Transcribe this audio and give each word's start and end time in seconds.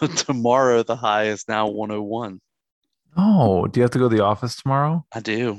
tomorrow 0.16 0.82
the 0.82 0.96
high 0.96 1.24
is 1.24 1.44
now 1.48 1.68
101. 1.68 2.40
Oh, 3.16 3.66
do 3.66 3.80
you 3.80 3.82
have 3.82 3.90
to 3.92 3.98
go 3.98 4.08
to 4.08 4.16
the 4.16 4.22
office 4.24 4.56
tomorrow? 4.56 5.06
I 5.12 5.20
do. 5.20 5.58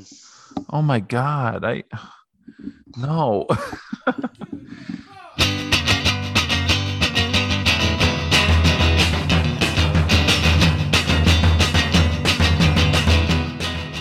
Oh 0.70 0.82
my 0.82 1.00
god, 1.00 1.63
I 1.63 1.83
no. 2.95 3.47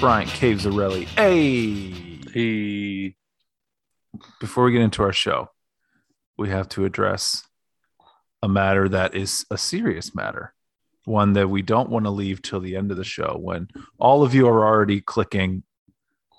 Bryant 0.01 0.31
Caves-Arelli. 0.31 1.05
Hey. 1.17 2.07
He 2.33 3.17
Before 4.41 4.65
we 4.65 4.73
get 4.73 4.83
into 4.83 5.03
our 5.03 5.13
show, 5.13 5.51
we 6.37 6.51
have 6.51 6.69
to 6.71 6.85
address 6.85 7.43
a 8.43 8.49
matter 8.49 8.89
that 8.89 9.15
is 9.15 9.45
a 9.51 9.59
serious 9.59 10.15
matter. 10.15 10.55
One 11.05 11.35
that 11.35 11.49
we 11.49 11.63
don't 11.63 11.91
want 11.91 12.05
to 12.05 12.11
leave 12.11 12.43
till 12.43 12.61
the 12.61 12.77
end 12.77 12.91
of 12.91 12.97
the 12.97 13.05
show 13.05 13.39
when 13.41 13.69
all 13.99 14.23
of 14.23 14.35
you 14.35 14.49
are 14.49 14.67
already 14.67 15.01
clicking 15.01 15.63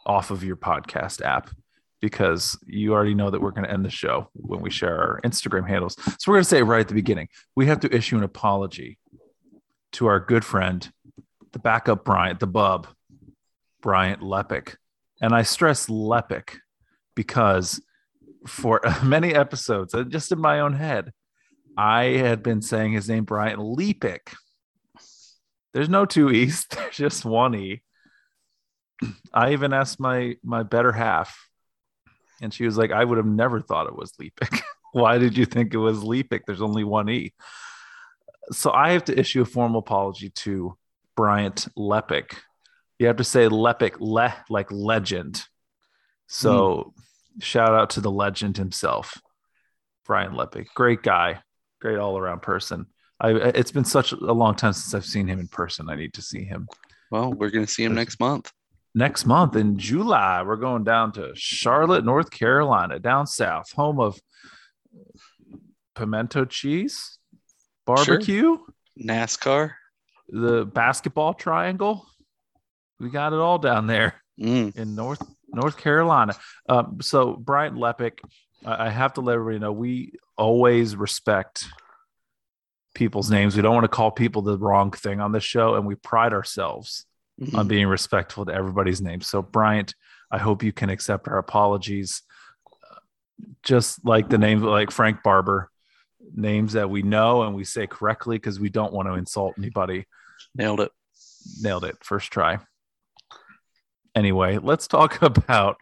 off 0.05 0.31
of 0.31 0.43
your 0.43 0.57
podcast 0.57 1.21
app 1.21 1.49
because 2.01 2.57
you 2.65 2.93
already 2.93 3.13
know 3.13 3.29
that 3.29 3.41
we're 3.41 3.51
going 3.51 3.63
to 3.63 3.71
end 3.71 3.83
the 3.83 3.89
show 3.89 4.29
when 4.33 4.61
we 4.61 4.69
share 4.69 4.97
our 4.97 5.21
Instagram 5.23 5.67
handles. 5.67 5.95
So 6.19 6.31
we're 6.31 6.35
going 6.35 6.43
to 6.43 6.49
say 6.49 6.63
right 6.63 6.81
at 6.81 6.87
the 6.87 6.93
beginning. 6.93 7.29
We 7.55 7.65
have 7.67 7.79
to 7.81 7.95
issue 7.95 8.17
an 8.17 8.23
apology 8.23 8.99
to 9.93 10.07
our 10.07 10.19
good 10.19 10.45
friend, 10.45 10.89
the 11.53 11.59
backup 11.59 12.05
Bryant, 12.05 12.39
the 12.39 12.47
bub, 12.47 12.87
Bryant 13.81 14.21
Lepic. 14.21 14.75
And 15.21 15.33
I 15.33 15.41
stress 15.41 15.87
Lepic 15.87 16.57
because 17.15 17.81
for 18.45 18.81
many 19.03 19.33
episodes, 19.33 19.93
uh, 19.93 20.03
just 20.03 20.31
in 20.31 20.39
my 20.39 20.59
own 20.59 20.73
head, 20.73 21.11
I 21.77 22.05
had 22.05 22.41
been 22.41 22.61
saying 22.61 22.93
his 22.93 23.07
name 23.07 23.23
Bryant 23.23 23.59
Lepic. 23.59 24.33
There's 25.73 25.89
no 25.89 26.05
two 26.05 26.31
E's, 26.31 26.65
there's 26.71 26.95
just 26.95 27.23
one 27.23 27.55
E. 27.55 27.81
I 29.31 29.53
even 29.53 29.73
asked 29.73 29.99
my 29.99 30.37
my 30.43 30.63
better 30.63 30.91
half, 30.91 31.37
and 32.41 32.51
she 32.51 32.65
was 32.65 32.77
like, 32.77 32.91
I 32.91 33.03
would 33.03 33.17
have 33.17 33.27
never 33.27 33.61
thought 33.61 33.87
it 33.87 33.95
was 33.95 34.11
Lepic. 34.13 34.59
Why 34.91 35.19
did 35.19 35.37
you 35.37 35.45
think 35.45 35.73
it 35.73 35.77
was 35.77 35.99
Lepic? 35.99 36.41
There's 36.47 36.63
only 36.63 36.83
one 36.83 37.09
E. 37.09 37.33
So 38.51 38.71
I 38.71 38.93
have 38.93 39.03
to 39.05 39.19
issue 39.19 39.41
a 39.41 39.45
formal 39.45 39.79
apology 39.79 40.29
to 40.29 40.75
Bryant 41.15 41.67
Lepic. 41.77 42.33
You 42.97 43.05
have 43.07 43.17
to 43.17 43.23
say 43.23 43.47
Lepic 43.47 43.97
le 43.99 44.33
like 44.49 44.71
legend. 44.71 45.43
So 46.25 46.93
hmm. 46.95 47.39
shout 47.39 47.75
out 47.75 47.91
to 47.91 48.01
the 48.01 48.09
legend 48.09 48.57
himself, 48.57 49.21
Brian 50.05 50.33
Lepic. 50.33 50.67
Great 50.73 51.03
guy, 51.03 51.41
great 51.79 51.97
all 51.97 52.17
around 52.17 52.41
person. 52.41 52.87
I 53.19 53.31
it's 53.31 53.71
been 53.71 53.85
such 53.85 54.11
a 54.11 54.15
long 54.15 54.55
time 54.55 54.73
since 54.73 54.93
I've 54.93 55.05
seen 55.05 55.27
him 55.27 55.39
in 55.39 55.47
person. 55.47 55.89
I 55.89 55.95
need 55.95 56.13
to 56.13 56.21
see 56.21 56.43
him 56.43 56.67
well, 57.09 57.33
we're 57.33 57.49
gonna 57.49 57.67
see 57.67 57.83
him 57.83 57.95
next 57.95 58.19
month. 58.19 58.51
next 58.93 59.25
month 59.25 59.55
in 59.55 59.77
July. 59.77 60.43
We're 60.43 60.57
going 60.57 60.83
down 60.83 61.11
to 61.13 61.31
Charlotte, 61.35 62.03
North 62.03 62.31
Carolina, 62.31 62.99
down 62.99 63.27
south, 63.27 63.71
home 63.71 63.99
of 63.99 64.19
pimento 65.95 66.45
cheese, 66.45 67.17
barbecue, 67.85 68.57
NASCAR. 69.01 69.73
the 70.29 70.65
basketball 70.65 71.33
triangle. 71.33 72.05
We 72.99 73.09
got 73.09 73.33
it 73.33 73.39
all 73.39 73.59
down 73.59 73.87
there. 73.87 74.21
Mm. 74.39 74.75
in 74.77 74.93
North 74.93 75.21
North 75.49 75.77
Carolina. 75.77 76.35
Um, 76.69 76.99
so 77.01 77.33
Brian 77.35 77.75
Lepic, 77.75 78.19
I 78.67 78.89
have 78.89 79.13
to 79.13 79.21
let 79.21 79.33
everybody 79.35 79.59
know 79.59 79.71
we 79.71 80.13
always 80.37 80.95
respect 80.95 81.65
people's 82.93 83.29
names. 83.29 83.55
We 83.55 83.61
don't 83.61 83.73
want 83.73 83.85
to 83.85 83.89
call 83.89 84.11
people 84.11 84.41
the 84.41 84.57
wrong 84.57 84.91
thing 84.91 85.21
on 85.21 85.31
this 85.31 85.43
show, 85.43 85.75
and 85.75 85.85
we 85.85 85.95
pride 85.95 86.33
ourselves 86.33 87.05
Mhm. 87.39 87.57
on 87.57 87.67
being 87.67 87.87
respectful 87.87 88.45
to 88.45 88.53
everybody's 88.53 88.99
name. 89.01 89.21
So 89.21 89.41
Bryant, 89.41 89.93
I 90.31 90.39
hope 90.39 90.63
you 90.63 90.73
can 90.73 90.89
accept 90.89 91.27
our 91.27 91.37
apologies. 91.37 92.23
Just 93.63 94.03
like 94.03 94.29
the 94.29 94.37
name, 94.39 94.61
like 94.63 94.89
Frank 94.91 95.21
Barber, 95.23 95.69
names 96.33 96.73
that 96.73 96.89
we 96.89 97.03
know 97.03 97.43
and 97.43 97.55
we 97.55 97.63
say 97.63 97.87
correctly 97.87 98.37
because 98.37 98.59
we 98.59 98.69
don't 98.69 98.91
want 98.91 99.07
to 99.07 99.13
insult 99.13 99.53
anybody 99.57 100.05
Nailed 100.55 100.81
it. 100.81 100.91
nailed 101.61 101.85
it 101.85 101.95
first 102.03 102.31
try 102.31 102.59
anyway 104.13 104.57
let's 104.57 104.87
talk 104.87 105.21
about 105.21 105.77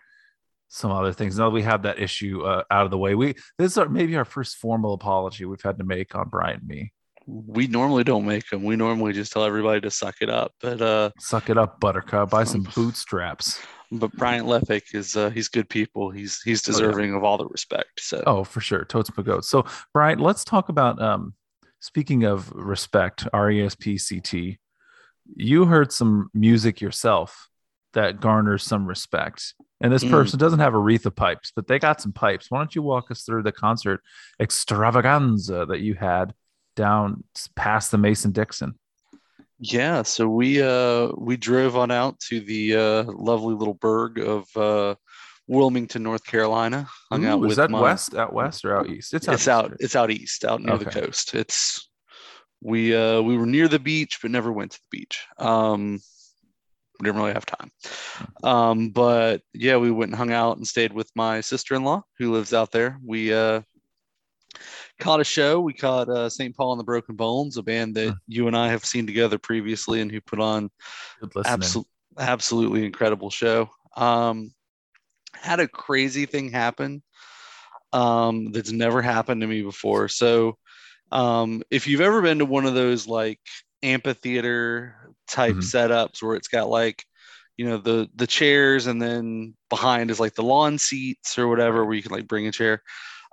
some 0.75 0.91
other 0.91 1.13
things 1.13 1.37
now 1.37 1.45
that 1.45 1.53
we 1.53 1.61
have 1.61 1.83
that 1.83 1.99
issue 1.99 2.43
uh, 2.43 2.63
out 2.69 2.85
of 2.85 2.91
the 2.91 2.97
way 2.97 3.15
we 3.15 3.33
this 3.57 3.71
is 3.71 3.77
our, 3.77 3.87
maybe 3.87 4.15
our 4.15 4.25
first 4.25 4.57
formal 4.57 4.93
apology 4.93 5.45
we've 5.45 5.61
had 5.61 5.77
to 5.77 5.85
make 5.85 6.13
on 6.15 6.27
brian 6.29 6.59
and 6.59 6.67
me 6.67 6.91
We 7.27 7.65
normally 7.65 8.03
don't 8.03 8.25
make 8.25 8.47
them. 8.49 8.63
We 8.63 8.75
normally 8.75 9.11
just 9.13 9.31
tell 9.31 9.43
everybody 9.43 9.81
to 9.81 9.89
suck 9.89 10.17
it 10.21 10.29
up. 10.29 10.51
But 10.61 10.79
uh, 10.79 11.09
suck 11.19 11.49
it 11.49 11.57
up 11.57 11.79
buttercup 11.79 12.29
buy 12.29 12.43
some 12.43 12.67
bootstraps 12.75 13.59
but 13.91 14.11
Brian 14.13 14.45
Lepic 14.45 14.93
is 14.93 15.15
uh, 15.15 15.29
he's 15.29 15.47
good 15.47 15.69
people. 15.69 16.11
He's 16.11 16.41
he's 16.41 16.61
deserving 16.61 17.13
of 17.13 17.23
all 17.23 17.37
the 17.37 17.47
respect. 17.47 17.99
So 17.99 18.23
oh 18.27 18.43
for 18.43 18.61
sure 18.61 18.85
totes 18.85 19.09
goats 19.09 19.47
so 19.47 19.65
brian 19.93 20.19
let's 20.19 20.43
talk 20.43 20.69
about 20.69 21.01
um 21.01 21.33
speaking 21.79 22.23
of 22.23 22.51
respect 22.51 23.23
E 23.25 23.29
r-e-s-p-c-t 23.33 24.59
you 25.35 25.65
heard 25.65 25.91
some 25.91 26.29
music 26.33 26.81
yourself 26.81 27.49
that 27.93 28.19
garners 28.19 28.63
some 28.63 28.85
respect 28.85 29.53
and 29.85 29.93
this 29.93 30.03
Mm. 30.03 30.09
person 30.09 30.39
doesn't 30.39 30.59
have 30.65 30.73
Aretha 30.73 31.13
pipes 31.15 31.51
but 31.55 31.67
they 31.67 31.77
got 31.77 32.01
some 32.01 32.11
pipes 32.11 32.49
why 32.49 32.57
don't 32.57 32.73
you 32.75 32.81
walk 32.81 33.11
us 33.11 33.21
through 33.21 33.43
the 33.43 33.51
concert 33.51 34.01
extravaganza 34.39 35.65
that 35.69 35.79
you 35.81 35.93
had 35.93 36.33
down 36.75 37.23
past 37.55 37.91
the 37.91 37.97
mason 37.97 38.31
dixon 38.31 38.73
Yeah, 39.59 40.01
so 40.03 40.27
we 40.27 40.61
uh 40.61 41.11
we 41.17 41.37
drove 41.37 41.77
on 41.77 41.91
out 41.91 42.19
to 42.29 42.39
the 42.41 42.75
uh 42.75 43.03
lovely 43.31 43.55
little 43.55 43.73
burg 43.87 44.19
of 44.19 44.43
uh 44.57 44.95
Wilmington, 45.47 46.01
North 46.01 46.25
Carolina. 46.25 46.87
Hung 47.11 47.23
out 47.25 47.37
Ooh, 47.37 47.41
with 47.41 47.51
is 47.51 47.57
that 47.57 47.69
my, 47.69 47.79
west 47.79 48.15
out 48.15 48.33
west 48.33 48.65
or 48.65 48.75
out 48.77 48.89
east 48.89 49.13
It's, 49.13 49.27
out. 49.29 49.35
east, 49.35 49.47
out 49.47 49.69
right? 49.69 49.79
it's 49.79 49.95
out 49.95 50.09
east, 50.11 50.43
out 50.43 50.59
near 50.61 50.77
the 50.77 50.85
coast. 50.85 51.35
It's 51.35 51.87
we 52.61 52.95
uh 52.95 53.21
we 53.21 53.37
were 53.37 53.45
near 53.45 53.67
the 53.69 53.79
beach 53.79 54.19
but 54.21 54.31
never 54.31 54.51
went 54.51 54.71
to 54.71 54.79
the 54.79 54.97
beach. 54.97 55.17
Um 55.37 55.99
didn't 57.03 57.17
really 57.17 57.33
have 57.33 57.45
time. 57.45 57.71
Um 58.43 58.89
but 58.89 59.41
yeah, 59.53 59.77
we 59.77 59.91
went 59.91 60.09
and 60.11 60.17
hung 60.17 60.31
out 60.31 60.57
and 60.57 60.67
stayed 60.67 60.93
with 60.93 61.09
my 61.15 61.41
sister-in-law 61.41 62.03
who 62.19 62.31
lives 62.31 62.53
out 62.53 62.71
there. 62.71 62.99
We 63.03 63.33
uh 63.33 63.61
caught 64.99 65.19
a 65.21 65.25
show. 65.25 65.59
We 65.59 65.73
caught 65.73 66.09
uh, 66.09 66.29
St. 66.29 66.55
Paul 66.55 66.73
and 66.73 66.79
the 66.79 66.85
Broken 66.85 67.15
Bones, 67.15 67.57
a 67.57 67.63
band 67.63 67.95
that 67.95 68.13
Hmm. 68.13 68.17
you 68.27 68.47
and 68.47 68.55
I 68.55 68.69
have 68.69 68.85
seen 68.85 69.05
together 69.05 69.37
previously 69.37 70.01
and 70.01 70.11
who 70.11 70.21
put 70.21 70.39
on 70.39 70.69
absolutely 71.45 71.89
absolutely 72.17 72.85
incredible 72.85 73.29
show 73.29 73.69
um 73.97 74.51
had 75.33 75.59
a 75.59 75.67
crazy 75.67 76.25
thing 76.25 76.49
happen 76.49 77.03
um 77.91 78.51
that's 78.51 78.71
never 78.71 79.01
happened 79.01 79.41
to 79.41 79.47
me 79.47 79.61
before 79.61 80.07
so 80.07 80.57
um 81.11 81.61
if 81.69 81.87
you've 81.87 82.01
ever 82.01 82.21
been 82.21 82.39
to 82.39 82.45
one 82.45 82.65
of 82.65 82.73
those 82.73 83.05
like 83.07 83.39
amphitheater 83.85 84.95
type 85.27 85.55
Mhm. 85.55 85.61
setups 85.63 86.21
where 86.21 86.35
it's 86.35 86.47
got 86.47 86.69
like 86.69 87.03
you 87.57 87.65
know 87.67 87.77
the 87.77 88.09
the 88.15 88.27
chairs 88.27 88.85
and 88.87 89.01
then 89.01 89.55
behind 89.69 90.11
is 90.11 90.19
like 90.19 90.35
the 90.35 90.43
lawn 90.43 90.77
seats 90.77 91.37
or 91.37 91.47
whatever 91.47 91.85
where 91.85 91.95
you 91.95 92.03
can 92.03 92.11
like 92.11 92.27
bring 92.27 92.47
a 92.47 92.51
chair 92.51 92.81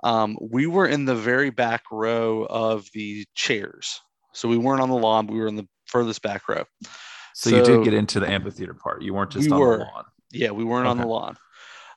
um 0.03 0.37
we 0.41 0.65
were 0.65 0.87
in 0.87 1.05
the 1.05 1.15
very 1.15 1.49
back 1.49 1.83
row 1.91 2.45
of 2.49 2.87
the 2.93 3.25
chairs 3.35 3.99
so 4.33 4.47
we 4.47 4.57
weren't 4.57 4.81
on 4.81 4.89
the 4.89 4.95
lawn 4.95 5.27
we 5.27 5.39
were 5.39 5.47
in 5.47 5.55
the 5.55 5.67
furthest 5.87 6.21
back 6.21 6.47
row 6.47 6.63
so, 7.35 7.49
you 7.49 7.63
did 7.63 7.83
get 7.83 7.93
into 7.93 8.19
the 8.19 8.29
amphitheater 8.29 8.73
part 8.75 9.01
you 9.01 9.13
weren't 9.13 9.31
just 9.31 9.45
We 9.47 9.51
on 9.51 9.59
were. 9.59 9.77
the 9.79 9.83
lawn 9.83 10.05
Yeah, 10.31 10.51
we 10.51 10.63
weren't 10.63 10.87
on 10.87 10.97
the 10.97 11.05
lawn. 11.07 11.35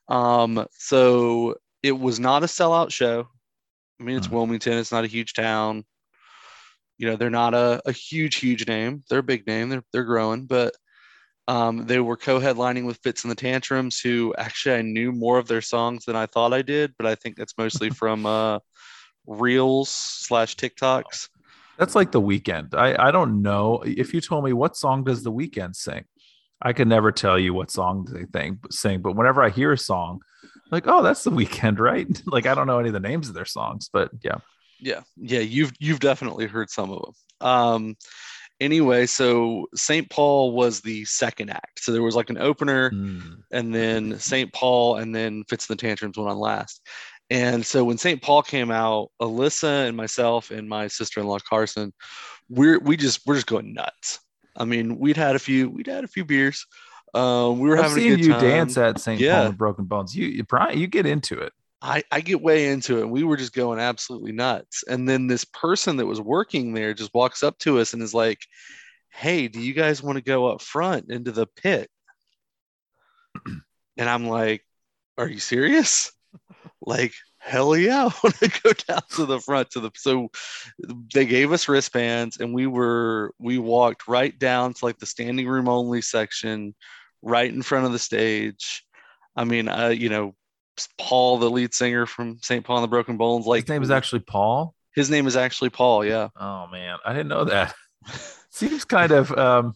Um, 0.08 0.66
so 0.72 1.56
it 1.82 1.92
was 1.98 2.18
not 2.20 2.42
a 2.42 2.46
sellout 2.46 2.90
show. 2.92 3.28
I 4.00 4.02
mean, 4.04 4.16
it's 4.16 4.28
Mhm. 4.28 4.32
Wilmington, 4.32 4.74
it's 4.78 4.92
not 4.92 5.04
a 5.04 5.08
huge 5.08 5.32
town. 5.34 5.84
You 6.98 7.08
know, 7.08 7.16
they're 7.16 7.30
not 7.30 7.54
a, 7.54 7.80
a 7.86 7.92
huge, 7.92 8.36
huge 8.36 8.66
name. 8.66 9.04
They're 9.08 9.20
a 9.20 9.24
big 9.24 9.46
name, 9.46 9.68
they're 9.68 9.84
they're 9.92 10.04
growing, 10.04 10.46
but 10.46 10.74
um, 11.48 11.86
they 11.86 12.00
were 12.00 12.16
co-headlining 12.16 12.86
with 12.86 12.98
Fitz 13.02 13.22
and 13.22 13.30
the 13.30 13.36
Tantrums, 13.36 14.00
who 14.00 14.34
actually 14.36 14.76
I 14.76 14.82
knew 14.82 15.12
more 15.12 15.38
of 15.38 15.46
their 15.46 15.60
songs 15.60 16.04
than 16.04 16.16
I 16.16 16.26
thought 16.26 16.52
I 16.52 16.62
did, 16.62 16.94
but 16.98 17.06
I 17.06 17.14
think 17.14 17.36
that's 17.36 17.56
mostly 17.58 17.90
from 18.00 18.26
uh 18.26 18.58
reels 19.26 19.88
slash 19.90 20.56
TikToks. 20.56 21.28
That's 21.78 21.94
like 21.94 22.12
the 22.12 22.20
Weeknd. 22.20 22.74
I, 22.74 23.08
I 23.08 23.10
don't 23.10 23.42
know. 23.42 23.82
If 23.84 24.14
you 24.14 24.20
told 24.20 24.44
me 24.44 24.52
what 24.52 24.76
song 24.76 25.04
does 25.04 25.22
the 25.22 25.32
Weeknd 25.32 25.76
sing, 25.76 26.04
I 26.62 26.72
could 26.72 26.88
never 26.88 27.12
tell 27.12 27.38
you 27.38 27.52
what 27.52 27.70
song 27.70 28.06
they 28.10 28.24
think, 28.24 28.72
sing. 28.72 29.02
But 29.02 29.14
whenever 29.14 29.42
I 29.42 29.50
hear 29.50 29.72
a 29.72 29.78
song, 29.78 30.20
like, 30.70 30.84
oh, 30.86 31.02
that's 31.02 31.24
the 31.24 31.30
Weeknd, 31.30 31.78
right? 31.80 32.08
like 32.26 32.46
I 32.46 32.54
don't 32.54 32.66
know 32.66 32.78
any 32.78 32.88
of 32.88 32.94
the 32.94 33.00
names 33.00 33.28
of 33.28 33.34
their 33.34 33.44
songs, 33.44 33.90
but 33.92 34.10
yeah. 34.22 34.38
Yeah, 34.80 35.00
yeah, 35.16 35.40
you've 35.40 35.72
you've 35.78 36.00
definitely 36.00 36.46
heard 36.46 36.70
some 36.70 36.90
of 36.90 37.02
them. 37.02 37.48
Um, 37.48 37.96
anyway, 38.60 39.06
so 39.06 39.66
St. 39.74 40.08
Paul 40.10 40.52
was 40.52 40.80
the 40.80 41.04
second 41.04 41.50
act. 41.50 41.80
So 41.82 41.92
there 41.92 42.02
was 42.02 42.16
like 42.16 42.30
an 42.30 42.38
opener, 42.38 42.90
Mm. 42.90 43.38
and 43.52 43.74
then 43.74 44.18
St. 44.18 44.52
Paul, 44.52 44.96
and 44.96 45.14
then 45.14 45.44
Fitz 45.48 45.68
and 45.68 45.78
the 45.78 45.80
Tantrums 45.82 46.16
went 46.16 46.30
on 46.30 46.38
last. 46.38 46.80
And 47.30 47.64
so 47.66 47.84
when 47.84 47.98
St. 47.98 48.22
Paul 48.22 48.42
came 48.42 48.70
out, 48.70 49.10
Alyssa 49.20 49.88
and 49.88 49.96
myself 49.96 50.50
and 50.52 50.68
my 50.68 50.86
sister-in-law 50.86 51.38
Carson 51.48 51.92
we're 52.48 52.78
we 52.78 52.96
just 52.96 53.26
we're 53.26 53.34
just 53.34 53.48
going 53.48 53.74
nuts. 53.74 54.20
I 54.56 54.64
mean, 54.64 54.98
we'd 54.98 55.16
had 55.16 55.34
a 55.34 55.38
few 55.40 55.68
we'd 55.68 55.88
had 55.88 56.04
a 56.04 56.08
few 56.08 56.24
beers. 56.24 56.64
Uh, 57.14 57.50
we 57.56 57.68
were 57.68 57.76
I've 57.78 57.84
having 57.90 57.98
a 57.98 58.10
seen 58.10 58.18
you 58.20 58.32
time. 58.32 58.40
dance 58.40 58.76
at 58.78 59.00
St. 59.00 59.20
Yeah. 59.20 59.38
Paul 59.38 59.46
and 59.46 59.58
Broken 59.58 59.84
Bones. 59.86 60.14
You, 60.14 60.26
you 60.28 60.44
Brian, 60.44 60.78
you 60.78 60.86
get 60.86 61.06
into 61.06 61.38
it. 61.40 61.52
I, 61.82 62.02
I 62.10 62.20
get 62.20 62.40
way 62.40 62.68
into 62.68 62.98
it. 62.98 63.02
and 63.02 63.10
We 63.10 63.22
were 63.22 63.36
just 63.36 63.52
going 63.52 63.78
absolutely 63.78 64.32
nuts. 64.32 64.84
And 64.88 65.08
then 65.08 65.26
this 65.26 65.44
person 65.44 65.96
that 65.98 66.06
was 66.06 66.20
working 66.20 66.72
there 66.72 66.94
just 66.94 67.14
walks 67.14 67.42
up 67.42 67.58
to 67.58 67.78
us 67.78 67.92
and 67.92 68.02
is 68.02 68.14
like, 68.14 68.40
Hey, 69.10 69.48
do 69.48 69.60
you 69.60 69.72
guys 69.72 70.02
want 70.02 70.16
to 70.16 70.22
go 70.22 70.46
up 70.46 70.60
front 70.60 71.10
into 71.10 71.32
the 71.32 71.46
pit? 71.46 71.90
And 73.96 74.08
I'm 74.08 74.26
like, 74.26 74.62
Are 75.18 75.28
you 75.28 75.38
serious? 75.38 76.12
Like, 76.80 77.12
hell 77.38 77.76
yeah, 77.76 78.06
I 78.12 78.14
want 78.22 78.36
to 78.36 78.60
go 78.62 78.72
down 78.72 79.02
to 79.16 79.26
the 79.26 79.40
front 79.40 79.70
to 79.70 79.80
the 79.80 79.90
so 79.96 80.30
they 81.14 81.26
gave 81.26 81.52
us 81.52 81.68
wristbands 81.68 82.38
and 82.38 82.52
we 82.54 82.66
were 82.66 83.32
we 83.38 83.58
walked 83.58 84.08
right 84.08 84.36
down 84.38 84.74
to 84.74 84.84
like 84.84 84.98
the 84.98 85.06
standing 85.06 85.48
room 85.48 85.68
only 85.68 86.02
section, 86.02 86.74
right 87.22 87.52
in 87.52 87.62
front 87.62 87.86
of 87.86 87.92
the 87.92 87.98
stage. 87.98 88.84
I 89.36 89.44
mean, 89.44 89.68
uh, 89.68 89.88
you 89.88 90.08
know, 90.08 90.34
Paul, 90.98 91.38
the 91.38 91.50
lead 91.50 91.72
singer 91.74 92.06
from 92.06 92.38
St. 92.42 92.64
Paul 92.64 92.76
and 92.78 92.84
the 92.84 92.88
Broken 92.88 93.16
Bones, 93.16 93.46
like 93.46 93.62
His 93.64 93.68
name 93.68 93.82
is 93.82 93.90
actually 93.90 94.20
Paul. 94.20 94.74
his 94.94 95.10
name 95.10 95.26
is 95.26 95.36
actually 95.36 95.70
Paul. 95.70 96.04
Yeah, 96.04 96.28
Oh 96.38 96.66
man, 96.68 96.98
I 97.04 97.12
didn't 97.12 97.28
know 97.28 97.44
that. 97.44 97.74
Seems 98.50 98.84
kind 98.84 99.12
of 99.12 99.30
um, 99.36 99.74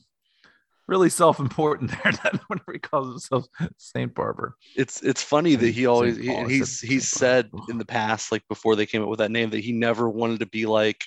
really 0.89 1.11
self-important 1.11 1.91
there. 2.03 2.13
That 2.13 2.41
whenever 2.49 2.73
he 2.73 2.79
calls 2.79 3.09
himself 3.09 3.47
Saint 3.77 4.15
Barber. 4.15 4.55
it's 4.77 5.03
it's 5.03 5.23
funny 5.23 5.55
that 5.57 5.71
he 5.71 5.87
always 5.87 6.17
he, 6.17 6.35
he's 6.47 6.79
said 6.81 6.89
he's 6.89 7.09
said 7.09 7.51
in 7.69 7.79
the 7.79 7.85
past, 7.85 8.33
like 8.33 8.43
before 8.49 8.77
they 8.77 8.87
came 8.87 9.03
up 9.03 9.09
with 9.09 9.19
that 9.19 9.31
name, 9.31 9.51
that 9.51 9.61
he 9.61 9.73
never 9.73 10.09
wanted 10.09 10.41
to 10.41 10.47
be 10.47 10.67
like 10.67 11.05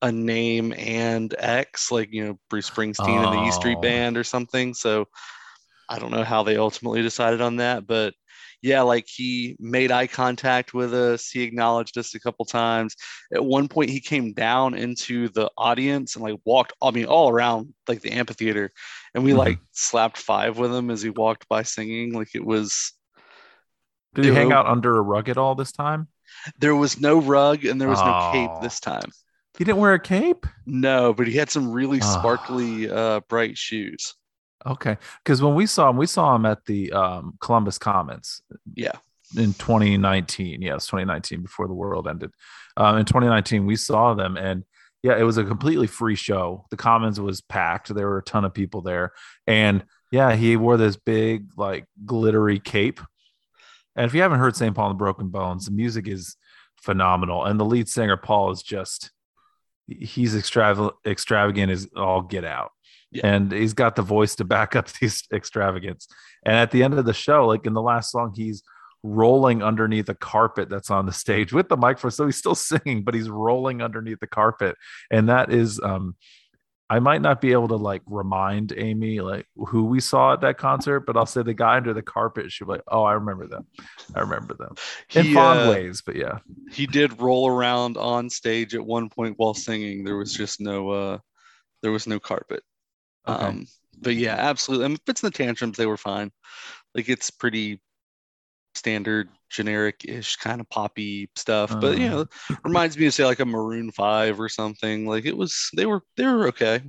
a 0.00 0.10
name 0.10 0.72
and 0.76 1.34
X, 1.38 1.92
like 1.92 2.12
you 2.12 2.26
know 2.26 2.38
Bruce 2.50 2.68
Springsteen 2.70 3.24
and 3.24 3.32
the 3.38 3.48
E 3.48 3.50
Street 3.52 3.78
Oh. 3.78 3.82
Band 3.82 4.16
or 4.16 4.24
something. 4.24 4.74
So 4.74 5.06
I 5.88 5.98
don't 5.98 6.10
know 6.10 6.24
how 6.24 6.42
they 6.42 6.56
ultimately 6.56 7.02
decided 7.02 7.40
on 7.42 7.56
that, 7.56 7.86
but 7.86 8.14
yeah, 8.62 8.82
like 8.82 9.06
he 9.08 9.56
made 9.58 9.90
eye 9.90 10.06
contact 10.06 10.72
with 10.74 10.94
us. 10.94 11.28
He 11.30 11.42
acknowledged 11.42 11.98
us 11.98 12.14
a 12.14 12.20
couple 12.20 12.44
times. 12.44 12.94
At 13.34 13.44
one 13.44 13.68
point, 13.68 13.90
he 13.90 14.00
came 14.00 14.32
down 14.32 14.74
into 14.74 15.28
the 15.30 15.50
audience 15.58 16.14
and 16.14 16.22
like 16.24 16.38
walked, 16.44 16.72
I 16.82 16.90
mean, 16.90 17.06
all 17.06 17.28
around 17.30 17.74
like 17.88 18.00
the 18.02 18.12
amphitheater. 18.12 18.70
And 19.14 19.24
we 19.24 19.32
Mhm. 19.32 19.38
like 19.38 19.58
slapped 19.72 20.18
five 20.18 20.58
with 20.58 20.72
him 20.72 20.90
as 20.90 21.02
he 21.02 21.10
walked 21.10 21.48
by 21.48 21.62
singing. 21.64 22.12
Like 22.12 22.34
it 22.34 22.44
was, 22.44 22.92
Did 24.14 24.26
he 24.26 24.30
hang 24.32 24.52
out 24.52 24.66
under 24.66 24.96
a 24.96 25.02
rug 25.02 25.28
at 25.28 25.38
all 25.38 25.54
this 25.54 25.72
time? 25.72 26.08
there 26.58 26.74
was 26.74 26.98
no 27.00 27.20
rug 27.20 27.64
and 27.64 27.80
there 27.80 27.88
was 27.88 28.00
no 28.00 28.30
cape 28.32 28.50
Oh. 28.52 28.60
this 28.62 28.80
time. 28.80 29.10
He 29.58 29.64
didn't 29.64 29.80
wear 29.80 29.92
a 29.92 30.00
cape. 30.00 30.46
No, 30.64 31.12
but 31.12 31.26
he 31.26 31.34
had 31.36 31.50
some 31.50 31.70
really 31.70 32.00
sparkly, 32.00 32.88
uh, 32.90 33.20
bright 33.28 33.58
shoes. 33.58 34.14
Okay, 34.66 34.96
because 35.24 35.42
when 35.42 35.54
we 35.54 35.66
saw 35.66 35.90
him, 35.90 35.96
we 35.96 36.06
saw 36.06 36.34
him 36.34 36.46
at 36.46 36.64
the 36.66 36.92
um, 36.92 37.36
Columbus 37.40 37.78
Commons. 37.78 38.42
Yeah. 38.74 38.92
In 39.36 39.54
2019, 39.54 40.62
yes, 40.62 40.86
2019 40.86 41.42
before 41.42 41.66
the 41.66 41.74
world 41.74 42.06
ended. 42.06 42.32
Um, 42.76 42.98
in 42.98 43.04
2019, 43.06 43.66
we 43.66 43.76
saw 43.76 44.14
them, 44.14 44.36
and 44.36 44.64
yeah, 45.02 45.18
it 45.18 45.24
was 45.24 45.38
a 45.38 45.44
completely 45.44 45.86
free 45.86 46.14
show. 46.14 46.66
The 46.70 46.76
Commons 46.76 47.18
was 47.20 47.40
packed. 47.40 47.92
There 47.92 48.08
were 48.08 48.18
a 48.18 48.22
ton 48.22 48.44
of 48.44 48.54
people 48.54 48.82
there, 48.82 49.12
and 49.46 49.84
yeah, 50.12 50.36
he 50.36 50.56
wore 50.56 50.76
this 50.76 50.96
big 50.96 51.46
like 51.56 51.86
glittery 52.04 52.60
cape. 52.60 53.00
And 53.96 54.06
if 54.06 54.14
you 54.14 54.22
haven't 54.22 54.38
heard 54.38 54.54
St. 54.54 54.74
Paul 54.74 54.90
and 54.90 54.94
the 54.94 54.98
Broken 54.98 55.28
Bones, 55.28 55.64
the 55.64 55.72
music 55.72 56.06
is 56.06 56.36
phenomenal, 56.76 57.44
and 57.44 57.58
the 57.58 57.64
lead 57.64 57.88
singer 57.88 58.16
Paul 58.16 58.52
is 58.52 58.62
just 58.62 59.10
he's 59.88 60.36
extravagant. 60.36 60.94
Extravagant 61.04 61.72
is 61.72 61.88
all 61.96 62.22
get 62.22 62.44
out 62.44 62.70
Yeah. 63.12 63.26
and 63.26 63.52
he's 63.52 63.74
got 63.74 63.94
the 63.96 64.02
voice 64.02 64.34
to 64.36 64.44
back 64.44 64.74
up 64.74 64.88
these 65.00 65.22
extravagance. 65.32 66.08
And 66.44 66.56
at 66.56 66.70
the 66.70 66.82
end 66.82 66.94
of 66.94 67.04
the 67.04 67.14
show, 67.14 67.46
like 67.46 67.66
in 67.66 67.74
the 67.74 67.82
last 67.82 68.10
song, 68.10 68.32
he's 68.34 68.62
rolling 69.02 69.62
underneath 69.62 70.08
a 70.08 70.14
carpet 70.14 70.68
that's 70.68 70.90
on 70.90 71.06
the 71.06 71.12
stage 71.12 71.52
with 71.52 71.68
the 71.68 71.76
microphone. 71.76 72.10
So 72.10 72.26
he's 72.26 72.36
still 72.36 72.54
singing, 72.70 73.02
but 73.02 73.14
he's 73.14 73.28
rolling 73.28 73.82
underneath 73.82 74.20
the 74.20 74.26
carpet. 74.26 74.76
And 75.10 75.28
that 75.28 75.52
is 75.52 75.80
um 75.80 76.16
I 76.90 76.98
might 76.98 77.22
not 77.22 77.40
be 77.40 77.52
able 77.52 77.68
to 77.68 77.76
like 77.76 78.02
remind 78.04 78.74
Amy 78.76 79.20
like 79.20 79.46
who 79.56 79.84
we 79.84 79.98
saw 79.98 80.34
at 80.34 80.42
that 80.42 80.58
concert, 80.58 81.00
but 81.00 81.16
I'll 81.16 81.24
say 81.24 81.42
the 81.42 81.54
guy 81.54 81.78
under 81.78 81.94
the 81.94 82.02
carpet. 82.02 82.52
She'll 82.52 82.66
be 82.66 82.74
like, 82.74 82.82
"Oh, 82.86 83.02
I 83.02 83.14
remember 83.14 83.46
them. 83.46 83.66
I 84.14 84.20
remember 84.20 84.52
them 84.52 84.74
in 85.14 85.24
He, 85.24 85.32
fond 85.32 85.60
uh, 85.60 85.70
ways." 85.70 86.02
But 86.04 86.16
yeah, 86.16 86.40
he 86.70 86.86
did 86.86 87.18
roll 87.18 87.48
around 87.48 87.96
on 87.96 88.28
stage 88.28 88.74
at 88.74 88.84
one 88.84 89.08
point 89.08 89.38
while 89.38 89.54
singing. 89.54 90.04
There 90.04 90.18
was 90.18 90.34
just 90.34 90.60
no 90.60 90.90
uh 90.90 91.18
there 91.82 91.92
was 91.92 92.06
no 92.06 92.20
carpet. 92.20 92.62
Okay. 93.28 93.54
Um 93.54 93.66
but 94.00 94.14
yeah, 94.16 94.34
absolutely. 94.36 94.86
I 94.86 94.88
mean, 94.88 94.98
Fitz 95.06 95.22
and 95.22 95.32
the 95.32 95.36
Tantrums, 95.36 95.76
they 95.76 95.86
were 95.86 95.96
fine. 95.96 96.32
Like 96.94 97.08
it's 97.08 97.30
pretty 97.30 97.80
standard, 98.74 99.28
generic-ish 99.50 100.36
kind 100.36 100.60
of 100.60 100.68
poppy 100.70 101.30
stuff. 101.36 101.76
But 101.80 101.98
you 101.98 102.08
Uh. 102.08 102.10
know, 102.10 102.26
reminds 102.64 102.96
me 102.98 103.06
of 103.06 103.14
say 103.14 103.24
like 103.24 103.40
a 103.40 103.46
Maroon 103.46 103.92
Five 103.92 104.40
or 104.40 104.48
something. 104.48 105.06
Like 105.06 105.26
it 105.26 105.36
was 105.36 105.70
they 105.76 105.86
were 105.86 106.02
they 106.16 106.26
were 106.26 106.48
okay. 106.48 106.82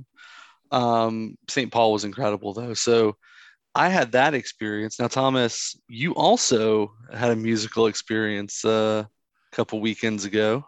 Um 0.70 1.36
St. 1.48 1.72
Paul 1.72 1.92
was 1.92 2.04
incredible 2.04 2.54
though. 2.54 2.74
So 2.74 3.16
I 3.74 3.88
had 3.90 4.12
that 4.12 4.34
experience. 4.34 5.00
Now, 5.00 5.08
Thomas, 5.08 5.76
you 5.88 6.14
also 6.14 6.94
had 7.12 7.30
a 7.32 7.36
musical 7.36 7.86
experience 7.88 8.64
uh, 8.64 9.04
a 9.06 9.56
couple 9.56 9.80
weekends 9.80 10.24
ago. 10.26 10.66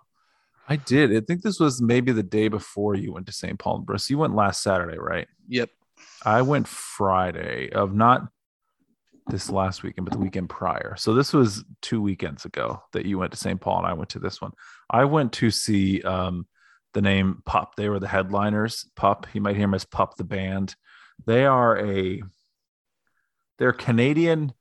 I 0.69 0.77
did. 0.77 1.15
I 1.17 1.21
think 1.21 1.43
this 1.43 1.61
was 1.61 1.81
maybe 1.81 2.13
the 2.13 2.23
day 2.23 2.49
before 2.49 2.95
you 2.95 3.13
went 3.13 3.27
to 3.27 3.33
St. 3.33 3.59
Paul 3.59 3.77
and 3.77 3.87
Bruce. 3.87 4.11
You 4.11 4.19
went 4.19 4.35
last 4.35 4.63
Saturday, 4.63 4.99
right? 4.99 5.29
Yep. 5.49 5.71
I 6.25 6.43
went 6.43 6.67
Friday 6.67 7.71
of 7.71 7.95
not 7.95 8.29
this 9.29 9.51
last 9.51 9.83
weekend, 9.83 10.07
but 10.07 10.13
the 10.13 10.21
weekend 10.21 10.49
prior. 10.49 10.95
So 10.97 11.15
this 11.15 11.33
was 11.33 11.65
two 11.83 12.01
weekends 12.01 12.45
ago 12.45 12.83
that 12.93 13.07
you 13.07 13.19
went 13.19 13.33
to 13.33 13.39
St. 13.39 13.61
Paul 13.61 13.79
and 13.79 13.87
I 13.87 13.93
went 13.93 14.11
to 14.11 14.19
this 14.19 14.41
one. 14.41 14.53
I 14.91 15.05
went 15.05 15.33
to 15.35 15.51
see 15.51 16.03
um, 16.03 16.47
the 16.95 17.03
name 17.03 17.43
Pup. 17.45 17.75
They 17.77 17.89
were 17.89 18.01
the 18.01 18.09
headliners. 18.09 18.89
Pup. 18.97 19.27
You 19.33 19.41
might 19.41 19.57
hear 19.57 19.65
them 19.65 19.75
as 19.75 19.85
Pup 19.85 20.17
the 20.17 20.25
band. 20.25 20.75
They 21.27 21.45
are 21.45 21.79
a 21.79 22.23
they're 23.59 23.73
Canadian. 23.73 24.53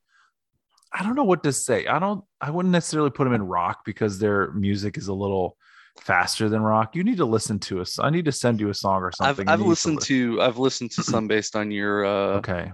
I 0.92 1.04
don't 1.04 1.16
know 1.16 1.26
what 1.26 1.44
to 1.44 1.52
say. 1.52 1.88
I 1.88 2.00
don't. 2.00 2.24
I 2.40 2.52
wouldn't 2.52 2.72
necessarily 2.72 3.10
put 3.10 3.26
them 3.26 3.34
in 3.34 3.44
rock 3.44 3.80
because 3.86 4.20
their 4.20 4.52
music 4.52 4.98
is 4.98 5.08
a 5.08 5.14
little 5.14 5.58
faster 6.00 6.50
than 6.50 6.62
rock. 6.62 6.96
You 6.96 7.04
need 7.04 7.18
to 7.18 7.26
listen 7.26 7.60
to 7.60 7.82
us. 7.82 8.00
I 8.00 8.10
need 8.10 8.26
to 8.26 8.32
send 8.32 8.60
you 8.60 8.70
a 8.70 8.74
song 8.74 9.02
or 9.02 9.08
I've 9.20 9.38
something. 9.38 9.48
I've 9.48 9.60
need 9.60 9.68
listened 9.68 9.98
li- 9.98 10.04
to 10.06 10.42
I've 10.42 10.58
listened 10.58 10.92
to 10.92 11.04
some 11.04 11.28
based 11.28 11.56
on 11.56 11.72
your 11.72 12.06
uh, 12.06 12.38
Okay. 12.38 12.72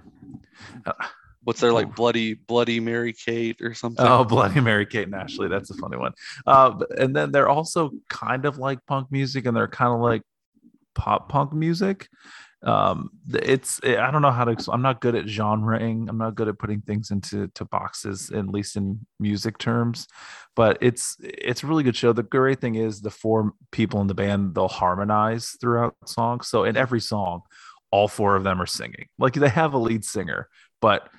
what's 1.44 1.60
their 1.60 1.74
like 1.74 1.96
bloody 1.96 2.34
bloody 2.36 2.80
Mary 2.80 3.14
Kate 3.14 3.62
or 3.62 3.74
something. 3.74 4.06
Oh, 4.06 4.24
Bloody 4.24 4.60
Mary, 4.62 4.86
Kate 4.86 5.04
and 5.06 5.16
Ashley. 5.16 5.48
That's 5.48 5.70
a 5.70 5.76
funny 5.76 5.98
one. 5.98 6.14
Uh, 6.46 6.80
and 6.98 7.16
then 7.16 7.32
they're 7.32 7.50
also 7.50 7.92
kind 8.10 8.46
of 8.46 8.58
like 8.58 8.86
punk 8.86 9.12
music, 9.12 9.46
and 9.46 9.56
they're 9.56 9.68
kind 9.68 9.94
of 9.94 10.00
like 10.02 10.22
pop 10.96 11.30
punk 11.30 11.54
music. 11.54 12.08
Um, 12.64 13.10
it's 13.34 13.80
I 13.84 14.12
don't 14.12 14.22
know 14.22 14.32
how 14.32 14.46
to. 14.46 14.72
I'm 14.72 14.84
not 14.84 15.02
good 15.02 15.16
at 15.16 15.26
genreing. 15.26 16.08
I'm 16.08 16.18
not 16.18 16.36
good 16.36 16.48
at 16.48 16.60
putting 16.60 16.82
things 16.82 17.10
into 17.10 17.48
to 17.56 17.66
boxes, 17.66 18.30
at 18.30 18.48
least 18.48 18.76
in 18.76 19.06
music 19.20 19.58
terms. 19.58 20.08
But 20.56 20.78
it's 20.82 21.18
it's 21.20 21.64
a 21.64 21.68
really 21.68 21.84
good 21.84 21.96
show. 21.96 22.14
The 22.14 22.24
great 22.24 22.62
thing 22.62 22.76
is 22.76 23.02
the 23.02 23.10
four 23.10 23.54
people 23.72 24.00
in 24.02 24.08
the 24.08 24.14
band 24.14 24.54
they'll 24.54 24.68
harmonize 24.68 25.58
throughout 25.60 25.96
songs. 26.06 26.50
So 26.50 26.64
in 26.64 26.78
every 26.78 27.02
song, 27.02 27.42
all 27.90 28.08
four 28.08 28.36
of 28.36 28.44
them 28.44 28.62
are 28.62 28.68
singing. 28.68 29.08
Like 29.18 29.34
they 29.34 29.50
have 29.50 29.74
a 29.74 29.80
lead 29.80 30.06
singer, 30.06 30.48
but 30.82 31.10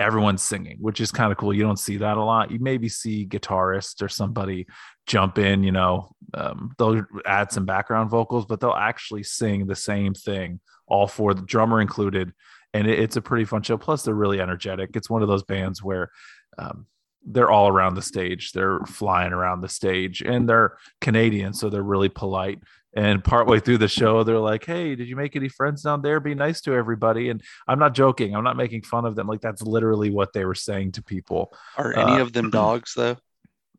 everyone's 0.00 0.42
singing, 0.42 0.78
which 0.80 1.00
is 1.00 1.12
kind 1.12 1.30
of 1.30 1.38
cool. 1.38 1.54
You 1.54 1.62
don't 1.62 1.78
see 1.78 1.98
that 1.98 2.16
a 2.16 2.24
lot. 2.24 2.50
You 2.50 2.58
maybe 2.58 2.88
see 2.88 3.26
guitarist 3.26 4.02
or 4.02 4.08
somebody 4.08 4.66
jump 5.06 5.38
in, 5.38 5.62
you 5.62 5.72
know, 5.72 6.08
um, 6.34 6.72
they'll 6.78 7.04
add 7.26 7.52
some 7.52 7.66
background 7.66 8.10
vocals, 8.10 8.46
but 8.46 8.60
they'll 8.60 8.72
actually 8.72 9.22
sing 9.22 9.66
the 9.66 9.76
same 9.76 10.14
thing, 10.14 10.58
all 10.86 11.06
four, 11.06 11.34
the 11.34 11.42
drummer 11.42 11.80
included. 11.80 12.32
And 12.72 12.86
it, 12.86 12.98
it's 12.98 13.16
a 13.16 13.20
pretty 13.20 13.44
fun 13.44 13.62
show. 13.62 13.76
Plus, 13.76 14.02
they're 14.02 14.14
really 14.14 14.40
energetic. 14.40 14.90
It's 14.94 15.10
one 15.10 15.22
of 15.22 15.28
those 15.28 15.42
bands 15.42 15.82
where 15.82 16.10
um, 16.58 16.86
they're 17.24 17.50
all 17.50 17.68
around 17.68 17.94
the 17.94 18.02
stage, 18.02 18.52
they're 18.52 18.80
flying 18.86 19.32
around 19.32 19.60
the 19.60 19.68
stage, 19.68 20.22
and 20.22 20.48
they're 20.48 20.78
Canadian, 21.02 21.52
so 21.52 21.68
they're 21.68 21.82
really 21.82 22.08
polite. 22.08 22.60
And 22.92 23.22
partway 23.22 23.60
through 23.60 23.78
the 23.78 23.88
show, 23.88 24.24
they're 24.24 24.38
like, 24.38 24.64
"Hey, 24.64 24.96
did 24.96 25.08
you 25.08 25.14
make 25.14 25.36
any 25.36 25.48
friends 25.48 25.82
down 25.82 26.02
there? 26.02 26.18
Be 26.18 26.34
nice 26.34 26.60
to 26.62 26.72
everybody." 26.72 27.28
And 27.28 27.40
I'm 27.68 27.78
not 27.78 27.94
joking. 27.94 28.34
I'm 28.34 28.42
not 28.42 28.56
making 28.56 28.82
fun 28.82 29.04
of 29.04 29.14
them. 29.14 29.28
Like 29.28 29.40
that's 29.40 29.62
literally 29.62 30.10
what 30.10 30.32
they 30.32 30.44
were 30.44 30.56
saying 30.56 30.92
to 30.92 31.02
people. 31.02 31.54
Are 31.76 31.96
any 31.96 32.14
uh, 32.14 32.22
of 32.22 32.32
them 32.32 32.50
dogs 32.50 32.94
though? 32.96 33.16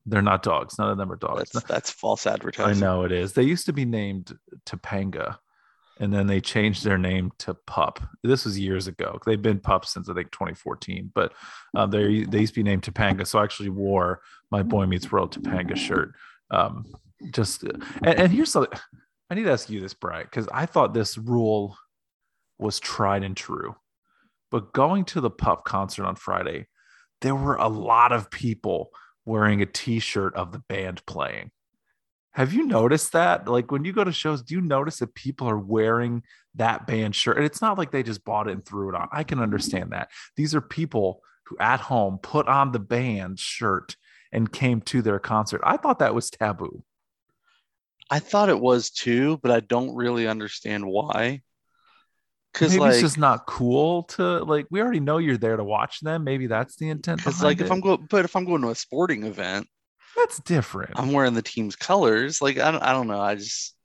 They're 0.05 0.21
not 0.21 0.43
dogs. 0.43 0.79
None 0.79 0.89
of 0.89 0.97
them 0.97 1.11
are 1.11 1.17
dogs. 1.17 1.51
That's 1.51 1.65
that's 1.65 1.91
false 1.91 2.25
advertising. 2.25 2.83
I 2.83 2.85
know 2.85 3.03
it 3.03 3.11
is. 3.11 3.33
They 3.33 3.43
used 3.43 3.65
to 3.67 3.73
be 3.73 3.85
named 3.85 4.35
Topanga, 4.65 5.37
and 5.99 6.11
then 6.11 6.25
they 6.27 6.41
changed 6.41 6.83
their 6.83 6.97
name 6.97 7.31
to 7.39 7.53
Pup. 7.53 8.01
This 8.23 8.45
was 8.45 8.57
years 8.57 8.87
ago. 8.87 9.19
They've 9.25 9.41
been 9.41 9.59
pups 9.59 9.93
since 9.93 10.09
I 10.09 10.13
think 10.13 10.31
2014, 10.31 11.11
but 11.13 11.33
uh, 11.75 11.85
they 11.85 12.23
they 12.23 12.39
used 12.39 12.53
to 12.53 12.59
be 12.59 12.63
named 12.63 12.83
Topanga. 12.83 13.27
So 13.27 13.39
I 13.39 13.43
actually 13.43 13.69
wore 13.69 14.21
my 14.49 14.63
Boy 14.63 14.85
Meets 14.85 15.11
World 15.11 15.35
Topanga 15.35 15.75
shirt. 15.75 16.13
Um, 16.49 16.85
just 17.29 17.63
and, 17.63 17.83
and 18.03 18.31
here's 18.31 18.51
something. 18.51 18.77
I 19.29 19.35
need 19.35 19.43
to 19.43 19.51
ask 19.51 19.69
you 19.69 19.79
this, 19.79 19.93
Brian, 19.93 20.25
because 20.25 20.47
I 20.51 20.65
thought 20.65 20.93
this 20.93 21.17
rule 21.17 21.77
was 22.59 22.79
tried 22.79 23.23
and 23.23 23.35
true. 23.35 23.75
But 24.49 24.73
going 24.73 25.05
to 25.05 25.21
the 25.21 25.29
Pup 25.29 25.63
concert 25.63 26.05
on 26.05 26.15
Friday, 26.15 26.67
there 27.21 27.35
were 27.35 27.55
a 27.55 27.67
lot 27.67 28.11
of 28.11 28.29
people 28.29 28.91
wearing 29.25 29.61
a 29.61 29.65
t-shirt 29.65 30.35
of 30.35 30.51
the 30.51 30.59
band 30.67 31.05
playing. 31.05 31.51
Have 32.33 32.53
you 32.53 32.65
noticed 32.65 33.13
that? 33.13 33.47
Like 33.47 33.71
when 33.71 33.85
you 33.85 33.93
go 33.93 34.03
to 34.03 34.11
shows, 34.11 34.41
do 34.41 34.55
you 34.55 34.61
notice 34.61 34.99
that 34.99 35.13
people 35.15 35.49
are 35.49 35.57
wearing 35.57 36.23
that 36.55 36.87
band 36.87 37.15
shirt? 37.15 37.37
And 37.37 37.45
it's 37.45 37.61
not 37.61 37.77
like 37.77 37.91
they 37.91 38.03
just 38.03 38.23
bought 38.23 38.47
it 38.47 38.51
and 38.51 38.65
threw 38.65 38.89
it 38.89 38.95
on. 38.95 39.09
I 39.11 39.23
can 39.23 39.39
understand 39.39 39.91
that. 39.91 40.09
These 40.35 40.55
are 40.55 40.61
people 40.61 41.21
who 41.45 41.57
at 41.59 41.81
home 41.81 42.19
put 42.21 42.47
on 42.47 42.71
the 42.71 42.79
band 42.79 43.39
shirt 43.39 43.95
and 44.31 44.51
came 44.51 44.81
to 44.81 45.01
their 45.01 45.19
concert. 45.19 45.61
I 45.63 45.77
thought 45.77 45.99
that 45.99 46.15
was 46.15 46.29
taboo. 46.29 46.83
I 48.09 48.19
thought 48.19 48.49
it 48.49 48.59
was 48.59 48.89
too, 48.89 49.39
but 49.41 49.51
I 49.51 49.59
don't 49.59 49.95
really 49.95 50.27
understand 50.27 50.85
why. 50.85 51.41
Because 52.51 52.71
maybe 52.71 52.81
like, 52.81 52.91
it's 52.93 53.01
just 53.01 53.17
not 53.17 53.45
cool 53.45 54.03
to 54.03 54.43
like. 54.43 54.67
We 54.69 54.81
already 54.81 54.99
know 54.99 55.19
you're 55.19 55.37
there 55.37 55.55
to 55.55 55.63
watch 55.63 56.01
them. 56.01 56.25
Maybe 56.25 56.47
that's 56.47 56.75
the 56.75 56.89
intent. 56.89 57.19
Because 57.19 57.41
like, 57.41 57.61
it. 57.61 57.65
if 57.65 57.71
I'm 57.71 57.79
going, 57.79 58.07
but 58.09 58.25
if 58.25 58.35
I'm 58.35 58.43
going 58.43 58.61
to 58.63 58.69
a 58.69 58.75
sporting 58.75 59.23
event, 59.23 59.67
that's 60.17 60.39
different. 60.39 60.91
I'm 60.95 61.13
wearing 61.13 61.33
the 61.33 61.41
team's 61.41 61.77
colors. 61.77 62.41
Like 62.41 62.57
I 62.57 62.71
don't, 62.71 62.83
I 62.83 62.91
don't 62.91 63.07
know. 63.07 63.21
I 63.21 63.35
just. 63.35 63.75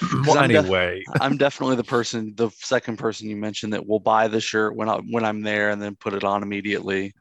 Well, 0.26 0.38
I'm 0.38 0.50
anyway, 0.50 1.02
def- 1.06 1.16
I'm 1.22 1.36
definitely 1.36 1.76
the 1.76 1.84
person, 1.84 2.34
the 2.36 2.50
second 2.56 2.98
person 2.98 3.28
you 3.28 3.36
mentioned 3.36 3.72
that 3.72 3.86
will 3.86 4.00
buy 4.00 4.28
the 4.28 4.40
shirt 4.40 4.74
when 4.76 4.88
I 4.88 4.96
when 4.96 5.24
I'm 5.24 5.42
there 5.42 5.70
and 5.70 5.80
then 5.80 5.94
put 5.94 6.14
it 6.14 6.24
on 6.24 6.42
immediately. 6.42 7.14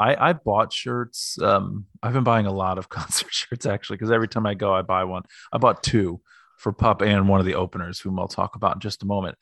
I 0.00 0.30
I 0.30 0.32
bought 0.32 0.72
shirts. 0.72 1.40
Um, 1.40 1.86
I've 2.02 2.12
been 2.12 2.24
buying 2.24 2.46
a 2.46 2.52
lot 2.52 2.78
of 2.78 2.88
concert 2.88 3.32
shirts 3.32 3.66
actually 3.66 3.96
because 3.96 4.10
every 4.10 4.28
time 4.28 4.46
I 4.46 4.54
go, 4.54 4.72
I 4.74 4.82
buy 4.82 5.04
one. 5.04 5.22
I 5.52 5.58
bought 5.58 5.82
two 5.82 6.20
for 6.58 6.72
Pup 6.72 7.02
and 7.02 7.28
one 7.28 7.40
of 7.40 7.46
the 7.46 7.54
openers, 7.54 8.00
whom 8.00 8.18
I'll 8.18 8.28
talk 8.28 8.56
about 8.56 8.76
in 8.76 8.80
just 8.80 9.02
a 9.02 9.06
moment. 9.06 9.36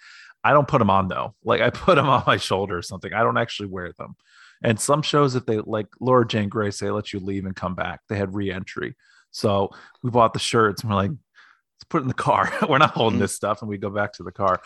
I 0.44 0.52
don't 0.52 0.68
put 0.68 0.78
them 0.78 0.90
on 0.90 1.08
though. 1.08 1.35
Like 1.44 1.61
I 1.61 1.70
put 1.70 1.96
them 1.96 2.08
on 2.08 2.25
my 2.26 2.37
shoulder 2.37 2.76
or 2.76 2.82
something. 2.82 3.12
I 3.12 3.23
don't 3.23 3.38
actually 3.38 3.68
wear 3.68 3.92
them. 3.96 4.16
And 4.62 4.80
some 4.80 5.02
shows, 5.02 5.35
if 5.35 5.46
they 5.46 5.58
like 5.58 5.87
Laura 6.00 6.26
Jane 6.26 6.49
Grace, 6.49 6.78
they 6.78 6.90
let 6.90 7.12
you 7.12 7.20
leave 7.20 7.44
and 7.44 7.54
come 7.54 7.75
back. 7.75 8.00
They 8.08 8.16
had 8.16 8.35
re-entry. 8.35 8.96
So 9.30 9.70
we 10.02 10.11
bought 10.11 10.32
the 10.32 10.38
shirts 10.38 10.82
and 10.82 10.90
we're 10.90 10.96
like, 10.96 11.11
let's 11.76 11.85
put 11.88 11.99
it 11.99 12.02
in 12.02 12.09
the 12.09 12.14
car. 12.14 12.52
we're 12.68 12.78
not 12.78 12.92
holding 12.92 13.16
mm-hmm. 13.16 13.23
this 13.23 13.35
stuff, 13.35 13.61
and 13.61 13.68
we 13.68 13.78
go 13.78 13.90
back 13.90 14.12
to 14.14 14.23
the 14.23 14.33
car. 14.33 14.61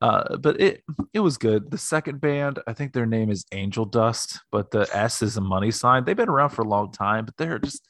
Uh, 0.00 0.36
but 0.36 0.60
it 0.60 0.82
it 1.12 1.20
was 1.20 1.36
good. 1.36 1.70
The 1.70 1.78
second 1.78 2.20
band, 2.20 2.60
I 2.66 2.72
think 2.72 2.92
their 2.92 3.06
name 3.06 3.30
is 3.30 3.44
Angel 3.52 3.84
Dust, 3.84 4.40
but 4.50 4.70
the 4.70 4.88
S 4.92 5.22
is 5.22 5.36
a 5.36 5.40
money 5.40 5.70
sign. 5.70 6.04
They've 6.04 6.16
been 6.16 6.28
around 6.28 6.50
for 6.50 6.62
a 6.62 6.68
long 6.68 6.92
time, 6.92 7.26
but 7.26 7.36
they're 7.36 7.58
just 7.58 7.86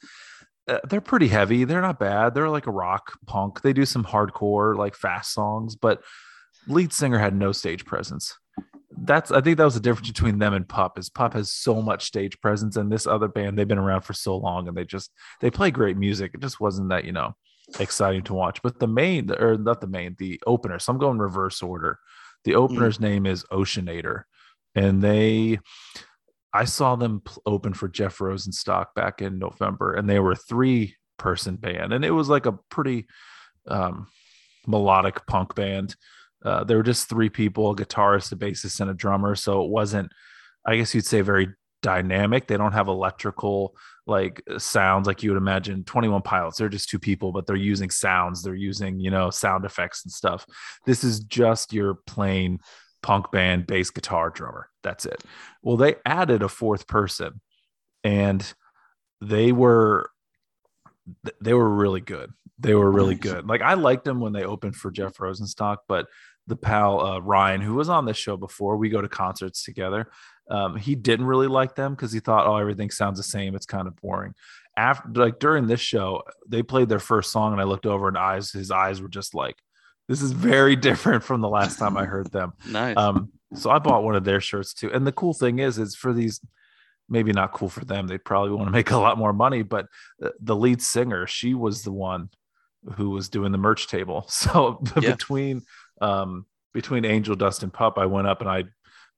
uh, 0.67 0.79
they're 0.89 1.01
pretty 1.01 1.27
heavy. 1.27 1.63
They're 1.63 1.81
not 1.81 1.99
bad. 1.99 2.33
They're 2.33 2.49
like 2.49 2.67
a 2.67 2.71
rock 2.71 3.17
punk. 3.27 3.61
They 3.61 3.73
do 3.73 3.85
some 3.85 4.03
hardcore, 4.03 4.75
like 4.75 4.95
fast 4.95 5.31
songs, 5.33 5.75
but 5.75 6.03
lead 6.67 6.91
singer 6.91 7.19
had 7.19 7.35
no 7.35 7.51
stage 7.51 7.85
presence. 7.85 8.35
That's 8.97 9.29
I 9.31 9.41
think 9.41 9.57
that 9.57 9.65
was 9.65 9.73
the 9.73 9.79
difference 9.79 10.07
between 10.09 10.39
them 10.39 10.53
and 10.53 10.67
Pup. 10.67 10.97
Is 10.97 11.09
Pup 11.09 11.33
has 11.33 11.51
so 11.51 11.81
much 11.81 12.05
stage 12.05 12.39
presence, 12.39 12.77
and 12.77 12.91
this 12.91 13.05
other 13.05 13.27
band 13.27 13.57
they've 13.57 13.67
been 13.67 13.77
around 13.77 14.01
for 14.01 14.13
so 14.13 14.37
long, 14.37 14.67
and 14.67 14.75
they 14.75 14.85
just 14.85 15.11
they 15.41 15.51
play 15.51 15.69
great 15.69 15.97
music. 15.97 16.31
It 16.33 16.41
just 16.41 16.59
wasn't 16.59 16.89
that 16.89 17.03
you 17.03 17.11
know 17.11 17.35
exciting 17.79 18.23
to 18.23 18.33
watch. 18.33 18.61
But 18.61 18.79
the 18.79 18.87
main, 18.87 19.31
or 19.31 19.57
not 19.57 19.81
the 19.81 19.87
main, 19.87 20.15
the 20.17 20.41
opener. 20.45 20.79
So 20.79 20.91
I'm 20.91 20.99
going 20.99 21.19
reverse 21.19 21.61
order. 21.61 21.99
The 22.43 22.51
mm. 22.51 22.55
opener's 22.55 22.97
mm. 22.97 23.01
name 23.01 23.25
is 23.25 23.43
Oceanator, 23.45 24.23
and 24.75 25.01
they 25.01 25.59
I 26.53 26.63
saw 26.63 26.95
them 26.95 27.21
open 27.45 27.73
for 27.73 27.89
Jeff 27.89 28.17
Rosenstock 28.19 28.93
back 28.95 29.21
in 29.21 29.39
November, 29.39 29.93
and 29.93 30.09
they 30.09 30.19
were 30.19 30.31
a 30.31 30.37
three 30.37 30.95
person 31.17 31.57
band, 31.57 31.91
and 31.91 32.05
it 32.05 32.11
was 32.11 32.29
like 32.29 32.45
a 32.45 32.57
pretty 32.69 33.07
um, 33.67 34.07
melodic 34.65 35.25
punk 35.27 35.53
band. 35.55 35.95
Uh, 36.43 36.63
there 36.63 36.77
were 36.77 36.83
just 36.83 37.09
three 37.09 37.29
people 37.29 37.71
a 37.71 37.75
guitarist, 37.75 38.31
a 38.31 38.35
bassist, 38.35 38.79
and 38.79 38.89
a 38.89 38.93
drummer. 38.93 39.35
So 39.35 39.63
it 39.63 39.69
wasn't, 39.69 40.11
I 40.65 40.77
guess 40.77 40.93
you'd 40.93 41.05
say, 41.05 41.21
very 41.21 41.49
dynamic. 41.81 42.47
They 42.47 42.57
don't 42.57 42.73
have 42.73 42.87
electrical 42.87 43.75
like 44.07 44.41
sounds 44.57 45.07
like 45.07 45.23
you 45.23 45.31
would 45.31 45.37
imagine 45.37 45.83
21 45.83 46.21
pilots. 46.21 46.57
They're 46.57 46.69
just 46.69 46.89
two 46.89 46.99
people, 46.99 47.31
but 47.31 47.47
they're 47.47 47.55
using 47.55 47.89
sounds, 47.89 48.43
they're 48.43 48.53
using, 48.53 48.99
you 48.99 49.09
know, 49.09 49.29
sound 49.29 49.65
effects 49.65 50.03
and 50.05 50.11
stuff. 50.11 50.45
This 50.85 51.03
is 51.03 51.21
just 51.21 51.73
your 51.73 51.95
plain 52.05 52.59
punk 53.01 53.31
band, 53.31 53.67
bass 53.67 53.89
guitar, 53.89 54.29
drummer. 54.29 54.69
That's 54.83 55.05
it. 55.05 55.23
Well, 55.63 55.77
they 55.77 55.95
added 56.05 56.43
a 56.43 56.49
fourth 56.49 56.87
person 56.87 57.41
and 58.03 58.53
they 59.21 59.51
were 59.51 60.09
they 61.41 61.53
were 61.53 61.69
really 61.69 62.01
good. 62.01 62.31
They 62.57 62.73
were 62.73 62.91
really 62.91 63.15
good. 63.15 63.47
Like 63.47 63.61
I 63.61 63.73
liked 63.73 64.05
them 64.05 64.19
when 64.19 64.33
they 64.33 64.43
opened 64.43 64.75
for 64.75 64.91
Jeff 64.91 65.17
Rosenstock, 65.17 65.77
but 65.87 66.07
the 66.47 66.55
pal 66.55 66.99
uh, 66.99 67.19
Ryan, 67.19 67.61
who 67.61 67.73
was 67.73 67.89
on 67.89 68.05
this 68.05 68.17
show 68.17 68.37
before, 68.37 68.77
we 68.77 68.89
go 68.89 69.01
to 69.01 69.09
concerts 69.09 69.63
together. 69.63 70.09
Um, 70.49 70.75
he 70.75 70.95
didn't 70.95 71.25
really 71.25 71.47
like 71.47 71.75
them 71.75 71.93
because 71.93 72.11
he 72.11 72.19
thought, 72.19 72.47
oh, 72.47 72.57
everything 72.57 72.91
sounds 72.91 73.17
the 73.17 73.23
same. 73.23 73.55
It's 73.55 73.65
kind 73.65 73.87
of 73.87 73.95
boring. 73.97 74.33
After 74.77 75.09
like 75.09 75.39
during 75.39 75.67
this 75.67 75.79
show, 75.79 76.23
they 76.47 76.61
played 76.61 76.89
their 76.89 76.99
first 76.99 77.31
song, 77.31 77.53
and 77.53 77.61
I 77.61 77.65
looked 77.65 77.85
over 77.85 78.07
and 78.07 78.17
eyes, 78.17 78.51
his 78.51 78.71
eyes 78.71 79.01
were 79.01 79.09
just 79.09 79.33
like, 79.33 79.55
this 80.07 80.21
is 80.21 80.31
very 80.31 80.75
different 80.89 81.23
from 81.23 81.41
the 81.41 81.49
last 81.49 81.79
time 81.79 81.97
I 81.97 82.05
heard 82.05 82.31
them. 82.31 82.53
nice. 82.69 82.97
Um, 82.97 83.31
so 83.53 83.69
I 83.69 83.79
bought 83.79 84.03
one 84.03 84.15
of 84.15 84.23
their 84.23 84.41
shirts 84.41 84.73
too. 84.73 84.91
And 84.91 85.07
the 85.07 85.11
cool 85.11 85.33
thing 85.33 85.59
is, 85.59 85.77
is 85.77 85.95
for 85.95 86.13
these, 86.13 86.41
maybe 87.07 87.31
not 87.31 87.53
cool 87.53 87.69
for 87.69 87.85
them. 87.85 88.07
They 88.07 88.17
probably 88.17 88.51
want 88.51 88.67
to 88.67 88.71
make 88.71 88.91
a 88.91 88.97
lot 88.97 89.17
more 89.17 89.33
money, 89.33 89.61
but 89.61 89.87
the 90.39 90.55
lead 90.55 90.81
singer, 90.81 91.25
she 91.27 91.53
was 91.53 91.83
the 91.83 91.91
one 91.91 92.29
who 92.95 93.09
was 93.09 93.29
doing 93.29 93.51
the 93.51 93.57
merch 93.57 93.87
table. 93.87 94.27
So 94.29 94.83
yeah. 95.01 95.11
between 95.11 95.63
um, 96.01 96.45
between 96.73 97.05
Angel 97.05 97.35
Dust 97.35 97.63
and 97.63 97.71
Pup, 97.71 97.97
I 97.97 98.05
went 98.05 98.27
up 98.27 98.41
and 98.41 98.49
I 98.49 98.65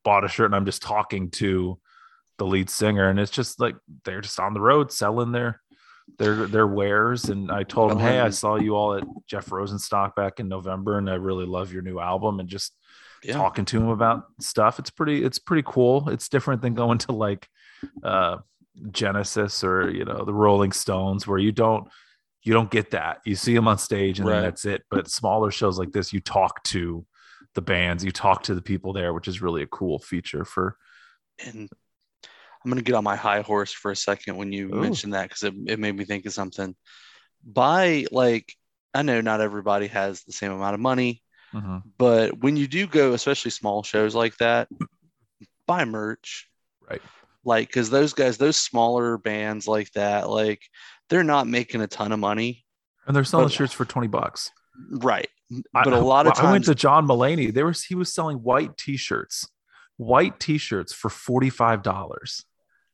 bought 0.08 0.24
a 0.24 0.30
shirt 0.30 0.46
and 0.46 0.56
I'm 0.56 0.64
just 0.64 0.82
talking 0.82 1.30
to 1.32 1.78
the 2.38 2.46
lead 2.46 2.70
singer, 2.70 3.10
and 3.10 3.20
it's 3.20 3.30
just 3.30 3.60
like 3.60 3.76
they're 4.06 4.22
just 4.22 4.40
on 4.40 4.54
the 4.54 4.62
road 4.62 4.90
selling 4.90 5.34
their 5.34 5.60
their 6.18 6.48
their 6.48 6.66
wares. 6.66 7.26
And 7.26 7.52
I 7.52 7.64
told 7.64 7.92
him, 7.92 8.00
hey, 8.00 8.22
I 8.22 8.30
saw 8.30 8.56
you 8.56 8.74
all 8.74 8.94
at 8.94 9.04
Jeff 9.26 9.48
Rosenstock 9.48 10.16
back 10.16 10.40
in 10.40 10.48
November, 10.48 10.98
and 10.98 11.10
I 11.10 11.16
really 11.16 11.46
love 11.46 11.74
your 11.74 11.82
new 11.82 12.00
album. 12.00 12.40
And 12.40 12.48
just 12.48 12.74
yeah. 13.22 13.34
talking 13.34 13.66
to 13.66 13.82
him 13.82 13.90
about 13.90 14.24
stuff. 14.40 14.80
It's 14.80 14.92
pretty 14.92 15.26
it's 15.26 15.40
pretty 15.40 15.64
cool. 15.66 16.08
It's 16.08 16.30
different 16.30 16.62
than 16.62 16.74
going 16.74 17.00
to 17.00 17.12
like 17.12 17.50
uh 18.02 18.38
Genesis 18.92 19.62
or 19.62 19.92
you 19.92 20.06
know 20.06 20.24
the 20.24 20.34
Rolling 20.34 20.72
Stones 20.72 21.28
where 21.28 21.40
you 21.40 21.52
don't 21.52 21.90
you 22.44 22.54
don't 22.54 22.72
get 22.72 22.92
that. 22.92 23.20
You 23.26 23.36
see 23.36 23.54
them 23.54 23.68
on 23.68 23.78
stage 23.78 24.20
and 24.20 24.30
right. 24.30 24.40
that's 24.40 24.64
it. 24.64 24.84
But 24.90 25.10
smaller 25.10 25.52
shows 25.52 25.78
like 25.78 25.92
this, 25.92 26.14
you 26.14 26.22
talk 26.22 26.64
to 26.66 27.06
the 27.58 27.62
bands, 27.62 28.06
you 28.06 28.12
talk 28.12 28.44
to 28.44 28.54
the 28.54 28.62
people 28.62 28.94
there, 28.94 29.14
which 29.14 29.28
is 29.28 29.42
really 29.42 29.64
a 29.64 29.68
cool 29.68 29.98
feature 29.98 30.46
for. 30.46 30.78
And 31.44 31.68
I'm 32.24 32.72
gonna 32.72 32.84
get 32.84 32.94
on 32.94 33.04
my 33.04 33.16
high 33.16 33.42
horse 33.42 33.74
for 33.74 33.90
a 33.90 33.96
second 33.96 34.38
when 34.38 34.54
you 34.54 34.68
Ooh. 34.68 34.80
mentioned 34.80 35.16
that 35.16 35.24
because 35.24 35.44
it, 35.44 35.56
it 35.66 35.80
made 35.80 35.96
me 35.98 36.06
think 36.06 36.28
of 36.28 36.34
something. 36.34 36.76
Buy 37.44 38.06
like 38.12 38.54
I 38.94 39.02
know 39.02 39.22
not 39.22 39.42
everybody 39.42 39.88
has 39.88 40.24
the 40.24 40.34
same 40.34 40.52
amount 40.52 40.76
of 40.76 40.80
money, 40.80 41.24
mm-hmm. 41.52 41.78
but 41.98 42.38
when 42.38 42.58
you 42.58 42.68
do 42.68 42.86
go, 42.86 43.14
especially 43.14 43.52
small 43.52 43.82
shows 43.82 44.14
like 44.14 44.38
that, 44.38 44.68
buy 45.66 45.84
merch. 45.84 46.48
Right. 46.88 47.02
Like, 47.44 47.70
because 47.70 47.90
those 47.90 48.14
guys, 48.14 48.38
those 48.38 48.58
smaller 48.58 49.18
bands 49.18 49.68
like 49.68 49.92
that, 49.94 50.30
like 50.30 50.62
they're 51.10 51.24
not 51.24 51.48
making 51.48 51.82
a 51.82 51.88
ton 51.88 52.12
of 52.12 52.20
money. 52.20 52.66
And 53.08 53.16
they're 53.16 53.24
selling 53.24 53.48
but, 53.48 53.54
shirts 53.54 53.74
for 53.74 53.86
20 53.86 54.08
bucks. 54.08 54.52
Right. 54.92 55.30
But 55.74 55.94
I, 55.94 55.98
a 55.98 56.02
lot 56.02 56.28
of 56.28 56.34
times 56.34 56.48
I 56.48 56.52
went 56.52 56.66
to 56.66 56.76
John 56.76 57.08
Mulaney. 57.08 57.54
There 57.54 57.66
was 57.66 57.84
he 57.84 57.96
was 57.96 58.14
selling 58.14 58.38
white 58.38 58.78
t-shirts, 58.78 59.48
white 59.98 60.40
t-shirts 60.40 60.94
for 60.94 61.10
$45. 61.10 62.44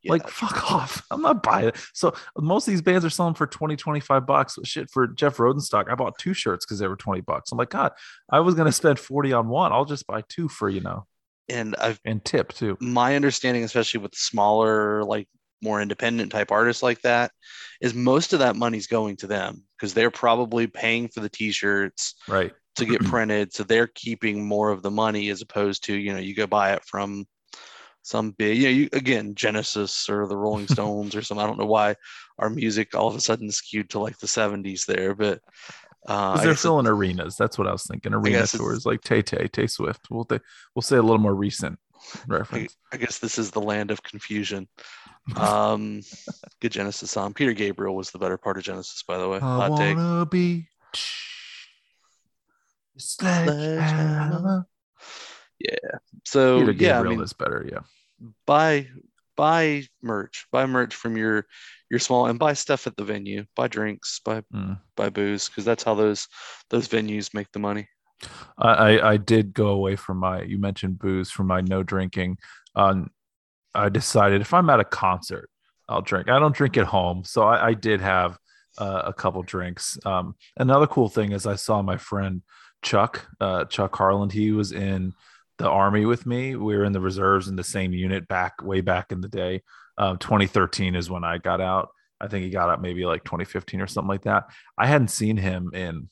Yeah, 0.04 0.12
like 0.12 0.28
fuck 0.28 0.72
off. 0.72 1.06
I'm 1.10 1.22
not 1.22 1.42
buying 1.42 1.70
it. 1.70 1.78
So 1.94 2.14
most 2.38 2.68
of 2.68 2.74
these 2.74 2.82
bands 2.82 3.06
are 3.06 3.10
selling 3.10 3.36
for 3.36 3.48
20, 3.48 3.78
25 3.78 4.26
bucks. 4.26 4.58
Shit 4.66 4.90
for 4.92 5.08
Jeff 5.08 5.38
Rosenstock, 5.38 5.90
I 5.90 5.96
bought 5.96 6.18
two 6.20 6.34
shirts 6.34 6.66
because 6.66 6.80
they 6.80 6.88
were 6.88 6.98
20 6.98 7.22
bucks. 7.22 7.52
I'm 7.52 7.58
like, 7.58 7.70
God, 7.70 7.94
I 8.30 8.42
was 8.42 8.54
gonna 8.54 8.72
spend 8.72 9.00
40 9.00 9.34
on 9.34 9.48
one. 9.48 9.72
I'll 9.72 9.86
just 9.86 10.06
buy 10.06 10.24
two 10.28 10.50
for 10.50 10.70
you 10.70 10.82
know. 10.82 11.06
And 11.50 11.76
I've 11.78 12.00
and 12.06 12.24
tip 12.24 12.54
too. 12.54 12.78
My 12.82 13.16
understanding, 13.16 13.64
especially 13.64 14.02
with 14.02 14.14
smaller, 14.14 15.04
like 15.06 15.28
more 15.62 15.82
independent 15.82 16.32
type 16.34 16.52
artists 16.52 16.84
like 16.84 17.02
that, 17.02 17.32
is 17.82 17.94
most 17.94 18.34
of 18.34 18.40
that 18.40 18.58
money's 18.58 18.88
going 18.88 19.16
to 19.18 19.28
them 19.28 19.64
because 19.84 19.94
they're 19.94 20.10
probably 20.10 20.66
paying 20.66 21.10
for 21.10 21.20
the 21.20 21.28
t-shirts 21.28 22.16
right 22.30 22.54
to 22.76 22.86
get 22.86 23.02
printed. 23.04 23.52
So 23.52 23.64
they're 23.64 23.88
keeping 23.88 24.48
more 24.48 24.70
of 24.70 24.82
the 24.82 24.90
money 24.90 25.28
as 25.28 25.42
opposed 25.42 25.84
to, 25.86 25.94
you 25.94 26.14
know, 26.14 26.20
you 26.20 26.34
go 26.34 26.48
buy 26.48 26.72
it 26.72 26.86
from 26.86 27.26
some 28.02 28.32
big, 28.32 28.60
you 28.60 28.64
know, 28.64 28.70
you, 28.70 28.90
again, 28.94 29.36
Genesis 29.36 30.10
or 30.10 30.26
the 30.26 30.38
Rolling 30.38 30.68
Stones 30.70 31.18
or 31.18 31.22
some. 31.22 31.38
I 31.38 31.46
don't 31.46 31.60
know 31.60 31.66
why 31.66 31.98
our 32.40 32.50
music 32.50 32.96
all 32.96 33.10
of 33.10 33.16
a 33.18 33.20
sudden 33.20 33.52
skewed 33.52 33.90
to 33.90 34.00
like 34.00 34.18
the 34.20 34.28
70s 34.28 34.86
there, 34.86 35.14
but 35.16 35.42
uh, 36.08 36.42
they're 36.42 36.56
filling 36.56 36.88
arenas. 36.88 37.36
That's 37.36 37.58
what 37.58 37.68
I 37.68 37.74
was 37.74 37.84
thinking. 37.84 38.14
Arena 38.14 38.48
tours 38.48 38.86
like 38.86 39.02
Tay 39.02 39.22
Tay, 39.22 39.50
Tay 39.50 39.68
Swift. 39.68 40.08
We'll 40.10 40.24
th- 40.24 40.42
we'll 40.74 40.82
say 40.82 40.96
a 40.96 41.02
little 41.02 41.18
more 41.18 41.36
recent 41.36 41.78
reference. 42.28 42.76
I, 42.92 42.96
I, 42.96 43.00
guess 43.00 43.20
this 43.20 43.38
is 43.38 43.52
the 43.52 43.62
land 43.62 43.92
of 43.92 44.04
confusion. 44.04 44.68
Um, 45.36 46.02
good 46.62 46.72
Genesis 46.72 47.12
song. 47.12 47.34
Peter 47.34 47.54
Gabriel 47.54 47.96
was 47.96 48.12
the 48.12 48.20
better 48.20 48.38
part 48.38 48.58
of 48.58 48.64
Genesis, 48.64 49.04
by 49.08 49.18
the 49.18 49.28
way. 49.30 49.38
I 49.38 49.40
Hot 49.40 49.72
wanna 49.72 50.26
take. 50.26 50.30
be 50.30 50.68
Sledgehammer. 52.98 54.68
Yeah. 55.60 55.76
So 56.26 56.60
Peter 56.60 56.72
yeah, 56.74 57.00
I 57.00 57.04
mean, 57.04 57.22
is 57.22 57.34
better. 57.34 57.68
Yeah. 57.72 57.80
buy 58.46 58.88
buy 59.36 59.84
merch, 60.02 60.46
buy 60.52 60.66
merch 60.66 60.94
from 60.94 61.18
your 61.18 61.48
your 61.90 62.00
small 62.00 62.28
and 62.28 62.38
buy 62.38 62.54
stuff 62.54 62.86
at 62.88 62.96
the 62.98 63.04
venue, 63.04 63.46
buy 63.56 63.68
drinks, 63.68 64.20
buy 64.24 64.42
Mm. 64.54 64.80
buy 64.96 65.10
booze, 65.10 65.48
because 65.48 65.66
that's 65.66 65.84
how 65.84 65.96
those 65.96 66.28
those 66.70 66.88
venues 66.88 67.34
make 67.34 67.52
the 67.52 67.60
money. 67.60 67.88
I, 68.58 68.70
I 68.70 69.12
I 69.14 69.18
did 69.18 69.54
go 69.54 69.70
away 69.70 69.96
from 69.96 70.18
my 70.18 70.42
you 70.44 70.58
mentioned 70.58 71.00
booze 71.00 71.32
from 71.32 71.48
my 71.48 71.62
no 71.62 71.82
drinking. 71.82 72.38
Um, 72.76 73.10
I 73.76 73.90
decided 73.90 74.42
if 74.42 74.54
I'm 74.54 74.70
at 74.70 74.80
a 74.80 74.86
concert, 74.86 75.50
I'll 75.90 76.02
drink. 76.02 76.30
I 76.30 76.40
don't 76.40 76.56
drink 76.56 76.78
at 76.78 76.86
home, 76.86 77.24
so 77.24 77.44
I, 77.44 77.70
I 77.70 77.74
did 77.74 78.02
have 78.02 78.38
uh, 78.78 79.04
a 79.06 79.14
couple 79.14 79.44
drinks. 79.44 79.98
Um, 80.06 80.36
another 80.58 80.88
cool 80.88 81.10
thing 81.10 81.32
is 81.32 81.46
I 81.46 81.56
saw 81.56 81.82
my 81.82 81.98
friend 81.98 82.42
Chuck 82.82 83.28
uh, 83.40 83.66
Chuck 83.66 83.96
Harland. 83.96 84.32
He 84.32 84.52
was 84.52 84.72
in 84.72 85.14
the 85.58 85.70
army 85.70 86.06
with 86.06 86.26
me. 86.26 86.56
We 86.56 86.76
were 86.76 86.84
in 86.84 86.94
the 86.94 87.00
reserves 87.00 87.48
in 87.48 87.56
the 87.56 87.64
same 87.64 87.94
unit 87.94 88.28
back 88.28 88.62
way 88.62 88.82
back 88.82 89.12
in 89.12 89.22
the 89.22 89.28
day. 89.28 89.62
Um, 89.98 90.18
2013 90.18 90.96
is 90.96 91.10
when 91.10 91.24
I 91.24 91.38
got 91.38 91.62
out. 91.62 91.90
I 92.20 92.28
think 92.28 92.44
he 92.44 92.50
got 92.50 92.70
out 92.70 92.82
maybe 92.82 93.06
like 93.06 93.24
2015 93.24 93.82
or 93.82 93.88
something 93.88 94.08
like 94.08 94.24
that. 94.24 94.46
I 94.78 94.88
hadn't 94.88 95.10
seen 95.10 95.38
him 95.38 95.72
in 95.74 96.10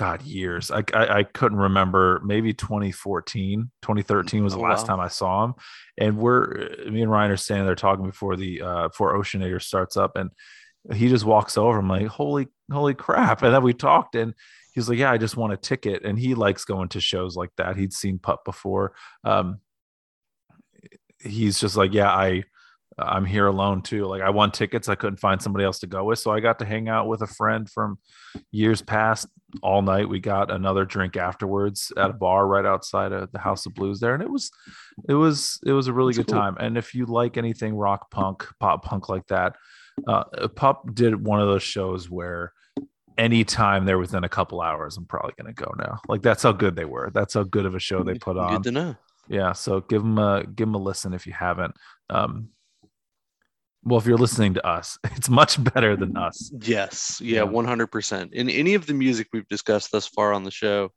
God 0.00 0.22
years. 0.22 0.70
I 0.70 0.82
I, 0.94 1.18
I 1.18 1.22
couldn't 1.24 1.58
remember. 1.58 2.22
Maybe 2.24 2.54
2014, 2.54 3.70
2013 3.82 4.42
was 4.42 4.54
the 4.54 4.58
Oh, 4.58 4.62
last 4.62 4.82
wow. 4.88 4.96
time 4.96 5.00
I 5.00 5.08
saw 5.08 5.44
him. 5.44 5.54
And 5.98 6.16
we're 6.16 6.68
me 6.90 7.02
and 7.02 7.10
Ryan 7.10 7.32
are 7.32 7.36
standing 7.36 7.66
there 7.66 7.74
talking 7.74 8.06
before 8.06 8.34
the 8.36 8.62
uh 8.62 8.88
before 8.88 9.14
Oceanator 9.14 9.60
starts 9.60 9.98
up, 9.98 10.16
and 10.16 10.30
he 10.94 11.10
just 11.10 11.26
walks 11.26 11.58
over. 11.58 11.78
I'm 11.78 11.88
like, 11.88 12.06
holy 12.06 12.48
holy 12.72 12.94
crap! 12.94 13.42
And 13.42 13.52
then 13.54 13.62
we 13.62 13.74
talked, 13.74 14.14
and 14.14 14.32
he's 14.72 14.88
like, 14.88 14.98
yeah, 14.98 15.12
I 15.12 15.18
just 15.18 15.36
want 15.36 15.52
a 15.52 15.58
ticket. 15.58 16.02
And 16.02 16.18
he 16.18 16.34
likes 16.34 16.64
going 16.64 16.88
to 16.90 17.00
shows 17.00 17.36
like 17.36 17.50
that. 17.58 17.76
He'd 17.76 17.92
seen 17.92 18.18
Pup 18.18 18.42
before. 18.46 18.94
Um, 19.24 19.60
he's 21.20 21.60
just 21.60 21.76
like, 21.76 21.92
yeah, 21.92 22.10
I. 22.10 22.44
I'm 22.98 23.24
here 23.24 23.46
alone 23.46 23.82
too. 23.82 24.04
Like 24.06 24.22
I 24.22 24.30
won 24.30 24.50
tickets, 24.50 24.88
I 24.88 24.94
couldn't 24.94 25.18
find 25.18 25.40
somebody 25.40 25.64
else 25.64 25.78
to 25.80 25.86
go 25.86 26.04
with, 26.04 26.18
so 26.18 26.30
I 26.30 26.40
got 26.40 26.58
to 26.58 26.64
hang 26.64 26.88
out 26.88 27.08
with 27.08 27.22
a 27.22 27.26
friend 27.26 27.68
from 27.68 27.98
years 28.50 28.82
past 28.82 29.26
all 29.62 29.82
night. 29.82 30.08
We 30.08 30.20
got 30.20 30.50
another 30.50 30.84
drink 30.84 31.16
afterwards 31.16 31.92
at 31.96 32.10
a 32.10 32.14
bar 32.14 32.46
right 32.46 32.66
outside 32.66 33.12
of 33.12 33.30
the 33.32 33.38
House 33.38 33.66
of 33.66 33.74
Blues 33.74 34.00
there, 34.00 34.14
and 34.14 34.22
it 34.22 34.30
was, 34.30 34.50
it 35.08 35.14
was, 35.14 35.60
it 35.64 35.72
was 35.72 35.86
a 35.86 35.92
really 35.92 36.12
That's 36.12 36.26
good 36.26 36.32
cool. 36.32 36.40
time. 36.40 36.56
And 36.58 36.76
if 36.76 36.94
you 36.94 37.06
like 37.06 37.36
anything 37.36 37.74
rock 37.74 38.10
punk, 38.10 38.46
pop 38.58 38.84
punk 38.84 39.08
like 39.08 39.26
that, 39.28 39.56
uh, 40.06 40.48
Pup 40.48 40.94
did 40.94 41.24
one 41.24 41.40
of 41.40 41.46
those 41.46 41.62
shows 41.62 42.08
where 42.08 42.52
anytime 43.18 43.84
they're 43.84 43.98
within 43.98 44.24
a 44.24 44.28
couple 44.28 44.60
hours, 44.60 44.96
I'm 44.96 45.04
probably 45.04 45.34
gonna 45.36 45.52
go 45.52 45.72
now. 45.78 46.00
Like 46.08 46.22
that's 46.22 46.42
how 46.42 46.52
good 46.52 46.76
they 46.76 46.84
were. 46.84 47.10
That's 47.12 47.34
how 47.34 47.42
good 47.42 47.66
of 47.66 47.74
a 47.74 47.78
show 47.80 48.02
they 48.02 48.14
put 48.14 48.36
on. 48.36 48.54
Good 48.54 48.62
to 48.64 48.72
know. 48.72 48.96
Yeah, 49.28 49.52
so 49.52 49.80
give 49.80 50.02
them 50.02 50.18
a 50.18 50.44
give 50.44 50.66
them 50.66 50.74
a 50.74 50.78
listen 50.78 51.12
if 51.12 51.26
you 51.26 51.32
haven't. 51.32 51.74
Um, 52.08 52.48
well, 53.84 53.98
if 53.98 54.06
you're 54.06 54.18
listening 54.18 54.54
to 54.54 54.66
us, 54.66 54.98
it's 55.16 55.28
much 55.28 55.62
better 55.62 55.96
than 55.96 56.16
us. 56.16 56.52
Yes, 56.62 57.20
yeah, 57.22 57.36
Yeah. 57.38 57.42
one 57.44 57.64
hundred 57.64 57.88
percent. 57.88 58.32
And 58.34 58.50
any 58.50 58.74
of 58.74 58.86
the 58.86 58.94
music 58.94 59.28
we've 59.32 59.48
discussed 59.48 59.90
thus 59.92 60.06
far 60.06 60.32
on 60.32 60.44
the 60.44 60.50
show 60.50 60.90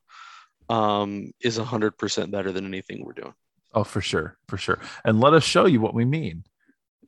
um, 0.69 1.31
is 1.41 1.57
hundred 1.57 1.97
percent 1.97 2.31
better 2.31 2.51
than 2.51 2.65
anything 2.65 3.03
we're 3.05 3.13
doing. 3.13 3.33
Oh, 3.73 3.83
for 3.83 4.01
sure, 4.01 4.37
for 4.47 4.57
sure. 4.57 4.79
And 5.03 5.19
let 5.19 5.33
us 5.33 5.43
show 5.43 5.65
you 5.65 5.81
what 5.81 5.93
we 5.95 6.05
mean 6.05 6.43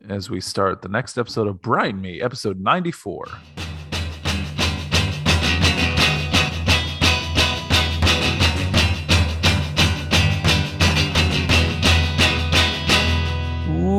as 0.10 0.30
we 0.30 0.42
start 0.42 0.82
the 0.82 0.90
next 0.90 1.18
episode 1.18 1.48
of 1.48 1.62
Brian 1.62 2.02
Me, 2.02 2.22
episode 2.22 2.60
94. 2.60 3.26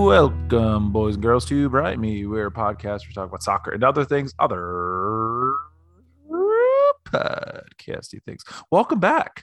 Welcome, 0.07 0.93
boys 0.93 1.15
and 1.15 1.23
girls, 1.23 1.45
to 1.47 1.69
Bright 1.69 1.99
Me. 1.99 2.27
We're 2.27 2.47
a 2.47 2.51
podcast. 2.53 3.09
We 3.09 3.13
talk 3.13 3.29
about 3.29 3.43
soccer 3.43 3.73
and 3.73 3.83
other 3.83 4.05
things, 4.05 4.33
other 4.39 5.57
podcasty 7.09 8.23
things. 8.25 8.45
Welcome 8.71 9.01
back 9.01 9.43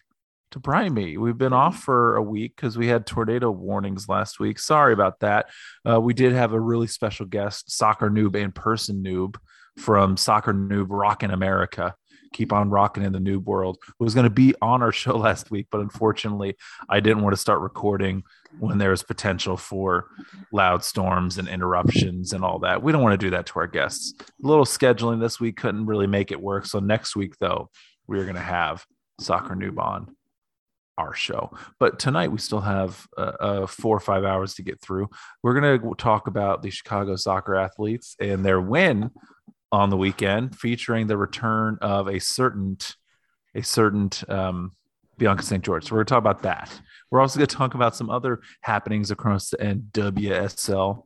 to 0.52 0.60
Bright 0.60 0.94
Me. 0.94 1.18
We've 1.18 1.38
been 1.38 1.52
off 1.52 1.80
for 1.80 2.16
a 2.16 2.24
week 2.24 2.56
because 2.56 2.78
we 2.78 2.88
had 2.88 3.06
tornado 3.06 3.52
warnings 3.52 4.08
last 4.08 4.40
week. 4.40 4.58
Sorry 4.58 4.94
about 4.94 5.20
that. 5.20 5.50
Uh, 5.86 6.00
we 6.00 6.14
did 6.14 6.32
have 6.32 6.54
a 6.54 6.60
really 6.62 6.88
special 6.88 7.26
guest, 7.26 7.70
soccer 7.70 8.10
noob 8.10 8.42
and 8.42 8.56
person 8.56 9.04
noob 9.04 9.36
from 9.78 10.16
Soccer 10.16 10.54
Noob 10.54 10.88
Rockin' 10.88 11.32
America. 11.32 11.94
Keep 12.32 12.54
on 12.54 12.70
rocking 12.70 13.04
in 13.04 13.12
the 13.12 13.20
noob 13.20 13.44
world. 13.44 13.80
Who 14.00 14.06
was 14.06 14.16
going 14.16 14.24
to 14.24 14.30
be 14.30 14.56
on 14.62 14.82
our 14.82 14.92
show 14.94 15.18
last 15.18 15.52
week, 15.52 15.68
but 15.70 15.82
unfortunately, 15.82 16.56
I 16.88 17.02
didn't 17.02 17.22
want 17.22 17.34
to 17.34 17.42
start 17.42 17.60
recording 17.60 18.24
when 18.60 18.78
there 18.78 18.92
is 18.92 19.04
potential 19.04 19.58
for 19.58 20.08
loud 20.52 20.84
storms 20.84 21.38
and 21.38 21.48
interruptions 21.48 22.34
and 22.34 22.44
all 22.44 22.60
that. 22.60 22.82
We 22.84 22.92
don't 22.92 23.02
want 23.02 23.20
to 23.20 23.26
do 23.26 23.32
that 23.32 23.46
to 23.48 23.60
our 23.60 23.68
guests. 23.68 24.14
A 24.22 24.48
little 24.48 24.66
scheduling 24.66 25.20
this 25.20 25.40
week 25.40 25.58
couldn't 25.58 25.86
really 25.86 26.08
make 26.08 26.32
it 26.32 26.42
work. 26.42 26.66
So 26.66 26.80
next 26.80 27.16
week, 27.16 27.38
though, 27.40 27.70
we're 28.08 28.24
going 28.24 28.36
to 28.36 28.42
have 28.42 28.86
Soccer 29.20 29.56
Noob 29.56 29.78
on 29.80 30.16
our 30.98 31.14
show. 31.14 31.52
But 31.80 32.00
tonight 32.00 32.32
we 32.32 32.38
still 32.38 32.62
have 32.62 33.08
uh, 33.18 33.32
uh, 33.40 33.68
four 33.68 33.98
or 33.98 34.00
five 34.00 34.24
hours 34.24 34.54
to 34.56 34.64
get 34.64 34.80
through. 34.82 35.10
We're 35.42 35.60
going 35.60 35.80
to 35.80 35.96
talk 35.96 36.28
about 36.28 36.62
the 36.62 36.70
Chicago 36.70 37.16
soccer 37.16 37.56
athletes 37.56 38.16
and 38.20 38.46
their 38.46 38.62
win 38.62 39.10
on 39.72 39.90
the 39.90 39.98
weekend, 39.98 40.56
featuring 40.56 41.08
the 41.08 41.18
return 41.18 41.80
of 41.82 42.08
a 42.08 42.20
certain, 42.20 42.78
a 43.56 43.64
certain 43.64 44.12
um, 44.30 44.74
Bianca 45.18 45.44
St. 45.44 45.64
George. 45.64 45.86
So 45.86 45.94
we're 45.96 46.04
going 46.04 46.06
to 46.06 46.10
talk 46.12 46.20
about 46.20 46.44
that. 46.44 46.80
We're 47.14 47.22
also 47.22 47.38
going 47.38 47.46
to 47.46 47.56
talk 47.56 47.76
about 47.76 47.96
some 47.96 48.10
other 48.10 48.42
happenings 48.62 49.12
across 49.12 49.52
the 49.52 49.58
NWSL, 49.58 51.04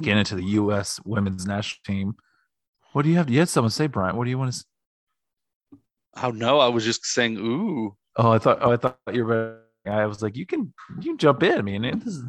get 0.00 0.16
into 0.16 0.36
the 0.36 0.42
U.S. 0.42 0.98
women's 1.04 1.44
national 1.44 1.80
team. 1.84 2.14
What 2.94 3.02
do 3.02 3.10
you 3.10 3.16
have? 3.16 3.28
You 3.28 3.40
had 3.40 3.50
someone 3.50 3.70
say, 3.70 3.86
Brian. 3.86 4.16
What 4.16 4.24
do 4.24 4.30
you 4.30 4.38
want 4.38 4.52
to? 4.52 4.58
Say? 4.58 4.64
Oh 6.22 6.30
no, 6.30 6.60
I 6.60 6.68
was 6.68 6.82
just 6.82 7.04
saying, 7.04 7.36
ooh. 7.36 7.94
Oh, 8.16 8.30
I 8.30 8.38
thought. 8.38 8.60
Oh, 8.62 8.72
I 8.72 8.78
thought 8.78 8.96
you 9.12 9.26
were. 9.26 9.58
I 9.86 10.06
was 10.06 10.22
like, 10.22 10.34
you 10.34 10.46
can, 10.46 10.72
you 10.98 11.10
can 11.10 11.18
jump 11.18 11.42
in. 11.42 11.58
I 11.58 11.60
mean, 11.60 11.84
it- 11.84 12.02
this 12.02 12.14
is, 12.14 12.24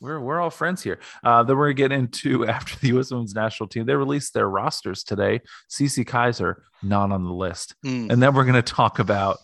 we're 0.00 0.18
we're 0.18 0.40
all 0.40 0.48
friends 0.48 0.82
here. 0.82 1.00
Uh, 1.22 1.42
then 1.42 1.58
we're 1.58 1.66
gonna 1.74 1.74
get 1.74 1.92
into 1.92 2.46
after 2.48 2.78
the 2.78 2.88
U.S. 2.88 3.10
Women's 3.10 3.34
National 3.34 3.68
Team. 3.68 3.84
They 3.84 3.96
released 3.96 4.32
their 4.32 4.48
rosters 4.48 5.04
today. 5.04 5.42
Cece 5.70 6.06
Kizer 6.06 6.54
not 6.82 7.12
on 7.12 7.22
the 7.24 7.34
list, 7.34 7.74
Hmm. 7.82 8.10
and 8.10 8.22
then 8.22 8.34
we're 8.34 8.46
gonna 8.46 8.62
talk 8.62 8.98
about 8.98 9.36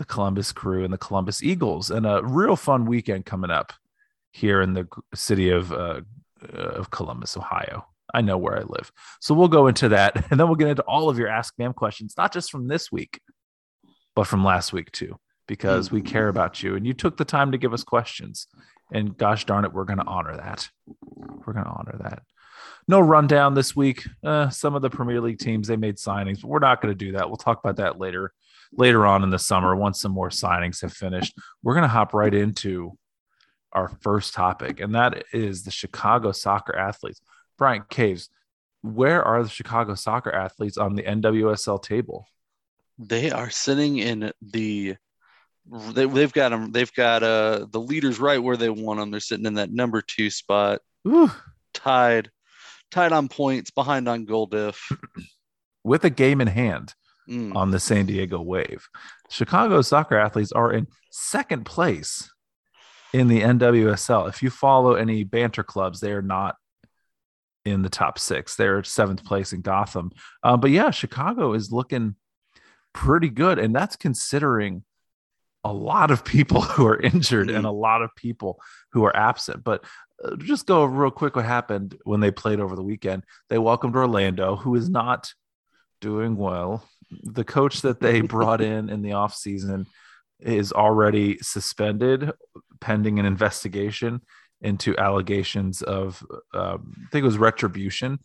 the 0.00 0.06
Columbus 0.06 0.50
Crew 0.50 0.82
and 0.82 0.92
the 0.92 0.98
Columbus 0.98 1.42
Eagles, 1.42 1.90
and 1.90 2.06
a 2.06 2.22
real 2.24 2.56
fun 2.56 2.86
weekend 2.86 3.26
coming 3.26 3.50
up 3.50 3.74
here 4.32 4.62
in 4.62 4.72
the 4.72 4.88
city 5.14 5.50
of 5.50 5.70
uh, 5.72 6.00
uh, 6.42 6.56
of 6.56 6.90
Columbus, 6.90 7.36
Ohio. 7.36 7.86
I 8.14 8.22
know 8.22 8.38
where 8.38 8.56
I 8.56 8.62
live, 8.62 8.90
so 9.20 9.34
we'll 9.34 9.48
go 9.48 9.66
into 9.66 9.90
that, 9.90 10.16
and 10.30 10.40
then 10.40 10.48
we'll 10.48 10.56
get 10.56 10.68
into 10.68 10.82
all 10.84 11.10
of 11.10 11.18
your 11.18 11.28
Ask 11.28 11.52
Ma'am 11.58 11.74
questions, 11.74 12.14
not 12.16 12.32
just 12.32 12.50
from 12.50 12.66
this 12.66 12.90
week, 12.90 13.20
but 14.16 14.26
from 14.26 14.42
last 14.42 14.72
week 14.72 14.90
too, 14.90 15.18
because 15.46 15.92
we 15.92 16.00
care 16.00 16.28
about 16.28 16.62
you 16.62 16.76
and 16.76 16.86
you 16.86 16.94
took 16.94 17.18
the 17.18 17.24
time 17.26 17.52
to 17.52 17.58
give 17.58 17.74
us 17.74 17.84
questions. 17.84 18.46
And 18.90 19.16
gosh 19.16 19.44
darn 19.44 19.66
it, 19.66 19.72
we're 19.74 19.84
going 19.84 19.98
to 19.98 20.06
honor 20.06 20.34
that. 20.34 20.68
We're 20.86 21.52
going 21.52 21.66
to 21.66 21.70
honor 21.70 21.96
that. 22.00 22.22
No 22.88 23.00
rundown 23.00 23.54
this 23.54 23.76
week. 23.76 24.08
Uh, 24.24 24.48
some 24.48 24.74
of 24.74 24.82
the 24.82 24.90
Premier 24.90 25.20
League 25.20 25.38
teams 25.38 25.68
they 25.68 25.76
made 25.76 25.96
signings, 25.96 26.40
but 26.40 26.48
we're 26.48 26.58
not 26.58 26.80
going 26.80 26.90
to 26.90 27.04
do 27.04 27.12
that. 27.12 27.28
We'll 27.28 27.36
talk 27.36 27.60
about 27.62 27.76
that 27.76 28.00
later, 28.00 28.32
later 28.72 29.06
on 29.06 29.22
in 29.22 29.30
the 29.30 29.38
summer 29.38 29.74
once 29.74 30.00
some 30.00 30.12
more 30.12 30.30
signings 30.30 30.80
have 30.82 30.92
finished. 30.92 31.34
We're 31.62 31.74
going 31.74 31.82
to 31.82 31.88
hop 31.88 32.14
right 32.14 32.32
into 32.32 32.96
our 33.72 33.88
first 34.00 34.34
topic, 34.34 34.80
and 34.80 34.94
that 34.94 35.24
is 35.32 35.62
the 35.62 35.70
Chicago 35.70 36.32
soccer 36.32 36.76
athletes. 36.76 37.20
Brian 37.58 37.84
Caves, 37.88 38.30
where 38.82 39.22
are 39.22 39.42
the 39.42 39.48
Chicago 39.48 39.94
soccer 39.94 40.32
athletes 40.32 40.78
on 40.78 40.94
the 40.94 41.02
NWSL 41.02 41.82
table? 41.82 42.26
They 42.98 43.30
are 43.30 43.50
sitting 43.50 43.98
in 43.98 44.32
the. 44.42 44.96
They, 45.92 46.06
they've 46.06 46.32
got 46.32 46.48
them. 46.48 46.72
They've 46.72 46.92
got 46.94 47.22
uh 47.22 47.66
the 47.70 47.80
leaders 47.80 48.18
right 48.18 48.42
where 48.42 48.56
they 48.56 48.70
want 48.70 48.98
them. 48.98 49.10
They're 49.10 49.20
sitting 49.20 49.46
in 49.46 49.54
that 49.54 49.70
number 49.70 50.02
two 50.02 50.30
spot, 50.30 50.80
Ooh, 51.06 51.30
tied, 51.74 52.30
tied 52.90 53.12
on 53.12 53.28
points, 53.28 53.70
behind 53.70 54.08
on 54.08 54.24
goal 54.24 54.46
diff. 54.46 54.90
with 55.84 56.04
a 56.04 56.10
game 56.10 56.40
in 56.40 56.48
hand. 56.48 56.94
Mm. 57.28 57.54
on 57.54 57.70
the 57.70 57.78
San 57.78 58.06
Diego 58.06 58.40
Wave. 58.40 58.88
Chicago 59.28 59.82
soccer 59.82 60.16
athletes 60.16 60.50
are 60.52 60.72
in 60.72 60.88
second 61.12 61.64
place 61.64 62.28
in 63.12 63.28
the 63.28 63.42
NWSL. 63.42 64.28
If 64.28 64.42
you 64.42 64.50
follow 64.50 64.94
any 64.94 65.24
banter 65.24 65.62
clubs, 65.62 66.00
they 66.00 66.12
are 66.12 66.22
not 66.22 66.56
in 67.64 67.82
the 67.82 67.88
top 67.88 68.18
six. 68.18 68.56
They're 68.56 68.82
seventh 68.82 69.24
place 69.24 69.52
in 69.52 69.60
Gotham. 69.60 70.12
Uh, 70.42 70.56
but 70.56 70.70
yeah, 70.70 70.90
Chicago 70.90 71.52
is 71.52 71.72
looking 71.72 72.16
pretty 72.92 73.28
good. 73.28 73.58
And 73.58 73.74
that's 73.74 73.96
considering 73.96 74.84
a 75.62 75.72
lot 75.72 76.10
of 76.10 76.24
people 76.24 76.60
who 76.62 76.86
are 76.86 77.00
injured 77.00 77.50
and 77.50 77.66
a 77.66 77.70
lot 77.70 78.02
of 78.02 78.14
people 78.16 78.60
who 78.92 79.04
are 79.04 79.16
absent. 79.16 79.62
But 79.62 79.84
uh, 80.24 80.36
just 80.36 80.66
go 80.66 80.84
real 80.84 81.10
quick 81.10 81.36
what 81.36 81.44
happened 81.44 81.96
when 82.04 82.20
they 82.20 82.30
played 82.30 82.60
over 82.60 82.76
the 82.76 82.82
weekend. 82.82 83.24
They 83.48 83.58
welcomed 83.58 83.96
Orlando, 83.96 84.56
who 84.56 84.74
is 84.74 84.88
not 84.88 85.32
doing 86.00 86.36
well 86.36 86.84
the 87.10 87.44
coach 87.44 87.82
that 87.82 88.00
they 88.00 88.20
brought 88.20 88.60
in 88.60 88.88
in 88.88 89.02
the 89.02 89.10
offseason 89.10 89.86
is 90.40 90.72
already 90.72 91.38
suspended 91.38 92.30
pending 92.80 93.18
an 93.18 93.26
investigation 93.26 94.20
into 94.62 94.96
allegations 94.96 95.82
of 95.82 96.24
uh, 96.54 96.76
I 96.80 97.08
think 97.10 97.22
it 97.22 97.26
was 97.26 97.38
retribution. 97.38 98.18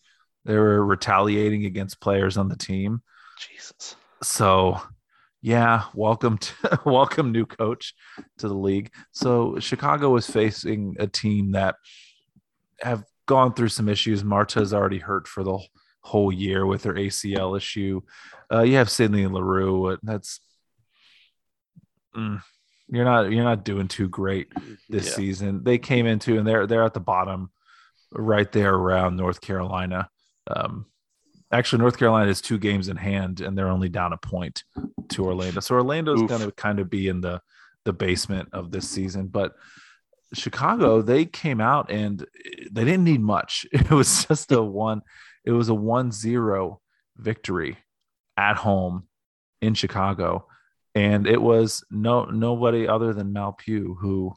They 0.45 0.56
were 0.56 0.86
retaliating 0.86 1.65
against 1.65 2.00
players 2.00 2.38
on 2.38 2.50
the 2.50 2.56
team. 2.56 3.02
Jesus. 3.39 3.95
So, 4.21 4.80
yeah, 5.41 5.84
welcome 5.93 6.38
to 6.38 6.80
welcome 6.86 7.32
new 7.32 7.45
coach 7.45 7.93
to 8.39 8.48
the 8.48 8.54
league. 8.54 8.91
So 9.12 9.60
Chicago 9.60 10.15
is 10.15 10.30
facing 10.30 10.95
a 11.00 11.08
team 11.08 11.52
that 11.52 11.76
have 12.82 13.04
gone 13.26 13.54
through 13.54 13.69
some 13.69 13.89
issues. 13.89 14.24
Marta's 14.24 14.74
already 14.74 15.00
hurt 15.00 15.28
for 15.28 15.43
the 15.43 15.58
whole 16.05 16.31
year 16.31 16.65
with 16.65 16.83
her 16.83 16.93
ACL 16.93 17.57
issue. 17.57 17.99
Uh, 18.53 18.61
you 18.61 18.75
have 18.75 18.89
Sydney 18.91 19.25
Leroux. 19.25 19.97
That's 20.03 20.39
mm, 22.15 22.41
you're 22.89 23.05
not 23.05 23.31
you're 23.31 23.43
not 23.43 23.65
doing 23.65 23.87
too 23.87 24.07
great 24.07 24.51
this 24.89 25.07
Yeah. 25.07 25.13
season. 25.13 25.63
They 25.63 25.77
came 25.77 26.05
into 26.05 26.37
and 26.37 26.47
they're 26.47 26.67
they're 26.67 26.83
at 26.83 26.93
the 26.93 26.99
bottom, 26.99 27.49
right 28.11 28.51
there 28.51 28.73
around 28.73 29.17
North 29.17 29.41
Carolina. 29.41 30.09
Um, 30.47 30.85
actually, 31.51 31.79
North 31.79 31.97
Carolina 31.97 32.29
is 32.29 32.39
two 32.41 32.59
games 32.59 32.87
in 32.87 32.97
hand, 32.97 33.41
and 33.41 33.57
they're 33.57 33.69
only 33.69 33.89
down 33.89 34.13
a 34.13 34.17
point 34.17 34.63
to 35.09 35.25
Orlando. 35.25 35.59
So 35.59 35.75
Orlando's 35.75 36.21
going 36.23 36.41
to 36.41 36.51
kind 36.51 36.79
of 36.79 36.89
be 36.89 37.07
in 37.07 37.21
the 37.21 37.41
the 37.83 37.93
basement 37.93 38.49
of 38.53 38.71
this 38.71 38.89
season, 38.89 39.27
but. 39.27 39.55
Chicago, 40.33 41.01
they 41.01 41.23
came 41.23 41.61
out 41.61 41.89
and 41.91 42.25
they 42.71 42.83
didn't 42.83 43.03
need 43.05 43.21
much. 43.21 43.65
It 43.71 43.89
was 43.91 44.25
just 44.25 44.51
a 44.51 44.61
one, 44.61 45.01
it 45.45 45.51
was 45.51 45.69
a 45.69 45.75
one 45.75 46.12
zero 46.12 46.81
victory 47.17 47.77
at 48.38 48.58
home 48.58 49.08
in 49.62 49.73
Chicago. 49.73 50.47
And 50.93 51.27
it 51.27 51.41
was 51.41 51.84
no 51.91 52.25
nobody 52.25 52.88
other 52.88 53.13
than 53.13 53.34
Mal 53.34 53.51
Pugh 53.53 53.97
who 53.99 54.34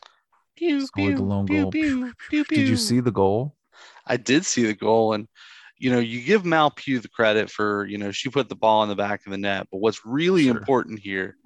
Pew, 0.56 0.84
Scored 0.86 1.16
the 1.16 1.22
lone 1.22 1.46
goal. 1.46 1.70
pew, 1.70 2.12
pew, 2.28 2.44
did 2.44 2.66
you 2.68 2.76
see 2.76 2.98
the 3.00 3.12
goal? 3.12 3.54
I 4.04 4.16
did 4.16 4.44
see 4.44 4.66
the 4.66 4.74
goal, 4.74 5.12
and 5.12 5.28
you 5.76 5.92
know, 5.92 6.00
you 6.00 6.20
give 6.20 6.44
Mal 6.44 6.72
Pugh 6.72 6.98
the 6.98 7.08
credit 7.08 7.48
for 7.48 7.86
you 7.86 7.96
know 7.96 8.10
she 8.10 8.28
put 8.28 8.48
the 8.48 8.56
ball 8.56 8.82
in 8.82 8.88
the 8.88 8.96
back 8.96 9.24
of 9.24 9.30
the 9.30 9.38
net. 9.38 9.68
But 9.70 9.78
what's 9.78 10.04
really 10.04 10.44
Sure. 10.46 10.56
important 10.58 10.98
here 10.98 11.36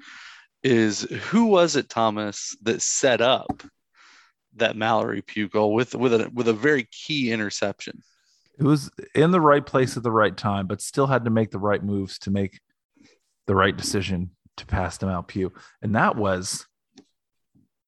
is 0.62 1.02
who 1.02 1.46
was 1.46 1.76
it, 1.76 1.90
Thomas, 1.90 2.56
that 2.62 2.80
set 2.80 3.20
up 3.20 3.62
that 4.56 4.76
Mallory 4.76 5.20
Pugh 5.20 5.48
goal 5.48 5.74
with 5.74 5.94
with 5.94 6.14
a 6.14 6.30
with 6.32 6.48
a 6.48 6.54
very 6.54 6.84
key 6.90 7.32
interception. 7.32 8.02
It 8.58 8.64
was 8.64 8.90
in 9.14 9.30
the 9.30 9.40
right 9.40 9.64
place 9.64 9.96
at 9.96 10.02
the 10.02 10.12
right 10.12 10.36
time, 10.36 10.66
but 10.66 10.80
still 10.80 11.06
had 11.06 11.24
to 11.24 11.30
make 11.30 11.50
the 11.50 11.58
right 11.58 11.82
moves 11.82 12.18
to 12.20 12.30
make 12.30 12.60
the 13.46 13.54
right 13.54 13.76
decision 13.76 14.30
to 14.58 14.66
pass 14.66 14.98
to 14.98 15.06
Mal 15.06 15.22
Pugh. 15.22 15.52
And 15.80 15.94
that 15.94 16.16
was 16.16 16.66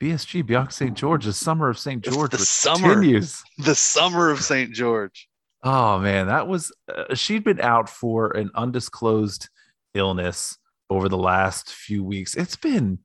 BSG, 0.01 0.45
Bianca 0.45 0.73
St. 0.73 0.95
George, 0.95 1.25
the 1.25 1.33
summer 1.33 1.69
of 1.69 1.79
St. 1.79 2.03
George 2.03 2.31
the 2.33 2.39
summer. 2.39 2.95
continues. 2.95 3.43
The 3.59 3.75
summer 3.75 4.31
of 4.31 4.41
St. 4.41 4.73
George. 4.73 5.29
Oh 5.63 5.99
man, 5.99 6.27
that 6.27 6.47
was 6.47 6.73
uh, 6.95 7.15
she'd 7.15 7.45
been 7.45 7.61
out 7.61 7.89
for 7.89 8.31
an 8.33 8.51
undisclosed 8.55 9.49
illness 9.95 10.59
over 10.91 11.09
the 11.09 11.17
last 11.17 11.73
few 11.73 12.05
weeks. 12.05 12.35
It's 12.35 12.57
been 12.57 12.99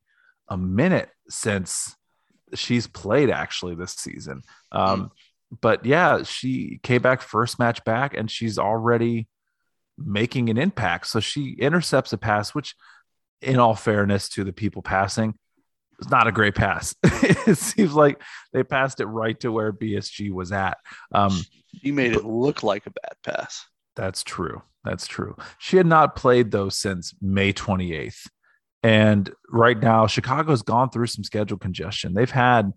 a 0.48 0.58
minute 0.58 1.08
since 1.28 1.96
she's 2.54 2.86
played 2.86 3.30
actually 3.30 3.76
this 3.76 3.92
season. 3.92 4.42
Um, 4.72 5.10
but 5.60 5.84
yeah, 5.84 6.22
she 6.22 6.78
came 6.82 7.02
back 7.02 7.22
first 7.22 7.58
match 7.58 7.84
back 7.84 8.14
and 8.14 8.30
she's 8.30 8.58
already 8.58 9.28
making 9.98 10.48
an 10.48 10.58
impact. 10.58 11.08
So 11.08 11.20
she 11.20 11.52
intercepts 11.52 12.12
a 12.12 12.18
pass, 12.18 12.54
which, 12.54 12.74
in 13.42 13.58
all 13.58 13.74
fairness 13.74 14.28
to 14.30 14.44
the 14.44 14.52
people 14.52 14.82
passing, 14.82 15.34
is 15.98 16.08
not 16.10 16.26
a 16.26 16.32
great 16.32 16.54
pass. 16.54 16.94
it 17.02 17.58
seems 17.58 17.94
like 17.94 18.22
they 18.52 18.62
passed 18.62 19.00
it 19.00 19.06
right 19.06 19.38
to 19.40 19.50
where 19.50 19.72
BSG 19.72 20.30
was 20.30 20.52
at. 20.52 20.78
Um, 21.12 21.32
He 21.72 21.92
made 21.92 22.12
it 22.12 22.24
look 22.24 22.62
like 22.62 22.86
a 22.86 22.90
bad 22.90 23.14
pass. 23.24 23.66
that's 23.96 24.22
true. 24.22 24.62
That's 24.84 25.06
true. 25.06 25.36
She 25.58 25.76
had 25.76 25.86
not 25.86 26.16
played 26.16 26.50
though 26.52 26.70
since 26.70 27.14
May 27.20 27.52
28th. 27.52 28.26
And 28.82 29.30
right 29.50 29.78
now, 29.78 30.06
Chicago's 30.06 30.62
gone 30.62 30.88
through 30.88 31.08
some 31.08 31.22
schedule 31.22 31.58
congestion. 31.58 32.14
They've 32.14 32.30
had 32.30 32.72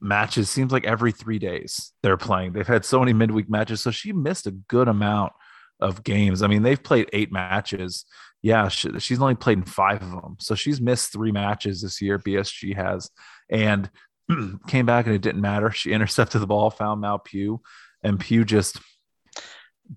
matches, 0.00 0.50
seems 0.50 0.72
like 0.72 0.84
every 0.84 1.12
three 1.12 1.38
days 1.38 1.92
they're 2.02 2.16
playing. 2.16 2.52
They've 2.52 2.66
had 2.66 2.84
so 2.84 3.00
many 3.00 3.12
midweek 3.12 3.48
matches. 3.48 3.80
So 3.80 3.90
she 3.90 4.12
missed 4.12 4.46
a 4.46 4.52
good 4.52 4.88
amount 4.88 5.32
of 5.80 6.04
games. 6.04 6.42
I 6.42 6.46
mean, 6.46 6.62
they've 6.62 6.82
played 6.82 7.08
eight 7.12 7.32
matches. 7.32 8.04
Yeah, 8.42 8.68
she, 8.68 8.98
she's 9.00 9.20
only 9.20 9.34
played 9.34 9.58
in 9.58 9.64
five 9.64 10.02
of 10.02 10.10
them. 10.10 10.36
So 10.38 10.54
she's 10.54 10.80
missed 10.80 11.12
three 11.12 11.32
matches 11.32 11.82
this 11.82 12.00
year, 12.02 12.18
BSG 12.18 12.76
has. 12.76 13.10
And 13.50 13.90
came 14.68 14.86
back 14.86 15.06
and 15.06 15.14
it 15.14 15.22
didn't 15.22 15.40
matter. 15.40 15.70
She 15.70 15.92
intercepted 15.92 16.40
the 16.40 16.46
ball, 16.46 16.70
found 16.70 17.00
Mal 17.00 17.18
Pugh, 17.18 17.60
and 18.02 18.20
Pugh 18.20 18.44
just 18.44 18.78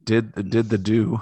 did 0.03 0.33
did 0.49 0.69
the 0.69 0.77
do. 0.77 1.21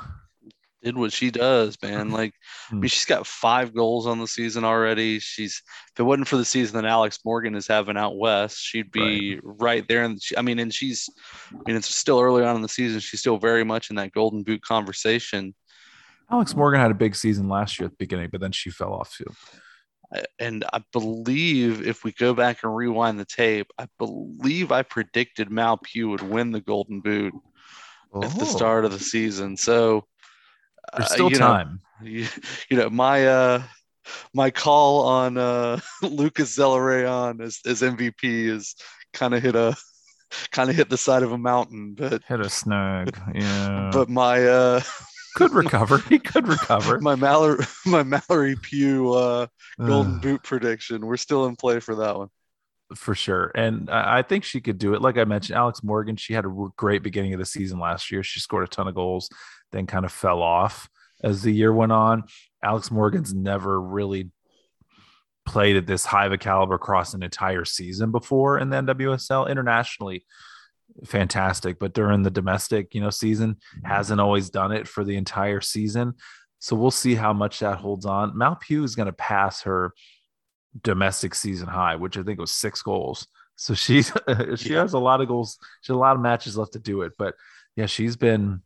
Did 0.85 0.97
what 0.97 1.11
she 1.11 1.31
does, 1.31 1.77
man. 1.81 2.11
Like, 2.11 2.33
I 2.69 2.75
Hmm. 2.75 2.79
mean, 2.81 2.89
she's 2.89 3.05
got 3.05 3.25
five 3.25 3.73
goals 3.73 4.05
on 4.05 4.19
the 4.19 4.27
season 4.27 4.63
already. 4.63 5.19
She's 5.19 5.61
if 5.93 5.99
it 5.99 6.03
wasn't 6.03 6.27
for 6.27 6.37
the 6.37 6.45
season 6.45 6.75
that 6.81 6.87
Alex 6.89 7.19
Morgan 7.25 7.55
is 7.55 7.67
having 7.67 7.97
out 7.97 8.17
west, 8.17 8.57
she'd 8.59 8.91
be 8.91 9.39
right, 9.43 9.85
there. 9.87 10.03
And 10.03 10.21
she, 10.21 10.37
I 10.37 10.41
mean, 10.43 10.59
and 10.59 10.71
she's, 10.73 11.09
I 11.51 11.57
mean, 11.65 11.75
it's 11.75 11.93
still 11.93 12.19
early 12.21 12.43
on 12.45 12.55
in 12.55 12.61
the 12.61 12.69
season. 12.69 12.99
She's 12.99 13.19
still 13.19 13.37
very 13.37 13.63
much 13.63 13.89
in 13.89 13.95
that 13.97 14.11
Golden 14.11 14.43
Boot 14.43 14.61
conversation. 14.61 15.55
Alex 16.31 16.55
Morgan 16.55 16.79
had 16.81 16.91
a 16.91 16.95
big 16.95 17.15
season 17.15 17.49
last 17.49 17.79
year 17.79 17.85
at 17.85 17.91
the 17.91 17.97
beginning, 17.97 18.29
but 18.31 18.41
then 18.41 18.51
she 18.51 18.69
fell 18.69 18.93
off 18.93 19.15
too. 19.17 19.31
And 20.39 20.63
I 20.71 20.83
believe 20.93 21.85
if 21.85 22.03
we 22.03 22.11
go 22.13 22.33
back 22.33 22.63
and 22.63 22.75
rewind 22.75 23.19
the 23.19 23.25
tape, 23.25 23.67
I 23.77 23.87
believe 23.97 24.71
I 24.71 24.83
predicted 24.83 25.49
Mal 25.49 25.77
Pugh 25.77 26.09
would 26.09 26.21
win 26.21 26.51
the 26.51 26.61
Golden 26.61 27.01
Boot 27.01 27.33
at 28.23 28.29
the 28.37 28.45
Oh, 28.45 28.55
start 28.55 28.85
of 28.85 28.91
the 28.91 28.99
season. 28.99 29.57
So 29.57 30.05
There's 30.95 31.11
uh, 31.11 31.13
still 31.13 31.31
you 31.31 31.39
know, 31.39 31.47
time. 31.47 31.81
you, 32.01 32.27
you 32.69 32.77
know 32.77 32.89
my 32.89 33.27
uh 33.27 33.63
my 34.33 34.51
call 34.51 35.05
on 35.05 35.37
uh 35.37 35.79
Lucas 36.01 36.55
Zelarayan 36.57 37.41
as, 37.41 37.59
as 37.65 37.81
MVP 37.81 38.23
is 38.23 38.75
kind 39.13 39.33
of 39.33 39.41
hit 39.41 39.55
a 39.55 39.75
kind 40.51 40.69
of 40.69 40.75
hit 40.75 40.89
the 40.89 40.97
side 40.97 41.23
of 41.23 41.31
a 41.31 41.37
mountain 41.37 41.93
but 41.93 42.23
Hit 42.27 42.39
a 42.39 42.49
snag. 42.49 43.17
Yeah. 43.35 43.89
but 43.93 44.09
my 44.09 44.43
uh 44.45 44.81
could 45.35 45.51
recover. 45.51 45.97
He 46.09 46.17
could 46.17 46.47
recover. 46.47 46.99
my 46.99 47.15
Mallory 47.15 47.65
my 47.85 48.03
Mallory 48.03 48.55
Pugh 48.55 49.13
uh 49.13 49.47
golden 49.77 50.19
boot 50.19 50.43
prediction 50.43 51.05
we're 51.05 51.17
still 51.17 51.45
in 51.45 51.55
play 51.55 51.79
for 51.79 51.95
that 51.95 52.17
one 52.17 52.29
for 52.93 53.15
sure. 53.15 53.51
And 53.55 53.89
I 53.89 54.21
think 54.21 54.43
she 54.43 54.61
could 54.61 54.77
do 54.77 54.93
it. 54.93 55.01
Like 55.01 55.17
I 55.17 55.23
mentioned, 55.23 55.57
Alex 55.57 55.83
Morgan, 55.83 56.15
she 56.17 56.33
had 56.33 56.45
a 56.45 56.67
great 56.77 57.01
beginning 57.01 57.33
of 57.33 57.39
the 57.39 57.45
season 57.45 57.79
last 57.79 58.11
year. 58.11 58.21
She 58.21 58.39
scored 58.39 58.63
a 58.63 58.67
ton 58.67 58.87
of 58.87 58.93
goals, 58.93 59.29
then 59.71 59.87
kind 59.87 60.05
of 60.05 60.11
fell 60.11 60.41
off 60.41 60.89
as 61.23 61.41
the 61.41 61.53
year 61.53 61.73
went 61.73 61.91
on. 61.91 62.23
Alex 62.63 62.91
Morgan's 62.91 63.33
never 63.33 63.79
really 63.79 64.31
played 65.45 65.75
at 65.75 65.85
this 65.85 66.05
high 66.05 66.25
of 66.25 66.31
a 66.31 66.37
caliber 66.37 66.75
across 66.75 67.13
an 67.13 67.23
entire 67.23 67.65
season 67.65 68.11
before 68.11 68.57
in 68.57 68.69
the 68.69 68.77
NWSL 68.77 69.49
internationally. 69.49 70.25
Fantastic, 71.05 71.77
but 71.79 71.93
during 71.93 72.23
the 72.23 72.31
domestic, 72.31 72.93
you 72.95 73.01
know, 73.01 73.09
season 73.09 73.55
mm-hmm. 73.55 73.87
hasn't 73.87 74.21
always 74.21 74.49
done 74.49 74.71
it 74.71 74.87
for 74.87 75.03
the 75.03 75.17
entire 75.17 75.61
season. 75.61 76.13
So 76.59 76.75
we'll 76.75 76.91
see 76.91 77.15
how 77.15 77.33
much 77.33 77.59
that 77.59 77.77
holds 77.77 78.05
on. 78.05 78.37
Mal 78.37 78.55
Pugh 78.55 78.83
is 78.83 78.95
going 78.95 79.07
to 79.07 79.13
pass 79.13 79.63
her 79.63 79.93
domestic 80.83 81.35
season 81.35 81.67
high, 81.67 81.95
which 81.95 82.17
I 82.17 82.23
think 82.23 82.39
was 82.39 82.51
six 82.51 82.81
goals. 82.81 83.27
So 83.55 83.73
she's 83.73 84.11
she 84.55 84.73
Yeah. 84.73 84.81
has 84.81 84.93
a 84.93 84.99
lot 84.99 85.21
of 85.21 85.27
goals. 85.27 85.57
She 85.81 85.91
has 85.91 85.95
a 85.95 85.99
lot 85.99 86.15
of 86.15 86.21
matches 86.21 86.57
left 86.57 86.73
to 86.73 86.79
do 86.79 87.01
it. 87.01 87.13
But 87.17 87.35
yeah, 87.75 87.85
she's 87.85 88.15
been 88.15 88.61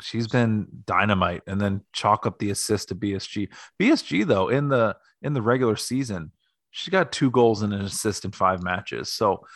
she's 0.00 0.28
been 0.28 0.66
dynamite 0.86 1.42
and 1.46 1.60
then 1.60 1.82
chalk 1.92 2.26
up 2.26 2.38
the 2.38 2.50
assist 2.50 2.88
to 2.88 2.94
BSG. 2.94 3.48
BSG 3.80 4.26
though 4.26 4.48
in 4.48 4.68
the 4.68 4.96
in 5.22 5.32
the 5.32 5.42
regular 5.42 5.76
season, 5.76 6.32
she's 6.70 6.92
got 6.92 7.12
two 7.12 7.30
goals 7.30 7.62
and 7.62 7.72
an 7.72 7.82
assist 7.82 8.24
in 8.24 8.32
five 8.32 8.62
matches. 8.62 9.12
So 9.12 9.46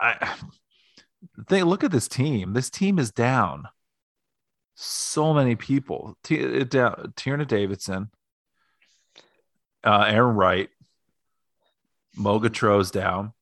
I 0.00 0.34
they 1.48 1.62
look 1.62 1.84
at 1.84 1.90
this 1.90 2.08
team. 2.08 2.52
This 2.52 2.70
team 2.70 2.98
is 2.98 3.10
down 3.10 3.64
so 4.74 5.32
many 5.32 5.56
people. 5.56 6.16
T- 6.24 6.64
down 6.64 7.12
Tierney 7.16 7.44
Davidson, 7.44 8.10
uh, 9.82 10.04
Arin 10.04 10.36
Wright, 10.36 10.68
Mo 12.16 12.38
Gautrat's 12.38 12.90
down, 12.90 13.32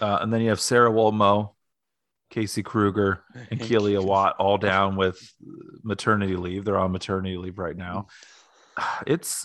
uh, 0.00 0.18
and 0.20 0.32
then 0.32 0.40
you 0.40 0.50
have 0.50 0.60
Sarah 0.60 0.90
Woldmoe, 0.90 1.50
Casey 2.30 2.62
Krueger, 2.62 3.24
and 3.50 3.60
Kealia 3.60 4.04
Watt 4.04 4.36
all 4.38 4.58
down 4.58 4.96
with 4.96 5.18
maternity 5.82 6.36
leave. 6.36 6.64
They're 6.64 6.78
on 6.78 6.92
maternity 6.92 7.36
leave 7.36 7.58
right 7.58 7.76
now. 7.76 8.06
It's 9.06 9.44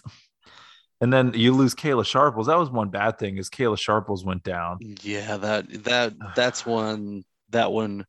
and 1.01 1.11
then 1.11 1.33
you 1.33 1.53
lose 1.53 1.73
Kayla 1.73 2.05
Sharples. 2.05 2.47
That 2.47 2.57
was 2.57 2.69
one 2.69 2.89
bad 2.89 3.17
thing 3.17 3.37
is 3.37 3.49
Kayla 3.49 3.79
Sharples 3.79 4.23
went 4.23 4.43
down. 4.43 4.77
yeah 5.01 5.37
that 5.37 5.83
that 5.85 6.13
that's 6.35 6.65
one 6.65 7.23
that 7.49 7.71
one 7.71 8.05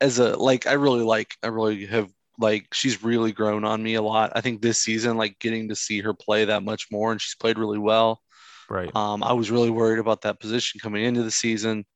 as 0.00 0.18
a 0.18 0.36
like 0.36 0.66
I 0.66 0.74
really 0.74 1.02
like 1.02 1.36
I 1.42 1.48
really 1.48 1.86
have 1.86 2.10
like 2.38 2.72
she's 2.72 3.02
really 3.02 3.32
grown 3.32 3.64
on 3.64 3.82
me 3.82 3.94
a 3.94 4.02
lot. 4.02 4.32
I 4.34 4.40
think 4.40 4.60
this 4.60 4.82
season, 4.82 5.16
like 5.16 5.38
getting 5.38 5.68
to 5.68 5.76
see 5.76 6.00
her 6.00 6.14
play 6.14 6.44
that 6.44 6.62
much 6.62 6.88
more, 6.90 7.12
and 7.12 7.20
she's 7.20 7.34
played 7.34 7.58
really 7.58 7.78
well. 7.78 8.20
Right. 8.68 8.94
Um, 8.94 9.22
I 9.22 9.32
was 9.32 9.50
really 9.50 9.70
worried 9.70 9.98
about 9.98 10.22
that 10.22 10.40
position 10.40 10.80
coming 10.80 11.04
into 11.04 11.22
the 11.22 11.30
season. 11.30 11.86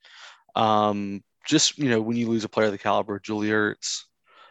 Um, 0.55 1.22
just 1.46 1.79
you 1.79 1.88
know, 1.90 2.00
when 2.00 2.16
you 2.16 2.29
lose 2.29 2.44
a 2.44 2.48
player 2.48 2.66
of 2.66 2.72
the 2.72 2.79
caliber 2.79 3.16
of 3.16 3.22
Julie 3.22 3.48
Ertz, 3.48 4.05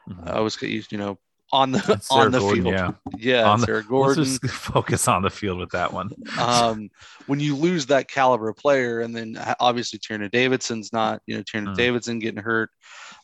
Mhm. 0.10 0.28
I 0.28 0.39
was 0.39 0.60
you 0.62 0.97
know 0.97 1.19
on 1.52 1.71
the 1.71 1.80
Sarah 1.99 2.25
on 2.25 2.32
the 2.32 2.39
Gordon, 2.39 2.63
field, 2.63 2.75
yeah. 2.75 2.91
yeah, 3.17 3.49
On 3.49 3.60
the- 3.60 3.65
Sarah 3.65 3.78
Let's 3.78 3.88
Gordon. 3.89 4.23
just 4.23 4.45
focus 4.49 5.08
on 5.08 5.21
the 5.23 5.30
field 5.32 5.60
with 5.60 5.71
that 5.71 5.91
one. 5.93 6.12
um, 6.39 6.89
when 7.28 7.39
you 7.39 7.56
lose 7.56 7.88
that 7.88 8.08
caliber 8.08 8.54
player, 8.54 9.02
and 9.02 9.15
then 9.15 9.38
obviously 9.60 9.97
Tierney 9.99 10.30
Davidson's 10.30 10.93
not, 10.93 11.21
you 11.25 11.36
know, 11.36 11.43
Tierney 11.43 11.67
Mm. 11.71 11.75
Davidson 11.75 12.19
getting 12.19 12.41
hurt, 12.43 12.69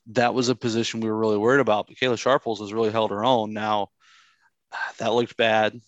that 0.07 0.33
was 0.33 0.49
a 0.49 0.55
position 0.55 0.99
we 1.01 1.09
were 1.09 1.17
really 1.17 1.37
worried 1.37 1.59
about. 1.61 1.85
But 1.87 1.97
Kayla 1.97 2.17
Sharples 2.17 2.59
has 2.61 2.73
really 2.73 2.91
held 2.91 3.11
her 3.11 3.23
own. 3.23 3.53
Now, 3.53 3.89
that 4.97 5.13
looked 5.13 5.37
bad. 5.37 5.79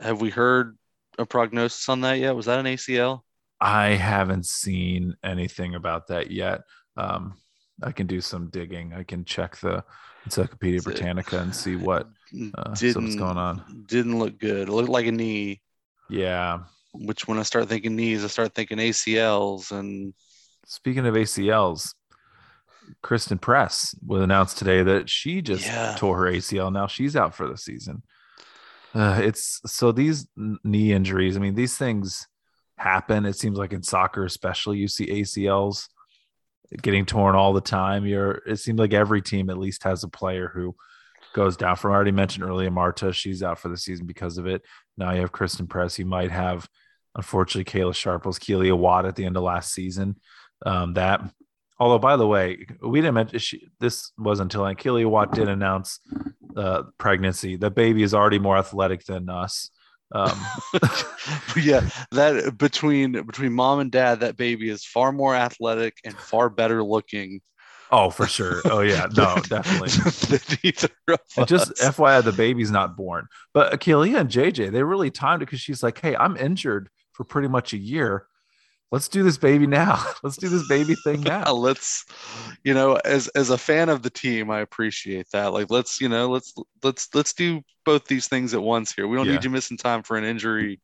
Have 0.00 0.20
we 0.22 0.30
heard 0.30 0.76
a 1.18 1.26
prognosis 1.26 1.88
on 1.88 2.00
that 2.02 2.18
yet? 2.18 2.34
Was 2.34 2.46
that 2.46 2.58
an 2.58 2.66
ACL? 2.66 3.20
I 3.60 3.88
haven't 3.90 4.46
seen 4.46 5.16
anything 5.22 5.74
about 5.74 6.08
that 6.08 6.30
yet. 6.30 6.62
Um, 6.96 7.34
I 7.82 7.92
can 7.92 8.06
do 8.06 8.20
some 8.20 8.48
digging. 8.50 8.92
I 8.94 9.02
can 9.02 9.24
check 9.24 9.56
the 9.56 9.84
Encyclopedia 10.24 10.80
Britannica 10.82 11.38
and 11.38 11.54
see 11.54 11.76
what 11.76 12.08
uh, 12.56 12.74
see 12.74 12.92
what's 12.92 13.16
going 13.16 13.36
on. 13.36 13.84
Didn't 13.86 14.18
look 14.18 14.38
good. 14.38 14.68
It 14.68 14.72
looked 14.72 14.88
like 14.88 15.06
a 15.06 15.12
knee. 15.12 15.60
Yeah. 16.08 16.60
Which 16.92 17.26
when 17.26 17.38
I 17.38 17.42
start 17.42 17.68
thinking 17.68 17.96
knees, 17.96 18.24
I 18.24 18.28
start 18.28 18.54
thinking 18.54 18.78
ACLs 18.78 19.72
and 19.72 20.14
Speaking 20.66 21.04
of 21.06 21.14
ACLs, 21.14 21.94
Christen 23.02 23.36
Press 23.38 23.94
was 24.06 24.22
announced 24.22 24.56
today 24.56 24.82
that 24.82 25.10
she 25.10 25.42
just 25.42 25.66
Yeah. 25.66 25.94
tore 25.98 26.18
her 26.18 26.30
ACL. 26.32 26.72
Now 26.72 26.86
she's 26.86 27.16
out 27.16 27.34
for 27.34 27.46
the 27.46 27.58
season. 27.58 28.02
Uh, 28.94 29.20
it's 29.22 29.60
so 29.66 29.92
these 29.92 30.26
knee 30.36 30.92
injuries. 30.92 31.36
I 31.36 31.40
mean, 31.40 31.54
these 31.54 31.76
things 31.76 32.28
happen. 32.78 33.26
It 33.26 33.36
seems 33.36 33.58
like 33.58 33.72
in 33.72 33.82
soccer, 33.82 34.24
especially, 34.24 34.78
you 34.78 34.88
see 34.88 35.06
ACLs 35.06 35.88
getting 36.82 37.06
torn 37.06 37.34
all 37.34 37.52
the 37.52 37.60
time. 37.60 38.06
You're. 38.06 38.42
It 38.46 38.56
seems 38.56 38.78
like 38.78 38.92
every 38.92 39.22
team 39.22 39.50
at 39.50 39.58
least 39.58 39.84
has 39.84 40.04
a 40.04 40.08
player 40.08 40.50
who 40.52 40.74
goes 41.34 41.56
down. 41.56 41.76
From 41.76 41.92
I 41.92 41.94
already 41.94 42.12
mentioned 42.12 42.44
earlier, 42.44 42.70
Marta. 42.70 43.12
She's 43.12 43.42
out 43.42 43.58
for 43.58 43.68
the 43.68 43.76
season 43.76 44.06
because 44.06 44.38
of 44.38 44.46
it. 44.46 44.62
Now 44.96 45.12
you 45.12 45.20
have 45.20 45.32
Christen 45.32 45.66
Press. 45.66 45.98
You 45.98 46.06
might 46.06 46.30
have, 46.30 46.68
unfortunately, 47.14 47.70
Kayla 47.70 47.94
Sharples, 47.94 48.38
Kealia 48.38 48.76
Watt 48.76 49.06
at 49.06 49.16
the 49.16 49.24
end 49.24 49.36
of 49.36 49.42
last 49.42 49.72
season. 49.72 50.16
Um, 50.64 50.94
that, 50.94 51.20
although 51.78 51.98
by 51.98 52.16
the 52.16 52.26
way, 52.26 52.66
we 52.80 53.00
didn't 53.00 53.14
mention 53.14 53.38
she, 53.38 53.68
this 53.80 54.12
was 54.16 54.40
until 54.40 54.62
like 54.62 54.82
Watt 54.84 55.32
did 55.32 55.48
announce 55.48 56.00
uh, 56.56 56.84
pregnancy. 56.98 57.56
The 57.56 57.70
baby 57.70 58.02
is 58.02 58.14
already 58.14 58.38
more 58.38 58.56
athletic 58.56 59.04
than 59.04 59.28
us. 59.28 59.70
Um, 60.14 60.40
yeah, 61.56 61.88
that 62.12 62.56
between 62.56 63.12
between 63.12 63.52
mom 63.52 63.80
and 63.80 63.90
dad, 63.90 64.20
that 64.20 64.36
baby 64.36 64.70
is 64.70 64.84
far 64.84 65.10
more 65.12 65.34
athletic 65.34 65.98
and 66.04 66.14
far 66.14 66.48
better 66.48 66.82
looking. 66.84 67.40
oh, 67.90 68.10
for 68.10 68.26
sure. 68.26 68.60
Oh 68.64 68.80
yeah, 68.80 69.08
no, 69.16 69.36
definitely. 69.48 69.88
than 70.38 70.58
either 70.62 70.88
of 71.08 71.20
And 71.36 71.48
just. 71.48 71.74
FYI, 71.74 72.22
the 72.22 72.32
baby's 72.32 72.70
not 72.70 72.96
born. 72.96 73.26
But 73.52 73.72
Akeelia 73.72 74.20
and 74.20 74.30
JJ, 74.30 74.70
they 74.70 74.84
really 74.84 75.10
timed 75.10 75.42
it 75.42 75.46
because 75.46 75.60
she's 75.60 75.82
like, 75.82 76.00
hey, 76.00 76.14
I'm 76.16 76.36
injured 76.36 76.88
for 77.12 77.24
pretty 77.24 77.48
much 77.48 77.72
a 77.72 77.78
year. 77.78 78.26
Let's 78.92 79.08
do 79.08 79.22
this 79.24 79.38
baby 79.38 79.66
now. 79.66 80.04
Let's 80.22 80.36
do 80.36 80.48
this 80.48 80.68
baby 80.68 80.94
thing 80.94 81.20
now. 81.26 81.52
let's 81.52 82.04
you 82.62 82.74
know 82.74 82.94
as 83.04 83.28
as 83.28 83.50
a 83.50 83.58
fan 83.58 83.88
of 83.88 84.02
the 84.02 84.10
team 84.10 84.50
i 84.50 84.60
appreciate 84.60 85.26
that 85.32 85.52
like 85.52 85.70
let's 85.70 86.00
you 86.00 86.08
know 86.08 86.28
let's 86.28 86.54
let's 86.82 87.08
let's 87.14 87.32
do 87.32 87.60
both 87.84 88.04
these 88.06 88.28
things 88.28 88.54
at 88.54 88.62
once 88.62 88.92
here 88.92 89.06
we 89.08 89.16
don't 89.16 89.26
Yeah. 89.26 89.32
need 89.32 89.44
you 89.44 89.50
missing 89.50 89.76
time 89.76 90.02
for 90.02 90.16
an 90.16 90.24
injury 90.24 90.80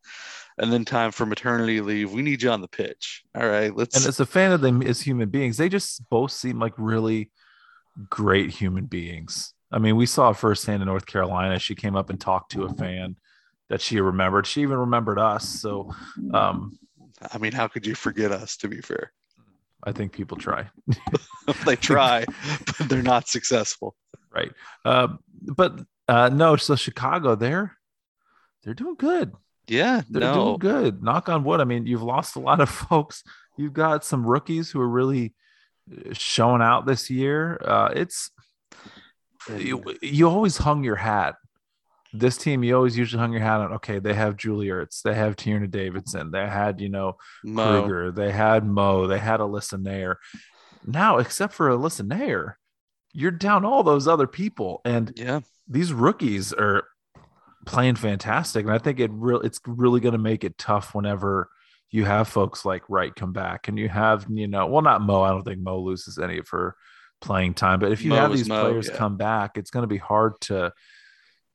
and 0.58 0.72
then 0.72 0.84
time 0.84 1.10
for 1.12 1.24
maternity 1.26 1.80
leave 1.80 2.12
we 2.12 2.22
need 2.22 2.42
you 2.42 2.50
on 2.50 2.60
the 2.60 2.68
pitch 2.68 3.22
all 3.36 3.46
right 3.46 3.74
let's 3.74 3.96
And 3.96 4.06
as 4.06 4.20
a 4.20 4.26
fan 4.26 4.52
of 4.52 4.60
them 4.60 4.82
as 4.82 5.00
human 5.00 5.28
beings, 5.30 5.56
they 5.56 5.68
just 5.68 6.08
both 6.10 6.32
seem 6.32 6.58
like 6.58 6.74
really 6.76 7.30
great 8.08 8.50
human 8.50 8.86
beings. 8.86 9.54
I 9.72 9.78
mean, 9.78 9.96
we 9.96 10.06
saw 10.06 10.32
firsthand 10.32 10.82
in 10.82 10.86
North 10.86 11.06
Carolina. 11.06 11.58
She 11.58 11.74
came 11.74 11.96
up 11.96 12.10
and 12.10 12.20
talked 12.20 12.52
to 12.52 12.64
a 12.64 12.74
fan 12.74 13.16
that 13.68 13.80
she 13.80 14.00
remembered. 14.00 14.46
She 14.46 14.62
even 14.62 14.78
remembered 14.78 15.18
us. 15.18 15.48
So 15.48 15.92
um, 16.34 16.76
i 17.32 17.38
mean 17.38 17.52
how 17.52 17.68
could 17.68 17.86
you 17.86 17.94
forget 17.94 18.32
us 18.32 18.56
to 18.56 18.68
be 18.68 18.80
fair 18.80 19.12
I 19.82 19.92
think 19.92 20.12
people 20.12 20.36
try. 20.36 20.68
they 21.64 21.74
try 21.74 22.26
but 22.78 22.90
they're 22.90 23.02
not 23.02 23.28
successful 23.28 23.96
right. 24.30 24.52
Uh, 24.84 25.08
but 25.42 25.80
uh, 26.08 26.28
no, 26.28 26.56
so 26.56 26.76
Chicago, 26.76 27.34
they're 27.34 27.76
they're 28.62 28.74
doing 28.74 28.96
good. 28.96 29.32
yeah 29.68 30.02
They're 30.08 30.20
no 30.20 30.34
doing 30.34 30.58
good. 30.58 31.02
Knock 31.02 31.28
on 31.28 31.44
wood. 31.44 31.60
I 31.60 31.64
mean, 31.64 31.86
you've 31.86 32.02
lost 32.02 32.36
a 32.36 32.40
lot 32.40 32.60
of 32.60 32.68
folks. 32.68 33.22
You've 33.56 33.72
got 33.72 34.04
some 34.04 34.26
rookies 34.26 34.70
who 34.70 34.80
are 34.80 34.88
really 34.88 35.34
uh, 35.90 36.12
showing 36.12 36.62
out 36.62 36.86
this 36.86 37.10
year. 37.10 37.60
Uh, 37.64 37.90
it's 37.94 38.30
you, 39.56 39.82
you 40.02 40.28
always 40.28 40.56
hung 40.58 40.84
your 40.84 40.96
hat. 40.96 41.36
This 42.12 42.36
team, 42.36 42.64
you 42.64 42.74
always 42.74 42.98
usually 42.98 43.20
hung 43.20 43.32
your 43.32 43.42
hat 43.42 43.60
on. 43.60 43.72
Okay, 43.74 43.98
they 43.98 44.14
have 44.14 44.36
Julie 44.36 44.68
Ertz, 44.68 45.02
they 45.02 45.14
have 45.14 45.36
Tierney 45.36 45.68
Davidson, 45.68 46.30
they 46.30 46.46
had 46.46 46.80
you 46.80 46.88
know 46.88 47.16
Mo. 47.44 47.82
Krueger, 47.82 48.10
they 48.10 48.32
had 48.32 48.64
Mo, 48.64 49.06
they 49.06 49.18
had 49.18 49.40
Alyssa 49.40 49.80
Naeher. 49.80 50.16
Now, 50.86 51.18
except 51.18 51.52
for 51.52 51.68
Alyssa 51.68 52.06
Naeher, 52.06 52.54
you're 53.12 53.30
down 53.30 53.64
all 53.64 53.82
those 53.82 54.08
other 54.08 54.26
people, 54.26 54.80
and 54.84 55.12
yeah 55.16 55.40
these 55.70 55.92
rookies 55.92 56.52
are 56.52 56.84
playing 57.64 57.94
fantastic, 57.94 58.66
and 58.66 58.74
I 58.74 58.78
think 58.78 58.98
it 58.98 59.10
real 59.14 59.40
it's 59.40 59.60
really 59.66 60.00
going 60.00 60.12
to 60.12 60.18
make 60.18 60.42
it 60.44 60.58
tough 60.58 60.94
whenever 60.94 61.48
you 61.90 62.04
have 62.04 62.28
folks 62.28 62.64
like 62.64 62.82
Wright 62.88 63.14
come 63.14 63.32
back, 63.32 63.68
and 63.68 63.78
you 63.78 63.88
have 63.88 64.26
you 64.28 64.48
know, 64.48 64.66
well, 64.66 64.82
not 64.82 65.00
Mo. 65.00 65.22
I 65.22 65.30
don't 65.30 65.44
think 65.44 65.60
Mo 65.60 65.78
loses 65.78 66.18
any 66.18 66.38
of 66.38 66.48
her 66.48 66.74
playing 67.20 67.54
time, 67.54 67.78
but 67.78 67.92
if 67.92 68.02
you 68.02 68.10
Mo 68.10 68.16
have 68.16 68.32
these 68.32 68.48
Mo, 68.48 68.62
players 68.62 68.88
yeah. 68.88 68.96
come 68.96 69.16
back, 69.16 69.56
it's 69.56 69.70
going 69.70 69.84
to 69.84 69.88
be 69.88 69.98
hard 69.98 70.34
to 70.42 70.72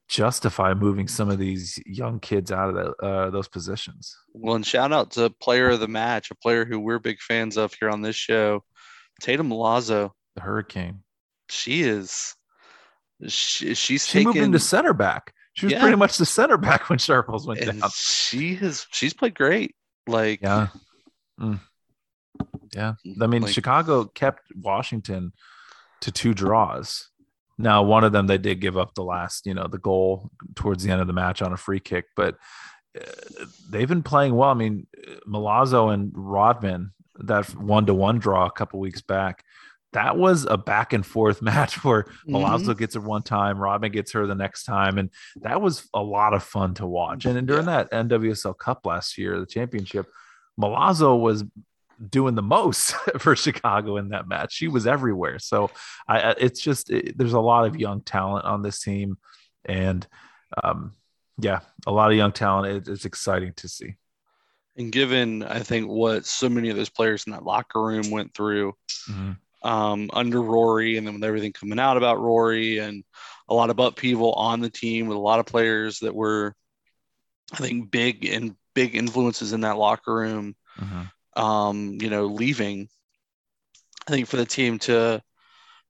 justify 0.08 0.74
moving 0.74 1.08
some 1.08 1.30
of 1.30 1.40
these 1.40 1.80
young 1.86 2.20
kids 2.20 2.52
out 2.52 2.70
of 2.70 2.76
the, 2.76 3.06
uh, 3.06 3.30
those 3.32 3.48
positions. 3.48 4.16
well 4.34 4.56
and 4.56 4.66
shout 4.66 4.92
out 4.94 5.12
to 5.12 5.30
player 5.42 5.70
of 5.72 5.80
the 5.80 5.88
match 5.88 6.30
a 6.32 6.36
player 6.36 6.64
who 6.66 6.80
we're 6.80 7.00
big 7.00 7.20
fans 7.20 7.58
of 7.58 7.74
here 7.74 7.90
on 7.90 8.02
this 8.02 8.16
show 8.16 8.64
Tatumn 9.22 9.50
Milazzo. 9.50 10.12
The 10.36 10.42
Hurricane. 10.42 11.00
she 11.50 11.84
is 11.84 12.36
she, 13.28 13.74
she's 13.74 14.06
She 14.06 14.20
taken 14.20 14.26
moved 14.28 14.38
into 14.40 14.60
center 14.60 14.94
back. 14.94 15.34
She 15.54 15.66
was 15.68 15.74
Yeah. 15.74 15.80
pretty 15.82 15.96
much 15.96 16.18
the 16.18 16.26
center 16.26 16.58
back 16.58 16.90
when 16.90 17.00
Sharples 17.00 17.48
went 17.48 17.62
and 17.62 17.80
down. 17.80 17.90
she 17.94 18.56
has 18.56 18.86
she's 18.92 19.14
played 19.14 19.34
great 19.36 19.74
like 20.06 20.42
Yeah. 20.42 20.68
Mm. 21.40 21.60
Yeah. 22.74 22.94
I 23.22 23.28
mean, 23.28 23.44
like, 23.44 23.54
Chicago 23.54 24.06
kept 24.06 24.42
Washington 24.54 25.32
to 26.02 26.12
two 26.12 26.34
draws. 26.34 27.10
Now, 27.58 27.84
one 27.84 28.04
of 28.04 28.12
them 28.12 28.28
they 28.28 28.38
did 28.38 28.60
give 28.60 28.78
up 28.78 28.94
the 28.96 29.04
last, 29.04 29.46
you 29.46 29.54
know, 29.54 29.68
the 29.68 29.78
goal 29.78 30.30
towards 30.56 30.84
the 30.84 30.92
end 30.92 31.02
of 31.02 31.08
the 31.08 31.14
match 31.14 31.42
on 31.42 31.54
a 31.54 31.58
free 31.58 31.80
kick, 31.80 32.06
but 32.16 32.36
uh, 33.00 33.46
they've 33.70 33.88
been 33.88 34.04
playing 34.04 34.36
well. 34.36 34.50
I 34.50 34.54
mean, 34.56 34.88
Milazzo 35.28 35.94
and 35.94 36.12
Rodman, 36.14 36.92
that 37.20 37.46
one 37.56 37.86
to 37.86 37.94
one 37.94 38.20
draw 38.20 38.46
a 38.46 38.52
couple 38.52 38.80
weeks 38.80 39.02
back, 39.02 39.44
that 39.94 40.18
was 40.18 40.46
a 40.46 40.58
back 40.58 40.92
and 40.92 41.06
forth 41.06 41.42
match 41.54 41.82
where 41.86 42.06
Milazzo 42.28 42.74
Mhm. 42.74 42.78
gets 42.78 42.96
her 42.96 43.02
one 43.02 43.24
time, 43.24 43.58
Rodman 43.58 43.94
gets 43.94 44.12
her 44.12 44.28
the 44.28 44.36
next 44.36 44.66
time, 44.66 44.98
and 44.98 45.10
that 45.42 45.62
was 45.62 45.88
a 45.94 46.02
lot 46.02 46.34
of 46.34 46.44
fun 46.44 46.74
to 46.76 46.86
watch. 46.86 47.26
And, 47.26 47.38
and 47.38 47.48
during 47.48 47.68
that 47.68 47.90
NWSL 47.92 48.58
Cup 48.58 48.86
last 48.86 49.18
year, 49.18 49.40
the 49.40 49.46
championship, 49.46 50.08
Milazzo 50.60 51.18
was 51.20 51.46
doing 52.10 52.36
the 52.36 52.42
most 52.42 52.92
for 53.20 53.36
Chicago 53.36 53.98
in 53.98 54.10
that 54.10 54.28
match. 54.28 54.54
She 54.54 54.68
was 54.68 54.86
everywhere. 54.88 55.40
So 55.40 55.72
I, 56.08 56.36
it's 56.40 56.60
just 56.62 56.90
it, 56.90 57.18
there's 57.18 57.34
a 57.34 57.40
lot 57.40 57.66
of 57.66 57.80
young 57.80 58.02
talent 58.02 58.46
on 58.46 58.62
this 58.62 58.82
team, 58.82 59.18
and 59.66 60.06
um, 60.64 60.94
yeah, 61.40 61.60
a 61.88 61.92
lot 61.92 62.12
of 62.12 62.18
young 62.18 62.32
talent. 62.32 62.88
It, 62.88 62.92
it's 62.92 63.06
exciting 63.06 63.54
to 63.58 63.68
see. 63.68 63.96
and 64.78 64.92
given 64.92 65.42
i 65.44 65.60
think 65.60 65.88
what 65.88 66.26
so 66.26 66.50
many 66.50 66.70
of 66.70 66.76
those 66.76 66.90
players 66.90 67.24
in 67.26 67.32
that 67.32 67.44
locker 67.46 67.82
room 67.82 68.10
went 68.12 68.34
through 68.34 68.74
um, 69.64 70.10
under 70.14 70.42
rory 70.42 70.98
and 70.98 71.08
then 71.08 71.14
with 71.16 71.24
everything 71.24 71.54
coming 71.54 71.80
out 71.80 71.96
about 71.98 72.20
rory 72.20 72.80
and 72.80 73.04
a 73.48 73.54
lot 73.54 73.70
of 73.70 73.80
upheaval 73.80 74.34
on 74.34 74.60
the 74.60 74.70
team 74.70 75.08
with 75.08 75.16
a 75.18 75.28
lot 75.30 75.40
of 75.40 75.46
players 75.46 76.00
that 76.00 76.14
were 76.14 76.54
i 77.54 77.58
think 77.58 77.90
big 77.92 78.26
and 78.26 78.56
big 78.74 78.96
influences 78.96 79.54
in 79.54 79.62
that 79.62 79.78
locker 79.78 80.14
room 80.14 80.56
Mhm. 80.80 81.10
Um, 81.36 81.98
you 82.02 82.10
know, 82.10 82.26
leaving. 82.26 82.88
I 84.08 84.12
think 84.12 84.28
for 84.28 84.38
the 84.38 84.46
team 84.46 84.80
to 84.80 85.22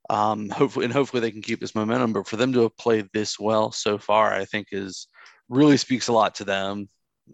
um, 0.10 0.50
hopefully 0.50 0.86
and 0.86 0.94
hopefully 0.94 1.22
they 1.22 1.32
can 1.32 1.42
keep 1.42 1.60
this 1.60 1.76
momentum, 1.76 2.14
but 2.14 2.28
for 2.28 2.38
them 2.38 2.54
to 2.54 2.62
have 2.62 2.78
played 2.78 3.10
this 3.14 3.40
well 3.40 3.72
so 3.72 3.98
far, 3.98 4.34
I 4.34 4.46
think 4.46 4.68
is 4.72 5.08
really 5.50 5.78
speaks 5.78 6.08
a 6.08 6.14
lot 6.14 6.36
to 6.36 6.44
them. 6.44 6.90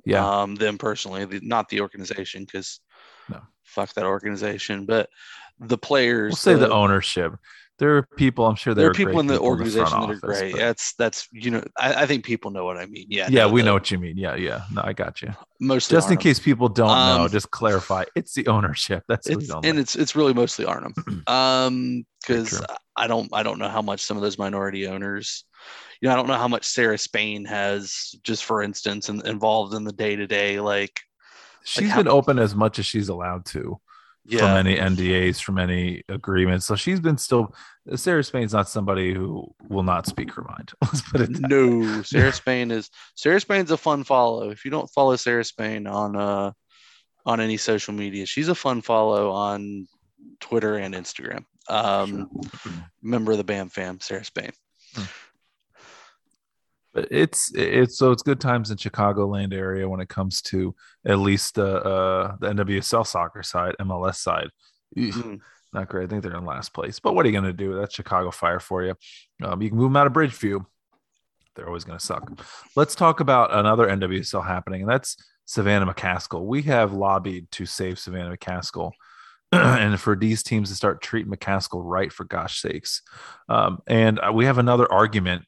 Yeah, 0.05 0.25
Um, 0.25 0.55
them 0.55 0.77
personally, 0.77 1.25
the, 1.25 1.41
not 1.43 1.67
the 1.67 1.81
organization, 1.81 2.45
because 2.45 2.79
No. 3.29 3.41
fuck 3.63 3.93
that 3.95 4.05
organization, 4.05 4.85
but 4.85 5.09
the 5.59 5.77
players. 5.77 6.29
we'll 6.31 6.35
say 6.37 6.55
the 6.55 6.71
ownership. 6.71 7.33
There 7.81 7.97
are 7.97 8.07
people. 8.15 8.45
I'm 8.45 8.55
sure 8.55 8.73
there 8.75 8.83
there, 8.83 8.91
are 8.91 8.93
people 8.93 9.19
in 9.19 9.25
the 9.27 9.33
front 9.37 9.45
organization 9.49 9.99
that 9.99 10.05
are 10.07 10.11
office, 10.13 10.19
great. 10.19 10.51
but- 10.51 10.59
That's 10.59 10.93
that's 10.93 11.27
you 11.33 11.49
know 11.51 11.63
I, 11.79 12.03
I 12.03 12.05
think 12.05 12.23
people 12.23 12.51
know 12.51 12.63
what 12.63 12.77
I 12.77 12.85
mean. 12.85 13.07
Yeah, 13.09 13.27
yeah, 13.29 13.45
no, 13.47 13.49
we 13.49 13.61
the- 13.61 13.65
know 13.65 13.73
what 13.73 13.89
you 13.89 13.97
mean. 13.97 14.17
Yeah, 14.17 14.35
yeah. 14.35 14.61
No, 14.71 14.81
I 14.85 14.93
got 14.93 15.21
you. 15.23 15.33
mostly 15.59 15.95
Just 15.95 16.11
in 16.11 16.17
case 16.17 16.37
people 16.39 16.69
don't 16.69 16.87
know, 16.87 17.23
Um, 17.25 17.29
just 17.29 17.49
clarify. 17.49 18.03
It's 18.15 18.33
the 18.35 18.45
ownership. 18.47 19.03
That's 19.09 19.27
it's 19.27 19.49
and 19.49 19.63
like. 19.65 19.75
it's 19.75 19.95
it's 19.95 20.15
really 20.15 20.33
mostly 20.33 20.65
Arnim. 20.65 20.93
Um, 21.27 22.05
because. 22.21 22.61
I 22.97 23.07
don't 23.07 23.29
I 23.33 23.41
don't 23.41 23.57
know 23.57 23.69
how 23.69 23.81
much 23.81 24.01
some 24.01 24.17
of 24.17 24.21
those 24.21 24.37
minority 24.37 24.85
owners, 24.85 25.45
you 26.01 26.07
know, 26.07 26.13
I 26.13 26.17
don't 26.17 26.27
know 26.27 26.37
how 26.37 26.49
much 26.49 26.65
Sarah 26.65 26.97
Spain 26.97 27.45
has 27.45 28.13
just 28.21 28.43
for 28.43 28.61
instance 28.61 29.07
in, 29.09 29.25
involved 29.25 29.73
in 29.73 29.85
the 29.85 29.93
day 29.93 30.15
to 30.17 30.27
day 30.27 30.59
like 30.59 30.99
She's 31.63 31.89
how- 31.89 31.97
been 32.03 32.09
open 32.09 32.37
as 32.37 32.53
much 32.53 32.79
as 32.79 32.85
she's 32.85 33.07
allowed 33.09 33.45
to 33.45 33.79
from 34.27 34.37
yeah 34.37 34.57
any 34.57 34.75
NDAs, 34.75 35.41
from 35.41 35.57
any 35.57 36.03
agreements. 36.09 36.65
So 36.65 36.75
she's 36.75 36.99
been 36.99 37.17
still. 37.17 37.53
Sarah 37.95 38.23
Spain's 38.23 38.53
not 38.53 38.69
somebody 38.69 39.13
who 39.13 39.51
will 39.67 39.83
not 39.83 40.05
speak 40.05 40.33
her 40.33 40.43
mind. 40.43 40.71
Let's 40.81 41.01
put 41.01 41.21
it. 41.21 41.29
No 41.31 42.01
Sarah 42.03 42.31
Spain 42.31 42.71
is 42.71 42.89
Sarah 43.15 43.39
Spain's 43.39 43.71
a 43.71 43.77
fun 43.77 44.03
follow. 44.03 44.49
If 44.51 44.65
you 44.65 44.71
don't 44.71 44.89
follow 44.89 45.15
Sarah 45.15 45.43
Spain 45.43 45.87
on 45.87 46.15
uh 46.15 46.51
on 47.25 47.39
any 47.39 47.57
social 47.57 47.93
media, 47.93 48.25
she's 48.25 48.49
a 48.49 48.55
fun 48.55 48.81
follow 48.81 49.31
on 49.31 49.87
Twitter 50.39 50.77
and 50.77 50.93
Instagram. 50.93 51.45
Um, 51.67 52.29
member 53.01 53.31
of 53.31 53.37
the 53.37 53.43
BAM 53.43 53.69
fam, 53.69 53.99
Sarah 53.99 54.25
Spain. 54.25 54.51
But 56.93 57.07
it's 57.09 57.51
it's 57.55 57.97
so 57.97 58.11
it's 58.11 58.23
good 58.23 58.41
times 58.41 58.69
in 58.69 58.77
Chicagoland 58.77 59.53
area 59.53 59.87
when 59.87 60.01
it 60.01 60.09
comes 60.09 60.41
to 60.43 60.75
at 61.05 61.19
least 61.19 61.57
uh, 61.57 61.63
uh 61.63 62.35
the 62.39 62.47
NWSL 62.47 63.07
soccer 63.07 63.43
side, 63.43 63.75
MLS 63.79 64.15
side. 64.15 64.49
Eugh, 64.95 65.11
Mm. 65.13 65.39
Not 65.73 65.87
great. 65.87 66.03
I 66.03 66.07
think 66.07 66.23
they're 66.23 66.35
in 66.35 66.45
last 66.45 66.73
place. 66.73 66.99
But 66.99 67.15
what 67.15 67.25
are 67.25 67.29
you 67.29 67.33
going 67.33 67.45
to 67.45 67.53
do? 67.53 67.75
That's 67.75 67.95
Chicago 67.95 68.29
Fire 68.29 68.59
for 68.59 68.83
you. 68.83 68.95
Um, 69.41 69.61
you 69.61 69.69
can 69.69 69.77
move 69.77 69.89
them 69.89 69.95
out 69.95 70.07
of 70.07 70.11
Bridgeview. 70.11 70.65
They're 71.55 71.67
always 71.67 71.85
going 71.85 71.97
to 71.97 72.05
suck. 72.05 72.29
Let's 72.75 72.93
talk 72.95 73.19
about 73.19 73.53
another 73.53 73.87
NWSL 73.87 74.45
happening, 74.45 74.81
and 74.81 74.89
that's 74.89 75.15
Savannah 75.45 75.85
McCaskill. 75.85 76.43
We 76.43 76.63
have 76.63 76.93
lobbied 76.93 77.51
to 77.51 77.65
save 77.65 77.99
Savannah 77.99 78.35
McCaskill. 78.35 78.91
and 79.51 79.99
for 79.99 80.15
these 80.15 80.43
teams 80.43 80.69
to 80.69 80.75
start 80.75 81.01
treating 81.01 81.31
McCaskill 81.31 81.81
right, 81.83 82.11
for 82.11 82.23
gosh 82.23 82.61
sakes. 82.61 83.01
Um, 83.49 83.79
and 83.85 84.19
uh, 84.19 84.31
we 84.33 84.45
have 84.45 84.57
another 84.57 84.89
argument 84.91 85.43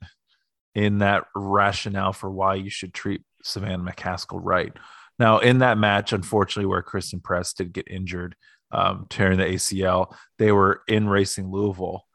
in 0.75 0.99
that 0.99 1.25
rationale 1.35 2.13
for 2.13 2.29
why 2.31 2.55
you 2.55 2.69
should 2.69 2.93
treat 2.93 3.21
Savannah 3.43 3.83
McCaskill 3.83 4.39
right. 4.41 4.73
Now, 5.19 5.39
in 5.39 5.59
that 5.59 5.77
match, 5.77 6.13
unfortunately, 6.13 6.65
where 6.65 6.81
Christen 6.81 7.19
Press 7.19 7.53
did 7.53 7.73
get 7.73 7.87
injured, 7.87 8.35
um, 8.71 9.05
tearing 9.09 9.37
the 9.37 9.45
ACL, 9.45 10.15
they 10.39 10.51
were 10.51 10.81
in 10.87 11.07
Racing 11.07 11.51
Louisville, 11.51 12.05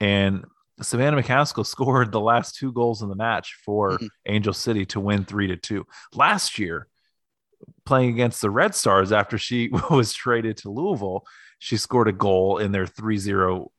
and 0.00 0.44
Savannah 0.80 1.20
McCaskill 1.20 1.66
scored 1.74 2.12
the 2.12 2.20
last 2.20 2.56
two 2.56 2.70
goals 2.72 3.02
in 3.02 3.08
the 3.08 3.16
match 3.16 3.56
for 3.64 3.98
Mhm. 3.98 4.08
Angel 4.26 4.52
City 4.52 4.84
to 4.86 5.00
win 5.00 5.24
three 5.24 5.48
to 5.48 5.56
two. 5.56 5.86
Last 6.14 6.58
year, 6.58 6.86
playing 7.84 8.10
against 8.10 8.40
the 8.42 8.50
Red 8.50 8.74
Stars 8.74 9.10
after 9.10 9.38
she 9.38 9.68
was 9.90 10.12
traded 10.12 10.58
to 10.58 10.70
Louisville, 10.70 11.24
she 11.58 11.76
scored 11.78 12.06
a 12.08 12.12
goal 12.12 12.58
in 12.58 12.70
their 12.70 12.86
3 12.86 13.16
0 13.16 13.72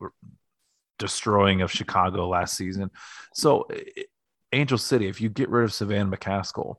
destroying 0.99 1.61
of 1.61 1.71
Chicago 1.71 2.27
last 2.27 2.57
season. 2.57 2.89
So, 3.35 3.67
Angel 4.51 4.77
City, 4.77 5.07
if 5.07 5.21
you 5.21 5.29
get 5.29 5.49
rid 5.49 5.63
of 5.63 5.73
Savannah 5.73 6.15
McCaskill, 6.15 6.75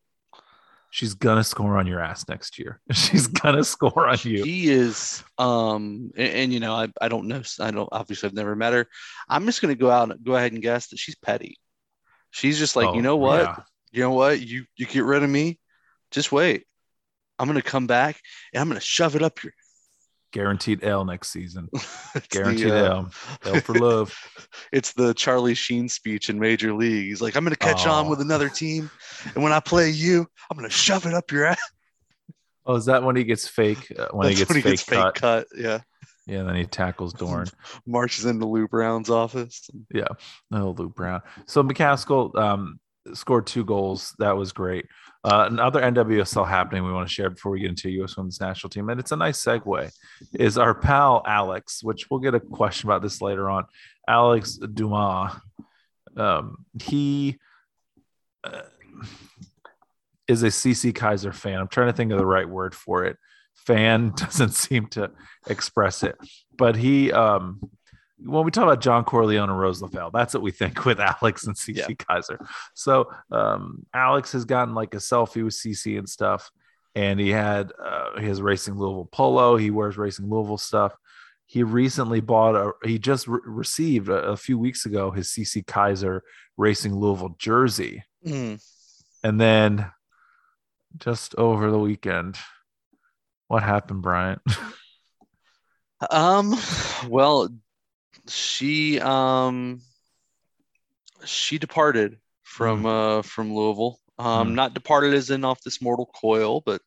she's 0.91 1.15
gonna 1.15 1.45
score 1.45 1.77
on 1.77 1.87
your 1.87 2.01
ass 2.01 2.29
next 2.29 2.59
year. 2.59 2.81
She's 2.93 3.27
gonna 3.27 3.65
score 3.65 4.09
on 4.09 4.17
you. 4.23 4.43
She 4.45 4.69
is, 4.69 5.23
um, 5.37 6.11
and, 6.17 6.33
and, 6.33 6.53
you 6.53 6.61
know, 6.61 6.75
I, 6.75 6.89
I 7.01 7.09
don't 7.09 7.27
know, 7.29 7.43
I 7.61 7.71
don't 7.71 7.89
obviously 7.93 8.29
I've 8.29 8.35
never 8.35 8.57
met 8.57 8.73
her. 8.73 8.87
I'm 9.29 9.45
just 9.45 9.61
gonna 9.61 9.75
go 9.75 9.91
out 9.91 10.11
and 10.11 10.25
go 10.25 10.35
ahead 10.35 10.53
and 10.53 10.63
guess 10.63 10.89
that 10.89 10.99
she's 10.99 11.17
petty. 11.17 11.59
She's 12.31 12.59
just 12.59 12.77
like, 12.77 12.89
Oh, 12.89 12.95
you 12.95 13.03
know 13.03 13.17
what, 13.17 13.43
yeah. 13.43 13.57
you 13.93 14.03
know 14.03 14.13
what, 14.13 14.41
you 14.41 14.65
you 14.77 14.87
get 14.87 15.05
rid 15.05 15.23
of 15.23 15.31
me, 15.31 15.59
just 16.11 16.33
wait. 16.33 16.65
I'm 17.39 17.47
gonna 17.47 17.63
come 17.63 17.87
back 17.87 18.21
and 18.53 18.61
I'm 18.61 18.69
gonna 18.69 18.81
shove 18.81 19.15
it 19.15 19.23
up 19.23 19.43
your. 19.45 19.53
Guaranteed 20.33 20.85
L 20.85 21.05
next 21.05 21.31
season. 21.31 21.69
It's 22.15 22.27
the, 22.29 22.39
Guaranteed 22.39 22.71
uh, 22.71 22.75
L. 22.75 23.11
L 23.45 23.61
for 23.61 23.75
love. 23.75 24.15
It's 24.73 24.93
the 24.93 25.15
Charlie 25.15 25.55
Sheen 25.55 25.89
speech 25.89 26.29
in 26.31 26.39
Major 26.39 26.73
League. 26.75 27.07
He's 27.07 27.21
like, 27.23 27.37
I'm 27.37 27.45
gonna 27.45 27.57
catch 27.57 27.87
on 27.87 28.07
Oh. 28.07 28.11
with 28.11 28.21
another 28.21 28.49
team, 28.49 28.91
and 29.35 29.43
when 29.43 29.53
I 29.53 29.61
play 29.61 29.91
you, 29.91 30.27
I'm 30.51 30.57
gonna 30.57 30.69
shove 30.71 31.07
it 31.07 31.15
up 31.15 31.31
your 31.33 31.47
ass. 31.47 31.59
Oh, 32.67 32.75
is 32.77 32.85
that 32.87 33.03
when 33.03 33.17
he 33.17 33.25
gets 33.25 33.49
fake? 33.49 33.91
Uh, 33.99 34.09
when 34.13 34.29
he 34.29 34.35
gets 34.35 34.51
when 34.53 34.61
fake 34.63 34.85
cut? 34.87 35.15
cut. 35.15 35.47
Yeah, 35.57 35.81
Yeah, 36.27 36.43
then 36.43 36.55
he 36.57 36.65
tackles 36.67 37.15
Dorn. 37.15 37.47
marches 37.87 38.27
into 38.27 38.47
Lou 38.47 38.69
Brown's 38.69 39.09
office. 39.09 39.71
Yeah. 39.93 40.09
Oh, 40.53 40.75
Lou 40.77 40.91
Brown. 40.91 41.23
So 41.47 41.63
McCaskill 41.63 42.35
um, 42.37 42.79
scored 43.15 43.47
two 43.47 43.65
goals. 43.65 44.15
That 44.19 44.37
was 44.37 44.53
great. 44.53 44.87
Uh, 45.25 45.49
another 45.51 45.81
NWSL 45.81 46.49
happening 46.49 46.85
we 46.85 46.93
want 46.93 47.09
to 47.09 47.13
share 47.13 47.31
before 47.31 47.53
we 47.53 47.61
get 47.61 47.71
into 47.71 47.91
U.S. 47.91 48.17
Women's 48.17 48.41
National 48.41 48.71
Team, 48.71 48.89
and 48.89 49.01
it's 49.01 49.13
a 49.13 49.17
nice 49.17 49.43
segue, 49.43 49.91
is 50.35 50.57
our 50.57 50.75
pal 50.75 51.23
Alex, 51.27 51.83
which 51.83 52.09
we'll 52.11 52.21
get 52.21 52.35
a 52.35 52.41
question 52.41 52.89
about 52.89 53.03
this 53.03 53.21
later 53.21 53.51
on. 53.51 53.65
Alex 54.09 54.55
Dumas. 54.57 55.33
Um, 56.17 56.65
he 56.83 57.39
uh, 58.45 58.63
is 60.27 60.43
a 60.43 60.49
Cece 60.49 60.93
Kizer 60.93 61.35
fan. 61.35 61.59
I'm 61.59 61.69
trying 61.69 61.89
to 61.89 61.93
think 61.93 62.13
of 62.13 62.19
the 62.19 62.27
right 62.27 62.49
word 62.49 62.75
for 62.75 63.05
it. 63.05 63.17
Fan 63.67 64.11
doesn't 64.17 64.55
seem 64.55 64.87
to 64.89 65.11
express 65.49 66.03
it, 66.03 66.17
but 66.57 66.77
he 66.77 67.13
um, 67.13 67.61
when 68.21 68.45
we 68.45 68.51
talk 68.51 68.65
about 68.65 68.81
John 68.81 69.05
Corleone 69.05 69.49
and 69.51 69.59
Rose 69.59 69.81
LaFell, 69.81 70.11
that's 70.13 70.35
what 70.35 70.43
we 70.43 70.51
think 70.51 70.85
with 70.85 70.99
Alex 71.23 71.47
and 71.47 71.55
Cece 71.57 71.77
Yeah. 71.77 71.87
Kizer. 71.89 72.45
So 72.75 73.11
um, 73.31 73.87
Alex 73.95 74.33
has 74.33 74.45
gotten 74.45 74.75
like 74.75 74.95
a 74.95 74.99
selfie 74.99 75.45
with 75.45 75.55
Cece 75.55 75.99
and 75.99 76.09
stuff, 76.09 76.51
and 76.95 77.21
he 77.21 77.31
had 77.31 77.73
uh, 77.83 78.19
his 78.21 78.43
Racing 78.43 78.75
Louisville 78.75 79.09
polo. 79.13 79.57
He 79.57 79.71
wears 79.71 79.97
Racing 79.97 80.29
Louisville 80.29 80.59
stuff. 80.59 80.97
He 81.47 81.63
recently 81.63 82.21
bought 82.21 82.57
a. 82.57 82.73
He 82.87 82.99
just 82.99 83.27
re- 83.29 83.41
received 83.45 84.09
a, 84.09 84.17
a 84.31 84.37
few 84.37 84.59
weeks 84.59 84.85
ago 84.85 85.11
his 85.11 85.29
Cece 85.29 85.65
Kizer 85.65 86.21
Racing 86.57 86.95
Louisville 86.95 87.37
jersey, 87.39 88.03
Mm. 88.27 88.61
and 89.23 89.41
then 89.41 89.91
just 90.97 91.35
over 91.37 91.71
the 91.71 91.79
weekend, 91.79 92.37
what 93.47 93.63
happened, 93.63 94.03
Bryant? 94.03 94.43
Um, 96.11 96.55
well, 97.09 97.49
she 98.29 99.01
um 99.01 99.81
she 101.25 101.59
departed 101.59 102.19
from 102.45 102.87
uh 102.87 103.23
from 103.23 103.55
Louisville. 103.55 103.99
Um, 104.21 104.51
Mm. 104.51 104.55
not 104.55 104.75
departed 104.75 105.15
as 105.15 105.31
in 105.31 105.45
off 105.45 105.63
this 105.63 105.81
mortal 105.81 106.07
coil, 106.07 106.61
but 106.65 106.81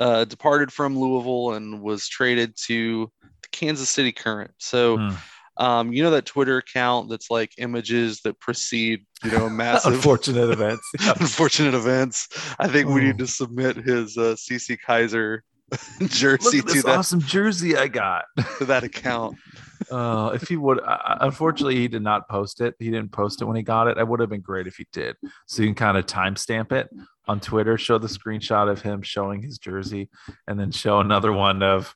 uh 0.00 0.24
departed 0.24 0.72
from 0.72 0.98
Louisville 0.98 1.52
and 1.54 1.80
was 1.80 2.08
traded 2.08 2.56
to 2.66 3.10
the 3.42 3.48
Kansas 3.52 3.90
City 3.90 4.12
Current. 4.12 4.50
So 4.58 4.96
Hmm. 4.98 5.14
um 5.56 5.92
you 5.92 6.02
know 6.02 6.10
that 6.10 6.26
Twitter 6.26 6.58
account 6.58 7.08
that's 7.10 7.30
like 7.30 7.52
images 7.58 8.20
that 8.22 8.40
precede, 8.40 9.06
you 9.22 9.30
know, 9.30 9.48
massive 9.64 9.94
Unfortunate 9.94 10.50
events. 10.58 10.92
Unfortunate 11.20 11.74
events. 11.74 12.28
I 12.58 12.66
think 12.68 12.88
we 12.88 13.02
need 13.02 13.18
to 13.18 13.26
submit 13.28 13.76
his 13.76 14.16
uh 14.18 14.34
Cece 14.36 14.76
Kizer 14.86 15.40
jersey 16.06 16.58
Look 16.58 16.70
at 16.70 16.76
to 16.76 16.82
that 16.82 16.98
awesome 16.98 17.20
jersey 17.20 17.76
I 17.76 17.86
got. 17.88 18.24
to 18.58 18.64
that 18.66 18.82
account. 18.84 19.36
Uh, 19.90 20.30
if 20.34 20.48
he 20.48 20.56
would, 20.56 20.80
uh, 20.80 21.18
unfortunately, 21.20 21.76
he 21.76 21.88
did 21.88 22.02
not 22.02 22.28
post 22.28 22.60
it. 22.60 22.74
He 22.78 22.86
didn't 22.90 23.12
post 23.12 23.40
it 23.42 23.44
when 23.44 23.56
he 23.56 23.62
got 23.62 23.88
it. 23.88 23.98
It 23.98 24.06
would 24.06 24.20
have 24.20 24.28
been 24.30 24.40
great 24.40 24.66
if 24.66 24.76
he 24.76 24.86
did. 24.92 25.16
So 25.46 25.62
you 25.62 25.68
can 25.68 25.74
kind 25.74 25.96
of 25.98 26.06
timestamp 26.06 26.72
it 26.72 26.88
on 27.26 27.40
Twitter, 27.40 27.78
show 27.78 27.98
the 27.98 28.08
screenshot 28.08 28.70
of 28.70 28.82
him 28.82 29.02
showing 29.02 29.42
his 29.42 29.58
jersey, 29.58 30.08
and 30.46 30.58
then 30.58 30.70
show 30.70 31.00
another 31.00 31.32
one 31.32 31.62
of 31.62 31.94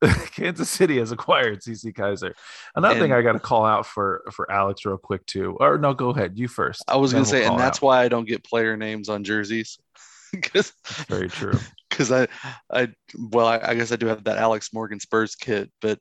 Kansas 0.32 0.70
City 0.70 0.98
has 0.98 1.10
acquired 1.10 1.60
Cece 1.60 1.92
Kizer. 1.92 2.32
Another 2.76 2.94
thing 3.00 3.10
And- 3.10 3.14
I 3.14 3.22
got 3.22 3.32
to 3.32 3.40
call 3.40 3.64
out 3.64 3.84
for 3.86 4.22
for 4.30 4.50
Alex 4.50 4.84
real 4.84 4.96
quick 4.96 5.26
too. 5.26 5.56
Or 5.58 5.76
no, 5.78 5.92
go 5.94 6.10
ahead, 6.10 6.38
you 6.38 6.46
first. 6.48 6.84
I 6.86 6.96
was 6.96 7.12
gonna 7.12 7.22
we'll 7.22 7.30
say, 7.30 7.44
and 7.44 7.58
that's 7.58 7.78
out. 7.78 7.82
why 7.82 8.02
I 8.04 8.08
don't 8.08 8.28
get 8.28 8.44
player 8.44 8.76
names 8.76 9.08
on 9.08 9.24
jerseys, 9.24 9.78
because 10.32 10.72
very 11.08 11.28
true. 11.28 11.58
because 11.90 12.12
I 12.12 12.28
I 12.72 12.88
well 13.18 13.46
I, 13.46 13.58
I 13.60 13.74
guess 13.74 13.90
I 13.90 13.96
do 13.96 14.06
have 14.06 14.22
that 14.24 14.38
Alex 14.38 14.72
Morgan 14.72 15.00
Spurs 15.00 15.34
kit, 15.34 15.70
but 15.80 15.98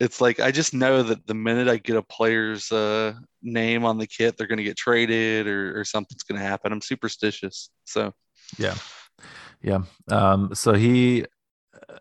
it's 0.00 0.20
like 0.20 0.38
I 0.40 0.50
just 0.50 0.74
know 0.74 1.02
that 1.02 1.26
the 1.26 1.34
minute 1.34 1.68
I 1.68 1.76
get 1.76 1.96
a 1.96 2.02
player's 2.02 2.70
uh, 2.70 3.14
name 3.42 3.84
on 3.84 3.98
the 3.98 4.06
kit, 4.06 4.36
they're 4.36 4.46
gonna 4.46 4.62
get 4.62 4.76
traded 4.76 5.46
or, 5.46 5.78
or 5.78 5.84
something's 5.84 6.22
gonna 6.22 6.40
happen. 6.40 6.72
I'm 6.72 6.80
superstitious, 6.80 7.70
so 7.84 8.12
Yeah, 8.58 8.76
yeah. 9.60 9.80
Um, 10.10 10.54
so 10.54 10.74
he 10.74 11.24
uh, 11.90 11.96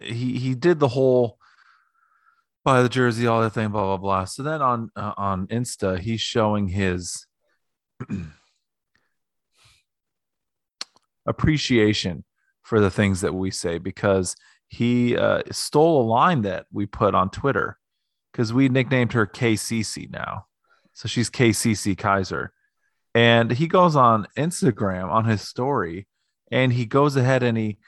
he 0.00 0.38
he 0.38 0.54
did 0.54 0.78
the 0.78 0.88
whole 0.88 1.38
buy 2.64 2.82
the 2.82 2.88
jersey, 2.88 3.26
all 3.26 3.42
that 3.42 3.50
thing, 3.50 3.68
blah 3.68 3.84
blah 3.84 3.96
blah. 3.98 4.24
So 4.24 4.42
then 4.42 4.62
on 4.62 4.90
uh, 4.96 5.12
on 5.16 5.46
Insta, 5.48 5.98
he's 5.98 6.22
showing 6.22 6.68
his 6.68 7.26
appreciation 11.26 12.24
for 12.62 12.80
the 12.80 12.90
things 12.90 13.20
that 13.20 13.34
we 13.34 13.50
say 13.50 13.78
because 13.78 14.34
he 14.70 15.16
uh, 15.16 15.42
stole 15.50 16.00
a 16.00 16.06
line 16.06 16.42
that 16.42 16.66
we 16.72 16.86
put 16.86 17.12
on 17.12 17.28
Twitter 17.28 17.76
because 18.32 18.52
we 18.52 18.68
nicknamed 18.68 19.12
her 19.12 19.26
KCC 19.26 20.08
now. 20.08 20.46
So 20.92 21.08
she's 21.08 21.28
KCC 21.28 21.96
Kizer. 21.96 22.50
And 23.12 23.50
he 23.50 23.66
goes 23.66 23.96
on 23.96 24.28
Instagram 24.38 25.10
on 25.10 25.24
his 25.24 25.42
story 25.42 26.06
and 26.52 26.72
he 26.72 26.86
goes 26.86 27.16
ahead 27.16 27.42
and 27.42 27.58
he 27.58 27.78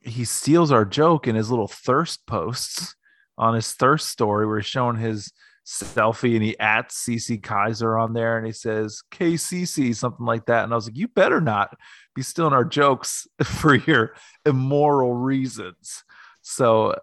he 0.00 0.24
steals 0.24 0.72
our 0.72 0.84
joke 0.84 1.28
in 1.28 1.36
his 1.36 1.48
little 1.48 1.68
thirst 1.68 2.26
posts 2.26 2.94
on 3.38 3.54
his 3.54 3.72
thirst 3.72 4.08
story 4.08 4.46
where 4.46 4.58
he's 4.58 4.66
showing 4.66 4.96
his 4.96 5.32
selfie 5.64 6.34
and 6.34 6.42
he 6.42 6.58
at 6.58 6.90
Cece 6.90 7.40
Kizer 7.40 8.00
on 8.00 8.12
there 8.12 8.36
and 8.36 8.46
he 8.46 8.52
says 8.52 9.02
KCC 9.10 9.94
something 9.96 10.26
like 10.26 10.46
that. 10.46 10.64
And 10.64 10.72
I 10.72 10.76
was 10.76 10.86
like 10.86 10.96
you 10.96 11.08
better 11.08 11.40
not 11.40 11.74
be 12.14 12.22
stealing 12.22 12.52
our 12.52 12.64
jokes 12.64 13.26
for 13.42 13.74
your 13.74 14.14
immoral 14.44 15.14
reasons. 15.14 16.04
So 16.42 16.98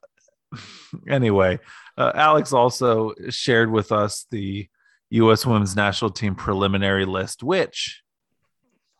anyway 1.08 1.60
uh, 1.98 2.12
Alex 2.14 2.54
also 2.54 3.14
shared 3.30 3.72
with 3.72 3.92
us 3.92 4.28
the 4.30 4.68
US 5.10 5.46
women's 5.46 5.76
national 5.76 6.12
team 6.12 6.36
preliminary 6.36 7.06
list 7.06 7.42
which 7.42 8.04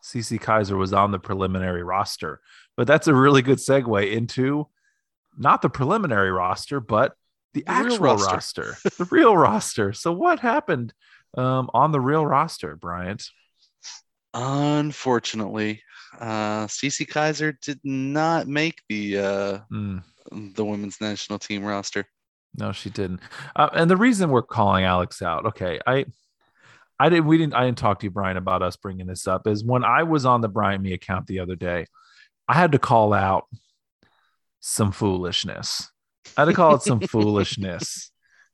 Cece 0.02 0.40
Kizer 0.40 0.76
was 0.76 0.92
on 0.92 1.12
the 1.12 1.20
preliminary 1.20 1.84
roster. 1.84 2.40
But 2.76 2.88
that's 2.88 3.06
a 3.06 3.14
really 3.14 3.42
good 3.42 3.58
segue 3.58 4.10
into 4.10 4.66
not 5.38 5.62
the 5.62 5.70
preliminary 5.70 6.32
roster 6.32 6.80
but 6.80 7.14
the, 7.54 7.62
the 7.62 7.70
actual 7.70 7.98
roster, 7.98 8.70
roster 8.70 8.76
the 8.98 9.08
real 9.10 9.36
roster. 9.36 9.92
So 9.92 10.12
what 10.12 10.40
happened 10.40 10.92
um, 11.36 11.70
on 11.74 11.92
the 11.92 12.00
real 12.00 12.26
roster, 12.26 12.76
Bryant? 12.76 13.24
Unfortunately, 14.34 15.82
uh, 16.18 16.66
Cece 16.66 17.06
Kizer 17.06 17.54
did 17.60 17.80
not 17.84 18.46
make 18.46 18.80
the 18.88 19.18
uh, 19.18 19.58
mm. 19.70 20.02
the 20.30 20.64
women's 20.64 21.00
national 21.00 21.38
team 21.38 21.64
roster. 21.64 22.06
No, 22.56 22.72
she 22.72 22.90
didn't. 22.90 23.20
Uh, 23.56 23.70
and 23.72 23.90
the 23.90 23.96
reason 23.96 24.30
we're 24.30 24.42
calling 24.42 24.84
Alex 24.84 25.22
out, 25.22 25.46
okay, 25.46 25.80
I, 25.86 26.04
I 26.98 27.08
didn't, 27.08 27.26
we 27.26 27.38
didn't, 27.38 27.54
I 27.54 27.64
didn't 27.64 27.78
talk 27.78 28.00
to 28.00 28.06
you, 28.06 28.10
Brian, 28.10 28.36
about 28.36 28.62
us 28.62 28.76
bringing 28.76 29.06
this 29.06 29.26
up. 29.26 29.46
Is 29.46 29.64
when 29.64 29.84
I 29.84 30.02
was 30.02 30.26
on 30.26 30.42
the 30.42 30.48
Brian 30.48 30.82
Me 30.82 30.92
account 30.92 31.26
the 31.26 31.40
other 31.40 31.56
day, 31.56 31.86
I 32.46 32.54
had 32.54 32.72
to 32.72 32.78
call 32.78 33.14
out 33.14 33.46
some 34.60 34.92
foolishness 34.92 35.91
I 36.36 36.42
had 36.42 36.44
to 36.46 36.54
call 36.54 36.74
it 36.74 36.82
some 36.82 37.00
foolishness 37.00 38.10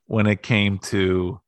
when 0.07 0.27
it 0.27 0.43
came 0.43 0.79
to 0.79 1.41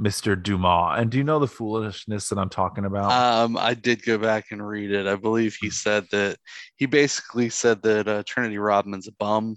Mr. 0.00 0.40
Dumas. 0.40 0.98
And 0.98 1.10
do 1.10 1.18
you 1.18 1.24
know 1.24 1.38
the 1.38 1.46
foolishness 1.46 2.28
that 2.28 2.38
I'm 2.38 2.48
talking 2.48 2.84
about? 2.84 3.12
Um, 3.12 3.56
I 3.56 3.74
did 3.74 4.04
go 4.04 4.18
back 4.18 4.46
and 4.50 4.66
read 4.66 4.90
it. 4.90 5.06
I 5.06 5.16
believe 5.16 5.56
he 5.60 5.70
said 5.70 6.06
that 6.12 6.36
he 6.76 6.86
basically 6.86 7.48
said 7.48 7.82
that 7.82 8.08
uh, 8.08 8.22
Trinity 8.26 8.58
Rodman's 8.58 9.08
a 9.08 9.12
bum. 9.12 9.56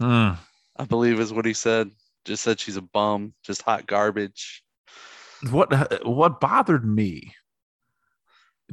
Mm. 0.00 0.36
I 0.76 0.84
believe 0.84 1.20
is 1.20 1.32
what 1.32 1.46
he 1.46 1.54
said. 1.54 1.90
Just 2.24 2.42
said 2.42 2.58
she's 2.58 2.76
a 2.76 2.82
bum, 2.82 3.34
just 3.44 3.62
hot 3.62 3.86
garbage. 3.86 4.62
What 5.50 6.04
what 6.04 6.40
bothered 6.40 6.84
me 6.84 7.34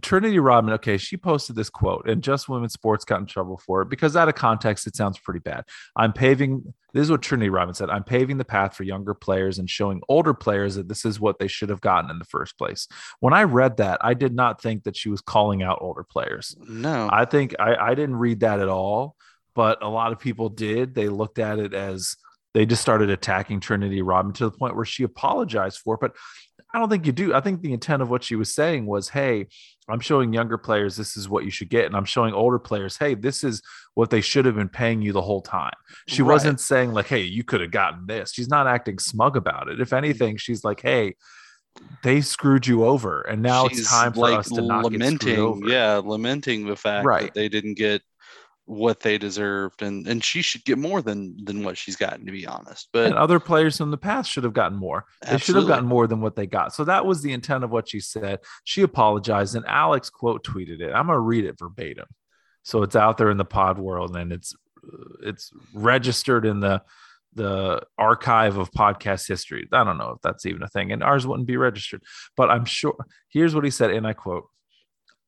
Trinity 0.01 0.39
Rodman, 0.39 0.73
okay, 0.75 0.97
she 0.97 1.17
posted 1.17 1.55
this 1.55 1.69
quote, 1.69 2.09
and 2.09 2.23
Just 2.23 2.49
Women's 2.49 2.73
Sports 2.73 3.05
got 3.05 3.19
in 3.19 3.27
trouble 3.27 3.57
for 3.57 3.83
it 3.83 3.89
because 3.89 4.15
out 4.15 4.27
of 4.27 4.35
context, 4.35 4.87
it 4.87 4.95
sounds 4.95 5.19
pretty 5.19 5.39
bad. 5.39 5.65
I'm 5.95 6.13
paving, 6.13 6.73
this 6.93 7.03
is 7.03 7.11
what 7.11 7.21
Trinity 7.21 7.49
Rodman 7.49 7.75
said 7.75 7.89
I'm 7.89 8.03
paving 8.03 8.37
the 8.37 8.45
path 8.45 8.75
for 8.75 8.83
younger 8.83 9.13
players 9.13 9.59
and 9.59 9.69
showing 9.69 10.01
older 10.09 10.33
players 10.33 10.75
that 10.75 10.87
this 10.87 11.05
is 11.05 11.19
what 11.19 11.37
they 11.37 11.47
should 11.47 11.69
have 11.69 11.81
gotten 11.81 12.09
in 12.09 12.17
the 12.17 12.25
first 12.25 12.57
place. 12.57 12.87
When 13.19 13.33
I 13.33 13.43
read 13.43 13.77
that, 13.77 13.99
I 14.01 14.15
did 14.15 14.33
not 14.33 14.61
think 14.61 14.83
that 14.83 14.97
she 14.97 15.09
was 15.09 15.21
calling 15.21 15.61
out 15.61 15.79
older 15.81 16.03
players. 16.03 16.55
No, 16.67 17.07
I 17.11 17.25
think 17.25 17.55
I, 17.59 17.75
I 17.75 17.95
didn't 17.95 18.15
read 18.15 18.39
that 18.39 18.59
at 18.59 18.69
all, 18.69 19.15
but 19.53 19.83
a 19.83 19.89
lot 19.89 20.11
of 20.11 20.19
people 20.19 20.49
did. 20.49 20.95
They 20.95 21.07
looked 21.07 21.37
at 21.37 21.59
it 21.59 21.73
as 21.73 22.17
they 22.53 22.65
just 22.65 22.81
started 22.81 23.09
attacking 23.09 23.59
Trinity 23.59 24.01
Rodman 24.01 24.33
to 24.35 24.45
the 24.45 24.57
point 24.57 24.75
where 24.75 24.85
she 24.85 25.03
apologized 25.03 25.79
for 25.79 25.95
it. 25.95 26.01
But 26.01 26.15
I 26.73 26.79
don't 26.79 26.89
think 26.89 27.05
you 27.05 27.11
do. 27.11 27.33
I 27.33 27.41
think 27.41 27.61
the 27.61 27.73
intent 27.73 28.01
of 28.01 28.09
what 28.09 28.23
she 28.23 28.35
was 28.35 28.53
saying 28.53 28.85
was, 28.85 29.09
hey, 29.09 29.47
I'm 29.89 29.99
showing 29.99 30.33
younger 30.33 30.57
players 30.57 30.95
this 30.95 31.17
is 31.17 31.27
what 31.27 31.45
you 31.45 31.51
should 31.51 31.69
get. 31.69 31.85
And 31.85 31.95
I'm 31.95 32.05
showing 32.05 32.33
older 32.33 32.59
players, 32.59 32.97
hey, 32.97 33.15
this 33.15 33.43
is 33.43 33.61
what 33.95 34.09
they 34.09 34.21
should 34.21 34.45
have 34.45 34.55
been 34.55 34.69
paying 34.69 35.01
you 35.01 35.11
the 35.11 35.21
whole 35.21 35.41
time. 35.41 35.73
She 36.07 36.21
right. 36.21 36.33
wasn't 36.33 36.59
saying, 36.59 36.93
like, 36.93 37.07
hey, 37.07 37.21
you 37.21 37.43
could 37.43 37.61
have 37.61 37.71
gotten 37.71 38.05
this. 38.07 38.31
She's 38.31 38.47
not 38.47 38.67
acting 38.67 38.99
smug 38.99 39.35
about 39.35 39.67
it. 39.67 39.81
If 39.81 39.93
anything, 39.93 40.37
she's 40.37 40.63
like, 40.63 40.81
hey, 40.81 41.15
they 42.03 42.21
screwed 42.21 42.67
you 42.67 42.85
over. 42.85 43.21
And 43.21 43.41
now 43.41 43.67
she's 43.67 43.79
it's 43.79 43.91
time 43.91 44.13
for 44.13 44.19
like 44.19 44.39
us 44.39 44.49
to 44.49 44.61
not 44.61 44.85
lamenting, 44.85 45.67
Yeah, 45.67 46.01
lamenting 46.03 46.65
the 46.65 46.75
fact 46.75 47.05
right. 47.05 47.23
that 47.23 47.33
they 47.33 47.49
didn't 47.49 47.75
get 47.75 48.01
what 48.65 49.01
they 49.01 49.17
deserved 49.17 49.81
and 49.81 50.07
and 50.07 50.23
she 50.23 50.41
should 50.41 50.63
get 50.63 50.77
more 50.77 51.01
than 51.01 51.35
than 51.43 51.63
what 51.63 51.77
she's 51.77 51.97
gotten 51.97 52.25
to 52.25 52.31
be 52.31 52.47
honest 52.47 52.87
but 52.93 53.07
and 53.07 53.15
other 53.15 53.39
players 53.39 53.81
in 53.81 53.91
the 53.91 53.97
past 53.97 54.31
should 54.31 54.45
have 54.45 54.53
gotten 54.53 54.77
more. 54.77 55.05
Absolutely. 55.21 55.37
they 55.37 55.43
should 55.43 55.55
have 55.57 55.67
gotten 55.67 55.85
more 55.85 56.07
than 56.07 56.21
what 56.21 56.35
they 56.35 56.45
got. 56.45 56.73
So 56.73 56.85
that 56.85 57.05
was 57.05 57.21
the 57.21 57.33
intent 57.33 57.65
of 57.65 57.71
what 57.71 57.89
she 57.89 57.99
said. 57.99 58.39
She 58.63 58.81
apologized 58.81 59.55
and 59.55 59.65
alex 59.67 60.09
quote 60.09 60.45
tweeted 60.45 60.79
it. 60.79 60.93
I'm 60.93 61.07
going 61.07 61.17
to 61.17 61.19
read 61.19 61.45
it 61.45 61.59
verbatim. 61.59 62.05
So 62.63 62.83
it's 62.83 62.95
out 62.95 63.17
there 63.17 63.31
in 63.31 63.37
the 63.37 63.45
pod 63.45 63.77
world 63.77 64.15
and 64.15 64.31
it's 64.31 64.55
uh, 64.81 64.97
it's 65.23 65.51
registered 65.73 66.45
in 66.45 66.61
the 66.61 66.81
the 67.35 67.81
archive 67.97 68.57
of 68.57 68.71
podcast 68.71 69.27
history. 69.27 69.67
I 69.73 69.83
don't 69.83 69.97
know 69.97 70.11
if 70.11 70.21
that's 70.21 70.45
even 70.45 70.63
a 70.63 70.67
thing 70.69 70.91
and 70.91 71.03
ours 71.03 71.27
wouldn't 71.27 71.47
be 71.47 71.57
registered. 71.57 72.03
But 72.37 72.49
i'm 72.49 72.65
sure 72.65 72.95
here's 73.27 73.53
what 73.53 73.65
he 73.65 73.71
said 73.71 73.91
and 73.91 74.07
i 74.07 74.13
quote 74.13 74.45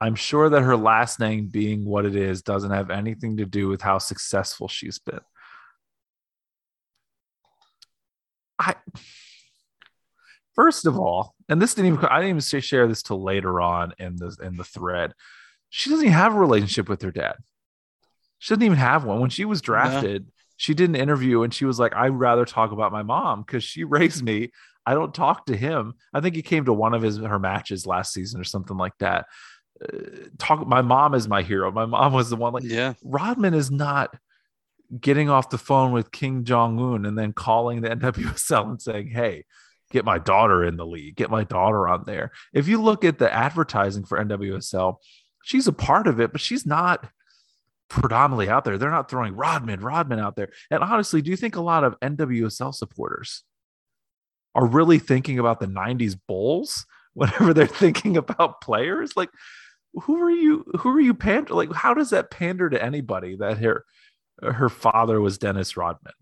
I'm 0.01 0.15
sure 0.15 0.49
that 0.49 0.61
her 0.61 0.75
last 0.75 1.19
name 1.19 1.47
being 1.47 1.85
what 1.85 2.05
it 2.05 2.15
is 2.15 2.41
doesn't 2.41 2.71
have 2.71 2.89
anything 2.89 3.37
to 3.37 3.45
do 3.45 3.67
with 3.67 3.81
how 3.81 3.97
successful 3.97 4.67
she's 4.67 4.99
been. 4.99 5.21
I 8.59 8.75
first 10.53 10.85
of 10.85 10.97
all, 10.97 11.33
and 11.47 11.61
this 11.61 11.73
didn't 11.73 11.93
even 11.93 12.05
I 12.05 12.21
didn't 12.21 12.37
even 12.37 12.61
share 12.61 12.87
this 12.87 13.03
till 13.03 13.21
later 13.21 13.61
on 13.61 13.93
in 13.99 14.15
the 14.17 14.35
in 14.41 14.57
the 14.57 14.63
thread. 14.63 15.13
She 15.69 15.89
doesn't 15.89 16.05
even 16.05 16.17
have 16.17 16.35
a 16.35 16.39
relationship 16.39 16.89
with 16.89 17.01
her 17.01 17.11
dad. 17.11 17.35
She 18.39 18.53
doesn't 18.53 18.63
even 18.63 18.77
have 18.77 19.05
one. 19.05 19.19
When 19.19 19.29
she 19.29 19.45
was 19.45 19.61
drafted, 19.61 20.23
yeah. 20.25 20.31
she 20.57 20.73
did 20.73 20.89
an 20.89 20.95
interview 20.95 21.43
and 21.43 21.53
she 21.53 21.65
was 21.65 21.79
like, 21.79 21.95
I'd 21.95 22.09
rather 22.09 22.45
talk 22.45 22.71
about 22.71 22.91
my 22.91 23.03
mom 23.03 23.41
because 23.41 23.63
she 23.63 23.83
raised 23.85 24.23
me. 24.23 24.51
I 24.85 24.93
don't 24.93 25.13
talk 25.13 25.47
to 25.47 25.57
him. 25.57 25.95
I 26.13 26.21
think 26.21 26.35
he 26.35 26.43
came 26.43 26.65
to 26.65 26.73
one 26.73 26.93
of 26.93 27.01
his 27.01 27.17
her 27.17 27.39
matches 27.39 27.87
last 27.87 28.13
season 28.13 28.39
or 28.39 28.43
something 28.43 28.77
like 28.77 28.97
that 28.99 29.25
talk 30.37 30.65
my 30.65 30.81
mom 30.81 31.13
is 31.13 31.27
my 31.27 31.41
hero. 31.41 31.71
My 31.71 31.85
mom 31.85 32.13
was 32.13 32.29
the 32.29 32.35
one 32.35 32.53
like 32.53 32.63
yeah. 32.63 32.93
Rodman 33.03 33.53
is 33.53 33.71
not 33.71 34.15
getting 34.99 35.29
off 35.29 35.49
the 35.49 35.57
phone 35.57 35.91
with 35.91 36.11
Kim 36.11 36.43
Jong-un 36.43 37.05
and 37.05 37.17
then 37.17 37.33
calling 37.33 37.81
the 37.81 37.89
nwsl 37.89 38.69
and 38.69 38.81
saying 38.81 39.07
hey 39.07 39.43
get 39.91 40.05
my 40.05 40.17
daughter 40.17 40.63
in 40.63 40.77
the 40.77 40.85
league. 40.85 41.15
Get 41.15 41.29
my 41.29 41.43
daughter 41.43 41.87
on 41.87 42.03
there. 42.05 42.31
If 42.53 42.67
you 42.67 42.81
look 42.81 43.03
at 43.03 43.19
the 43.19 43.31
advertising 43.31 44.05
for 44.05 44.23
nwsl 44.23 44.97
she's 45.43 45.67
a 45.67 45.73
part 45.73 46.07
of 46.07 46.19
it 46.19 46.31
but 46.31 46.41
she's 46.41 46.65
not 46.65 47.09
predominantly 47.89 48.49
out 48.49 48.63
there. 48.63 48.77
They're 48.77 48.89
not 48.89 49.09
throwing 49.09 49.35
rodman 49.35 49.81
rodman 49.81 50.19
out 50.19 50.35
there. 50.35 50.49
And 50.71 50.83
honestly 50.83 51.21
do 51.21 51.31
you 51.31 51.37
think 51.37 51.55
a 51.55 51.61
lot 51.61 51.83
of 51.83 51.99
nwsl 51.99 52.73
supporters 52.73 53.43
are 54.53 54.65
really 54.65 54.99
thinking 54.99 55.37
about 55.37 55.59
the 55.59 55.67
90s 55.67 56.17
bulls 56.27 56.85
whenever 57.13 57.53
they're 57.53 57.67
thinking 57.67 58.17
about 58.17 58.61
players? 58.61 59.17
Like 59.17 59.29
who 60.03 60.21
are 60.21 60.31
you 60.31 60.65
who 60.79 60.89
are 60.89 61.01
you 61.01 61.13
pander 61.13 61.53
like 61.53 61.71
how 61.73 61.93
does 61.93 62.09
that 62.09 62.31
pander 62.31 62.69
to 62.69 62.83
anybody 62.83 63.35
that 63.37 63.57
her 63.59 63.85
her 64.41 64.69
father 64.69 65.21
was 65.21 65.37
Dennis 65.37 65.77
Rodman? 65.77 66.13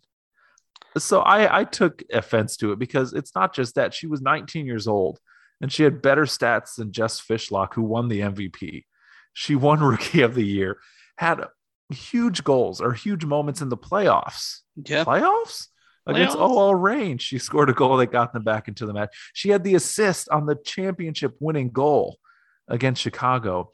So 0.98 1.22
I 1.22 1.62
I 1.62 1.64
took 1.64 2.04
offense 2.12 2.58
to 2.58 2.72
it 2.72 2.80
because 2.80 3.14
it's 3.14 3.36
not 3.36 3.54
just 3.54 3.76
that 3.76 3.94
she 3.94 4.08
was 4.08 4.22
19 4.22 4.66
years 4.66 4.88
old 4.88 5.20
and 5.62 5.72
she 5.72 5.84
had 5.84 6.02
better 6.02 6.26
stats 6.26 6.76
than 6.76 6.92
Jess 6.92 7.20
Fishlock 7.20 7.74
who 7.74 7.84
won 7.84 8.10
the 8.10 8.20
MVP 8.20 8.84
she 9.34 9.56
won 9.56 9.80
rookie 9.84 10.22
of 10.22 10.36
the 10.36 10.46
year 10.46 10.78
had 11.18 11.46
huge 11.90 12.44
goals 12.44 12.82
or 12.82 12.94
huge 12.94 13.26
moments 13.26 13.62
in 13.62 13.70
the 13.70 13.78
playoffs. 13.78 14.60
Yeah. 14.76 15.04
Playoffs? 15.04 15.68
Against 16.06 16.36
OL 16.36 16.76
Reign. 16.76 17.18
She 17.18 17.38
scored 17.38 17.70
a 17.70 17.74
goal 17.74 17.96
that 17.98 18.12
got 18.12 18.34
them 18.34 18.44
back 18.44 18.68
into 18.68 18.86
the 18.86 18.92
match. 18.92 19.16
She 19.32 19.50
had 19.50 19.64
the 19.64 19.76
assist 19.76 20.28
on 20.28 20.46
the 20.46 20.56
championship 20.56 21.36
winning 21.40 21.70
goal 21.70 22.18
against 22.68 23.02
Chicago. 23.02 23.70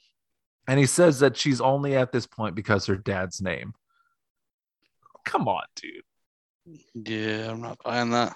And 0.68 0.80
he 0.80 0.86
says 0.86 1.20
that 1.20 1.38
she's 1.38 1.62
only 1.62 1.96
at 1.96 2.12
this 2.12 2.28
point 2.28 2.56
because 2.56 2.86
her 2.86 2.96
dad's 2.96 3.42
name. 3.42 3.74
Come 5.26 5.48
on, 5.48 5.64
dude. 5.76 6.04
Yeah, 7.08 7.52
I'm 7.52 7.62
not 7.62 7.80
buying 7.84 8.12
that. 8.12 8.36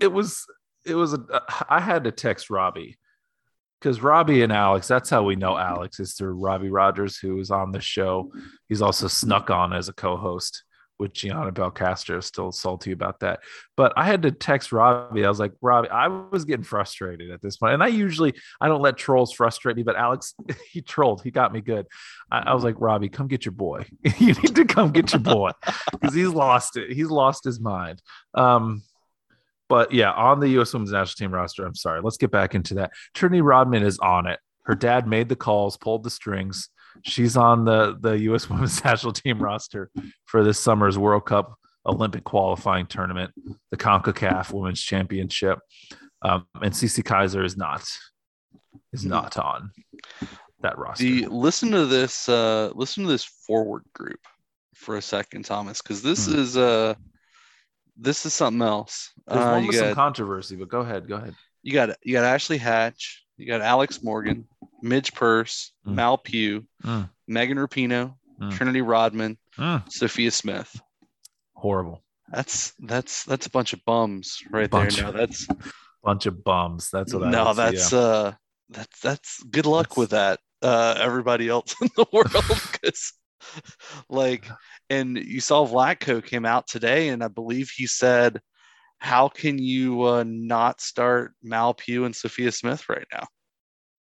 It 0.00 0.12
was, 0.12 0.46
it 0.86 0.94
was, 0.94 1.14
a, 1.14 1.42
I 1.68 1.80
had 1.80 2.04
to 2.04 2.12
text 2.12 2.50
Robbie 2.50 2.98
because 3.80 4.00
Robbie 4.00 4.42
and 4.42 4.52
Alex, 4.52 4.88
that's 4.88 5.10
how 5.10 5.24
we 5.24 5.36
know 5.36 5.58
Alex 5.58 6.00
is 6.00 6.14
through 6.14 6.34
Robbie 6.34 6.70
Rogers, 6.70 7.18
who 7.18 7.38
is 7.38 7.50
on 7.50 7.72
the 7.72 7.80
show. 7.80 8.32
He's 8.68 8.82
also 8.82 9.08
snuck 9.08 9.50
on 9.50 9.72
as 9.72 9.88
a 9.88 9.92
co 9.92 10.16
host 10.16 10.64
with 10.98 11.12
Gianna 11.12 11.52
Belcastro. 11.52 12.22
Still 12.22 12.52
salty 12.52 12.92
about 12.92 13.20
that. 13.20 13.40
But 13.76 13.92
I 13.96 14.04
had 14.04 14.22
to 14.22 14.30
text 14.30 14.72
Robbie. 14.72 15.24
I 15.24 15.28
was 15.28 15.40
like, 15.40 15.52
Robbie, 15.60 15.88
I 15.90 16.08
was 16.08 16.44
getting 16.44 16.64
frustrated 16.64 17.30
at 17.30 17.42
this 17.42 17.56
point. 17.56 17.74
And 17.74 17.82
I 17.82 17.88
usually 17.88 18.34
I 18.60 18.68
don't 18.68 18.82
let 18.82 18.96
trolls 18.96 19.32
frustrate 19.32 19.76
me, 19.76 19.82
but 19.82 19.96
Alex, 19.96 20.34
he 20.70 20.82
trolled. 20.82 21.22
He 21.22 21.30
got 21.30 21.52
me 21.52 21.60
good. 21.60 21.86
I, 22.30 22.38
I 22.38 22.54
was 22.54 22.64
like, 22.64 22.76
Robbie, 22.78 23.08
come 23.08 23.26
get 23.28 23.44
your 23.44 23.52
boy. 23.52 23.86
you 24.18 24.34
need 24.34 24.54
to 24.54 24.64
come 24.64 24.92
get 24.92 25.12
your 25.12 25.20
boy 25.20 25.50
because 25.92 26.14
he's 26.14 26.28
lost 26.28 26.76
it. 26.76 26.92
He's 26.92 27.10
lost 27.10 27.44
his 27.44 27.60
mind. 27.60 28.00
Um, 28.34 28.82
But 29.68 29.92
yeah, 29.92 30.12
on 30.12 30.40
the 30.40 30.48
U.S. 30.50 30.72
Women's 30.72 30.92
National 30.92 31.26
Team 31.26 31.34
roster, 31.34 31.64
I'm 31.64 31.74
sorry. 31.74 32.00
Let's 32.02 32.18
get 32.18 32.30
back 32.30 32.54
into 32.54 32.74
that. 32.74 32.92
Trinity 33.14 33.40
Rodman 33.40 33.82
is 33.82 33.98
on 33.98 34.26
it. 34.26 34.38
Her 34.64 34.74
dad 34.74 35.06
made 35.08 35.28
the 35.28 35.36
calls, 35.36 35.76
pulled 35.76 36.04
the 36.04 36.10
strings. 36.10 36.68
She's 37.02 37.36
on 37.36 37.64
the 37.64 37.96
the 38.00 38.18
U.S. 38.30 38.48
Women's 38.50 38.82
National 38.84 39.12
Team 39.12 39.38
roster 39.38 39.90
for 40.26 40.42
this 40.44 40.58
summer's 40.58 40.98
World 40.98 41.26
Cup 41.26 41.54
Olympic 41.86 42.24
qualifying 42.24 42.86
tournament, 42.86 43.32
the 43.70 43.76
CONCACAF 43.76 44.52
Women's 44.52 44.80
Championship. 44.80 45.58
Um, 46.22 46.46
and 46.62 46.72
Cece 46.72 47.02
Kizer 47.02 47.44
is 47.44 47.56
not 47.56 47.84
is 48.92 49.04
not 49.04 49.36
on 49.38 49.70
that 50.60 50.78
roster. 50.78 51.04
The 51.04 51.26
listen 51.26 51.70
to 51.72 51.84
this 51.86 52.28
uh 52.28 52.70
listen 52.74 53.04
to 53.04 53.10
this 53.10 53.24
forward 53.24 53.82
group 53.94 54.20
for 54.74 54.96
a 54.96 55.02
second, 55.02 55.44
Thomas, 55.44 55.82
because 55.82 56.00
this 56.02 56.26
Hmm. 56.26 56.36
is 56.38 56.56
uh 56.56 56.94
this 57.96 58.24
is 58.26 58.34
something 58.34 58.62
else. 58.62 59.12
There's 59.26 59.44
Uh, 59.44 59.50
one 59.52 59.66
with 59.66 59.76
some 59.76 59.94
controversy, 59.94 60.56
but 60.56 60.68
go 60.68 60.80
ahead, 60.80 61.06
go 61.06 61.16
ahead. 61.16 61.34
you 61.62 61.72
got 61.72 61.90
you 62.02 62.12
got 62.14 62.24
Ashley 62.24 62.56
Hatch, 62.58 63.24
you 63.36 63.46
got 63.46 63.60
Alex 63.60 64.02
Morgan, 64.02 64.48
Midge 64.84 65.12
Purce, 65.14 65.72
Mm. 65.86 65.94
Mal 65.94 66.18
Pugh, 66.18 66.64
Mm. 66.84 67.10
Megan 67.26 67.58
Rapinoe, 67.58 68.14
Mm. 68.40 68.52
Trinity 68.52 68.82
Rodman, 68.82 69.38
Mm, 69.58 69.90
Sophia 69.90 70.30
Smith. 70.30 70.80
horrible. 71.54 72.02
That's 72.28 72.72
that's 72.80 73.24
that's 73.24 73.46
a 73.46 73.50
bunch 73.50 73.72
of 73.72 73.84
bums 73.84 74.42
right 74.50 74.68
Bunch 74.70 74.96
there. 74.96 75.08
of- 75.08 75.14
No, 75.14 75.20
that's 75.20 75.46
Bunch 76.02 76.26
of 76.26 76.44
bums. 76.44 76.90
That's 76.92 77.14
what 77.14 77.24
I 77.24 77.30
no, 77.30 77.54
that's 77.54 77.92
yeah. 77.92 77.98
uh 77.98 78.32
that's 78.68 79.00
that's 79.00 79.42
good 79.44 79.66
luck 79.66 79.88
That's- 79.90 79.96
with 79.96 80.10
that. 80.10 80.40
Uh 80.62 80.94
everybody 80.98 81.48
else 81.48 81.74
in 81.80 81.88
the 81.96 82.06
world 82.12 82.32
because 82.72 83.12
like 84.08 84.48
and 84.90 85.16
you 85.16 85.40
saw 85.40 85.66
Vlatko 85.66 86.24
came 86.24 86.44
out 86.44 86.66
today 86.66 87.08
and 87.08 87.22
I 87.22 87.28
believe 87.28 87.70
he 87.70 87.86
said 87.86 88.40
how 88.98 89.28
can 89.28 89.58
you 89.58 90.02
uh, 90.02 90.24
not 90.26 90.80
start 90.80 91.34
Mal 91.42 91.74
Pugh 91.74 92.04
and 92.06 92.16
Sophia 92.16 92.50
Smith 92.52 92.88
right 92.88 93.06
now? 93.12 93.26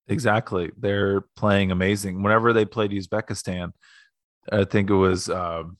Exactly. 0.07 0.71
They're 0.77 1.21
playing 1.35 1.71
amazing. 1.71 2.23
Whenever 2.23 2.53
they 2.53 2.65
played 2.65 2.91
Uzbekistan, 2.91 3.71
I 4.51 4.65
think 4.65 4.89
it 4.89 4.95
was 4.95 5.29
um, 5.29 5.77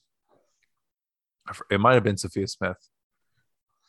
it 1.69 1.79
might 1.79 1.95
have 1.95 2.03
been 2.03 2.17
Sophia 2.17 2.47
Smith. 2.47 2.77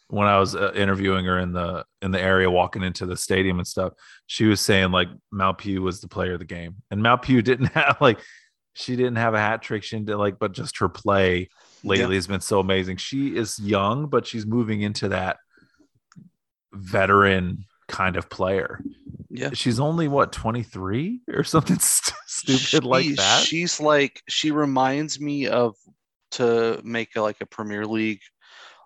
When 0.08 0.26
I 0.26 0.38
was 0.38 0.54
uh, 0.54 0.72
interviewing 0.74 1.24
her 1.24 1.38
in 1.38 1.52
the 1.52 1.84
in 2.02 2.10
the 2.10 2.20
area, 2.20 2.50
walking 2.50 2.82
into 2.82 3.06
the 3.06 3.16
stadium 3.16 3.58
and 3.58 3.66
stuff, 3.66 3.92
she 4.26 4.44
was 4.44 4.60
saying 4.60 4.90
like 4.90 5.08
Mal 5.32 5.54
Pugh 5.54 5.82
was 5.82 6.00
the 6.00 6.08
player 6.08 6.34
of 6.34 6.40
the 6.40 6.44
game, 6.44 6.76
and 6.90 7.02
Mal 7.02 7.18
Pugh 7.18 7.42
didn't 7.42 7.66
have 7.66 7.98
like 8.00 8.18
she 8.74 8.96
didn't 8.96 9.16
have 9.16 9.34
a 9.34 9.40
hat 9.40 9.62
trick. 9.62 9.84
She 9.84 9.96
didn't 9.96 10.18
like, 10.18 10.38
but 10.38 10.52
just 10.52 10.78
her 10.78 10.88
play 10.88 11.48
lately 11.84 12.16
has 12.16 12.26
been 12.26 12.40
so 12.40 12.58
amazing. 12.58 12.96
She 12.96 13.36
is 13.36 13.58
young, 13.60 14.08
but 14.08 14.26
she's 14.26 14.44
moving 14.44 14.82
into 14.82 15.08
that 15.10 15.36
veteran 16.72 17.66
kind 17.86 18.16
of 18.16 18.28
player 18.28 18.80
Yeah. 19.36 19.50
she's 19.52 19.80
only 19.80 20.06
what 20.06 20.32
23 20.32 21.22
or 21.28 21.42
something 21.42 21.78
st- 21.80 22.16
stupid 22.26 22.84
like 22.84 23.16
that 23.16 23.42
She's 23.42 23.80
like 23.80 24.22
she 24.28 24.52
reminds 24.52 25.18
me 25.20 25.48
of 25.48 25.74
to 26.32 26.80
make 26.84 27.16
a, 27.16 27.20
like 27.20 27.40
a 27.40 27.46
Premier 27.46 27.86
League, 27.86 28.20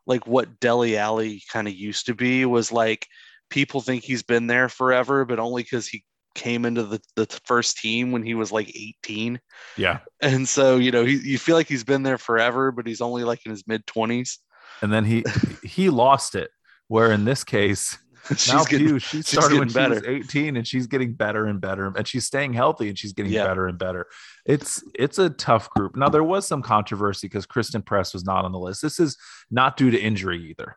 like 0.06 0.26
what 0.26 0.60
Dele 0.60 0.96
Alli 0.96 1.42
kind 1.52 1.68
of 1.68 1.74
used 1.74 2.06
to 2.06 2.14
be. 2.14 2.44
Was 2.44 2.72
like 2.72 3.06
people 3.50 3.80
think 3.80 4.04
he's 4.04 4.22
been 4.22 4.46
there 4.46 4.68
forever, 4.68 5.24
but 5.24 5.38
only 5.38 5.62
because 5.62 5.88
he 5.88 6.04
came 6.34 6.64
into 6.64 6.84
the, 6.84 7.00
the 7.16 7.26
first 7.44 7.78
team 7.78 8.12
when 8.12 8.22
he 8.22 8.34
was 8.34 8.52
like 8.52 8.68
18. 8.68 9.40
yeah 9.76 10.00
And 10.20 10.48
so, 10.48 10.76
you 10.76 10.92
know, 10.92 11.04
he, 11.04 11.16
you 11.16 11.38
feel 11.38 11.56
like 11.56 11.66
he's 11.66 11.84
been 11.84 12.04
there 12.04 12.18
forever, 12.18 12.70
but 12.70 12.86
he's 12.86 13.00
only 13.00 13.24
like 13.24 13.44
in 13.44 13.50
his 13.50 13.66
mid 13.66 13.84
20s. 13.86 14.38
and 14.82 14.92
then 14.92 15.04
he 15.04 15.24
he 15.64 15.90
lost 15.90 16.34
it 16.34 16.50
where 16.86 17.10
in 17.12 17.24
this 17.24 17.44
case 17.44 17.98
she's 18.36 18.52
now 18.52 18.64
getting, 18.64 18.88
Pugh, 18.88 18.98
she 18.98 19.22
started 19.22 19.58
when 19.58 19.68
she 19.68 19.78
was 19.78 20.02
18 20.04 20.56
and 20.56 20.66
she's 20.66 20.86
getting 20.86 21.12
better 21.14 21.46
and 21.46 21.60
better 21.60 21.92
and 21.96 22.06
she's 22.06 22.24
staying 22.26 22.52
healthy 22.52 22.88
and 22.88 22.98
she's 22.98 23.12
getting 23.12 23.32
Yeah. 23.32 23.46
better 23.46 23.66
and 23.66 23.78
better. 23.78 24.06
It's 24.46 24.82
it's 24.94 25.18
a 25.18 25.30
tough 25.30 25.70
group. 25.70 25.96
Now 25.96 26.08
there 26.08 26.24
was 26.24 26.46
some 26.46 26.62
controversy 26.62 27.26
because 27.28 27.46
christen 27.46 27.82
press 27.82 28.12
was 28.12 28.24
not 28.24 28.44
on 28.44 28.52
the 28.52 28.58
list. 28.58 28.82
This 28.82 29.00
is 29.00 29.16
not 29.50 29.76
due 29.76 29.90
to 29.90 29.98
injury 29.98 30.50
either. 30.50 30.76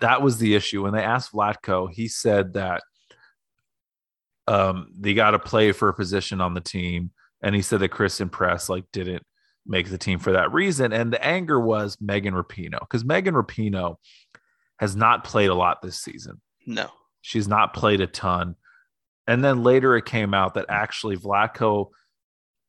That 0.00 0.20
was 0.22 0.38
the 0.38 0.54
issue. 0.54 0.82
When 0.82 0.92
they 0.92 1.02
asked 1.02 1.32
Vlatko 1.32 1.90
he 1.92 2.08
said 2.08 2.54
that 2.54 2.82
um 4.46 4.88
they 4.98 5.14
got 5.14 5.32
to 5.32 5.38
play 5.38 5.72
for 5.72 5.88
a 5.88 5.94
position 5.94 6.40
on 6.40 6.54
the 6.54 6.60
team 6.60 7.10
and 7.42 7.54
he 7.54 7.62
said 7.62 7.80
that 7.80 7.88
christen 7.88 8.28
press 8.28 8.68
like 8.68 8.84
didn't 8.92 9.22
make 9.66 9.90
the 9.90 9.98
team 9.98 10.20
for 10.20 10.32
that 10.32 10.52
reason 10.52 10.92
and 10.92 11.12
the 11.12 11.24
anger 11.24 11.58
was 11.58 11.96
megan 12.00 12.32
rapinoe 12.32 12.78
because 12.78 13.04
megan 13.04 13.34
rapinoe 13.34 13.96
has 14.78 14.94
not 14.94 15.24
played 15.24 15.50
a 15.50 15.54
lot 15.54 15.82
this 15.82 16.00
season 16.00 16.40
no. 16.66 16.90
She's 17.22 17.48
not 17.48 17.74
played 17.74 18.00
a 18.00 18.06
ton. 18.06 18.56
And 19.26 19.42
then 19.42 19.62
later 19.62 19.96
it 19.96 20.04
came 20.04 20.34
out 20.34 20.54
that 20.54 20.66
actually 20.68 21.16
Vlatko 21.16 21.90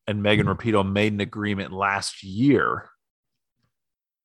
and 0.07 0.23
Megan 0.23 0.47
Rapinoe 0.47 0.89
made 0.89 1.13
an 1.13 1.19
agreement 1.19 1.73
last 1.73 2.23
year 2.23 2.89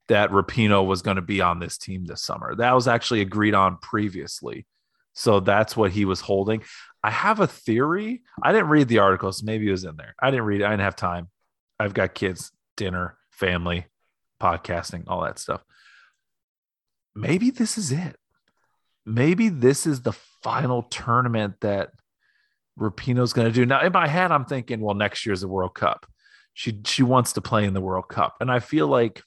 that 0.09 0.31
Rapinoe 0.31 0.87
was 0.87 1.03
going 1.03 1.17
to 1.17 1.23
be 1.23 1.41
on 1.41 1.59
this 1.59 1.79
team 1.79 2.05
this 2.05 2.23
summer. 2.23 2.55
That 2.55 2.75
was 2.75 2.89
actually 2.89 3.23
agreed 3.23 3.55
on 3.55 3.79
previously. 3.79 4.67
So 5.15 5.41
that's 5.41 5.77
what 5.77 5.91
he 5.91 6.05
was 6.05 6.21
holding. 6.21 6.63
I 7.03 7.11
have 7.11 7.41
a 7.41 7.47
theory. 7.47 8.23
I 8.43 8.53
didn't 8.53 8.69
read 8.69 8.89
the 8.89 8.99
article, 8.99 9.33
so 9.33 9.45
maybe 9.45 9.69
it 9.69 9.73
was 9.73 9.85
in 9.85 9.97
there. 9.97 10.15
I 10.21 10.31
didn't 10.31 10.47
read 10.47 10.61
it. 10.61 10.65
I 10.65 10.71
didn't 10.71 10.83
have 10.83 10.97
time. 10.97 11.29
I've 11.79 11.95
got 11.95 12.15
kids, 12.15 12.53
dinner, 12.77 13.19
family, 13.31 13.87
podcasting, 14.41 15.05
all 15.09 15.23
that 15.23 15.39
stuff. 15.39 15.63
Maybe 17.15 17.51
this 17.51 17.77
is 17.77 17.93
it 17.93 18.17
maybe 19.05 19.49
this 19.49 19.87
is 19.87 20.03
the 20.03 20.13
final 20.43 20.83
tournament 20.85 21.55
that 21.61 21.91
Rapinoe's 22.79 23.33
going 23.33 23.49
to 23.49 23.53
do. 23.53 23.67
Now, 23.67 23.83
in 23.83 23.93
my 23.93 24.07
head, 24.07 24.33
I'm 24.33 24.45
thinking, 24.45 24.81
well, 24.81 24.95
next 24.95 25.27
year's 25.27 25.43
the 25.43 25.49
World 25.49 25.75
Cup. 25.75 26.07
She 26.55 26.81
she 26.85 27.03
wants 27.03 27.33
to 27.35 27.41
play 27.41 27.65
in 27.65 27.73
the 27.73 27.81
World 27.81 28.09
Cup, 28.09 28.37
and 28.41 28.51
I 28.51 28.61
feel 28.61 28.87
like, 28.87 29.23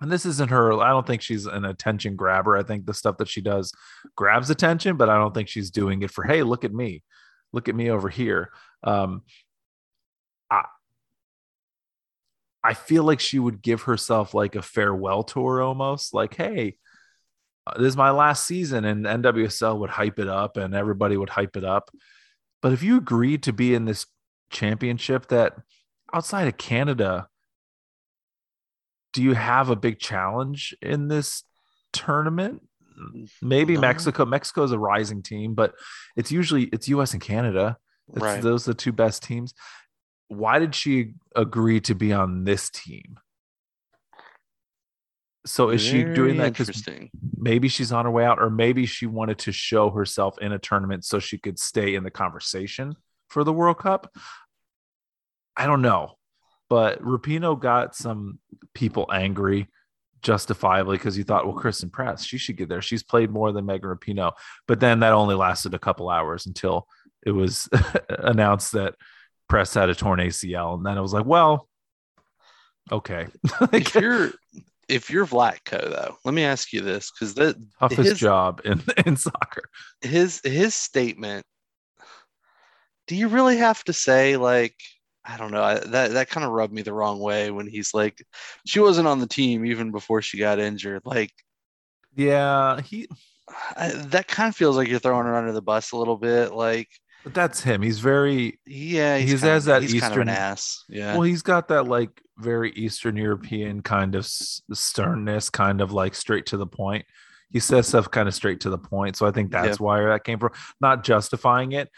and 0.00 0.12
this 0.12 0.26
isn't 0.26 0.50
her. 0.50 0.78
I 0.78 0.90
don't 0.90 1.06
think 1.06 1.22
she's 1.22 1.46
an 1.46 1.64
attention 1.64 2.16
grabber. 2.16 2.56
I 2.56 2.62
think 2.62 2.84
the 2.84 2.92
stuff 2.92 3.16
that 3.18 3.28
she 3.28 3.40
does 3.40 3.72
grabs 4.14 4.50
attention, 4.50 4.98
but 4.98 5.08
I 5.08 5.16
don't 5.16 5.32
think 5.32 5.48
she's 5.48 5.70
doing 5.70 6.02
it 6.02 6.10
for 6.10 6.22
hey, 6.24 6.42
look 6.42 6.64
at 6.64 6.72
me, 6.72 7.02
look 7.54 7.68
at 7.70 7.74
me 7.74 7.90
over 7.90 8.10
here. 8.10 8.50
Um, 8.82 9.22
I 10.50 10.64
I 12.62 12.74
feel 12.74 13.04
like 13.04 13.20
she 13.20 13.38
would 13.38 13.62
give 13.62 13.82
herself 13.82 14.34
like 14.34 14.54
a 14.54 14.62
farewell 14.62 15.22
tour 15.22 15.62
almost, 15.62 16.12
like 16.12 16.34
hey 16.34 16.76
this 17.76 17.88
is 17.88 17.96
my 17.96 18.10
last 18.10 18.46
season 18.46 18.84
and 18.84 19.04
NWSL 19.04 19.78
would 19.78 19.90
hype 19.90 20.18
it 20.18 20.28
up 20.28 20.56
and 20.56 20.74
everybody 20.74 21.16
would 21.16 21.30
hype 21.30 21.56
it 21.56 21.64
up. 21.64 21.90
But 22.60 22.72
if 22.72 22.82
you 22.82 22.96
agreed 22.96 23.42
to 23.44 23.52
be 23.52 23.74
in 23.74 23.84
this 23.84 24.06
championship 24.50 25.28
that 25.28 25.56
outside 26.12 26.46
of 26.46 26.56
Canada, 26.56 27.28
do 29.12 29.22
you 29.22 29.34
have 29.34 29.70
a 29.70 29.76
big 29.76 29.98
challenge 29.98 30.74
in 30.82 31.08
this 31.08 31.44
tournament? 31.92 32.62
Maybe 33.40 33.74
No. 33.74 33.80
Mexico. 33.80 34.24
Mexico 34.24 34.62
is 34.64 34.72
a 34.72 34.78
rising 34.78 35.22
team, 35.22 35.54
but 35.54 35.74
it's 36.16 36.30
usually 36.30 36.64
it's 36.64 36.88
US 36.88 37.12
and 37.12 37.22
Canada. 37.22 37.78
It's, 38.08 38.22
Right. 38.22 38.42
Those 38.42 38.68
are 38.68 38.72
the 38.72 38.76
two 38.76 38.92
best 38.92 39.22
teams. 39.22 39.54
Why 40.28 40.58
did 40.58 40.74
she 40.74 41.14
agree 41.34 41.80
to 41.80 41.94
be 41.94 42.12
on 42.12 42.44
this 42.44 42.70
team? 42.70 43.18
So 45.46 45.68
is 45.68 45.82
she 45.82 46.04
doing 46.04 46.38
that 46.38 46.58
Interesting. 46.58 47.10
maybe 47.36 47.68
she's 47.68 47.92
on 47.92 48.06
her 48.06 48.10
way 48.10 48.24
out, 48.24 48.40
or 48.40 48.48
maybe 48.48 48.86
she 48.86 49.06
wanted 49.06 49.38
to 49.40 49.52
show 49.52 49.90
herself 49.90 50.38
in 50.38 50.52
a 50.52 50.58
tournament 50.58 51.04
so 51.04 51.18
she 51.18 51.36
could 51.36 51.58
stay 51.58 51.94
in 51.94 52.02
the 52.02 52.10
conversation 52.10 52.96
for 53.28 53.44
the 53.44 53.52
World 53.52 53.78
Cup. 53.78 54.14
I 55.56 55.66
don't 55.66 55.82
know, 55.82 56.16
but 56.70 57.02
Rapinoe 57.02 57.60
got 57.60 57.94
some 57.94 58.38
people 58.74 59.06
angry, 59.12 59.68
justifiably, 60.22 60.96
because 60.96 61.18
you 61.18 61.24
thought, 61.24 61.46
well, 61.46 61.54
Christen 61.54 61.90
Press, 61.90 62.24
she 62.24 62.38
should 62.38 62.56
get 62.56 62.70
there. 62.70 62.80
She's 62.82 63.02
played 63.02 63.30
more 63.30 63.52
than 63.52 63.66
Megan 63.66 63.90
Rapinoe, 63.90 64.32
but 64.66 64.80
then 64.80 65.00
that 65.00 65.12
only 65.12 65.34
lasted 65.34 65.74
a 65.74 65.78
couple 65.78 66.08
hours 66.08 66.46
until 66.46 66.88
it 67.24 67.32
was 67.32 67.68
announced 68.08 68.72
that 68.72 68.94
Press 69.48 69.74
had 69.74 69.90
a 69.90 69.94
torn 69.94 70.20
ACL, 70.20 70.74
and 70.74 70.86
then 70.86 70.96
it 70.96 71.02
was 71.02 71.12
like, 71.12 71.26
well, 71.26 71.68
okay, 72.90 73.26
if 73.72 73.94
you're 73.94 74.32
if 74.88 75.10
you're 75.10 75.26
Vlatko 75.26 75.90
though, 75.90 76.16
let 76.24 76.34
me 76.34 76.44
ask 76.44 76.72
you 76.72 76.80
this 76.80 77.10
because 77.10 77.34
the 77.34 77.54
toughest 77.78 77.98
his- 78.10 78.18
job 78.18 78.60
in 78.64 78.82
in 79.06 79.16
soccer. 79.16 79.68
his 80.02 80.40
his 80.44 80.74
statement. 80.74 81.44
Do 83.06 83.16
you 83.16 83.28
really 83.28 83.58
have 83.58 83.84
to 83.84 83.92
say 83.92 84.36
like 84.36 84.74
I 85.24 85.36
don't 85.36 85.50
know 85.50 85.62
I, 85.62 85.74
that 85.78 86.12
that 86.12 86.28
kind 86.30 86.44
of 86.44 86.52
rubbed 86.52 86.72
me 86.72 86.82
the 86.82 86.92
wrong 86.92 87.18
way 87.20 87.50
when 87.50 87.66
he's 87.66 87.92
like 87.94 88.24
she 88.66 88.80
wasn't 88.80 89.08
on 89.08 89.20
the 89.20 89.26
team 89.26 89.64
even 89.66 89.90
before 89.90 90.22
she 90.22 90.38
got 90.38 90.58
injured 90.58 91.02
like 91.04 91.32
Yeah, 92.16 92.80
he 92.80 93.08
I, 93.76 93.90
that 93.90 94.28
kind 94.28 94.48
of 94.48 94.56
feels 94.56 94.76
like 94.76 94.88
you're 94.88 94.98
throwing 95.00 95.26
her 95.26 95.36
under 95.36 95.52
the 95.52 95.62
bus 95.62 95.92
a 95.92 95.96
little 95.96 96.16
bit 96.16 96.52
like 96.52 96.88
But 97.24 97.32
that's 97.34 97.62
him. 97.62 97.80
He's 97.82 97.98
very 98.00 98.60
yeah 98.66 99.16
he's, 99.16 99.30
He's 99.32 99.40
has 99.42 99.66
of, 99.66 99.82
that 99.82 99.82
he's 99.82 100.00
kind 100.00 100.12
of 100.14 100.20
an 100.20 100.28
Eastern- 100.28 100.42
ass 100.42 100.84
yeah 100.88 101.12
well. 101.14 101.22
He's 101.22 101.42
got 101.42 101.68
that 101.68 101.84
like 101.88 102.20
very 102.38 102.70
Eastern 102.72 103.16
European 103.16 103.80
kind 103.82 104.14
of 104.14 104.26
sternness, 104.26 105.48
kind 105.50 105.80
of 105.80 105.92
like 105.92 106.14
straight 106.14 106.46
to 106.46 106.56
the 106.56 106.66
point. 106.66 107.04
he 107.50 107.60
says 107.60 107.86
stuff 107.88 108.10
kind 108.10 108.28
of 108.28 108.34
straight 108.34 108.60
to 108.60 108.70
the 108.70 108.78
point. 108.78 109.16
So 109.16 109.26
I 109.26 109.30
think 109.30 109.50
that's 109.52 109.78
Yeah. 109.80 109.84
why 109.86 110.00
that 110.04 110.24
came 110.24 110.38
from. 110.38 110.50
Not 110.80 111.04
justifying 111.04 111.72
it. 111.72 111.88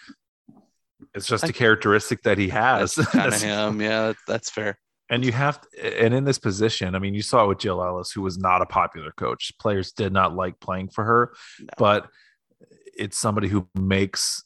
It's 1.15 1.27
just 1.27 1.45
a 1.45 1.49
I- 1.49 1.53
characteristic 1.53 2.23
that 2.23 2.39
he 2.39 2.49
has. 2.51 2.95
Kind 2.95 3.33
of 3.33 3.41
him. 3.51 3.81
Yeah, 3.81 4.13
that's 4.29 4.51
fair. 4.51 4.79
And 5.09 5.25
you 5.25 5.31
have, 5.33 5.61
to, 5.61 6.03
and 6.05 6.13
in 6.13 6.25
this 6.25 6.39
position, 6.39 6.95
I 6.95 6.99
mean, 6.99 7.15
you 7.15 7.23
saw 7.23 7.45
it 7.45 7.49
with 7.49 7.59
Jill 7.59 7.83
Ellis, 7.83 8.11
who 8.11 8.23
was 8.23 8.39
not 8.39 8.61
a 8.61 8.67
popular 8.67 9.13
coach. 9.13 9.53
Players 9.61 9.93
did 9.93 10.13
not 10.13 10.35
like 10.35 10.59
playing 10.61 10.89
for 10.89 11.05
her, 11.05 11.33
No. 11.61 11.67
but 11.79 12.09
it's 12.99 13.17
somebody 13.17 13.47
who 13.49 13.69
makes 13.79 14.43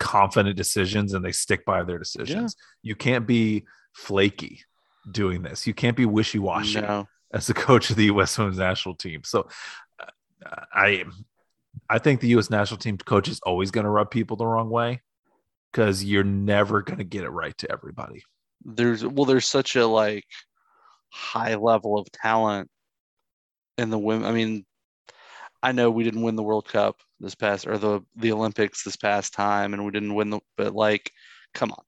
confident 0.00 0.56
decisions 0.56 1.14
and 1.14 1.24
they 1.24 1.30
stick 1.30 1.64
by 1.64 1.84
their 1.84 1.98
decisions. 1.98 2.56
You 2.82 2.96
can't 2.96 3.26
be 3.26 3.64
flaky 3.92 4.62
doing 5.08 5.42
this. 5.42 5.66
You 5.66 5.74
can't 5.74 5.96
be 5.96 6.06
wishy 6.06 6.40
washy 6.40 6.80
No, 6.80 7.06
as 7.32 7.46
the 7.46 7.54
coach 7.68 7.90
of 7.90 7.96
the 7.96 8.06
U.S. 8.06 8.36
Women's 8.36 8.58
National 8.58 8.96
Team. 8.96 9.22
So, 9.22 9.48
uh, 10.00 10.62
I, 10.72 11.04
I 11.88 11.98
think 11.98 12.20
the 12.20 12.28
U.S. 12.28 12.50
National 12.50 12.78
Team 12.78 12.98
coach 12.98 13.28
is 13.28 13.38
always 13.40 13.70
going 13.70 13.84
to 13.84 13.90
rub 13.90 14.10
people 14.10 14.36
the 14.36 14.46
wrong 14.46 14.70
way 14.70 15.02
because 15.70 16.02
you're 16.02 16.24
never 16.24 16.82
going 16.82 16.98
to 16.98 17.04
get 17.04 17.22
it 17.22 17.30
right 17.30 17.56
to 17.58 17.70
everybody. 17.70 18.24
there's 18.64 19.04
well, 19.04 19.26
there's 19.26 19.46
such 19.46 19.76
a 19.76 19.86
like 19.86 20.24
high 21.10 21.54
level 21.54 21.98
of 21.98 22.10
talent 22.10 22.68
in 23.78 23.90
the 23.90 23.98
women. 23.98 24.26
I 24.26 24.32
mean, 24.32 24.64
I 25.62 25.72
know 25.72 25.90
we 25.90 26.04
didn't 26.04 26.22
win 26.22 26.36
the 26.36 26.42
World 26.42 26.68
Cup 26.68 26.96
this 27.20 27.34
past 27.34 27.66
or 27.66 27.78
the 27.78 28.00
the 28.16 28.32
Olympics 28.32 28.82
this 28.82 28.96
past 28.96 29.34
time, 29.34 29.74
and 29.74 29.84
we 29.84 29.90
didn't 29.90 30.14
win 30.14 30.30
the. 30.30 30.40
But 30.56 30.74
like, 30.74 31.10
come 31.54 31.70
on, 31.72 31.84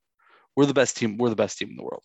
we're 0.56 0.66
the 0.66 0.74
best 0.74 0.96
team. 0.96 1.16
We're 1.16 1.30
the 1.30 1.36
best 1.36 1.58
team 1.58 1.70
in 1.70 1.76
the 1.76 1.84
world. 1.84 2.02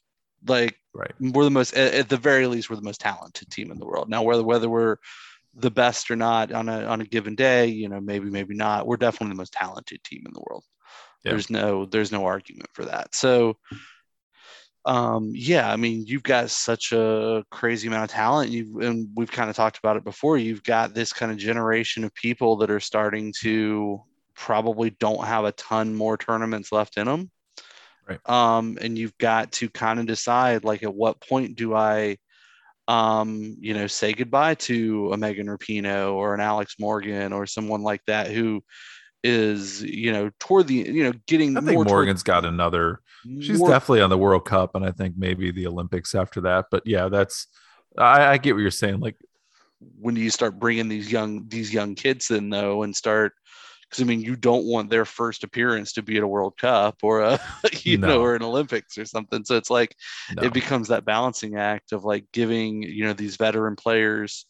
Like 0.48 0.76
Right. 0.94 1.12
we're 1.20 1.44
the 1.44 1.52
most 1.52 1.74
at, 1.76 1.94
at 1.94 2.10
the 2.10 2.18
very 2.18 2.48
least 2.48 2.70
we're 2.70 2.76
the 2.76 2.82
most 2.82 3.02
talented 3.02 3.50
team 3.52 3.72
in 3.72 3.78
the 3.78 3.86
world 3.86 4.10
now 4.10 4.24
whether 4.24 4.44
whether 4.44 4.68
we're 4.70 4.98
the 5.56 5.72
best 5.72 6.10
or 6.10 6.16
not 6.16 6.52
on 6.52 6.70
a 6.70 6.86
on 6.86 7.02
a 7.02 7.06
given 7.06 7.36
day 7.36 7.68
you 7.68 7.88
know 7.88 8.00
maybe 8.00 8.30
maybe 8.30 8.56
not 8.56 8.88
we're 8.88 8.98
definitely 8.98 9.30
the 9.34 9.38
most 9.38 9.54
talented 9.54 10.04
team 10.04 10.24
in 10.26 10.34
the 10.34 10.44
world 10.50 10.64
Yeah. 11.24 11.32
there's 11.32 11.50
no 11.50 11.86
there's 11.86 12.12
no 12.12 12.26
argument 12.26 12.70
for 12.74 12.86
that 12.86 13.14
so 13.14 13.58
um 14.88 15.32
yeah 15.36 15.70
i 15.72 15.76
mean 15.76 16.06
you've 16.08 16.24
got 16.24 16.50
such 16.50 16.94
a 16.94 17.44
crazy 17.52 17.88
amount 17.88 18.06
of 18.06 18.10
talent 18.10 18.50
you 18.50 18.80
and 18.80 19.10
we've 19.16 19.32
kind 19.32 19.50
of 19.50 19.56
talked 19.56 19.78
about 19.78 19.98
it 19.98 20.04
before 20.06 20.38
you've 20.38 20.64
got 20.64 20.94
this 20.94 21.12
kind 21.12 21.32
of 21.32 21.38
generation 21.38 22.04
of 22.06 22.14
people 22.16 22.56
that 22.56 22.72
are 22.72 22.80
starting 22.80 23.34
to 23.38 24.02
probably 24.34 24.90
don't 24.92 25.26
have 25.26 25.44
a 25.44 25.52
ton 25.52 25.94
more 25.94 26.18
tournaments 26.18 26.72
left 26.72 26.98
in 26.98 27.06
them 27.06 27.30
Right. 28.08 28.20
um 28.30 28.78
and 28.80 28.98
you've 28.98 29.18
got 29.18 29.52
to 29.54 29.70
kind 29.70 30.00
of 30.00 30.06
decide 30.06 30.64
like 30.64 30.82
at 30.84 30.96
what 30.96 31.20
point 31.20 31.58
do 31.58 31.76
i 31.76 32.18
um 32.88 33.58
you 33.60 33.74
know 33.74 33.88
say 33.88 34.14
goodbye 34.14 34.56
to 34.56 35.12
a 35.12 35.18
megan 35.18 35.48
rapinoe 35.48 36.14
or 36.14 36.34
an 36.34 36.40
alex 36.40 36.76
morgan 36.80 37.34
or 37.34 37.46
someone 37.46 37.82
like 37.84 38.02
that 38.08 38.32
who 38.32 38.64
is 39.26 39.84
you 39.84 40.14
know 40.14 40.30
toward 40.40 40.68
the 40.68 40.76
you 40.76 41.04
know 41.04 41.12
getting 41.28 41.58
I 41.58 41.60
think 41.60 41.74
more 41.74 41.84
toward- 41.84 41.88
Morgan's 41.90 42.24
got 42.24 42.46
another. 42.46 43.02
She's 43.24 43.60
more- 43.60 43.70
definitely 43.70 44.02
on 44.02 44.10
the 44.10 44.18
World 44.18 44.46
Cup, 44.46 44.76
and 44.76 44.86
I 44.86 44.92
think 44.92 45.16
maybe 45.18 45.52
the 45.52 45.68
Olympics 45.68 46.16
after 46.16 46.42
that. 46.42 46.66
But 46.72 46.84
yeah, 46.86 47.10
that's. 47.10 47.48
I, 47.98 48.26
I 48.28 48.38
get 48.38 48.54
what 48.54 48.62
you're 48.62 48.70
saying. 48.70 49.00
Like, 49.00 49.16
when 50.00 50.16
do 50.16 50.22
you 50.22 50.30
start 50.30 50.60
bringing 50.60 50.88
these 50.88 51.12
young 51.12 51.48
these 51.48 51.74
young 51.74 51.96
kids 51.96 52.32
in 52.32 52.50
though 52.50 52.84
and 52.84 52.96
start 52.96 53.34
because 53.90 54.02
I 54.02 54.06
mean 54.06 54.22
you 54.22 54.36
don't 54.36 54.66
want 54.66 54.90
their 54.90 55.06
first 55.06 55.44
appearance 55.44 55.94
to 55.94 56.02
be 56.02 56.18
at 56.18 56.24
a 56.24 56.28
World 56.28 56.58
Cup 56.58 56.98
or 57.04 57.22
a 57.22 57.40
you 57.84 57.98
know 57.98 58.22
or 58.22 58.36
an 58.36 58.44
Olympics 58.44 58.98
or 58.98 59.06
something 59.06 59.46
so 59.46 59.56
it's 59.56 59.70
like 59.70 59.96
no. 60.36 60.44
it 60.44 60.54
becomes 60.54 60.88
that 60.88 61.06
balancing 61.06 61.58
act 61.58 61.92
of 61.92 62.04
like 62.04 62.26
giving 62.34 62.84
you 62.84 63.06
know 63.06 63.14
these 63.14 63.38
veteran 63.38 63.76
players 63.76 64.46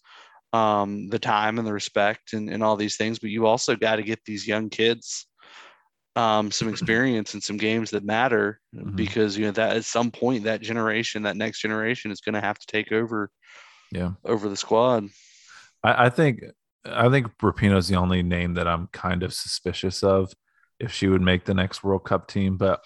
um 0.54 1.10
the 1.10 1.20
time 1.20 1.60
and 1.60 1.68
the 1.68 1.74
respect 1.74 2.34
and, 2.34 2.50
and 2.50 2.64
all 2.64 2.78
these 2.78 2.96
things 2.96 3.20
but 3.20 3.30
you 3.30 3.46
also 3.46 3.76
got 3.76 3.98
to 3.98 4.04
get 4.04 4.24
these 4.26 4.48
young 4.48 4.70
kids 4.70 5.28
um 6.18 6.52
some 6.52 6.68
experience 6.68 7.34
in 7.36 7.42
some 7.42 7.58
games 7.58 7.92
that 7.92 8.04
matter 8.04 8.60
Mhm. 8.76 8.96
because 8.96 9.38
you 9.38 9.46
know 9.46 9.52
that 9.52 9.78
at 9.78 9.86
some 9.86 10.10
point 10.12 10.44
that 10.46 10.62
generation 10.62 11.24
that 11.24 11.38
next 11.38 11.60
generation 11.62 12.12
is 12.12 12.22
going 12.22 12.34
to 12.36 12.42
have 12.42 12.58
to 12.60 12.66
take 12.68 12.92
over 12.92 13.30
yeah. 13.92 14.12
over 14.26 14.50
the 14.50 14.58
squad 14.58 15.06
I, 15.84 16.06
I 16.06 16.10
think 16.10 16.42
I 16.86 17.10
think 17.10 17.28
Rapinoe's 17.42 17.88
the 17.88 17.96
only 17.98 18.24
name 18.24 18.54
that 18.56 18.68
I'm 18.68 18.88
kind 18.94 19.22
of 19.24 19.34
suspicious 19.34 20.04
of 20.04 20.34
if 20.80 20.92
she 20.94 21.08
would 21.08 21.22
make 21.22 21.44
the 21.46 21.54
next 21.54 21.84
World 21.84 22.06
Cup 22.06 22.28
team. 22.28 22.56
But 22.56 22.82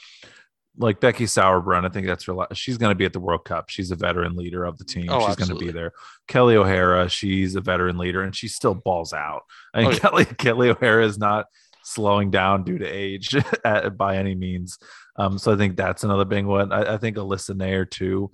like 0.77 0.99
Becky 0.99 1.25
Sauerbrunn, 1.25 1.85
I 1.85 1.89
think 1.89 2.07
that's 2.07 2.23
her. 2.25 2.33
la- 2.33 2.47
She's 2.53 2.77
going 2.79 2.89
to 2.91 2.95
be 2.95 3.05
at 3.05 3.13
the 3.13 3.19
World 3.19 3.45
Cup. 3.45 3.69
She's 3.69 3.91
a 3.91 3.95
veteran 3.95 4.35
leader 4.35 4.63
of 4.65 4.77
the 4.79 4.85
team. 4.85 5.07
Oh, 5.09 5.27
she's 5.27 5.35
going 5.35 5.57
to 5.57 5.65
be 5.65 5.71
there. 5.71 5.91
Kelly 6.27 6.55
O'Hara, 6.55 7.09
she's 7.09 7.55
a 7.55 7.61
veteran 7.61 7.97
leader, 7.99 8.23
and 8.23 8.35
she 8.35 8.47
still 8.47 8.73
balls 8.73 9.13
out. 9.13 9.43
I 9.73 9.81
mean, 9.81 9.87
Oh, 9.87 9.91
yeah. 9.91 9.99
Kelly 9.99 10.25
Kelly 10.25 10.69
O'Hara 10.69 11.05
is 11.05 11.19
not 11.19 11.45
slowing 11.83 12.31
down 12.31 12.63
due 12.63 12.77
to 12.77 12.85
age 12.85 13.35
at, 13.65 13.97
by 13.97 14.17
any 14.17 14.35
means. 14.35 14.77
Um, 15.17 15.37
so 15.37 15.53
I 15.53 15.57
think 15.57 15.77
that's 15.77 16.03
another 16.03 16.25
big 16.25 16.45
one. 16.45 16.71
I, 16.71 16.95
I 16.95 16.97
think 16.97 17.17
Alyssa 17.17 17.55
Naeher 17.55 17.89
too. 17.89 18.31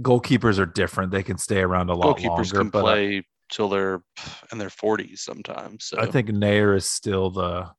Goalkeepers 0.00 0.58
are 0.58 0.66
different; 0.66 1.10
they 1.10 1.22
can 1.22 1.38
stay 1.38 1.60
around 1.60 1.90
a 1.90 1.94
lot 1.94 2.18
goalkeepers 2.18 2.52
longer. 2.52 2.58
can 2.58 2.68
but 2.70 2.78
I- 2.80 2.82
play 2.82 3.26
till 3.50 3.68
they're 3.68 4.02
in 4.50 4.58
their 4.58 4.70
40s 4.70 5.18
sometimes. 5.18 5.84
So 5.84 6.00
I 6.00 6.06
think 6.06 6.28
Naeher 6.28 6.76
is 6.76 6.88
still 6.88 7.30
the 7.30 7.70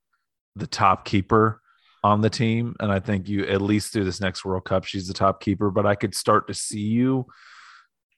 the 0.56 0.68
top 0.68 1.06
keeper 1.06 1.62
on 2.04 2.22
the 2.22 2.30
team, 2.30 2.76
and 2.80 2.92
I 2.92 3.00
think 3.00 3.28
you 3.28 3.46
at 3.46 3.62
least 3.62 3.94
through 3.94 4.04
this 4.04 4.22
next 4.22 4.44
World 4.46 4.66
Cup, 4.66 4.84
she's 4.84 5.08
the 5.08 5.14
top 5.14 5.42
keeper. 5.42 5.72
But 5.72 5.86
I 5.86 5.96
could 5.96 6.14
start 6.14 6.48
to 6.48 6.54
see 6.54 6.82
you 6.82 7.26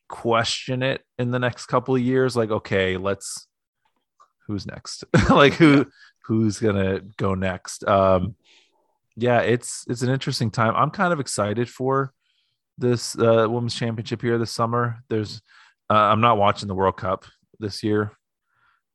question 0.10 0.84
it 0.84 1.02
in 1.18 1.32
the 1.32 1.40
next 1.40 1.68
couple 1.68 1.96
of 1.96 2.02
years. 2.02 2.36
Like, 2.36 2.52
okay, 2.52 2.98
let's 2.98 3.48
who's 4.48 4.66
next? 4.66 5.04
like 5.30 5.54
who 5.54 5.86
who's 6.26 6.60
gonna 6.60 7.02
go 7.18 7.36
next? 7.36 7.88
Um, 7.88 8.36
yeah, 9.16 9.40
it's 9.40 9.86
it's 9.88 10.02
an 10.02 10.10
interesting 10.10 10.52
time. 10.52 10.76
I'm 10.76 10.92
kind 10.92 11.14
of 11.14 11.20
excited 11.20 11.70
for 11.70 12.14
this 12.78 13.18
uh, 13.18 13.48
women's 13.50 13.76
championship 13.76 14.22
here 14.22 14.38
this 14.38 14.52
summer. 14.52 14.98
There's 15.10 15.42
uh, 15.90 15.94
I'm 15.94 16.22
not 16.22 16.38
watching 16.38 16.68
the 16.68 16.76
World 16.76 16.98
Cup 16.98 17.26
this 17.60 17.84
year. 17.84 18.12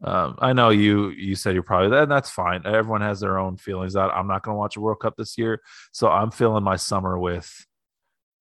Um, 0.03 0.37
I 0.39 0.53
know 0.53 0.71
you 0.71 1.11
you 1.11 1.35
said 1.35 1.55
you're 1.55 1.63
probably 1.63 1.91
that, 1.91 2.05
and 2.05 2.13
that's 2.13 2.31
fine. 2.31 2.63
Everyone 2.65 3.03
has 3.03 3.21
their 3.21 3.39
own 3.39 3.57
feelings 3.57 3.97
out. 3.97 4.13
I'm 4.15 4.27
not 4.27 4.43
going 4.43 4.55
to 4.55 4.59
watch 4.59 4.77
a 4.77 4.81
World 4.81 5.01
Cup 5.01 5.15
this 5.17 5.37
year, 5.37 5.61
so 5.93 6.09
I'm 6.09 6.31
filling 6.31 6.65
my 6.65 6.77
summer 6.77 7.19
with 7.19 7.67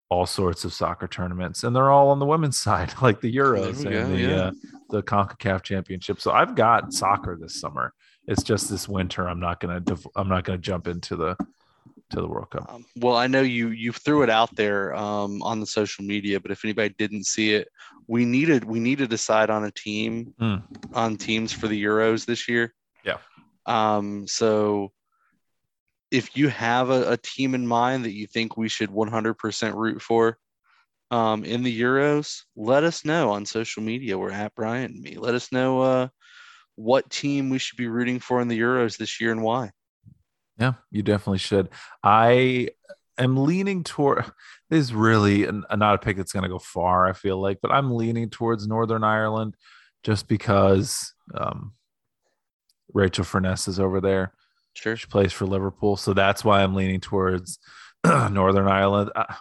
all 0.09 0.25
sorts 0.25 0.65
of 0.65 0.73
soccer 0.73 1.07
tournaments, 1.07 1.63
and 1.63 1.75
they're 1.75 1.91
all 1.91 2.09
on 2.09 2.19
the 2.19 2.25
women's 2.25 2.57
side, 2.61 2.93
like 3.01 3.21
the 3.21 3.33
Euros 3.33 3.81
and 3.81 3.89
go, 3.89 4.07
the 4.07 4.17
yeah. 4.17 4.35
uh, 4.35 4.51
the 4.89 5.03
Concacaf 5.03 5.63
Championship. 5.63 6.21
So 6.21 6.31
I've 6.31 6.55
got 6.55 6.93
soccer 6.93 7.37
this 7.39 7.59
summer. 7.59 7.93
It's 8.29 8.43
just 8.43 8.69
this 8.69 8.87
winter. 8.87 9.27
I'm 9.27 9.39
not 9.39 9.59
gonna 9.59 9.83
I'm 10.15 10.29
not 10.29 10.43
gonna 10.43 10.59
jump 10.59 10.87
into 10.87 11.15
the 11.15 11.35
to 12.11 12.21
the 12.21 12.27
World 12.27 12.51
Cup. 12.51 12.71
Um, 12.71 12.85
well, 12.97 13.15
I 13.15 13.25
know 13.25 13.41
you 13.41 13.69
you 13.69 13.91
threw 13.91 14.21
it 14.21 14.29
out 14.29 14.55
there 14.55 14.95
um, 14.95 15.41
on 15.41 15.59
the 15.59 15.65
social 15.65 16.05
media, 16.05 16.39
but 16.39 16.51
if 16.51 16.63
anybody 16.63 16.93
didn't 16.97 17.25
see 17.25 17.55
it, 17.55 17.67
we 18.07 18.25
needed 18.25 18.63
we 18.63 18.79
need 18.79 18.99
to 18.99 19.07
decide 19.07 19.49
on 19.49 19.65
a 19.65 19.71
team 19.71 20.33
Mm. 20.39 20.63
on 20.93 21.17
teams 21.17 21.51
for 21.51 21.67
the 21.67 21.83
Euros 21.83 22.25
this 22.25 22.47
year. 22.47 22.73
Yeah. 23.03 23.17
Um. 23.65 24.27
So, 24.27 24.91
if 26.11 26.37
you 26.37 26.49
have 26.49 26.91
a, 26.91 27.13
a 27.13 27.17
team 27.17 27.55
in 27.55 27.65
mind 27.65 28.05
that 28.05 28.13
you 28.13 28.27
think 28.27 28.57
we 28.57 28.69
should 28.69 28.89
100% 28.89 29.73
root 29.73 30.01
for, 30.01 30.37
um, 31.11 31.43
in 31.43 31.63
the 31.63 31.81
Euros, 31.81 32.43
let 32.55 32.83
us 32.83 33.05
know 33.05 33.31
on 33.31 33.45
social 33.45 33.81
media. 33.81 34.17
We're 34.19 34.31
at 34.31 34.53
Brian 34.55 34.91
and 34.91 35.01
me. 35.01 35.17
Let 35.17 35.33
us 35.35 35.51
know 35.51 35.81
uh, 35.81 36.07
what 36.79 37.09
team 37.09 37.49
we 37.49 37.59
should 37.59 37.75
be 37.75 37.87
rooting 37.87 38.19
for 38.19 38.39
in 38.39 38.47
the 38.47 38.57
Euros 38.57 38.97
this 38.97 39.19
year 39.19 39.31
and 39.31 39.43
why. 39.43 39.69
Yeah, 40.57 40.73
you 40.91 41.03
definitely 41.03 41.39
should. 41.39 41.67
I 42.01 42.69
am 43.17 43.35
leaning 43.35 43.83
toward 43.83 44.23
this 44.69 44.85
is 44.85 44.93
really 44.93 45.43
an, 45.43 45.65
not 45.75 45.95
a 45.95 45.97
pick 45.97 46.15
that's 46.15 46.31
going 46.31 46.43
to 46.43 46.49
go 46.49 46.57
far, 46.57 47.05
I 47.05 47.11
feel 47.11 47.39
like, 47.39 47.59
but 47.61 47.71
I'm 47.71 47.91
leaning 47.91 48.29
towards 48.29 48.65
Northern 48.65 49.03
Ireland 49.03 49.57
just 50.05 50.29
because 50.29 51.13
um, 51.35 51.73
Rachel 52.93 53.25
Furness 53.25 53.67
is 53.67 53.79
over 53.79 53.99
there. 53.99 54.33
Sure. 54.73 54.95
She 54.95 55.07
plays 55.07 55.33
for 55.33 55.45
Liverpool. 55.45 55.97
So 55.97 56.13
that's 56.13 56.45
why 56.45 56.63
I'm 56.63 56.75
leaning 56.75 57.01
towards 57.01 57.59
Northern 58.05 58.67
Ireland. 58.67 59.11
Uh, 59.13 59.33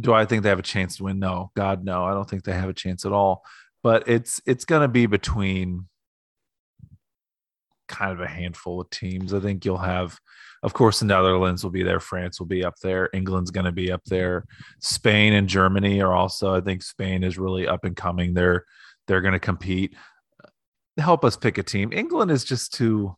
do 0.00 0.12
I 0.12 0.24
think 0.24 0.42
they 0.42 0.48
have 0.48 0.58
a 0.58 0.62
chance 0.62 0.96
to 0.96 1.04
win? 1.04 1.20
No, 1.20 1.52
God, 1.54 1.84
no. 1.84 2.04
I 2.04 2.14
don't 2.14 2.28
think 2.28 2.42
they 2.42 2.52
have 2.52 2.68
a 2.68 2.74
chance 2.74 3.04
at 3.04 3.12
all. 3.12 3.44
But 3.84 4.08
it's 4.08 4.40
it's 4.44 4.64
going 4.64 4.82
to 4.82 4.88
be 4.88 5.06
between 5.06 5.86
kind 7.88 8.12
of 8.12 8.20
a 8.20 8.28
handful 8.28 8.80
of 8.80 8.90
teams. 8.90 9.32
I 9.34 9.40
think 9.40 9.64
you'll 9.64 9.76
have, 9.78 10.18
of 10.62 10.72
course, 10.72 11.00
the 11.00 11.06
Netherlands 11.06 11.62
will 11.62 11.70
be 11.70 11.82
there. 11.82 12.00
France 12.00 12.38
will 12.38 12.46
be 12.46 12.64
up 12.64 12.76
there. 12.82 13.08
England's 13.12 13.50
going 13.50 13.66
to 13.66 13.72
be 13.72 13.92
up 13.92 14.04
there. 14.04 14.44
Spain 14.80 15.32
and 15.32 15.48
Germany 15.48 16.00
are 16.00 16.12
also. 16.12 16.54
I 16.54 16.60
think 16.60 16.82
Spain 16.82 17.24
is 17.24 17.38
really 17.38 17.66
up 17.66 17.84
and 17.84 17.96
coming. 17.96 18.34
They're 18.34 18.64
they're 19.06 19.20
going 19.20 19.32
to 19.32 19.40
compete. 19.40 19.94
Help 20.98 21.24
us 21.24 21.36
pick 21.36 21.58
a 21.58 21.62
team. 21.62 21.92
England 21.92 22.30
is 22.30 22.44
just 22.44 22.74
too. 22.74 23.16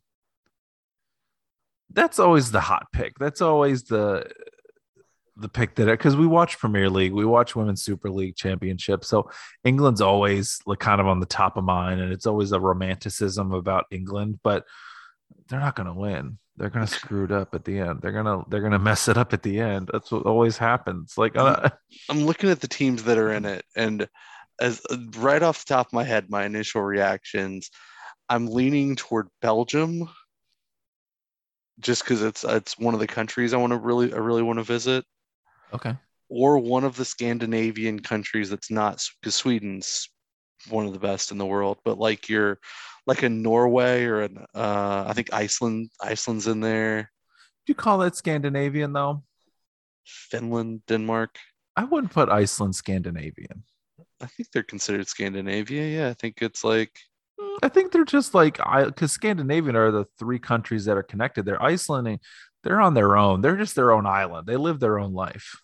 That's 1.91 2.19
always 2.19 2.51
the 2.51 2.61
hot 2.61 2.87
pick. 2.93 3.19
That's 3.19 3.41
always 3.41 3.85
the 3.85 4.31
the 5.39 5.49
pick 5.49 5.76
that 5.76 5.86
because 5.86 6.16
we 6.16 6.26
watch 6.26 6.59
Premier 6.59 6.91
League, 6.91 7.12
we 7.12 7.24
watch 7.24 7.55
Women's 7.55 7.82
Super 7.82 8.11
League 8.11 8.36
Championship. 8.36 9.05
So 9.05 9.30
England's 9.64 10.01
always 10.01 10.59
like 10.66 10.80
kind 10.80 11.01
of 11.01 11.07
on 11.07 11.20
the 11.20 11.26
top 11.26 11.57
of 11.57 11.64
mind, 11.64 12.01
and 12.01 12.12
it's 12.12 12.26
always 12.26 12.53
a 12.53 12.61
romanticism 12.61 13.53
about 13.53 13.86
England, 13.91 14.41
but 14.43 14.64
they're 15.49 15.61
not 15.61 15.76
going 15.76 15.86
to 15.86 15.95
win. 15.95 16.39
They're 16.57 16.70
going 16.70 16.86
to 16.86 16.93
screw 16.93 17.24
it 17.24 17.32
up 17.32 17.55
at 17.55 17.64
the 17.64 17.78
end. 17.78 18.01
They're 18.03 18.12
gonna 18.12 18.43
they're 18.49 18.61
gonna 18.61 18.80
mess 18.80 19.07
it 19.07 19.16
up 19.16 19.32
at 19.32 19.45
the 19.45 19.61
end. 19.61 19.91
That's 19.93 20.11
what 20.11 20.26
always 20.26 20.59
happens. 20.59 21.14
Like 21.16 21.36
uh, 21.36 21.70
I'm 22.11 22.24
looking 22.24 22.51
at 22.51 22.61
the 22.61 22.68
teams 22.68 23.05
that 23.05 23.16
are 23.16 23.32
in 23.32 23.45
it, 23.45 23.64
and 23.76 24.09
as 24.61 24.82
right 25.16 25.43
off 25.43 25.64
the 25.64 25.72
top 25.74 25.86
of 25.86 25.93
my 25.93 26.03
head, 26.03 26.28
my 26.28 26.45
initial 26.45 26.82
reactions, 26.82 27.70
I'm 28.28 28.49
leaning 28.49 28.97
toward 28.97 29.28
Belgium, 29.41 30.09
just 31.78 32.03
because 32.03 32.22
it's 32.22 32.43
it's 32.43 32.76
one 32.76 32.95
of 32.95 32.99
the 32.99 33.07
countries 33.07 33.55
I 33.55 33.59
want 33.59 33.72
to 33.72 33.78
really 33.78 34.12
I 34.12 34.16
really 34.16 34.43
want 34.43 34.59
to 34.59 34.64
visit 34.64 35.05
okay, 35.75 35.95
or 36.29 36.59
one 36.59 36.85
of 36.85 36.97
the 36.97 37.05
Scandinavian 37.05 38.01
countries 38.01 38.51
that's 38.51 38.71
not 38.71 39.05
because 39.21 39.35
Sweden's 39.35 40.09
one 40.69 40.87
of 40.87 40.93
the 40.93 40.99
best 40.99 41.31
in 41.31 41.39
the 41.39 41.47
world, 41.47 41.79
but 41.85 41.99
like 41.99 42.29
you're 42.29 42.59
like 43.07 43.23
a 43.23 43.29
Norway 43.29 44.05
or 44.05 44.23
an 44.23 44.39
uh, 44.55 45.05
I 45.07 45.12
think 45.12 45.33
Iceland 45.33 45.91
Iceland's 46.03 46.47
in 46.47 46.61
there, 46.61 47.11
do 47.69 47.73
you 47.73 47.75
call 47.75 47.99
that 47.99 48.16
Scandinavian 48.16 48.95
though? 48.95 49.25
Finland, 50.05 50.81
Denmark. 50.87 51.37
I 51.77 51.85
wouldn't 51.85 52.12
put 52.12 52.31
Iceland 52.31 52.75
Scandinavian. 52.75 53.62
I 54.21 54.27
think 54.27 54.51
they're 54.51 54.62
considered 54.62 55.07
Scandinavia. 55.07 55.87
Yeah, 55.87 56.09
I 56.09 56.14
think 56.14 56.41
it's 56.41 56.64
like 56.64 56.99
I 57.62 57.69
think 57.69 57.93
they're 57.93 58.05
just 58.05 58.35
like 58.35 58.59
I 58.64 58.87
because 58.87 59.12
Scandinavian 59.12 59.77
are 59.77 59.91
the 59.91 60.07
three 60.19 60.39
countries 60.39 60.87
that 60.87 60.97
are 60.97 61.03
connected. 61.03 61.45
They're 61.45 61.62
Iceland. 61.62 62.21
They're 62.69 62.83
on 62.83 62.93
their 62.93 63.16
own. 63.16 63.41
They're 63.41 63.57
just 63.57 63.75
their 63.75 63.93
own 63.93 64.05
island. 64.05 64.47
They 64.47 64.59
live 64.59 64.79
their 64.79 64.99
own 64.99 65.14
life. 65.14 65.59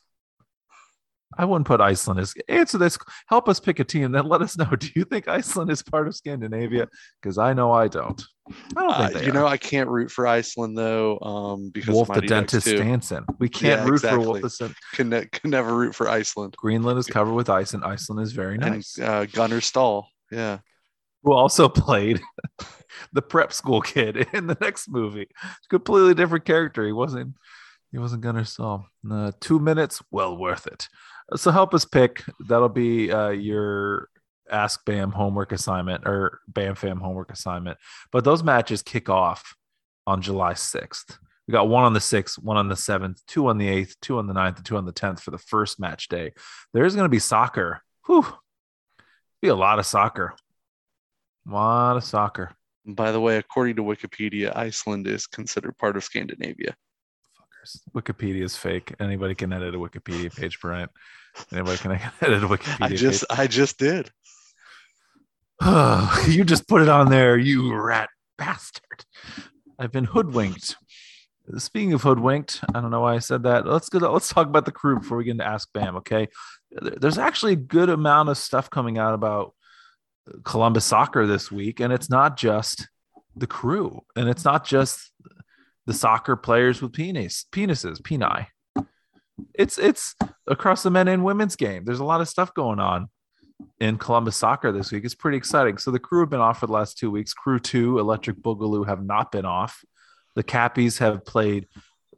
I 1.36 1.44
wouldn't 1.44 1.66
put 1.66 1.82
Iceland 1.82 2.18
as 2.18 2.32
answer 2.48 2.78
this. 2.78 2.96
Help 3.26 3.46
us 3.46 3.60
pick 3.60 3.78
a 3.78 3.84
team. 3.84 4.10
Then 4.10 4.24
let 4.24 4.40
us 4.40 4.56
know. 4.56 4.64
Do 4.78 4.88
you 4.96 5.04
think 5.04 5.28
Iceland 5.28 5.70
is 5.70 5.82
part 5.82 6.08
of 6.08 6.16
Scandinavia? 6.16 6.88
Because 7.20 7.36
I 7.36 7.52
know 7.52 7.72
I 7.72 7.88
don't. 7.88 8.22
I 8.74 9.10
don't 9.10 9.16
uh, 9.16 9.18
you 9.20 9.32
are. 9.32 9.34
know 9.34 9.46
I 9.46 9.58
can't 9.58 9.90
root 9.90 10.10
for 10.10 10.26
Iceland 10.26 10.78
though 10.78 11.18
um, 11.20 11.68
because 11.74 11.94
Wolf 11.94 12.08
of 12.08 12.22
the 12.22 12.26
dentist. 12.26 12.66
Stanson. 12.66 13.26
We 13.38 13.50
can't 13.50 13.80
Yeah, 13.80 13.84
root 13.84 14.00
for 14.00 14.06
exactly. 14.06 14.26
Wolf 14.26 14.40
the 14.40 14.74
Can, 14.94 15.10
ne- 15.10 15.26
can 15.26 15.50
never 15.50 15.74
root 15.76 15.94
for 15.94 16.08
Iceland. 16.08 16.54
Greenland 16.56 16.98
is 16.98 17.06
covered 17.06 17.34
with 17.34 17.50
ice, 17.50 17.74
and 17.74 17.84
Iceland 17.84 18.22
is 18.22 18.32
very 18.32 18.56
nice. 18.56 18.96
And 18.96 19.06
uh, 19.06 19.26
Gunnar 19.26 19.60
Stahl. 19.60 20.08
Yeah. 20.32 20.60
Who 21.24 21.32
also 21.32 21.68
played 21.68 22.20
the 23.12 23.22
prep 23.22 23.52
school 23.52 23.80
kid 23.80 24.28
in 24.32 24.46
the 24.46 24.56
next 24.60 24.88
movie. 24.88 25.28
Completely 25.68 26.14
different 26.14 26.44
character. 26.44 26.86
He 26.86 26.92
wasn't. 26.92 27.34
He 27.92 27.98
wasn't 27.98 28.22
Gunnar 28.22 28.44
Stahl. 28.44 28.86
Uh, 29.08 29.30
two 29.40 29.60
minutes, 29.60 30.02
well 30.10 30.36
worth 30.36 30.66
it. 30.66 30.88
So 31.36 31.52
help 31.52 31.74
us 31.74 31.84
pick. 31.84 32.24
That'll 32.40 32.68
be 32.68 33.10
uh, 33.10 33.28
your 33.30 34.08
Ask 34.50 34.84
Bam 34.84 35.12
homework 35.12 35.52
assignment 35.52 36.06
or 36.06 36.40
Bam 36.48 36.74
Fam 36.74 36.98
homework 36.98 37.32
assignment. 37.32 37.78
But 38.10 38.24
those 38.24 38.42
matches 38.42 38.82
kick 38.82 39.08
off 39.08 39.54
on 40.06 40.22
July 40.22 40.54
6th. 40.54 41.18
We 41.46 41.52
got 41.52 41.68
one 41.68 41.84
on 41.84 41.92
the 41.92 42.00
6th, 42.00 42.42
one 42.42 42.56
on 42.56 42.68
the 42.68 42.74
7th, 42.74 43.20
two 43.26 43.48
on 43.48 43.58
the 43.58 43.68
8th, 43.68 43.94
two 44.00 44.18
on 44.18 44.26
the 44.26 44.34
9th, 44.34 44.56
and 44.56 44.64
two 44.64 44.76
on 44.76 44.86
the 44.86 44.92
10th 44.92 45.20
for 45.20 45.30
the 45.30 45.38
first 45.38 45.78
match 45.78 46.08
day. 46.08 46.32
There's 46.72 46.94
going 46.94 47.04
to 47.04 47.10
be 47.10 47.18
soccer. 47.18 47.82
Whew. 48.06 48.26
Be 49.42 49.48
a 49.48 49.54
lot 49.54 49.78
of 49.78 49.86
soccer. 49.86 50.34
A 51.48 51.52
lot 51.52 51.96
of 51.96 52.04
soccer. 52.04 52.52
By 52.86 53.12
the 53.12 53.20
way, 53.20 53.38
according 53.38 53.76
to 53.76 53.82
Wikipedia, 53.82 54.54
Iceland 54.56 55.06
is 55.06 55.26
considered 55.26 55.76
part 55.78 55.96
of 55.96 56.04
Scandinavia. 56.04 56.76
Fuckers. 57.38 57.80
Wikipedia 57.94 58.42
is 58.42 58.56
fake. 58.56 58.94
Anybody 59.00 59.34
can 59.34 59.52
edit 59.52 59.74
a 59.74 59.78
Wikipedia 59.78 60.34
page, 60.34 60.60
Bryant. 60.60 60.90
Anybody 61.52 61.78
can 61.78 61.92
edit 62.20 62.44
a 62.44 62.46
Wikipedia 62.46 62.76
I 62.80 62.88
just 62.94 63.24
I 63.30 63.46
just 63.46 63.78
did. 63.78 64.10
you 66.28 66.44
just 66.44 66.68
put 66.68 66.82
it 66.82 66.88
on 66.88 67.10
there, 67.10 67.38
you 67.38 67.74
rat 67.74 68.10
bastard. 68.36 69.04
I've 69.78 69.92
been 69.92 70.04
hoodwinked. 70.04 70.76
Speaking 71.58 71.92
of 71.92 72.02
hoodwinked, 72.02 72.60
I 72.74 72.80
don't 72.80 72.90
know 72.90 73.02
why 73.02 73.14
I 73.14 73.18
said 73.18 73.42
that. 73.42 73.66
Let's 73.66 73.88
go. 73.88 73.98
Let's 73.98 74.28
talk 74.28 74.46
about 74.46 74.64
the 74.64 74.72
crew 74.72 74.98
before 74.98 75.18
we 75.18 75.24
get 75.24 75.32
into 75.32 75.46
Ask 75.46 75.72
Bam. 75.74 75.96
Okay, 75.96 76.28
there's 76.70 77.18
actually 77.18 77.52
a 77.52 77.56
good 77.56 77.90
amount 77.90 78.30
of 78.30 78.38
stuff 78.38 78.70
coming 78.70 78.98
out 78.98 79.14
about 79.14 79.53
Columbus 80.44 80.84
soccer 80.84 81.26
this 81.26 81.50
week, 81.50 81.80
and 81.80 81.92
it's 81.92 82.10
not 82.10 82.36
just 82.36 82.88
the 83.36 83.46
crew, 83.46 84.02
and 84.16 84.28
it's 84.28 84.44
not 84.44 84.64
just 84.64 85.12
the 85.86 85.94
soccer 85.94 86.36
players 86.36 86.80
with 86.80 86.92
penis, 86.92 87.46
penises, 87.52 88.00
peni. 88.00 88.46
It's 89.54 89.78
it's 89.78 90.14
across 90.46 90.82
the 90.82 90.90
men 90.90 91.08
and 91.08 91.24
women's 91.24 91.56
game. 91.56 91.84
There's 91.84 92.00
a 92.00 92.04
lot 92.04 92.20
of 92.20 92.28
stuff 92.28 92.54
going 92.54 92.78
on 92.78 93.08
in 93.80 93.98
Columbus 93.98 94.36
soccer 94.36 94.72
this 94.72 94.92
week. 94.92 95.04
It's 95.04 95.14
pretty 95.14 95.36
exciting. 95.36 95.78
So 95.78 95.90
the 95.90 95.98
crew 95.98 96.20
have 96.20 96.30
been 96.30 96.40
off 96.40 96.60
for 96.60 96.66
the 96.66 96.72
last 96.72 96.98
two 96.98 97.10
weeks. 97.10 97.34
Crew 97.34 97.58
two, 97.58 97.98
Electric 97.98 98.36
Boogaloo 98.36 98.86
have 98.86 99.04
not 99.04 99.32
been 99.32 99.44
off. 99.44 99.84
The 100.36 100.44
Cappies 100.44 100.98
have 100.98 101.24
played 101.24 101.66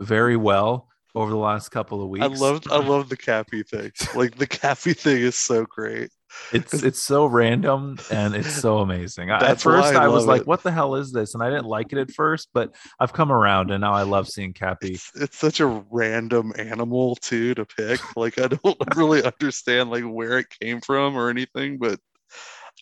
very 0.01 0.37
well 0.37 0.89
over 1.15 1.31
the 1.31 1.37
last 1.37 1.71
couple 1.71 2.03
of 2.03 2.09
weeks. 2.09 2.25
I 2.25 2.29
love 2.29 2.63
I 2.71 2.79
love 2.79 3.09
the 3.09 3.17
Cappy 3.17 3.63
thing. 3.63 3.93
Like 4.15 4.37
the 4.37 4.47
Cappy 4.47 4.93
thing 4.93 5.23
is 5.23 5.37
so 5.37 5.65
great. 5.65 6.11
It's 6.53 6.83
it's 6.83 7.03
so 7.03 7.27
random 7.27 7.99
and 8.11 8.35
it's 8.35 8.55
so 8.55 8.79
amazing. 8.79 9.31
I- 9.31 9.51
At 9.51 9.61
first, 9.61 9.95
I 9.95 10.05
I 10.05 10.09
was 10.09 10.27
like, 10.27 10.43
it. 10.43 10.47
"What 10.47 10.63
the 10.63 10.73
hell 10.73 10.95
is 10.97 11.13
this?" 11.13 11.35
And 11.35 11.43
I 11.43 11.51
didn't 11.51 11.67
like 11.67 11.93
it 11.93 11.99
at 11.99 12.11
first, 12.11 12.49
but 12.53 12.75
I've 13.01 13.13
come 13.13 13.31
around 13.33 13.71
and 13.71 13.81
now 13.81 13.93
I 13.93 14.03
love 14.03 14.29
seeing 14.29 14.53
Cappy. 14.53 14.95
It's, 14.95 15.13
it's 15.15 15.39
such 15.39 15.61
a 15.61 15.67
random 15.91 16.53
animal 16.59 17.17
too 17.17 17.55
to 17.55 17.65
pick. 17.65 18.01
Like 18.17 18.39
I 18.39 18.49
don't 18.49 18.77
really 18.97 19.23
understand 19.23 19.91
like 19.91 20.05
where 20.05 20.39
it 20.39 20.47
came 20.61 20.81
from 20.81 21.17
or 21.17 21.29
anything, 21.31 21.79
but 21.79 21.99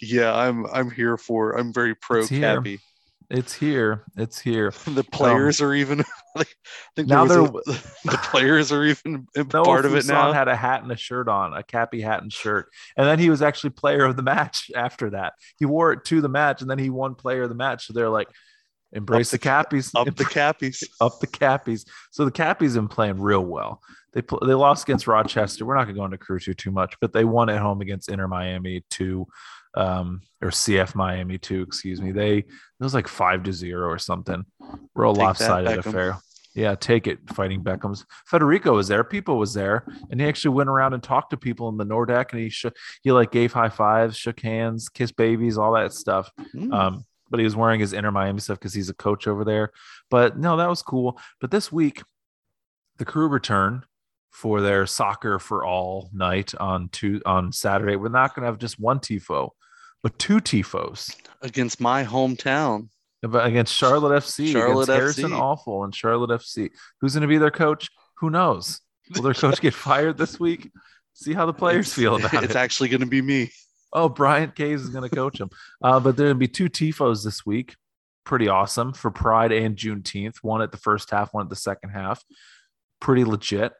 yeah, 0.00 0.34
I'm 0.34 0.66
I'm 0.66 0.90
here 0.90 1.16
for. 1.16 1.52
I'm 1.52 1.72
very 1.72 1.94
pro. 1.94 2.26
Cappy. 2.26 2.80
It's 3.36 3.52
here. 3.52 4.04
It's 4.16 4.38
here. 4.38 4.72
Um, 4.86 4.94
the 4.94 5.04
players 5.04 5.60
are 5.60 5.74
even. 5.74 6.04
I 6.36 6.44
think 6.96 7.08
Now 7.08 7.24
there 7.26 7.42
was 7.42 7.66
a- 7.68 8.08
the 8.10 8.18
players 8.18 8.70
are 8.72 8.84
even 8.84 9.26
part 9.50 9.84
of 9.84 9.94
it 9.94 10.06
now. 10.06 10.32
had 10.32 10.48
a 10.48 10.54
hat 10.56 10.82
and 10.82 10.92
a 10.92 10.96
shirt 10.96 11.28
on, 11.28 11.52
a 11.52 11.62
Cappy 11.62 12.00
hat 12.00 12.22
and 12.22 12.32
shirt, 12.32 12.68
and 12.96 13.06
then 13.06 13.18
he 13.18 13.30
was 13.30 13.42
actually 13.42 13.70
player 13.70 14.04
of 14.04 14.16
the 14.16 14.22
match 14.22 14.70
after 14.74 15.10
that. 15.10 15.32
He 15.58 15.64
wore 15.64 15.92
it 15.92 16.04
to 16.06 16.20
the 16.20 16.28
match, 16.28 16.60
and 16.60 16.70
then 16.70 16.78
he 16.78 16.90
won 16.90 17.14
player 17.16 17.42
of 17.42 17.48
the 17.48 17.54
match. 17.54 17.86
So 17.86 17.92
they're 17.92 18.08
like, 18.08 18.28
embrace 18.92 19.32
Up 19.34 19.40
the, 19.40 19.46
Cappies, 19.48 19.90
Up 19.94 20.16
the 20.16 20.24
Cappies. 20.24 20.82
up 21.00 21.20
the 21.20 21.26
Cappies. 21.26 21.84
So 22.12 22.24
the 22.24 22.32
Cappies 22.32 22.74
have 22.74 22.74
been 22.74 22.88
playing 22.88 23.20
real 23.20 23.44
well. 23.44 23.80
They 24.12 24.22
pl- 24.22 24.46
they 24.46 24.54
lost 24.54 24.84
against 24.84 25.08
Rochester. 25.08 25.64
We're 25.66 25.74
not 25.74 25.84
going 25.84 25.96
to 25.96 26.00
go 26.00 26.04
into 26.04 26.18
crew 26.18 26.38
two 26.38 26.54
too 26.54 26.70
much, 26.70 26.94
but 27.00 27.12
they 27.12 27.24
won 27.24 27.48
at 27.48 27.60
home 27.60 27.80
against 27.80 28.08
Inter 28.08 28.28
Miami 28.28 28.84
two, 28.90 29.26
um, 29.76 30.22
or 30.42 30.50
CF 30.50 30.94
Miami 30.94 31.38
two. 31.38 31.62
Excuse 31.62 32.00
me. 32.00 32.12
They 32.12 32.38
it 32.38 32.46
was 32.80 32.94
like 32.94 33.08
five 33.08 33.42
to 33.44 33.52
zero 33.52 33.88
or 33.88 33.98
something. 33.98 34.44
Real 34.94 35.12
Take 35.12 35.18
that, 35.18 35.24
lopsided 35.24 35.78
Beckham. 35.78 35.86
affair. 35.86 36.18
Yeah, 36.54 36.76
take 36.76 37.08
it. 37.08 37.18
Fighting 37.30 37.64
Beckham's. 37.64 38.06
Federico 38.26 38.74
was 38.74 38.86
there. 38.86 39.02
People 39.02 39.38
was 39.38 39.54
there, 39.54 39.84
and 40.10 40.20
he 40.20 40.26
actually 40.26 40.54
went 40.54 40.70
around 40.70 40.94
and 40.94 41.02
talked 41.02 41.30
to 41.30 41.36
people 41.36 41.68
in 41.68 41.76
the 41.76 41.84
Nordeck, 41.84 42.30
and 42.30 42.40
he 42.40 42.48
sh- 42.48 42.66
he 43.02 43.10
like 43.10 43.32
gave 43.32 43.52
high 43.52 43.68
fives, 43.68 44.16
shook 44.16 44.40
hands, 44.40 44.88
kissed 44.88 45.16
babies, 45.16 45.58
all 45.58 45.72
that 45.72 45.92
stuff. 45.92 46.30
Mm. 46.54 46.72
Um, 46.72 47.04
but 47.28 47.40
he 47.40 47.44
was 47.44 47.56
wearing 47.56 47.80
his 47.80 47.92
inner 47.92 48.12
Miami 48.12 48.38
stuff 48.38 48.58
because 48.60 48.74
he's 48.74 48.90
a 48.90 48.94
coach 48.94 49.26
over 49.26 49.44
there. 49.44 49.72
But 50.10 50.38
no, 50.38 50.56
that 50.56 50.68
was 50.68 50.82
cool. 50.82 51.18
But 51.40 51.50
this 51.50 51.72
week, 51.72 52.02
the 52.98 53.04
crew 53.04 53.26
returned 53.26 53.84
for 54.30 54.60
their 54.60 54.86
soccer 54.86 55.38
for 55.38 55.64
all 55.64 56.10
night 56.12 56.54
on 56.56 56.88
two 56.90 57.20
on 57.26 57.50
Saturday. 57.50 57.96
We're 57.96 58.08
not 58.10 58.34
going 58.34 58.42
to 58.42 58.46
have 58.46 58.58
just 58.58 58.78
one 58.78 59.00
tifo, 59.00 59.50
but 60.04 60.16
two 60.20 60.36
tifos 60.36 61.12
Against 61.42 61.80
my 61.80 62.04
hometown. 62.04 62.88
Against 63.24 63.74
Charlotte 63.74 64.22
FC, 64.22 64.52
Charlotte 64.52 64.84
against 64.90 64.90
Harrison 65.18 65.30
FC. 65.32 65.40
Awful 65.40 65.82
and 65.84 65.94
Charlotte 65.94 66.30
FC. 66.30 66.70
Who's 67.00 67.14
going 67.14 67.22
to 67.22 67.26
be 67.28 67.38
their 67.38 67.50
coach? 67.50 67.88
Who 68.18 68.28
knows? 68.30 68.80
Will 69.14 69.22
their 69.22 69.34
coach 69.34 69.60
get 69.60 69.74
fired 69.74 70.16
this 70.18 70.38
week? 70.38 70.70
See 71.14 71.32
how 71.32 71.46
the 71.46 71.52
players 71.52 71.86
It's- 71.86 71.94
feel 71.94 72.16
about 72.20 72.34
It's 72.34 72.42
it. 72.42 72.44
It's 72.44 72.54
actually 72.56 72.90
going 72.90 73.00
to 73.00 73.06
be 73.06 73.20
me. 73.22 73.50
Oh, 73.92 74.08
Bryant 74.08 74.54
Case 74.54 74.80
is 74.80 74.90
going 74.90 75.08
to 75.08 75.14
coach 75.14 75.40
him. 75.40 75.48
Uh, 75.82 76.00
but 76.00 76.16
there'll 76.16 76.34
be 76.34 76.48
two 76.48 76.68
tifos 76.68 77.24
this 77.24 77.46
week. 77.46 77.76
Pretty 78.24 78.48
awesome 78.48 78.92
for 78.92 79.10
Pride 79.10 79.52
and 79.52 79.76
Juneteenth. 79.76 80.36
One 80.42 80.60
at 80.62 80.70
the 80.72 80.78
first 80.78 81.10
half, 81.10 81.32
one 81.32 81.44
at 81.46 81.50
the 81.50 81.56
second 81.56 81.90
half. 81.90 82.22
Pretty 83.00 83.24
legit. 83.24 83.72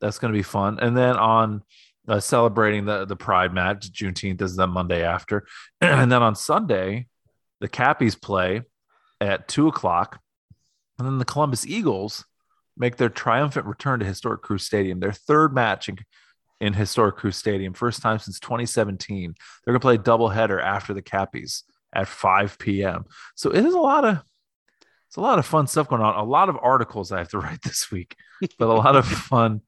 That's 0.00 0.18
going 0.18 0.32
to 0.32 0.38
be 0.38 0.42
fun. 0.42 0.78
And 0.80 0.96
then 0.96 1.16
on 1.16 1.62
uh, 2.08 2.20
celebrating 2.20 2.84
the 2.84 3.04
the 3.04 3.16
Pride 3.16 3.52
match, 3.52 3.90
Juneteenth 3.92 4.42
is 4.42 4.56
the 4.56 4.66
Monday 4.66 5.02
after, 5.02 5.46
and 5.80 6.10
then 6.10 6.22
on 6.22 6.34
Sunday, 6.34 7.06
the 7.60 7.68
Cappies 7.68 8.20
play 8.20 8.62
at 9.20 9.48
two 9.48 9.68
o'clock, 9.68 10.20
and 10.98 11.06
then 11.06 11.18
the 11.18 11.24
Columbus 11.24 11.66
Eagles 11.66 12.24
make 12.76 12.96
their 12.96 13.08
triumphant 13.08 13.66
return 13.66 14.00
to 14.00 14.06
Historic 14.06 14.42
Crew 14.42 14.58
Stadium, 14.58 15.00
their 15.00 15.12
third 15.12 15.54
match 15.54 15.88
in, 15.88 15.98
in 16.60 16.72
Historic 16.72 17.16
Crew 17.16 17.30
Stadium, 17.30 17.72
first 17.72 18.02
time 18.02 18.18
since 18.18 18.40
2017. 18.40 19.34
They're 19.64 19.72
going 19.72 19.80
to 19.80 19.84
play 19.84 19.94
a 19.94 19.98
doubleheader 19.98 20.62
after 20.62 20.92
the 20.92 21.02
Cappies 21.02 21.62
at 21.94 22.08
5 22.08 22.58
p.m. 22.58 23.04
So 23.36 23.50
it 23.50 23.64
is 23.64 23.74
a 23.74 23.78
lot 23.78 24.04
of 24.04 24.22
it's 25.08 25.16
a 25.16 25.20
lot 25.20 25.38
of 25.38 25.46
fun 25.46 25.68
stuff 25.68 25.88
going 25.88 26.02
on. 26.02 26.16
A 26.16 26.24
lot 26.24 26.48
of 26.48 26.58
articles 26.60 27.12
I 27.12 27.18
have 27.18 27.28
to 27.28 27.38
write 27.38 27.62
this 27.62 27.90
week, 27.90 28.16
but 28.58 28.68
a 28.68 28.72
lot 28.72 28.96
of 28.96 29.06
fun 29.30 29.60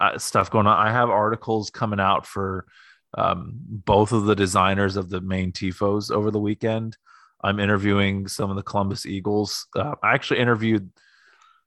uh, 0.00 0.18
stuff 0.18 0.50
going 0.50 0.66
on. 0.66 0.86
I 0.86 0.90
have 0.90 1.10
articles 1.10 1.70
coming 1.70 2.00
out 2.00 2.26
for 2.26 2.66
um, 3.16 3.54
both 3.56 4.12
of 4.12 4.24
the 4.24 4.34
designers 4.34 4.96
of 4.96 5.08
the 5.08 5.20
main 5.20 5.52
tifos 5.52 6.10
over 6.10 6.30
the 6.30 6.40
weekend. 6.40 6.96
I'm 7.42 7.60
interviewing 7.60 8.26
some 8.26 8.50
of 8.50 8.56
the 8.56 8.62
Columbus 8.62 9.06
Eagles. 9.06 9.66
Uh, 9.76 9.94
I 10.02 10.14
actually 10.14 10.40
interviewed 10.40 10.90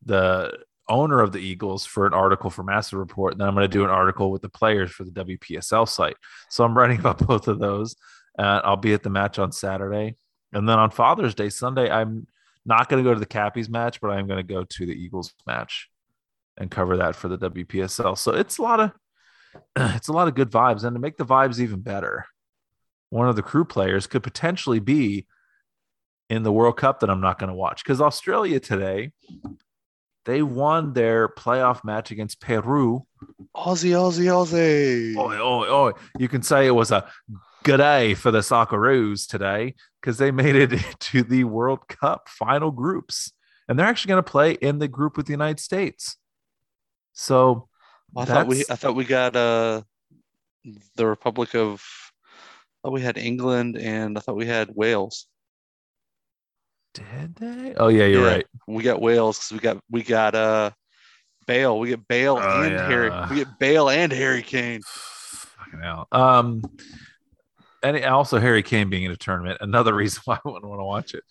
the 0.04 0.58
owner 0.90 1.22
of 1.22 1.32
the 1.32 1.40
Eagles 1.40 1.86
for 1.86 2.08
an 2.08 2.14
article 2.14 2.50
for 2.50 2.64
Massive 2.64 3.00
Report. 3.00 3.34
And 3.34 3.42
then 3.42 3.48
I'm 3.48 3.54
going 3.54 3.64
to 3.64 3.68
do 3.68 3.84
an 3.84 3.90
article 3.90 4.32
with 4.32 4.42
the 4.42 4.50
players 4.50 4.92
for 4.92 5.04
the 5.04 5.12
WPSL 5.12 5.88
site. 5.88 6.16
So 6.50 6.64
I'm 6.64 6.78
writing 6.78 7.00
about 7.02 7.26
both 7.26 7.48
of 7.48 7.60
those. 7.60 7.96
Uh, 8.38 8.62
I'll 8.64 8.78
be 8.78 8.94
at 8.94 9.04
the 9.04 9.10
match 9.10 9.40
on 9.40 9.52
Saturday. 9.52 10.16
And 10.54 10.68
then 10.68 10.80
on 10.80 10.92
Father's 10.92 11.36
Day, 11.36 11.50
Sunday, 11.50 11.90
I'm 11.90 12.28
not 12.66 12.90
going 12.90 13.04
to 13.04 13.10
go 13.10 13.14
to 13.14 13.20
the 13.20 13.26
Cappies 13.26 13.70
match, 13.70 14.02
but 14.02 14.10
I'm 14.10 14.28
going 14.28 14.46
to 14.46 14.54
go 14.54 14.64
to 14.64 14.86
the 14.86 14.94
Eagles 14.94 15.34
match 15.46 15.90
and 16.58 16.72
cover 16.72 16.98
that 16.98 17.16
for 17.16 17.28
the 17.28 17.38
WPSL. 17.38 18.18
So 18.18 18.34
it's 18.34 18.58
a 18.58 18.62
lot 18.62 18.80
of 18.80 18.92
it's 19.96 20.08
a 20.08 20.14
lot 20.14 20.28
of 20.28 20.36
good 20.36 20.52
vibes. 20.52 20.84
And 20.84 20.96
to 20.96 21.00
make 21.00 21.18
the 21.18 21.26
vibes 21.26 21.60
even 21.60 21.82
better, 21.82 22.26
one 23.10 23.30
of 23.30 23.36
the 23.36 23.42
crew 23.42 23.66
players 23.66 24.08
could 24.08 24.24
potentially 24.24 24.80
be 24.80 25.28
in 26.30 26.44
the 26.44 26.52
World 26.52 26.78
Cup 26.78 27.00
that 27.00 27.10
I'm 27.10 27.22
not 27.22 27.40
going 27.40 27.50
to 27.50 27.56
watch 27.56 27.84
because 27.84 28.02
Australia 28.02 28.60
today 28.60 29.12
they 30.28 30.42
won 30.42 30.92
their 30.92 31.30
playoff 31.30 31.86
match 31.86 32.12
against 32.12 32.42
Peru. 32.42 33.06
Aussie, 33.56 33.92
Aussie, 33.92 34.26
Aussie. 34.26 35.16
Oh, 35.18 35.32
oh, 35.32 35.66
oh. 35.66 35.94
You 36.20 36.28
can 36.28 36.42
say 36.42 36.68
it 36.68 36.72
was 36.72 36.92
a 36.92 37.08
good 37.64 37.78
day 37.78 38.14
for 38.14 38.30
the 38.30 38.40
Socceroos 38.40 39.26
today 39.26 39.76
because 40.02 40.18
they 40.18 40.32
made 40.32 40.58
it 40.58 40.82
to 41.00 41.24
the 41.24 41.46
World 41.46 41.88
Cup 41.88 42.28
final 42.28 42.72
groups. 42.72 43.32
And 43.70 43.80
they're 43.80 43.86
actually 43.86 44.10
going 44.10 44.24
to 44.24 44.30
play 44.30 44.52
in 44.52 44.80
the 44.80 44.90
group 44.90 45.16
with 45.16 45.28
the 45.28 45.34
United 45.34 45.62
States. 45.62 46.18
So 47.18 47.68
well, 48.14 48.24
I 48.24 48.26
thought 48.26 48.48
we 48.48 48.64
I 48.70 48.76
thought 48.76 48.96
we 48.96 49.04
got 49.04 49.36
uh 49.36 49.82
the 50.96 51.08
Republic 51.08 51.56
of 51.56 51.84
oh 52.84 52.92
we 52.92 53.02
had 53.02 53.18
England 53.18 53.76
and 53.76 54.16
I 54.18 54.22
thought 54.22 54.36
we 54.36 54.46
had 54.46 54.70
Wales. 54.76 55.28
Did 56.94 57.36
they? 57.36 57.74
Oh 57.76 57.88
yeah, 57.88 58.06
you're 58.06 58.24
yeah, 58.24 58.34
right. 58.36 58.48
We 58.68 58.84
got 58.84 59.02
Wales 59.02 59.40
because 59.40 59.52
we 59.52 59.60
got 59.60 59.84
we 59.90 60.04
got 60.04 60.36
uh 60.36 60.70
Bale. 61.48 61.80
We 61.80 61.90
get 61.90 62.08
Bale 62.08 62.40
oh, 62.40 62.62
and 62.62 62.74
yeah. 62.74 62.88
Harry. 62.88 63.12
We 63.32 63.38
get 63.38 63.60
Bale 63.60 63.90
and 63.90 64.12
Harry 64.12 64.44
Kane. 64.44 64.82
Fucking 64.86 65.80
hell. 65.80 66.08
Um, 66.12 66.62
and 67.82 68.04
also 68.06 68.38
Harry 68.40 68.62
Kane 68.62 68.90
being 68.90 69.06
in 69.06 69.12
a 69.12 69.16
tournament, 69.16 69.58
another 69.62 69.94
reason 69.96 70.22
why 70.26 70.36
I 70.36 70.40
wouldn't 70.46 70.66
want 70.66 70.82
to 70.82 70.86
watch 70.86 71.14
it. 71.16 71.24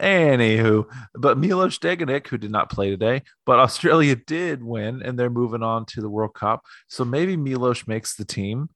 Anywho, 0.00 0.86
but 1.14 1.38
Milos 1.38 1.78
Degenek, 1.78 2.26
who 2.26 2.36
did 2.36 2.50
not 2.50 2.70
play 2.70 2.90
today, 2.90 3.22
but 3.46 3.58
Australia 3.60 4.16
did 4.16 4.62
win, 4.62 5.02
and 5.02 5.18
they're 5.18 5.30
moving 5.30 5.62
on 5.62 5.86
to 5.86 6.00
the 6.00 6.10
World 6.10 6.34
Cup. 6.34 6.62
So 6.88 7.04
maybe 7.04 7.36
Milos 7.36 7.86
makes 7.86 8.16
the 8.16 8.24
team. 8.24 8.68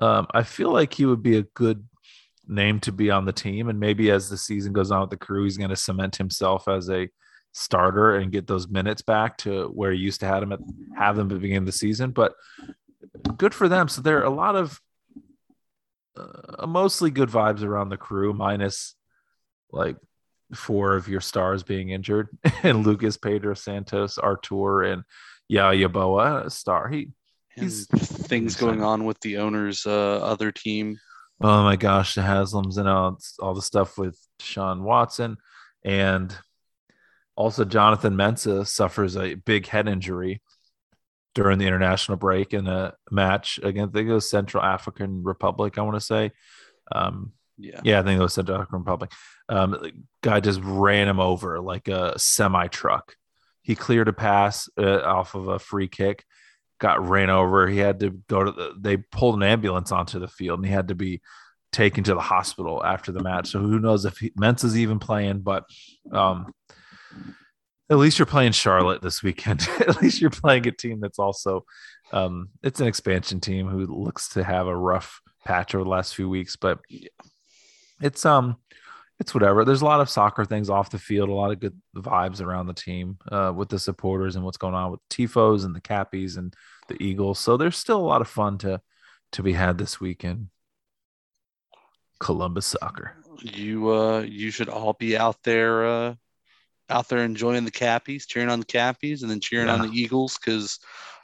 Um, 0.00 0.26
I 0.32 0.42
feel 0.42 0.72
like 0.72 0.94
he 0.94 1.06
would 1.06 1.22
be 1.22 1.36
a 1.36 1.42
good 1.42 1.86
name 2.48 2.80
to 2.80 2.92
be 2.92 3.10
on 3.10 3.24
the 3.24 3.32
team. 3.32 3.68
And 3.68 3.80
maybe 3.80 4.10
as 4.10 4.28
the 4.28 4.36
season 4.36 4.72
goes 4.72 4.90
on 4.90 5.00
with 5.00 5.10
the 5.10 5.16
crew, 5.16 5.44
he's 5.44 5.56
going 5.56 5.70
to 5.70 5.76
cement 5.76 6.16
himself 6.16 6.68
as 6.68 6.90
a 6.90 7.08
starter 7.52 8.16
and 8.16 8.32
get 8.32 8.46
those 8.46 8.68
minutes 8.68 9.02
back 9.02 9.38
to 9.38 9.68
where 9.68 9.92
he 9.92 9.98
used 9.98 10.20
to 10.20 10.26
have 10.26 10.42
him 10.42 10.52
at 10.52 10.60
have 10.96 11.16
them 11.16 11.26
at 11.26 11.34
the 11.34 11.40
beginning 11.40 11.62
of 11.62 11.66
the 11.66 11.72
season. 11.72 12.10
But 12.10 12.34
good 13.36 13.54
for 13.54 13.68
them. 13.68 13.88
So 13.88 14.02
there 14.02 14.18
are 14.18 14.24
a 14.24 14.30
lot 14.30 14.56
of 14.56 14.80
uh, 16.16 16.66
mostly 16.66 17.10
good 17.10 17.28
vibes 17.28 17.62
around 17.62 17.88
the 17.88 17.96
crew, 17.96 18.32
minus 18.32 18.94
like 19.72 19.96
four 20.54 20.96
of 20.96 21.08
your 21.08 21.20
stars 21.20 21.62
being 21.62 21.90
injured, 21.90 22.28
and 22.62 22.86
Lucas 22.86 23.16
Pedro 23.16 23.54
Santos, 23.54 24.18
Artur, 24.18 24.82
and 24.82 25.02
Yaw 25.48 25.72
Yeboah, 25.72 26.50
star. 26.50 26.88
He 26.88 27.10
he's 27.54 27.86
things 27.86 28.56
going 28.56 28.82
on 28.82 29.04
with 29.04 29.18
the 29.20 29.38
owner's 29.38 29.86
uh, 29.86 30.18
other 30.18 30.52
team 30.52 30.98
oh 31.40 31.62
my 31.64 31.76
gosh, 31.76 32.14
the 32.14 32.22
Haslams 32.22 32.78
and 32.78 32.88
all, 32.88 33.18
all 33.40 33.54
the 33.54 33.62
stuff 33.62 33.98
with 33.98 34.18
Sean 34.40 34.82
Watson. 34.82 35.36
And 35.84 36.36
also, 37.36 37.64
Jonathan 37.64 38.14
Mensah 38.14 38.66
suffers 38.66 39.16
a 39.16 39.34
big 39.34 39.66
head 39.66 39.88
injury 39.88 40.42
during 41.34 41.58
the 41.58 41.66
international 41.66 42.16
break 42.16 42.54
in 42.54 42.66
a 42.66 42.94
match 43.10 43.60
against, 43.62 43.94
I 43.94 43.98
think 43.98 44.08
it 44.08 44.14
was 44.14 44.30
Central 44.30 44.62
African 44.62 45.22
Republic, 45.22 45.76
I 45.76 45.82
want 45.82 45.96
to 45.96 46.00
say. 46.00 46.32
Um, 46.90 47.32
yeah. 47.58 47.80
yeah, 47.84 48.00
I 48.00 48.02
think 48.02 48.18
it 48.18 48.22
was 48.22 48.32
Central 48.32 48.56
African 48.56 48.78
Republic. 48.78 49.12
Um, 49.48 49.90
guy 50.22 50.40
just 50.40 50.60
ran 50.62 51.08
him 51.08 51.20
over 51.20 51.60
like 51.60 51.88
a 51.88 52.18
semi 52.18 52.66
truck. 52.68 53.14
He 53.62 53.74
cleared 53.74 54.08
a 54.08 54.12
pass 54.12 54.68
uh, 54.78 55.00
off 55.02 55.34
of 55.34 55.48
a 55.48 55.58
free 55.58 55.88
kick 55.88 56.24
got 56.78 57.06
ran 57.08 57.30
over. 57.30 57.66
He 57.68 57.78
had 57.78 58.00
to 58.00 58.10
go 58.28 58.44
to 58.44 58.52
the, 58.52 58.74
they 58.78 58.96
pulled 58.96 59.36
an 59.36 59.42
ambulance 59.42 59.92
onto 59.92 60.18
the 60.18 60.28
field 60.28 60.58
and 60.58 60.66
he 60.66 60.72
had 60.72 60.88
to 60.88 60.94
be 60.94 61.20
taken 61.72 62.04
to 62.04 62.14
the 62.14 62.20
hospital 62.20 62.84
after 62.84 63.12
the 63.12 63.22
match. 63.22 63.48
So 63.48 63.60
who 63.60 63.78
knows 63.78 64.04
if 64.04 64.18
he, 64.18 64.32
Mensah's 64.36 64.78
even 64.78 64.98
playing, 64.98 65.40
but 65.40 65.64
um, 66.12 66.52
at 67.90 67.98
least 67.98 68.18
you're 68.18 68.26
playing 68.26 68.52
Charlotte 68.52 69.02
this 69.02 69.22
weekend. 69.22 69.68
at 69.80 70.00
least 70.02 70.20
you're 70.20 70.30
playing 70.30 70.66
a 70.66 70.72
team 70.72 71.00
that's 71.00 71.18
also 71.18 71.64
um, 72.12 72.50
it's 72.62 72.80
an 72.80 72.86
expansion 72.86 73.40
team 73.40 73.68
who 73.68 73.86
looks 73.86 74.28
to 74.30 74.44
have 74.44 74.66
a 74.66 74.76
rough 74.76 75.20
patch 75.44 75.74
over 75.74 75.84
the 75.84 75.90
last 75.90 76.14
few 76.14 76.28
weeks, 76.28 76.56
but 76.56 76.78
it's 78.00 78.26
um 78.26 78.56
it's 79.18 79.32
whatever. 79.32 79.64
There's 79.64 79.82
a 79.82 79.86
lot 79.86 80.00
of 80.00 80.10
soccer 80.10 80.44
things 80.44 80.68
off 80.68 80.90
the 80.90 80.98
field, 80.98 81.28
a 81.28 81.34
lot 81.34 81.50
of 81.50 81.60
good 81.60 81.80
vibes 81.96 82.42
around 82.42 82.66
the 82.66 82.74
team 82.74 83.18
uh, 83.32 83.52
with 83.54 83.68
the 83.68 83.78
supporters 83.78 84.36
and 84.36 84.44
what's 84.44 84.58
going 84.58 84.74
on 84.74 84.90
with 84.90 85.00
tifos 85.10 85.64
and 85.64 85.74
the 85.74 85.80
cappies 85.80 86.36
and 86.36 86.54
the 86.88 87.02
Eagles. 87.02 87.38
So 87.38 87.56
there's 87.56 87.76
still 87.76 87.98
a 87.98 88.06
lot 88.06 88.20
of 88.20 88.28
fun 88.28 88.58
to 88.58 88.80
to 89.32 89.42
be 89.42 89.52
had 89.52 89.78
this 89.78 90.00
weekend. 90.00 90.48
Columbus 92.20 92.66
soccer. 92.66 93.14
You 93.42 93.90
uh 93.90 94.20
you 94.20 94.50
should 94.50 94.68
all 94.68 94.92
be 94.92 95.16
out 95.16 95.42
there 95.42 95.86
uh 95.86 96.14
out 96.88 97.08
there 97.08 97.18
enjoying 97.18 97.64
the 97.64 97.70
cappies, 97.70 98.26
cheering 98.26 98.48
on 98.48 98.60
the 98.60 98.66
cappies, 98.66 99.22
and 99.22 99.30
then 99.30 99.40
cheering 99.40 99.66
yeah. 99.66 99.74
on 99.74 99.82
the 99.82 99.92
Eagles 99.92 100.38
because 100.38 100.78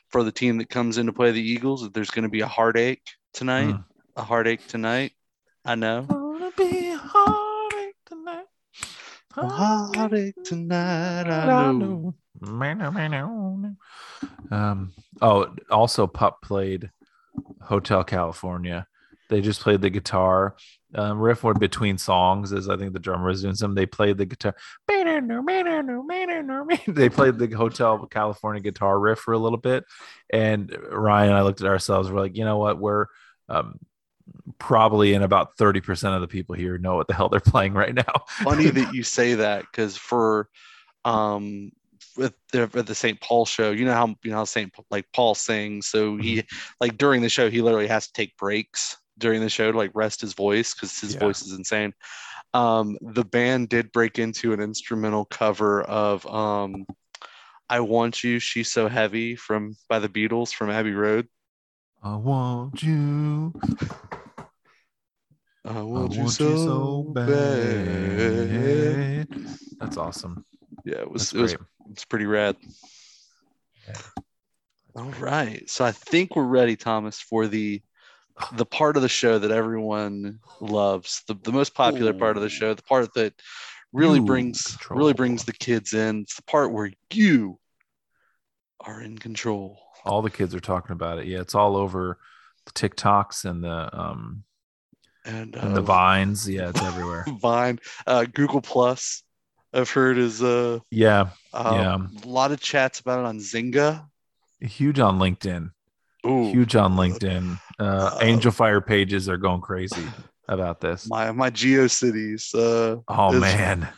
for 0.09 0.23
the 0.25 0.33
team 0.33 0.59
that 0.59 0.69
comes 0.69 0.99
in 0.99 1.07
to 1.07 1.13
play 1.13 1.31
the 1.31 1.41
Eagles, 1.41 1.89
there's 1.91 2.11
going 2.11 2.25
to 2.25 2.29
be 2.29 2.41
a 2.41 2.47
heartache 2.47 3.03
tonight. 3.33 3.75
Mm. 3.75 3.85
A 4.17 4.23
heartache 4.23 4.67
tonight. 4.67 5.13
I 5.65 5.75
know. 5.75 6.07
A 9.37 9.49
heartache 9.49 10.35
tonight. 10.45 11.29
I 11.29 11.73
know. 13.09 13.75
Um, 14.51 14.93
oh, 15.21 15.55
also, 15.71 16.07
Pup 16.07 16.43
played 16.43 16.91
Hotel 17.63 18.05
California. 18.05 18.87
They 19.29 19.41
just 19.41 19.61
played 19.61 19.81
the 19.81 19.91
guitar 19.91 20.57
um, 20.95 21.19
riff 21.19 21.45
or 21.45 21.55
between 21.55 21.97
songs, 21.97 22.53
as 22.53 22.69
I 22.69 22.77
think 22.77 22.93
the 22.93 22.99
drummer 22.99 23.29
was 23.29 23.43
doing 23.43 23.55
some. 23.55 23.75
They 23.75 23.87
played 23.87 24.19
the 24.19 24.27
guitar. 24.27 24.55
They 26.87 27.09
played 27.09 27.39
the 27.39 27.49
Hotel 27.57 28.07
California 28.07 28.61
guitar 28.61 28.99
riff 28.99 29.21
for 29.21 29.33
a 29.33 29.39
little 29.39 29.59
bit, 29.59 29.85
and 30.31 30.77
Ryan 30.91 31.31
and 31.31 31.39
I 31.39 31.43
looked 31.43 31.63
at 31.63 31.67
ourselves. 31.67 32.11
We're 32.11 32.21
like, 32.21 32.37
you 32.37 32.45
know 32.45 32.59
what? 32.59 32.79
We're 32.79 33.07
um, 33.49 33.79
probably 34.59 35.15
in 35.15 35.23
about 35.23 35.57
30% 35.57 36.15
of 36.15 36.21
the 36.21 36.29
people 36.29 36.55
here 36.55 36.79
know 36.79 36.97
what 36.97 37.09
the 37.09 37.15
hell 37.15 37.29
they're 37.29 37.41
playing 37.41 37.75
right 37.75 37.95
now. 37.95 38.25
Funny 38.29 38.69
that 38.71 38.95
you 38.95 39.03
say 39.03 39.35
that 39.35 39.63
because 39.63 39.97
for 39.97 40.49
um 41.05 41.73
with 42.17 42.35
the, 42.53 42.69
with 42.73 42.87
the 42.87 42.95
St. 42.95 43.21
Paul 43.21 43.47
show, 43.47 43.71
you 43.71 43.85
know 43.85 43.95
how 43.95 44.15
you 44.23 44.31
know 44.31 44.39
how 44.39 44.45
St. 44.45 44.73
like 44.91 45.07
Paul 45.13 45.35
sings. 45.35 45.89
So 45.89 46.17
he 46.17 46.39
mm-hmm. 46.39 46.57
like 46.81 46.99
during 46.99 47.23
the 47.23 47.29
show, 47.29 47.51
he 47.51 47.63
literally 47.63 47.87
has 47.87 48.07
to 48.07 48.13
take 48.13 48.37
breaks 48.37 48.97
during 49.19 49.41
the 49.41 49.49
show 49.49 49.73
to 49.73 49.79
like 49.79 49.93
rest 49.95 50.21
his 50.21 50.35
voice 50.35 50.75
because 50.75 50.99
his 50.99 51.15
yeah. 51.15 51.21
voice 51.21 51.43
is 51.43 51.53
insane. 51.53 51.95
Um, 52.55 52.99
the 53.01 53.25
band 53.25 53.69
did 53.71 53.93
break 53.93 54.19
into 54.19 54.53
an 54.53 54.61
instrumental 54.61 55.25
cover 55.25 55.83
of 55.83 56.27
um, 56.27 56.87
"I 57.69 57.81
Want 57.81 58.23
You, 58.23 58.39
She's 58.39 58.71
So 58.71 58.89
Heavy" 58.89 59.37
from 59.37 59.77
by 59.89 59.99
the 59.99 60.09
Beatles 60.09 60.53
from 60.53 60.71
Abbey 60.71 60.93
Road. 60.93 61.29
I 62.03 62.17
want 62.17 62.83
you. 62.83 63.55
I 65.65 65.81
want, 65.83 66.13
I 66.13 66.17
you, 66.17 66.23
want 66.23 66.33
so 66.33 66.49
you, 66.49 66.57
so 66.57 67.13
bad. 67.15 69.29
That's 69.81 69.97
awesome. 69.97 70.45
Yeah, 70.85 70.97
it 70.97 71.11
was. 71.11 71.31
That's 71.31 71.53
it 71.53 71.61
was. 71.61 71.69
It's 71.93 72.05
pretty 72.05 72.27
rad. 72.27 72.57
Yeah. 73.87 73.95
All 74.95 75.13
right, 75.21 75.69
so 75.71 75.85
I 75.85 75.93
think 75.93 76.37
we're 76.37 76.43
ready, 76.43 76.77
Thomas, 76.77 77.21
for 77.21 77.47
the 77.47 77.81
the 78.53 78.67
part 78.67 78.97
of 78.97 79.03
the 79.03 79.09
show 79.09 79.39
that 79.39 79.51
everyone 79.51 80.39
loves, 80.61 81.23
the, 81.29 81.35
the 81.43 81.53
most 81.53 81.75
popular 81.75 82.13
Ooh. 82.13 82.19
part 82.19 82.37
of 82.37 82.43
the 82.43 82.49
show, 82.49 82.75
the 82.75 82.83
part 82.83 83.13
that 83.15 83.35
really 83.93 84.19
you 84.19 84.25
brings 84.25 84.63
control. 84.63 84.99
really 84.99 85.13
brings 85.13 85.45
the 85.45 85.53
kids 85.53 85.95
in. 85.95 86.21
It's 86.21 86.37
the 86.37 86.43
part 86.43 86.73
where 86.73 86.91
you 87.13 87.59
are 88.81 89.01
in 89.01 89.19
control. 89.19 89.81
All 90.05 90.23
the 90.23 90.31
kids 90.31 90.55
are 90.55 90.61
talking 90.61 90.93
about 90.93 91.19
it. 91.19 91.27
Yeah, 91.27 91.41
it's 91.41 91.55
all 91.55 91.77
over 91.77 92.19
the 92.67 92.73
TikToks 92.73 93.45
and 93.45 93.65
the 93.65 93.99
um 93.99 94.45
and, 95.25 95.57
uh, 95.57 95.69
the 95.69 95.81
vines. 95.83 96.49
Yeah, 96.49 96.69
it's 96.71 96.83
everywhere. 96.91 97.25
Vine, 97.41 97.79
uh, 98.07 98.25
Google 98.33 98.61
Plus. 98.61 99.23
I've 99.75 99.89
heard 99.91 100.19
is 100.19 100.43
uh 100.43 100.81
yeah 100.91 101.31
um, 101.55 101.75
yeah 101.75 102.25
a 102.25 102.29
lot 102.29 102.53
of 102.53 102.61
chats 102.61 103.01
about 103.01 103.21
it 103.21 103.25
on 103.27 103.39
Zynga. 103.39 104.05
huge 104.61 104.99
on 105.01 105.19
LinkedIn. 105.19 105.71
Ooh, 106.27 106.51
Huge 106.51 106.77
on 106.77 106.95
LinkedIn. 106.97 107.59
Uh, 107.81 107.83
Uh, 107.85 108.19
Angel 108.21 108.53
Fire 108.53 108.81
pages 108.83 109.29
are 109.31 109.39
going 109.39 109.61
crazy 109.63 110.07
about 110.47 110.81
this. 110.81 111.09
my 111.09 111.33
my 111.33 111.51
GeoCities. 111.51 112.55
Uh, 112.55 113.01
Oh 113.09 113.33
is- 113.35 113.41
man. 113.41 113.89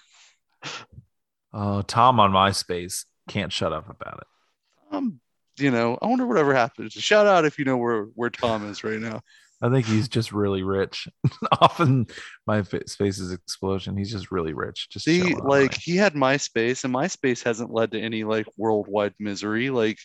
Oh, 1.53 1.83
Tom 1.83 2.19
on 2.21 2.33
MySpace 2.33 3.05
can't 3.29 3.53
shut 3.53 3.73
up 3.73 3.89
about 3.89 4.19
it. 4.21 4.95
um, 4.95 5.21
you 5.57 5.71
know, 5.71 5.97
I 6.03 6.07
wonder 6.07 6.27
whatever 6.27 6.53
happens. 6.55 6.93
Shout 6.93 7.27
out 7.27 7.45
if 7.45 7.59
you 7.59 7.65
know 7.65 7.77
where 7.77 8.05
where 8.15 8.31
Tom 8.31 8.69
is 8.69 8.83
right 8.85 8.99
now. 9.01 9.21
I 9.65 9.71
think 9.71 9.87
he's 9.87 10.09
just 10.09 10.31
really 10.33 10.63
rich. 10.63 11.09
Often 11.61 12.09
my 12.47 12.63
fa- 12.63 12.83
is 12.85 13.33
explosion. 13.33 13.97
He's 13.97 14.13
just 14.13 14.31
really 14.31 14.53
rich. 14.53 14.89
Just 14.91 15.07
See, 15.07 15.35
like 15.35 15.73
he 15.75 15.97
had 15.97 16.13
MySpace, 16.13 16.85
and 16.85 16.95
MySpace 16.95 17.43
hasn't 17.43 17.73
led 17.73 17.93
to 17.93 18.01
any 18.01 18.25
like 18.25 18.47
worldwide 18.59 19.15
misery, 19.19 19.71
like 19.71 19.99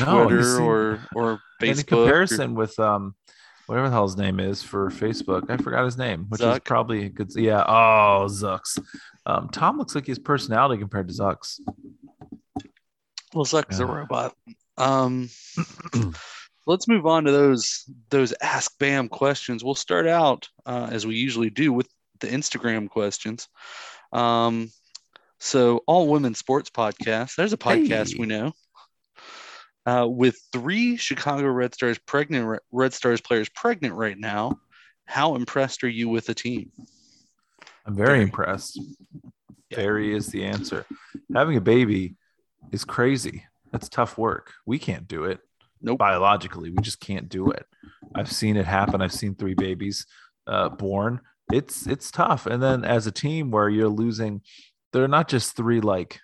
No, 0.00 0.24
Twitter 0.24 0.42
see- 0.42 0.62
or 0.62 0.98
or 1.14 1.30
And 1.60 1.68
in 1.70 1.76
Facebook. 1.76 1.78
or- 1.82 1.84
comparison 2.04 2.54
with 2.56 2.78
um 2.80 3.14
whatever 3.66 3.88
the 3.88 3.92
hell 3.94 4.02
his 4.08 4.16
name 4.16 4.40
is 4.40 4.60
for 4.62 4.90
Facebook, 4.90 5.48
I 5.48 5.56
forgot 5.56 5.84
his 5.84 5.96
name, 5.96 6.26
which 6.28 6.40
is 6.42 6.58
probably 6.64 7.06
a 7.06 7.08
good. 7.10 7.30
Yeah. 7.36 7.62
Oh, 7.66 8.26
Zucks. 8.28 8.76
Um, 9.24 9.48
Tom 9.50 9.78
looks 9.78 9.94
like 9.94 10.06
his 10.06 10.18
personality 10.18 10.80
compared 10.80 11.06
to 11.08 11.14
Zucks. 11.14 11.60
Well, 13.32 13.44
Zuck's 13.46 13.78
a 13.78 13.86
robot. 13.86 14.34
Um, 14.76 15.28
let's 16.66 16.88
move 16.88 17.06
on 17.06 17.24
to 17.24 17.32
those 17.32 17.84
those 18.10 18.32
Ask 18.40 18.78
Bam 18.78 19.08
questions. 19.08 19.64
We'll 19.64 19.74
start 19.74 20.06
out 20.06 20.48
uh, 20.66 20.88
as 20.90 21.06
we 21.06 21.16
usually 21.16 21.50
do 21.50 21.72
with 21.72 21.88
the 22.20 22.28
Instagram 22.28 22.88
questions. 22.88 23.48
Um, 24.12 24.70
so, 25.40 25.82
All 25.86 26.08
Women 26.08 26.34
Sports 26.34 26.70
Podcast. 26.70 27.34
There's 27.34 27.52
a 27.52 27.58
podcast 27.58 28.12
Hey. 28.12 28.18
we 28.20 28.26
know. 28.26 28.52
Uh, 29.84 30.06
with 30.08 30.38
three 30.52 30.96
Chicago 30.96 31.48
Red 31.48 31.74
Stars 31.74 31.98
pregnant 32.06 32.60
Red 32.70 32.92
Stars 32.92 33.20
players 33.20 33.48
pregnant 33.48 33.94
right 33.94 34.16
now, 34.16 34.60
how 35.06 35.34
impressed 35.34 35.82
are 35.82 35.88
you 35.88 36.08
with 36.08 36.26
the 36.26 36.34
team? 36.34 36.70
I'm 37.84 37.96
very 37.96 38.08
Very. 38.10 38.22
impressed. 38.22 38.80
Yeah. 39.70 39.76
Very 39.78 40.14
is 40.14 40.28
the 40.28 40.44
answer. 40.44 40.86
Having 41.34 41.56
a 41.56 41.60
baby 41.60 42.14
is 42.70 42.84
crazy. 42.84 43.44
That's 43.72 43.88
tough 43.88 44.16
work. 44.16 44.52
We 44.66 44.78
can't 44.78 45.08
do 45.08 45.24
it. 45.24 45.40
Nope. 45.82 45.98
Biologically, 45.98 46.70
we 46.70 46.80
just 46.80 47.00
can't 47.00 47.28
do 47.28 47.50
it. 47.50 47.66
I've 48.14 48.30
seen 48.30 48.56
it 48.56 48.66
happen. 48.66 49.02
I've 49.02 49.12
seen 49.12 49.34
three 49.34 49.54
babies 49.54 50.06
uh, 50.46 50.68
born. 50.68 51.20
It's 51.52 51.86
it's 51.86 52.10
tough. 52.10 52.46
And 52.46 52.62
then 52.62 52.84
as 52.84 53.06
a 53.06 53.12
team 53.12 53.50
where 53.50 53.68
you're 53.68 53.88
losing, 53.88 54.42
they're 54.92 55.08
not 55.08 55.28
just 55.28 55.56
three 55.56 55.80
like 55.80 56.20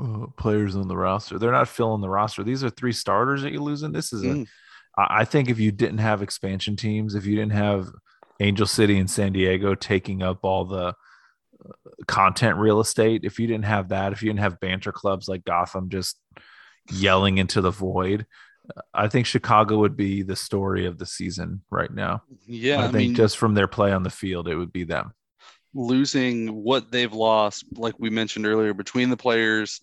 uh, 0.00 0.26
players 0.36 0.76
on 0.76 0.88
the 0.88 0.96
roster. 0.96 1.38
They're 1.38 1.52
not 1.52 1.68
filling 1.68 2.00
the 2.00 2.08
roster. 2.08 2.42
These 2.42 2.64
are 2.64 2.70
three 2.70 2.92
starters 2.92 3.42
that 3.42 3.52
you're 3.52 3.62
losing. 3.62 3.92
This 3.92 4.12
is 4.12 4.22
a 4.24 4.26
Mm. 4.26 4.46
I 4.98 5.20
I 5.20 5.24
think 5.24 5.48
if 5.48 5.58
you 5.58 5.72
didn't 5.72 5.98
have 5.98 6.22
expansion 6.22 6.76
teams, 6.76 7.14
if 7.14 7.26
you 7.26 7.36
didn't 7.36 7.52
have 7.52 7.88
Angel 8.40 8.66
City 8.66 8.98
and 8.98 9.10
San 9.10 9.32
Diego 9.32 9.74
taking 9.74 10.22
up 10.22 10.40
all 10.42 10.64
the 10.64 10.94
uh, 11.64 11.72
content 12.06 12.56
real 12.58 12.80
estate, 12.80 13.22
if 13.24 13.38
you 13.38 13.46
didn't 13.46 13.66
have 13.66 13.90
that, 13.90 14.12
if 14.12 14.22
you 14.22 14.28
didn't 14.28 14.40
have 14.40 14.60
banter 14.60 14.92
clubs 14.92 15.28
like 15.28 15.44
Gotham 15.44 15.88
just 15.88 16.18
yelling 16.92 17.38
into 17.38 17.60
the 17.60 17.70
void, 17.70 18.26
I 18.94 19.08
think 19.08 19.26
Chicago 19.26 19.78
would 19.78 19.96
be 19.96 20.22
the 20.22 20.36
story 20.36 20.86
of 20.86 20.98
the 20.98 21.06
season 21.06 21.62
right 21.70 21.92
now. 21.92 22.22
Yeah, 22.46 22.76
I, 22.76 22.78
I, 22.80 22.82
think 22.84 22.94
mean, 22.94 23.14
just 23.14 23.36
from 23.36 23.54
their 23.54 23.68
play 23.68 23.92
on 23.92 24.02
the 24.02 24.10
field, 24.10 24.48
it 24.48 24.56
would 24.56 24.72
be 24.72 24.84
them. 24.84 25.12
losing 25.74 26.62
what 26.62 26.90
they've 26.90 27.12
lost, 27.12 27.64
like 27.76 27.94
we 27.98 28.10
mentioned 28.10 28.46
earlier, 28.46 28.74
between 28.74 29.10
the 29.10 29.16
players, 29.16 29.80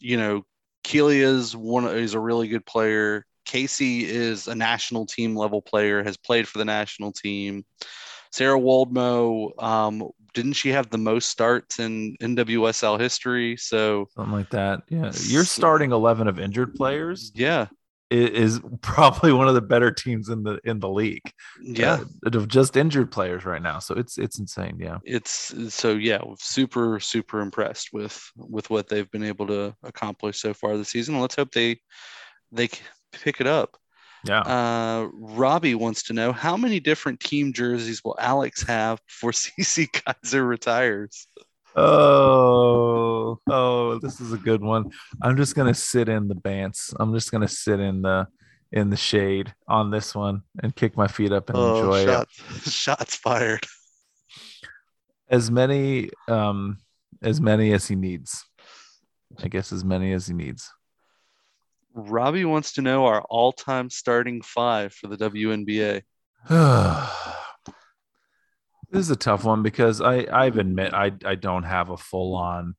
you 0.00 0.16
know, 0.16 0.44
Kealia's 0.84 1.56
one 1.56 1.86
is 1.86 2.14
a 2.14 2.20
really 2.20 2.48
good 2.48 2.64
player. 2.64 3.26
Casey 3.44 4.04
is 4.04 4.48
a 4.48 4.54
national 4.54 5.06
team 5.06 5.36
level 5.36 5.62
player, 5.62 6.02
has 6.02 6.16
played 6.16 6.48
for 6.48 6.58
the 6.58 6.64
national 6.64 7.12
team. 7.12 7.64
Sarah 8.36 8.60
Woldmoe, 8.60 9.62
um, 9.62 10.10
didn't 10.34 10.52
she 10.52 10.68
have 10.68 10.90
the 10.90 10.98
most 10.98 11.30
starts 11.30 11.78
in 11.78 12.14
NWSL 12.20 13.00
history? 13.00 13.56
So 13.56 14.08
Something 14.14 14.34
like 14.34 14.50
that. 14.50 14.82
Yeah. 14.90 15.10
You're 15.22 15.46
starting 15.46 15.90
11 15.92 16.28
of 16.28 16.38
injured 16.38 16.74
players 16.74 17.32
yeah, 17.34 17.68
is 18.10 18.60
probably 18.82 19.32
one 19.32 19.48
of 19.48 19.54
the 19.54 19.62
better 19.62 19.90
teams 19.90 20.28
in 20.28 20.42
the 20.42 20.60
in 20.64 20.80
the 20.80 20.88
league. 20.88 21.32
yeah, 21.62 22.04
uh, 22.26 22.36
of 22.36 22.46
just 22.46 22.76
injured 22.76 23.10
players 23.10 23.46
right 23.46 23.62
now. 23.62 23.78
So 23.78 23.94
it's 23.94 24.18
it's 24.18 24.38
insane. 24.38 24.76
Yeah. 24.78 24.98
it's 25.04 25.74
so 25.74 25.92
yeah, 25.92 26.20
super 26.38 27.00
super 27.00 27.40
impressed 27.40 27.94
with 27.94 28.22
with 28.36 28.68
what 28.68 28.86
they've 28.86 29.10
been 29.10 29.24
able 29.24 29.46
to 29.46 29.74
accomplish 29.82 30.40
so 30.40 30.52
far 30.52 30.76
this 30.76 30.90
season. 30.90 31.18
Let's 31.18 31.36
hope 31.36 31.52
they 31.52 31.80
they 32.52 32.68
pick 33.12 33.40
it 33.40 33.46
up. 33.46 33.78
Yeah. 34.26 34.40
Uh, 34.40 35.08
Robbie 35.12 35.74
wants 35.74 36.02
to 36.04 36.12
know 36.12 36.32
how 36.32 36.56
many 36.56 36.80
different 36.80 37.20
team 37.20 37.52
jerseys 37.52 38.02
will 38.04 38.16
Alex 38.18 38.62
have 38.64 39.00
before 39.06 39.30
Cece 39.32 39.88
Kizer 39.90 40.46
retires? 40.46 41.26
oh, 41.76 43.38
oh, 43.50 43.98
this 43.98 44.20
is 44.20 44.32
a 44.32 44.38
good 44.38 44.62
one. 44.62 44.90
I'm 45.22 45.36
just 45.36 45.54
gonna 45.54 45.74
sit 45.74 46.08
in 46.08 46.28
the 46.28 46.34
bants. 46.34 46.94
I'm 46.98 47.12
just 47.12 47.30
gonna 47.30 47.48
sit 47.48 47.80
in 47.80 48.02
the 48.02 48.26
in 48.72 48.90
the 48.90 48.96
shade 48.96 49.54
on 49.68 49.90
this 49.90 50.14
one 50.14 50.42
and 50.62 50.74
kick 50.74 50.96
my 50.96 51.06
feet 51.06 51.32
up 51.32 51.50
and 51.50 51.58
enjoy 51.58 52.00
it. 52.00 52.08
Oh, 52.08 52.12
shots, 52.12 52.72
shots 52.72 53.16
fired. 53.16 53.66
As 55.28 55.50
many 55.50 56.10
um 56.28 56.78
as 57.22 57.40
many 57.40 57.72
as 57.72 57.86
he 57.86 57.94
needs. 57.94 58.44
I 59.42 59.48
guess 59.48 59.72
as 59.72 59.84
many 59.84 60.12
as 60.12 60.26
he 60.26 60.34
needs. 60.34 60.72
Robbie 61.96 62.44
wants 62.44 62.74
to 62.74 62.82
know 62.82 63.06
our 63.06 63.22
all-time 63.22 63.88
starting 63.88 64.42
five 64.42 64.92
for 64.92 65.06
the 65.08 65.16
WNBA. 65.16 66.02
this 68.90 69.00
is 69.00 69.10
a 69.10 69.16
tough 69.16 69.44
one 69.44 69.62
because 69.62 70.00
I 70.02 70.24
I 70.24 70.46
admit 70.46 70.92
I 70.92 71.12
I 71.24 71.34
don't 71.34 71.62
have 71.62 71.88
a 71.88 71.96
full 71.96 72.36
on 72.36 72.76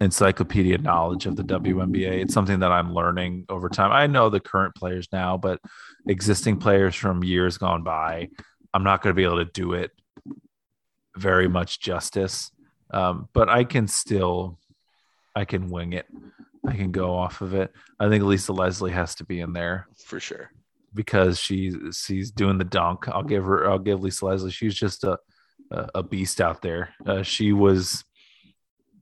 encyclopedia 0.00 0.78
knowledge 0.78 1.26
of 1.26 1.34
the 1.34 1.42
WNBA. 1.42 2.22
It's 2.22 2.32
something 2.32 2.60
that 2.60 2.70
I'm 2.70 2.94
learning 2.94 3.46
over 3.48 3.68
time. 3.68 3.90
I 3.90 4.06
know 4.06 4.30
the 4.30 4.38
current 4.38 4.76
players 4.76 5.08
now, 5.12 5.36
but 5.36 5.60
existing 6.06 6.58
players 6.58 6.94
from 6.94 7.24
years 7.24 7.58
gone 7.58 7.82
by, 7.82 8.28
I'm 8.72 8.84
not 8.84 9.02
going 9.02 9.10
to 9.10 9.16
be 9.16 9.24
able 9.24 9.44
to 9.44 9.50
do 9.52 9.72
it 9.72 9.90
very 11.16 11.48
much 11.48 11.80
justice. 11.80 12.52
Um, 12.92 13.28
but 13.32 13.48
I 13.48 13.64
can 13.64 13.88
still 13.88 14.60
I 15.34 15.44
can 15.44 15.68
wing 15.68 15.92
it. 15.92 16.06
I 16.68 16.76
can 16.76 16.92
go 16.92 17.14
off 17.14 17.40
of 17.40 17.54
it. 17.54 17.72
I 17.98 18.08
think 18.08 18.24
Lisa 18.24 18.52
Leslie 18.52 18.92
has 18.92 19.14
to 19.16 19.24
be 19.24 19.40
in 19.40 19.52
there 19.52 19.88
For 20.04 20.20
sure. 20.20 20.50
because 20.94 21.38
she's 21.38 21.76
she's 21.92 22.30
doing 22.30 22.58
the 22.58 22.64
dunk. 22.64 23.08
I'll 23.08 23.22
give 23.22 23.44
her. 23.44 23.70
I'll 23.70 23.78
give 23.78 24.00
Lisa 24.00 24.26
Leslie. 24.26 24.50
She's 24.50 24.74
just 24.74 25.04
a 25.04 25.18
a, 25.70 26.02
beast 26.02 26.40
out 26.40 26.62
there. 26.62 26.90
Uh, 27.06 27.22
she 27.22 27.52
was 27.52 28.04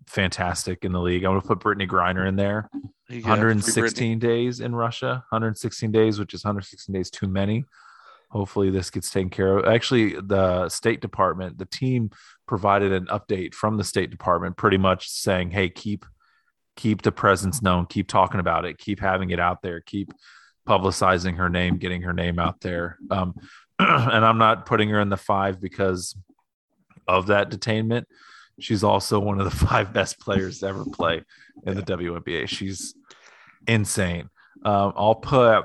fantastic 0.07 0.85
in 0.85 0.93
the 0.93 1.01
league. 1.01 1.25
I'm 1.25 1.31
gonna 1.31 1.41
put 1.41 1.61
Brittney 1.61 1.89
Griner 1.89 2.27
in 2.27 2.37
there. 2.37 2.69
You 3.09 3.23
got 3.23 3.39
free 3.39 3.53
Brittney. 3.53 3.63
116 3.63 4.19
days 4.19 4.61
in 4.61 4.75
Russia. 4.75 5.25
116 5.31 5.91
days, 5.93 6.19
which 6.19 6.35
is 6.35 6.45
116 6.45 6.93
days 6.93 7.11
too 7.11 7.29
many. 7.29 7.65
Hopefully, 8.31 8.71
this 8.71 8.91
gets 8.91 9.11
taken 9.11 9.31
care 9.31 9.59
of. 9.59 9.67
Actually, 9.67 10.21
the 10.21 10.69
State 10.69 11.01
Department, 11.01 11.59
the 11.59 11.67
team 11.67 12.11
provided 12.47 12.93
an 12.93 13.07
update 13.07 13.55
from 13.55 13.77
the 13.77 13.85
State 13.85 14.11
Department, 14.11 14.57
pretty 14.57 14.79
much 14.79 15.09
saying, 15.09 15.53
"Hey, 15.53 15.69
keep 15.69 16.05
keep 16.77 17.03
the 17.03 17.13
presence 17.13 17.63
known, 17.63 17.87
keep 17.87 18.09
talking 18.09 18.41
about 18.41 18.65
it, 18.65 18.79
keep 18.79 19.01
having 19.01 19.31
it 19.31 19.41
out 19.41 19.63
there, 19.63 19.81
keep 19.81 20.13
publicizing 20.69 21.37
her 21.37 21.49
name, 21.49 21.79
getting 21.79 22.03
her 22.03 22.13
name 22.13 22.39
out 22.39 22.61
there." 22.61 22.99
Um, 23.11 23.35
and 23.79 24.25
I'm 24.25 24.39
not 24.39 24.67
putting 24.67 24.89
her 24.91 25.01
in 25.01 25.09
the 25.09 25.17
five 25.17 25.61
because 25.61 26.17
of 27.09 27.29
that 27.29 27.51
detainment. 27.51 28.05
She's 28.59 28.85
also 28.85 29.19
one 29.19 29.39
of 29.39 29.45
the 29.45 29.67
five 29.67 29.93
best 29.93 30.21
players 30.21 30.61
to 30.61 30.67
ever 30.67 30.85
play 30.85 31.23
in 31.65 31.75
the 31.75 31.83
WNBA. 31.83 32.49
She's 32.49 32.95
insane. 33.67 34.29
Um, 34.65 34.93
I'll 34.97 35.15
put 35.15 35.65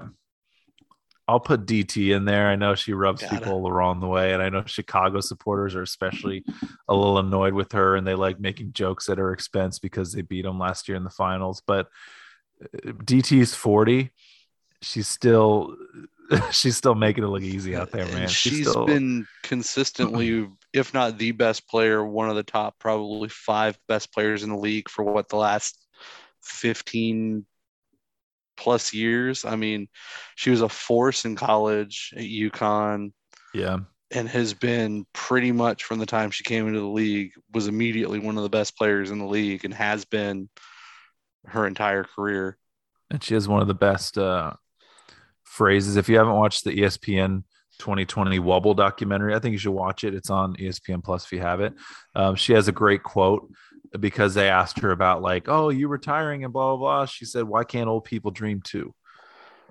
I'll 1.28 1.40
put 1.40 1.66
DT 1.66 2.16
in 2.16 2.26
there. 2.26 2.48
I 2.50 2.56
know 2.56 2.76
she 2.76 2.94
rubs 2.94 3.22
Gotta. 3.22 3.38
people 3.40 3.64
the 3.64 3.72
wrong 3.72 4.02
way, 4.02 4.34
and 4.34 4.42
I 4.42 4.50
know 4.50 4.64
Chicago 4.66 5.22
supporters 5.22 5.76
are 5.76 5.84
especially 5.84 6.44
a 6.88 6.96
little 6.96 7.20
annoyed 7.20 7.54
with 7.54 7.72
her, 7.72 7.96
and 7.96 8.06
they 8.06 8.16
like 8.16 8.40
making 8.40 8.74
jokes 8.74 9.08
at 9.08 9.18
her 9.18 9.32
expense 9.32 9.80
because 9.80 10.12
they 10.14 10.22
beat 10.24 10.44
them 10.44 10.60
last 10.60 10.88
year 10.88 10.98
in 10.98 11.04
the 11.04 11.10
finals. 11.10 11.62
But 11.66 11.88
uh, 12.64 12.92
DT 12.92 13.40
is 13.40 13.56
forty. 13.56 14.12
She's 14.82 15.08
still 15.08 15.76
she's 16.52 16.78
still 16.78 16.96
making 16.96 17.24
it 17.24 17.28
look 17.28 17.44
easy 17.44 17.76
out 17.76 17.92
there, 17.92 18.04
And 18.06 18.14
man. 18.14 18.28
she's 18.28 18.68
still, 18.70 18.86
been 18.86 19.28
consistently, 19.44 20.48
if 20.74 20.94
not 20.94 21.18
the 21.18 21.32
best 21.32 21.68
player, 21.68 22.06
one 22.06 22.30
of 22.30 22.36
the 22.36 22.44
top 22.44 22.80
probably 22.80 23.30
five 23.30 23.78
best 23.88 24.14
players 24.14 24.44
in 24.44 24.50
the 24.50 24.58
league 24.58 24.90
for 24.90 25.04
what 25.04 25.30
the 25.30 25.36
last 25.36 25.78
15 26.44 27.46
plus 28.58 28.94
years. 28.94 29.46
I 29.46 29.56
mean, 29.56 29.88
she 30.36 30.50
was 30.50 30.62
a 30.62 30.70
force 30.70 31.26
in 31.26 31.36
college 31.36 32.14
at 32.16 32.24
UConn 32.24 33.12
yeah. 33.54 33.80
and 34.12 34.28
has 34.30 34.54
been 34.54 35.06
pretty 35.14 35.52
much 35.52 35.84
from 35.84 36.00
the 36.00 36.06
time 36.06 36.32
she 36.32 36.44
came 36.44 36.68
into 36.68 36.80
the 36.80 36.86
league 36.86 37.32
was 37.54 37.68
immediately 37.68 38.20
one 38.20 38.38
of 38.38 38.44
the 38.44 38.50
best 38.50 38.78
players 38.78 39.12
in 39.12 39.20
the 39.20 39.26
league 39.26 39.66
and 39.66 39.74
has 39.74 40.06
been 40.06 40.50
her 41.46 41.68
entire 41.68 42.04
career. 42.04 42.58
And 43.10 43.24
she 43.24 43.34
has 43.34 43.48
one 43.48 43.62
of 43.62 43.68
the 43.68 43.74
best 43.74 44.18
uh, 44.18 44.54
phrases. 45.44 45.98
If 45.98 46.08
you 46.08 46.18
haven't 46.18 46.36
watched 46.36 46.64
the 46.64 46.72
ESPN 46.72 47.44
2020 47.80 48.40
Wobble 48.40 48.74
documentary, 48.74 49.36
I 49.36 49.40
think 49.40 49.54
you 49.54 49.58
should 49.58 49.72
watch 49.72 50.04
it. 50.04 50.14
It's 50.14 50.30
on 50.30 50.56
ESPN 50.56 51.04
Plus 51.04 51.26
if 51.26 51.32
you 51.34 51.40
have 51.40 51.62
it. 51.62 51.74
Um, 52.16 52.36
she 52.36 52.54
has 52.54 52.68
a 52.68 52.72
great 52.72 53.04
quote 53.04 53.52
because 54.00 54.34
they 54.34 54.50
asked 54.50 54.80
her 54.80 54.92
about 54.92 55.22
like, 55.22 55.48
"Oh, 55.48 55.70
you 55.70 55.88
retiring 55.88 56.44
and 56.44 56.54
blah 56.54 56.76
blah 56.76 56.78
blah." 56.78 57.06
She 57.06 57.26
said, 57.26 57.44
"Why 57.44 57.64
can't 57.64 57.90
old 57.90 58.06
people 58.06 58.32
dream 58.32 58.62
too?" 58.62 58.94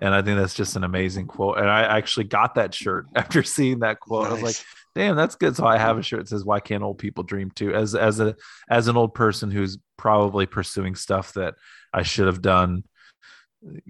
And 0.01 0.15
I 0.15 0.23
think 0.23 0.39
that's 0.39 0.55
just 0.55 0.77
an 0.77 0.85
amazing 0.85 1.27
quote. 1.27 1.59
And 1.59 1.69
I 1.69 1.83
actually 1.83 2.25
got 2.25 2.55
that 2.55 2.75
shirt 2.75 3.07
after 3.15 3.43
seeing 3.43 3.81
that 3.81 4.01
quote. 4.01 4.29
I 4.29 4.33
was 4.33 4.43
like, 4.43 4.57
damn 4.95 5.17
that's 5.17 5.37
good 5.37 5.55
so 5.55 5.65
i 5.65 5.79
have 5.79 5.99
a 5.99 6.03
shirt 6.03 6.21
that 6.21 6.29
says 6.29 6.45
why 6.45 6.59
can't 6.59 6.83
old 6.83 6.99
people 6.99 7.23
dream 7.23 7.51
too 7.55 7.75
as 7.75 7.95
as 7.95 8.21
a 8.21 8.35
as 8.69 8.89
an 8.89 8.97
old 8.97 9.15
person 9.15 9.51
who's 9.51 9.79
probably 9.97 10.47
pursuing 10.47 10.95
stuff 10.95 11.33
that 11.35 11.55
i 11.93 12.03
should 12.03 12.27
have 12.27 12.43
done 12.43 12.83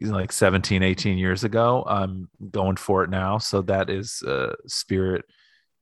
like 0.01 0.33
17 0.33 0.83
18 0.83 1.16
years 1.16 1.45
ago 1.45 1.85
i'm 1.87 2.28
going 2.51 2.76
for 2.76 3.03
it 3.03 3.11
now 3.11 3.39
so 3.39 3.62
that 3.62 3.89
is 3.89 4.22
uh 4.22 4.55
spirit 4.66 5.24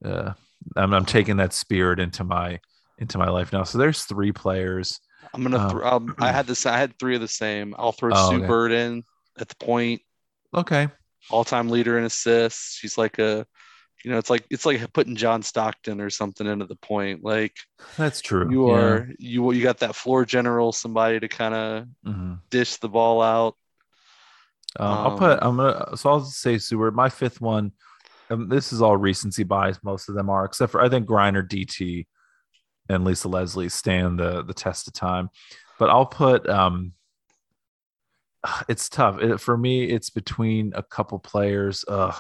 uh 0.04 0.32
I'm, 0.76 0.92
I'm 0.92 1.04
taking 1.04 1.36
that 1.38 1.52
spirit 1.52 2.00
into 2.00 2.24
my 2.24 2.60
into 2.98 3.18
my 3.18 3.28
life 3.28 3.52
now 3.52 3.62
so 3.62 3.78
there's 3.78 4.04
three 4.04 4.32
players 4.32 5.00
I'm 5.34 5.42
gonna. 5.42 5.58
Um, 5.58 5.82
um, 5.82 6.14
I 6.20 6.30
had 6.32 6.46
this. 6.46 6.64
I 6.64 6.78
had 6.78 6.96
three 6.98 7.14
of 7.16 7.20
the 7.20 7.28
same. 7.28 7.74
I'll 7.76 7.92
throw 7.92 8.12
Oh, 8.14 8.30
Sue 8.30 8.36
okay. 8.36 8.46
Bird 8.46 8.72
in 8.72 9.02
at 9.38 9.48
the 9.48 9.56
point. 9.56 10.00
okay 10.54 10.88
All-time 11.28 11.68
leader 11.68 11.98
in 11.98 12.04
assists. 12.04 12.76
She's 12.76 12.96
like 12.96 13.18
a, 13.18 13.44
you 14.04 14.10
know, 14.10 14.16
it's 14.18 14.30
like 14.30 14.46
it's 14.48 14.64
like 14.64 14.90
putting 14.92 15.16
John 15.16 15.42
Stockton 15.42 16.00
or 16.00 16.08
something 16.08 16.46
into 16.46 16.66
the 16.66 16.76
point. 16.76 17.22
Like 17.24 17.56
that's 17.98 18.20
true 18.20 18.48
you 18.50 18.68
Yeah. 18.68 18.74
are, 18.76 19.08
you 19.18 19.50
you 19.52 19.62
got 19.62 19.78
that 19.78 19.96
floor 19.96 20.24
general, 20.24 20.72
somebody 20.72 21.18
to 21.20 21.28
kind 21.28 21.54
of 21.54 21.86
Mhm. 22.06 22.38
dish 22.48 22.76
the 22.76 22.88
ball 22.88 23.20
out. 23.20 23.56
Um, 24.78 24.86
I'll 24.86 25.10
Um, 25.12 25.18
put. 25.18 25.38
I'm 25.42 25.56
gonna. 25.56 25.96
So 25.96 26.10
I'll 26.10 26.24
say 26.24 26.58
Stewart. 26.58 26.94
My 26.94 27.08
fifth 27.10 27.40
one. 27.40 27.72
Um, 28.30 28.48
this 28.48 28.72
is 28.72 28.80
all 28.80 28.96
recency 28.96 29.42
bias. 29.42 29.78
Most 29.82 30.08
of 30.08 30.14
them 30.14 30.30
are, 30.30 30.44
except 30.44 30.70
for 30.72 30.80
I 30.80 30.88
think 30.88 31.08
Griner, 31.08 31.46
DT, 31.46 32.06
and 32.88 33.04
Lisa 33.04 33.28
Leslie 33.28 33.68
stand 33.68 34.18
the 34.18 34.42
the 34.42 34.54
test 34.54 34.86
of 34.88 34.94
time. 34.94 35.30
But 35.78 35.90
I'll 35.90 36.06
put. 36.06 36.48
Um, 36.48 36.92
it's 38.68 38.88
tough 38.88 39.20
it, 39.20 39.40
for 39.40 39.56
me. 39.56 39.84
It's 39.84 40.10
between 40.10 40.72
a 40.74 40.82
couple 40.82 41.18
players. 41.18 41.84
Uh, 41.86 42.14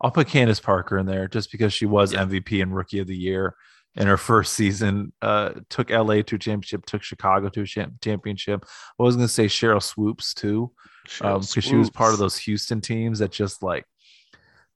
I'll 0.00 0.10
put 0.10 0.28
Candace 0.28 0.60
Parker 0.60 0.98
in 0.98 1.06
there 1.06 1.28
just 1.28 1.52
because 1.52 1.72
she 1.72 1.86
was 1.86 2.12
Yeah. 2.12 2.24
MVP 2.24 2.62
and 2.62 2.74
Rookie 2.74 2.98
of 2.98 3.06
the 3.06 3.16
Year 3.16 3.54
in 3.94 4.06
her 4.06 4.16
first 4.16 4.54
season. 4.54 5.12
Uh, 5.20 5.50
took 5.68 5.90
LA 5.90 6.22
to 6.22 6.36
a 6.36 6.38
championship. 6.38 6.86
Took 6.86 7.02
Chicago 7.02 7.48
to 7.50 7.62
a 7.62 7.66
champ- 7.66 8.00
championship. 8.02 8.64
I 8.98 9.02
was 9.02 9.14
gonna 9.16 9.28
say 9.28 9.46
Sheryl 9.46 9.82
Swoopes 9.82 10.34
too 10.34 10.72
because 11.04 11.56
Um, 11.56 11.62
she 11.62 11.76
was 11.76 11.90
part 11.90 12.12
of 12.12 12.18
those 12.18 12.36
Houston 12.38 12.80
teams 12.80 13.18
that 13.20 13.30
just 13.32 13.62
like 13.62 13.84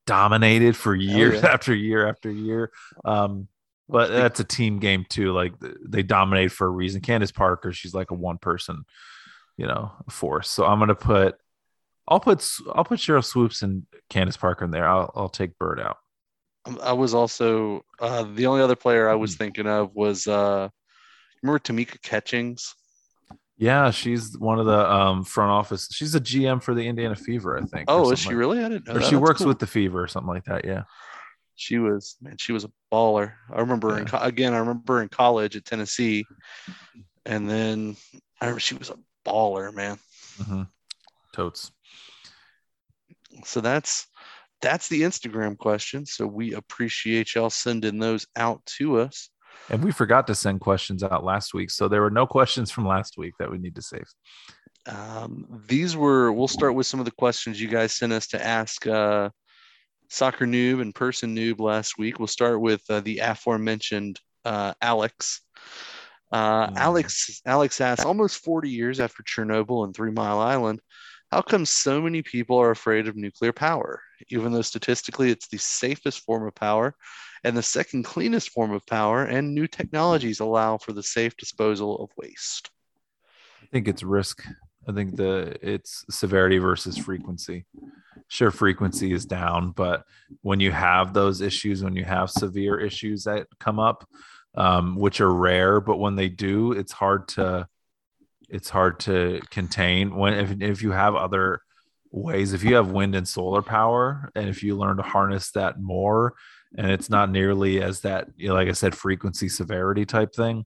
dominated 0.06 0.76
for 0.76 0.94
years 0.94 1.42
yeah. 1.42 1.48
after 1.52 1.74
year 1.74 2.08
after 2.08 2.30
year. 2.30 2.70
Um, 3.04 3.48
but 3.88 4.10
that's 4.10 4.40
a 4.40 4.44
team 4.44 4.78
game 4.78 5.06
too. 5.08 5.32
Like 5.32 5.52
they 5.86 6.02
dominate 6.02 6.52
for 6.52 6.66
a 6.66 6.70
reason. 6.70 7.00
Candace 7.00 7.32
Parker, 7.32 7.72
she's 7.72 7.94
like 7.94 8.10
a 8.10 8.14
one 8.14 8.38
person, 8.38 8.84
you 9.56 9.66
know, 9.66 9.92
force. 10.10 10.50
So 10.50 10.64
I'm 10.66 10.78
gonna 10.78 10.94
put, 10.94 11.36
I'll 12.08 12.20
put, 12.20 12.46
I'll 12.74 12.84
put 12.84 12.98
Sheryl 13.00 13.24
Swoopes 13.24 13.62
and 13.62 13.84
Candace 14.10 14.36
Parker 14.36 14.64
in 14.64 14.70
there. 14.70 14.88
I'll, 14.88 15.12
I'll 15.14 15.28
take 15.28 15.58
Bird 15.58 15.80
out. 15.80 15.98
Um, 16.64 16.78
I 16.82 16.92
was 16.92 17.14
also 17.14 17.84
uh, 18.00 18.24
the 18.34 18.46
only 18.46 18.60
other 18.62 18.76
player 18.76 19.08
I 19.08 19.14
was 19.14 19.34
Hmm. 19.34 19.38
thinking 19.38 19.66
of 19.66 19.94
was 19.94 20.26
uh, 20.26 20.68
remember 21.42 21.58
Tamika 21.60 22.00
Catchings. 22.02 22.74
Yeah, 23.58 23.90
she's 23.90 24.36
one 24.38 24.58
of 24.58 24.66
the 24.66 24.92
um, 24.92 25.24
front 25.24 25.50
office. 25.50 25.88
She's 25.90 26.14
a 26.14 26.20
GM 26.20 26.62
for 26.62 26.74
the 26.74 26.86
Indiana 26.86 27.16
Fever, 27.16 27.56
I 27.56 27.62
think. 27.64 27.84
Oh, 27.88 28.10
is 28.10 28.18
she 28.18 28.28
like- 28.28 28.36
really? 28.36 28.58
I 28.62 28.68
didn't 28.68 28.86
know. 28.86 28.92
Or 28.94 28.98
that. 28.98 29.04
she 29.04 29.12
That's 29.12 29.22
works 29.22 29.38
cool. 29.38 29.48
with 29.48 29.58
the 29.60 29.66
Fever 29.66 30.02
or 30.02 30.06
something 30.08 30.28
like 30.28 30.44
that. 30.44 30.66
Yeah. 30.66 30.82
She 31.56 31.78
was 31.78 32.16
man. 32.20 32.36
She 32.38 32.52
was 32.52 32.64
a 32.64 32.70
baller. 32.92 33.32
I 33.52 33.60
remember 33.60 33.92
her 33.92 33.98
in 33.98 34.06
co- 34.06 34.18
again. 34.18 34.54
I 34.54 34.58
remember 34.58 35.02
in 35.02 35.08
college 35.08 35.56
at 35.56 35.64
Tennessee, 35.64 36.24
and 37.24 37.48
then 37.48 37.96
I 38.40 38.46
remember 38.46 38.60
she 38.60 38.76
was 38.76 38.90
a 38.90 38.98
baller, 39.26 39.72
man. 39.74 39.98
hmm 40.38 40.62
Totes. 41.32 41.72
So 43.44 43.60
that's 43.60 44.06
that's 44.62 44.88
the 44.88 45.02
Instagram 45.02 45.56
question. 45.58 46.06
So 46.06 46.26
we 46.26 46.54
appreciate 46.54 47.34
y'all 47.34 47.50
sending 47.50 47.98
those 47.98 48.26
out 48.36 48.64
to 48.78 49.00
us. 49.00 49.30
And 49.68 49.82
we 49.82 49.92
forgot 49.92 50.26
to 50.28 50.34
send 50.34 50.60
questions 50.60 51.02
out 51.02 51.24
last 51.24 51.52
week. 51.52 51.70
So 51.70 51.88
there 51.88 52.02
were 52.02 52.10
no 52.10 52.26
questions 52.36 52.70
from 52.70 52.86
last 52.86 53.18
week 53.18 53.34
that 53.38 53.50
we 53.50 53.58
need 53.58 53.74
to 53.76 53.82
save. 53.82 54.06
Um, 54.86 55.62
these 55.66 55.96
were. 55.96 56.32
We'll 56.32 56.48
start 56.48 56.74
with 56.74 56.86
some 56.86 57.00
of 57.00 57.06
the 57.06 57.12
questions 57.12 57.60
you 57.60 57.68
guys 57.68 57.92
sent 57.92 58.12
us 58.12 58.28
to 58.28 58.44
ask 58.44 58.86
uh, 58.86 59.30
soccer 60.08 60.46
noob 60.46 60.80
and 60.80 60.94
person 60.94 61.34
noob 61.36 61.60
last 61.60 61.98
week. 61.98 62.18
We'll 62.18 62.28
start 62.28 62.60
with 62.60 62.82
uh, 62.88 63.00
the 63.00 63.18
aforementioned 63.18 64.20
uh, 64.44 64.74
Alex. 64.80 65.42
Uh, 66.32 66.68
Hmm. 66.68 66.76
Alex 66.76 67.40
Alex 67.46 67.80
asks, 67.80 68.04
almost 68.04 68.44
40 68.44 68.68
years 68.68 68.98
after 68.98 69.22
Chernobyl 69.22 69.84
and 69.84 69.94
Three 69.94 70.10
Mile 70.10 70.40
Island, 70.40 70.80
how 71.30 71.40
come 71.40 71.64
so 71.64 72.00
many 72.00 72.22
people 72.22 72.56
are 72.58 72.70
afraid 72.70 73.08
of 73.08 73.16
nuclear 73.16 73.52
power, 73.52 74.00
even 74.28 74.52
though 74.52 74.62
statistically 74.62 75.30
it's 75.30 75.48
the 75.48 75.58
safest 75.58 76.20
form 76.20 76.46
of 76.46 76.54
power 76.54 76.94
and 77.44 77.56
the 77.56 77.62
second 77.62 78.04
cleanest 78.04 78.50
form 78.50 78.72
of 78.72 78.84
power, 78.86 79.24
and 79.24 79.54
new 79.54 79.66
technologies 79.66 80.40
allow 80.40 80.78
for 80.78 80.92
the 80.92 81.02
safe 81.02 81.36
disposal 81.36 81.96
of 82.02 82.10
waste? 82.16 82.70
I 83.62 83.66
think 83.66 83.86
it's 83.88 84.02
risk. 84.02 84.44
I 84.88 84.92
think 84.92 85.16
the 85.16 85.56
it's 85.62 86.04
severity 86.10 86.58
versus 86.58 86.96
frequency. 86.96 87.66
Sure, 88.28 88.50
frequency 88.50 89.12
is 89.12 89.24
down, 89.24 89.70
but 89.72 90.04
when 90.42 90.60
you 90.60 90.72
have 90.72 91.12
those 91.12 91.40
issues, 91.40 91.82
when 91.82 91.96
you 91.96 92.04
have 92.04 92.30
severe 92.30 92.78
issues 92.78 93.24
that 93.24 93.46
come 93.60 93.78
up, 93.78 94.08
um, 94.56 94.96
which 94.96 95.20
are 95.20 95.32
rare, 95.32 95.80
but 95.80 95.98
when 95.98 96.16
they 96.16 96.28
do, 96.28 96.72
it's 96.72 96.92
hard 96.92 97.28
to 97.28 97.68
it's 98.48 98.70
hard 98.70 99.00
to 99.00 99.40
contain. 99.50 100.14
When 100.14 100.34
if 100.34 100.60
if 100.60 100.82
you 100.82 100.92
have 100.92 101.14
other 101.14 101.62
ways, 102.10 102.52
if 102.52 102.64
you 102.64 102.76
have 102.76 102.90
wind 102.90 103.14
and 103.14 103.26
solar 103.26 103.62
power, 103.62 104.30
and 104.34 104.48
if 104.48 104.62
you 104.62 104.76
learn 104.76 104.96
to 104.96 105.02
harness 105.02 105.50
that 105.52 105.80
more, 105.80 106.34
and 106.76 106.90
it's 106.90 107.10
not 107.10 107.30
nearly 107.30 107.82
as 107.82 108.00
that, 108.00 108.28
you 108.36 108.48
know, 108.48 108.54
like 108.54 108.68
I 108.68 108.72
said, 108.72 108.94
frequency 108.94 109.48
severity 109.48 110.06
type 110.06 110.34
thing. 110.34 110.64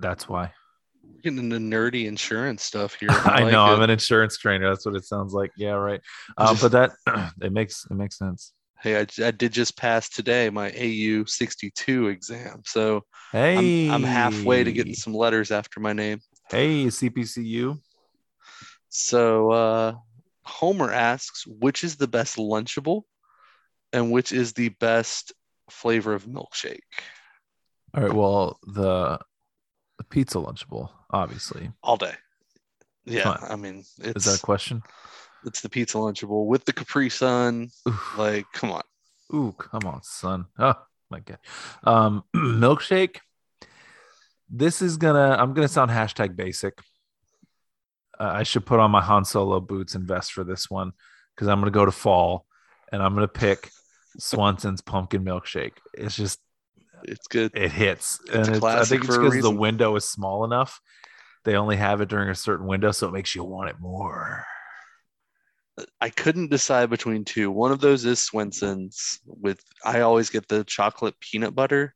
That's 0.00 0.28
why. 0.28 0.52
Getting 1.22 1.38
into 1.38 1.56
nerdy 1.56 2.06
insurance 2.06 2.62
stuff 2.62 2.94
here. 2.94 3.10
I, 3.24 3.42
like 3.42 3.52
know 3.52 3.66
it. 3.66 3.76
I'm 3.76 3.82
an 3.82 3.90
insurance 3.90 4.36
trainer. 4.36 4.68
That's 4.68 4.86
what 4.86 4.94
it 4.96 5.04
sounds 5.04 5.32
like. 5.32 5.50
Yeah, 5.56 5.72
right. 5.72 6.00
Um, 6.36 6.56
Just- 6.56 6.62
but 6.62 6.72
that 7.06 7.32
it 7.40 7.52
makes 7.52 7.86
it 7.90 7.94
makes 7.94 8.18
sense. 8.18 8.52
Hey, 8.82 9.00
I, 9.00 9.06
I 9.24 9.30
did 9.30 9.52
just 9.52 9.76
pass 9.76 10.08
today 10.08 10.50
my 10.50 10.70
AU 10.70 11.24
62 11.24 12.08
exam. 12.08 12.62
So 12.66 13.04
Hey, 13.32 13.88
I'm, 13.88 13.94
I'm 13.94 14.02
halfway 14.02 14.62
to 14.64 14.70
getting 14.70 14.94
some 14.94 15.14
letters 15.14 15.50
after 15.50 15.80
my 15.80 15.92
name. 15.94 16.20
Hey, 16.50 16.84
CPCU. 16.84 17.80
So 18.90 19.50
uh, 19.50 19.94
Homer 20.44 20.92
asks, 20.92 21.46
which 21.46 21.84
is 21.84 21.96
the 21.96 22.06
best 22.06 22.36
Lunchable 22.36 23.02
and 23.92 24.12
which 24.12 24.32
is 24.32 24.52
the 24.52 24.68
best 24.68 25.32
flavor 25.70 26.14
of 26.14 26.26
milkshake? 26.26 26.80
All 27.94 28.02
right. 28.02 28.12
Well, 28.12 28.58
the 28.62 29.18
the 29.98 30.04
pizza 30.04 30.38
lunchable, 30.38 30.90
obviously. 31.10 31.70
All 31.82 31.96
day. 31.96 32.14
Yeah, 33.04 33.36
I 33.40 33.56
mean, 33.56 33.84
Is 34.00 34.24
that 34.24 34.38
a 34.38 34.42
question? 34.42 34.82
it's 35.44 35.60
the 35.60 35.68
pizza 35.68 35.96
Lunchable 35.96 36.46
with 36.46 36.64
the 36.64 36.72
Capri 36.72 37.08
Sun. 37.08 37.68
Oof. 37.88 38.18
Like, 38.18 38.46
come 38.52 38.72
on. 38.72 38.82
Ooh, 39.32 39.54
come 39.56 39.82
on, 39.86 40.02
son. 40.02 40.46
Oh 40.58 40.74
my 41.10 41.20
god. 41.20 41.38
Um, 41.84 42.24
milkshake. 42.36 43.18
This 44.50 44.82
is 44.82 44.96
gonna. 44.96 45.36
I'm 45.38 45.54
gonna 45.54 45.68
sound 45.68 45.90
hashtag 45.90 46.36
basic. 46.36 46.78
Uh, 48.18 48.24
I 48.24 48.42
should 48.44 48.66
put 48.66 48.80
on 48.80 48.90
my 48.90 49.00
Han 49.02 49.24
Solo 49.24 49.60
boots 49.60 49.94
and 49.94 50.06
vest 50.06 50.32
for 50.32 50.44
this 50.44 50.70
one 50.70 50.92
because 51.34 51.48
I'm 51.48 51.60
gonna 51.60 51.70
go 51.70 51.84
to 51.84 51.92
fall, 51.92 52.46
and 52.92 53.02
I'm 53.02 53.14
gonna 53.14 53.28
pick 53.28 53.70
Swanson's 54.18 54.80
pumpkin 54.80 55.24
milkshake. 55.24 55.74
It's 55.94 56.16
just 56.16 56.40
It's 57.06 57.26
good. 57.28 57.52
it 57.54 57.72
hits, 57.72 58.20
It's 58.26 58.34
a 58.34 58.38
and 58.38 58.48
it's, 58.56 58.64
I 58.64 58.84
think 58.84 59.04
it's 59.04 59.16
because 59.16 59.42
the 59.42 59.50
window 59.50 59.96
is 59.96 60.04
small 60.04 60.44
enough. 60.44 60.80
They 61.44 61.54
only 61.54 61.76
have 61.76 62.00
it 62.00 62.08
during 62.08 62.28
a 62.28 62.34
certain 62.34 62.66
window, 62.66 62.90
so 62.90 63.08
it 63.08 63.12
makes 63.12 63.34
you 63.34 63.44
want 63.44 63.70
it 63.70 63.76
more. 63.78 64.44
I 66.00 66.10
couldn't 66.10 66.50
decide 66.50 66.90
between 66.90 67.24
two. 67.24 67.50
One 67.50 67.70
of 67.70 67.80
those 67.80 68.04
is 68.04 68.20
Swenson's 68.20 69.20
with 69.26 69.62
I 69.84 70.00
always 70.00 70.30
get 70.30 70.48
the 70.48 70.64
chocolate 70.64 71.14
peanut 71.20 71.54
butter 71.54 71.94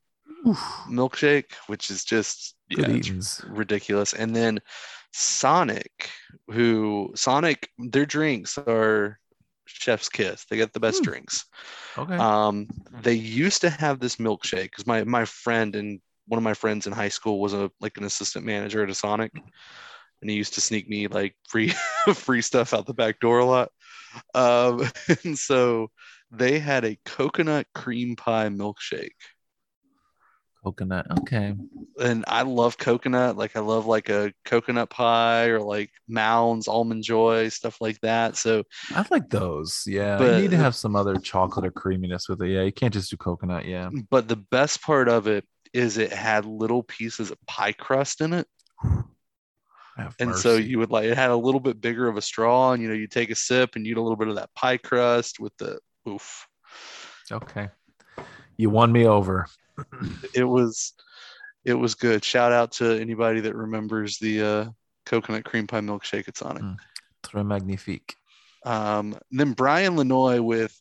milkshake, 0.89 1.53
which 1.67 1.91
is 1.91 2.05
just 2.05 2.55
yeah, 2.69 3.01
ridiculous. 3.47 4.13
And 4.13 4.35
then 4.35 4.61
Sonic, 5.13 6.11
who 6.51 7.13
Sonic, 7.15 7.69
their 7.79 8.07
drinks 8.07 8.59
are 8.59 9.19
chef's 9.71 10.09
kiss. 10.09 10.45
They 10.45 10.57
get 10.57 10.73
the 10.73 10.81
best 10.81 10.99
Hmm. 10.99 11.11
drinks. 11.11 11.45
Okay. 11.99 12.17
Um, 12.17 12.69
they 13.03 13.15
used 13.15 13.63
to 13.63 13.71
have 13.71 14.01
this 14.01 14.17
milkshake 14.17 14.65
because 14.71 14.87
my 14.87 15.05
my 15.05 15.25
friend 15.25 15.77
and 15.77 16.01
one 16.27 16.39
of 16.39 16.45
my 16.45 16.55
friends 16.55 16.87
in 16.87 16.93
high 16.93 17.09
school 17.09 17.41
was 17.41 17.53
a 17.55 17.71
like 17.81 17.97
an 17.99 18.05
assistant 18.05 18.45
manager 18.47 18.83
at 18.83 18.91
a 18.91 18.95
Sonic. 18.95 19.33
and 20.23 20.31
he 20.31 20.37
used 20.37 20.55
to 20.55 20.61
sneak 20.61 20.89
me 20.89 21.09
like 21.09 21.35
free 21.49 21.73
free 22.15 22.43
stuff 22.43 22.75
out 22.75 22.87
the 22.87 22.95
back 22.95 23.21
door 23.21 23.39
a 23.39 23.45
lot. 23.45 23.71
Um, 24.35 24.89
and 25.25 25.39
so 25.39 25.91
they 26.31 26.59
had 26.59 26.85
a 26.85 26.99
coconut 27.05 27.67
cream 27.75 28.17
pie 28.17 28.49
milkshake. 28.49 29.11
Coconut. 30.63 31.07
Okay. 31.21 31.55
And 31.99 32.25
I 32.29 32.43
love 32.43 32.77
coconut. 32.77 33.37
Like 33.37 33.57
I 33.57 33.61
love 33.61 33.87
like 33.87 34.11
a 34.11 34.33
coconut 34.45 34.91
pie 34.91 35.47
or 35.47 35.61
like 35.61 35.91
Mounds, 36.07 36.69
almond 36.69 37.03
joy, 37.03 37.49
stuff 37.49 37.81
like 37.81 37.99
that. 38.01 38.37
So 38.37 38.65
I 38.95 39.05
like 39.11 39.31
those. 39.31 39.85
Yeah. 39.87 40.19
But- 40.19 40.37
you 40.37 40.43
need 40.43 40.51
to 40.51 40.57
have 40.59 40.75
some 40.75 40.97
other 40.97 41.17
chocolate 41.17 41.65
or 41.67 41.71
creaminess 41.71 42.29
with 42.29 42.43
it. 42.43 42.49
Yeah. 42.49 42.63
You 42.63 42.73
can't 42.73 42.93
just 42.93 43.11
do 43.11 43.17
coconut. 43.17 43.65
Yeah. 43.65 43.91
but 44.11 44.29
the 44.29 44.37
best 44.37 44.83
part 44.83 45.09
of 45.09 45.27
it 45.27 45.47
is 45.73 45.99
it 45.99 46.13
had 46.13 46.45
little 46.45 46.83
pieces 46.83 47.31
of 47.31 47.39
pie 47.47 47.73
crust 47.73 48.21
in 48.21 48.33
it. 48.35 48.47
Have 49.97 50.15
And 50.19 50.35
so 50.35 50.57
you 50.57 50.79
would 50.79 50.91
like 50.91 51.05
it 51.05 51.17
had 51.17 51.31
a 51.31 51.37
little 51.37 51.61
bit 51.61 51.81
bigger 51.81 52.09
of 52.09 52.17
a 52.17 52.23
straw, 52.23 52.73
and 52.73 52.83
you 52.83 52.89
know, 52.89 52.95
you 52.95 53.07
take 53.07 53.31
a 53.31 53.35
sip 53.35 53.77
and 53.77 53.85
you 53.87 53.93
eat 53.93 53.99
a 53.99 54.03
little 54.03 54.17
bit 54.17 54.29
of 54.29 54.37
that 54.37 54.53
pie 54.55 54.79
crust 54.79 55.39
with 55.41 55.57
the 55.59 55.79
oof. 56.09 56.47
Okay. 57.31 57.69
You 58.57 58.71
won 58.71 58.93
me 58.93 59.07
over. 59.07 59.47
It 60.35 60.45
was 60.45 60.95
it 61.65 61.75
was 61.75 61.95
good. 61.95 62.25
Shout 62.25 62.53
out 62.53 62.73
to 62.73 62.99
anybody 63.01 63.41
that 63.41 63.55
remembers 63.55 64.19
the 64.19 64.43
uh 64.43 64.71
coconut 65.07 65.45
cream 65.45 65.67
pie 65.67 65.81
milkshake 65.81 66.29
at 66.29 66.37
Sonic. 66.37 66.63
Mm. 66.63 66.77
Très 67.23 67.47
magnifique. 67.47 68.15
Um, 68.65 69.19
then 69.31 69.53
Brian 69.53 69.97
Lanoy 69.97 70.43
with 70.43 70.79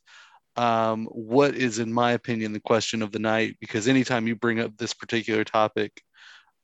um, 0.55 1.05
what 1.05 1.55
is, 1.55 1.79
in 1.79 1.93
my 1.93 2.11
opinion, 2.11 2.53
the 2.53 2.59
question 2.59 3.01
of 3.01 3.11
the 3.11 3.19
night, 3.19 3.57
because 3.59 3.87
anytime 3.87 4.27
you 4.27 4.35
bring 4.35 4.59
up 4.59 4.75
this 4.77 4.93
particular 4.93 5.43
topic, 5.43 6.01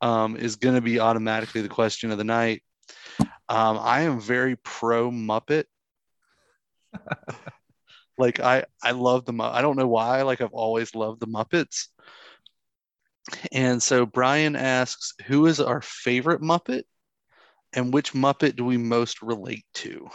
um, 0.02 0.36
is 0.36 0.58
going 0.58 0.76
to 0.76 0.82
be 0.82 1.00
automatically 1.00 1.62
the 1.62 1.70
question 1.70 2.12
of 2.12 2.18
the 2.18 2.24
night. 2.24 2.62
Um, 3.48 3.80
I 3.80 4.02
am 4.02 4.20
very 4.20 4.58
pro 4.58 5.10
Muppet. 5.12 5.66
like 8.18 8.40
I, 8.40 8.66
I 8.84 8.92
love 8.92 9.26
the 9.26 9.34
I 9.42 9.62
don't 9.62 9.78
know 9.78 9.88
why. 9.88 10.24
Like 10.24 10.42
I've 10.42 10.52
always 10.52 10.94
loved 10.96 11.22
the 11.22 11.28
Muppets. 11.28 11.88
And 13.52 13.82
so 13.82 14.06
Brian 14.06 14.56
asks, 14.56 15.14
who 15.26 15.46
is 15.48 15.60
our 15.60 15.82
favorite 15.82 16.42
Muppet, 16.42 16.84
and 17.74 17.94
which 17.94 18.14
Muppet 18.14 18.56
do 18.56 18.66
we 18.66 18.78
most 18.78 19.22
relate 19.22 19.66
to? 19.76 20.08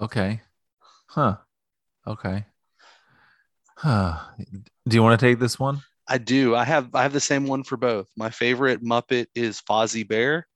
Okay. 0.00 0.40
Huh. 1.06 1.36
Okay. 2.06 2.44
Huh. 3.76 4.18
Do 4.88 4.94
you 4.94 5.02
want 5.02 5.18
to 5.18 5.26
take 5.26 5.38
this 5.38 5.58
one? 5.58 5.82
I 6.08 6.18
do. 6.18 6.56
I 6.56 6.64
have 6.64 6.94
I 6.94 7.02
have 7.02 7.12
the 7.12 7.20
same 7.20 7.46
one 7.46 7.62
for 7.62 7.76
both. 7.76 8.08
My 8.16 8.30
favorite 8.30 8.82
Muppet 8.82 9.26
is 9.34 9.60
Fozzie 9.60 10.06
Bear, 10.06 10.46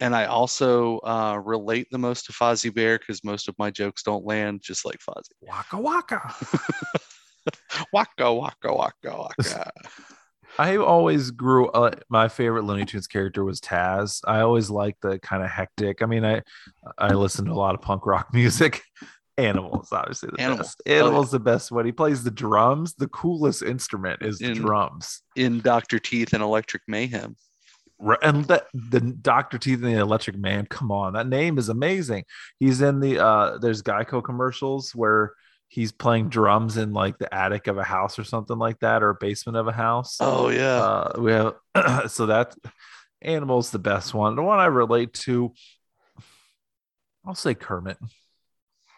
and 0.00 0.14
I 0.14 0.26
also 0.26 0.98
uh, 0.98 1.40
relate 1.42 1.86
the 1.90 1.98
most 1.98 2.26
to 2.26 2.32
Fozzie 2.32 2.74
Bear 2.74 2.98
because 2.98 3.24
most 3.24 3.48
of 3.48 3.54
my 3.58 3.70
jokes 3.70 4.02
don't 4.02 4.24
land 4.24 4.60
just 4.62 4.84
like 4.84 4.98
Fozzie. 4.98 5.36
Waka 5.40 5.78
waka. 5.78 6.34
Waka 7.92 8.32
waka 8.32 8.74
waka 8.74 9.16
waka. 9.16 9.70
I 10.58 10.76
always 10.78 11.30
grew 11.30 11.68
uh, 11.68 11.90
my 12.08 12.28
favorite 12.28 12.64
Looney 12.64 12.86
Tunes 12.86 13.06
character 13.06 13.44
was 13.44 13.60
Taz. 13.60 14.20
I 14.26 14.40
always 14.40 14.70
liked 14.70 15.02
the 15.02 15.18
kind 15.18 15.42
of 15.42 15.50
hectic. 15.50 16.02
I 16.02 16.06
mean, 16.06 16.24
I 16.24 16.42
I 16.96 17.12
listened 17.12 17.48
to 17.48 17.52
a 17.52 17.54
lot 17.54 17.74
of 17.74 17.82
punk 17.82 18.06
rock 18.06 18.28
music. 18.32 18.82
Animals, 19.38 19.92
obviously 19.92 20.30
the 20.34 20.40
Animal. 20.40 20.58
best. 20.58 20.80
Oh, 20.86 20.90
yeah. 20.90 20.98
Animals 21.00 21.30
the 21.30 21.40
best. 21.40 21.70
When 21.70 21.84
he 21.84 21.92
plays 21.92 22.24
the 22.24 22.30
drums, 22.30 22.94
the 22.94 23.08
coolest 23.08 23.62
instrument 23.62 24.22
is 24.22 24.38
the 24.38 24.52
In- 24.52 24.54
drums. 24.54 25.20
In 25.36 25.60
Doctor 25.60 25.98
Teeth 25.98 26.32
and 26.32 26.42
Electric 26.42 26.82
Mayhem. 26.88 27.36
Right, 27.98 28.18
and 28.22 28.44
that 28.46 28.66
the 28.72 29.00
Doctor 29.00 29.58
Teeth 29.58 29.82
and 29.82 29.94
the 29.94 30.00
Electric 30.00 30.36
Man. 30.38 30.64
Come 30.66 30.90
on, 30.90 31.12
that 31.14 31.26
name 31.26 31.58
is 31.58 31.68
amazing. 31.68 32.24
He's 32.60 32.80
in 32.80 33.00
the 33.00 33.22
uh 33.22 33.58
there's 33.58 33.82
Geico 33.82 34.24
commercials 34.24 34.94
where 34.94 35.32
he's 35.68 35.92
playing 35.92 36.28
drums 36.28 36.76
in 36.76 36.92
like 36.92 37.18
the 37.18 37.32
attic 37.34 37.66
of 37.66 37.78
a 37.78 37.84
house 37.84 38.18
or 38.18 38.24
something 38.24 38.58
like 38.58 38.78
that, 38.80 39.02
or 39.02 39.10
a 39.10 39.14
basement 39.14 39.56
of 39.56 39.68
a 39.68 39.72
house. 39.72 40.18
Oh 40.20 40.48
yeah. 40.48 40.76
Uh, 40.76 41.12
we 41.18 41.32
have 41.32 41.54
so 42.10 42.26
that 42.26 42.54
animal's 43.22 43.70
the 43.70 43.78
best 43.78 44.14
one. 44.14 44.36
The 44.36 44.42
one 44.42 44.58
I 44.58 44.66
relate 44.66 45.12
to, 45.24 45.52
I'll 47.26 47.34
say 47.34 47.54
Kermit. 47.54 47.98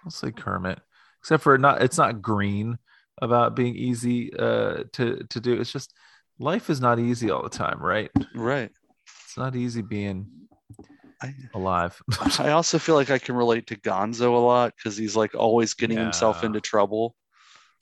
I'll 0.05 0.11
say 0.11 0.31
Kermit, 0.31 0.81
except 1.21 1.43
for 1.43 1.59
not 1.59 1.83
it's 1.83 1.99
not 1.99 2.23
green 2.23 2.79
about 3.21 3.57
being 3.57 3.75
easy 3.75 4.33
uh 4.35 4.85
to 4.93 5.25
to 5.31 5.41
do. 5.41 5.61
It's 5.61 5.73
just 5.73 5.93
life 6.39 6.71
is 6.71 6.81
not 6.81 6.99
easy 6.99 7.31
all 7.31 7.43
the 7.43 7.49
time, 7.49 7.81
right? 7.81 8.11
right. 8.35 8.71
It's 9.25 9.37
not 9.37 9.57
easy 9.57 9.83
being 9.83 10.48
I, 11.23 11.35
alive. 11.55 12.01
I 12.39 12.51
also 12.51 12.79
feel 12.79 12.95
like 12.95 13.11
I 13.11 13.19
can 13.19 13.35
relate 13.35 13.67
to 13.69 13.77
Gonzo 13.77 14.35
a 14.35 14.39
lot 14.39 14.75
because 14.77 14.97
he's 14.97 15.17
like 15.17 15.35
always 15.35 15.75
getting 15.75 15.99
himself 15.99 16.45
into 16.45 16.61
trouble. 16.61 17.15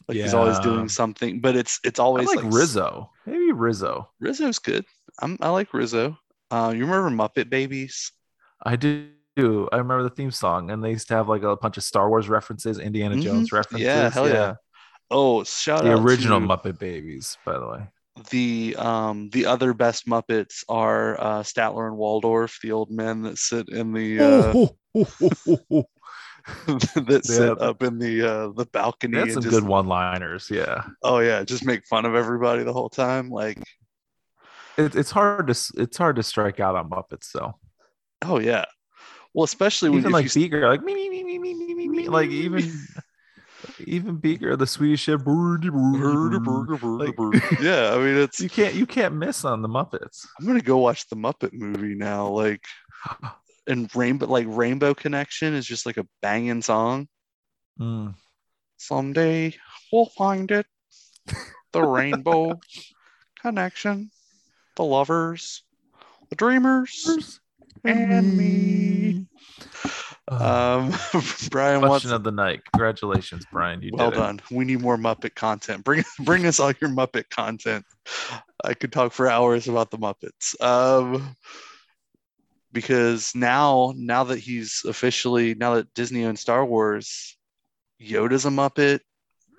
Like 0.09 0.19
he's 0.19 0.35
always 0.35 0.59
doing 0.61 0.89
something, 0.89 1.41
but 1.41 1.57
it's 1.57 1.81
it's 1.85 1.99
always 1.99 2.29
like 2.29 2.45
Rizzo. 2.45 3.11
Maybe 3.27 3.53
Rizzo. 3.53 4.11
Rizzo's 4.21 4.59
good. 4.59 4.85
I'm, 5.21 5.37
I 5.41 5.49
like 5.51 5.75
Rizzo. 5.75 6.17
Uh, 6.51 6.73
you 6.75 6.87
remember 6.87 7.11
Muppet 7.11 7.51
Babies? 7.51 8.13
I 8.65 8.77
do. 8.77 9.09
I 9.37 9.77
remember 9.77 10.05
the 10.05 10.11
theme 10.11 10.31
song, 10.31 10.71
and 10.71 10.83
they 10.83 10.91
used 10.91 11.09
to 11.09 11.15
have 11.15 11.29
like 11.29 11.43
a 11.43 11.57
bunch 11.57 11.77
of 11.77 11.83
Star 11.83 12.09
Wars 12.09 12.29
references, 12.29 12.79
Indiana 12.79 13.17
Mhm. 13.17 13.23
Jones 13.23 13.53
references. 13.53 13.85
Yeah, 13.87 14.11
hell 14.11 14.29
yeah. 14.29 14.55
Oh, 15.11 15.45
shout 15.45 15.81
out 15.81 15.85
The 15.85 15.93
out 15.93 16.01
original 16.01 16.41
to 16.41 16.47
Muppet 16.47 16.79
Babies, 16.79 17.37
by 17.45 17.59
the 17.59 17.67
way 17.67 17.87
the 18.31 18.77
um, 18.79 19.31
the 19.31 19.47
other 19.47 19.75
best 19.75 20.07
Muppets 20.07 20.65
are 20.69 21.21
uh, 21.21 21.43
Statler 21.43 21.87
and 21.87 21.97
Waldorf, 21.97 22.59
the 22.63 22.73
old 22.73 22.91
men 22.91 23.23
that 23.23 23.39
sit 23.39 23.69
in 23.69 23.93
the 23.93 24.21
uh, 24.21 24.53
that 26.67 27.23
sit 27.25 27.61
up 27.61 27.83
in 27.83 27.99
the 27.99 28.23
uh, 28.23 28.49
the 28.49 28.67
balcony. 28.67 29.19
That's 29.19 29.35
some 29.35 29.43
just, 29.43 29.55
good 29.55 29.65
one 29.65 29.87
liners. 29.87 30.49
Yeah. 30.51 30.85
Oh 31.03 31.19
yeah, 31.19 31.45
just 31.45 31.65
make 31.65 31.87
fun 31.87 32.05
of 32.05 32.15
everybody 32.15 32.63
the 32.63 32.73
whole 32.73 32.89
time. 32.89 33.29
Like 33.29 33.63
it, 34.79 34.95
it's 34.95 35.11
hard 35.11 35.47
to 35.49 35.73
it's 35.77 35.97
hard 35.97 36.17
to 36.17 36.23
strike 36.23 36.61
out 36.61 36.77
on 36.77 36.91
Muppets 36.91 37.33
though. 37.33 37.59
Oh 38.23 38.39
yeah. 38.39 38.65
Well, 39.35 39.45
especially 39.45 39.91
even 39.91 40.05
when 40.05 40.13
like 40.13 40.31
Seeger, 40.31 40.67
like 40.67 40.83
me 40.83 40.95
me 40.95 41.11
me 41.11 41.39
me 41.39 41.55
me 41.55 41.75
me 41.75 41.89
me, 41.89 42.09
like 42.09 42.31
even 42.31 42.73
even 43.81 44.17
Beaker, 44.17 44.57
the 44.57 44.67
Swedish 44.67 45.07
burger, 45.07 45.71
burger, 45.71 46.77
Like- 46.87 47.17
yeah, 47.61 47.93
I 47.95 47.99
mean 47.99 48.17
it's 48.17 48.41
You 48.41 48.49
can't 48.49 48.75
you 48.75 48.87
can't 48.87 49.15
miss 49.15 49.45
on 49.45 49.63
the 49.63 49.69
Muppets. 49.69 50.27
I'm 50.39 50.47
gonna 50.47 50.61
go 50.61 50.79
watch 50.79 51.09
the 51.09 51.17
Muppet 51.17 51.53
movie 51.53 51.95
now. 51.95 52.29
Like, 52.29 52.65
and 53.67 53.95
Rainbow, 53.95 54.27
like 54.27 54.47
Rainbow 54.49 54.95
Connection 54.95 55.55
is 55.55 55.67
just 55.67 55.87
like 55.87 55.97
a 55.97 56.07
banging 56.23 56.63
song. 56.63 57.09
Mm. 57.81 58.15
Someday 58.79 59.55
we'll 59.93 60.07
find 60.07 60.51
it. 60.51 60.67
The 61.73 61.83
Rainbow 61.87 62.61
Connection, 63.41 64.11
the 64.77 64.85
lovers, 64.85 65.63
the 66.31 66.37
dreamers, 66.37 67.41
and 67.85 68.37
me. 68.37 69.27
Uh, 70.31 70.91
Um, 70.93 71.23
Brian 71.51 71.81
wants. 71.81 71.93
question 71.93 72.13
of 72.13 72.25
the 72.25 72.33
night. 72.33 72.61
Congratulations, 72.73 73.45
Brian. 73.53 73.81
You 73.83 73.91
Well 73.95 74.11
did 74.11 74.17
it. 74.19 74.21
done. 74.21 74.41
We 74.51 74.65
need 74.65 74.81
more 74.81 74.97
Muppet 74.97 75.35
content. 75.35 75.85
Bring 75.85 76.05
bring 76.25 76.47
us 76.47 76.59
all 76.61 76.73
your 76.81 76.91
Muppet 76.91 77.31
content. 77.31 77.85
I 78.65 78.75
could 78.75 78.93
talk 78.93 79.13
for 79.13 79.29
hours 79.29 79.69
about 79.69 79.91
the 79.91 79.99
Muppets. 79.99 80.61
Um, 80.61 81.37
because 82.73 83.35
now 83.35 83.93
now 83.97 84.25
that 84.25 84.39
he's 84.39 84.83
officially 84.87 85.55
now 85.55 85.75
that 85.77 85.93
Disney 85.95 86.25
owns 86.25 86.41
Star 86.41 86.65
Wars, 86.67 87.37
Yoda's 88.01 88.47
a 88.47 88.51
Muppet. 88.51 89.01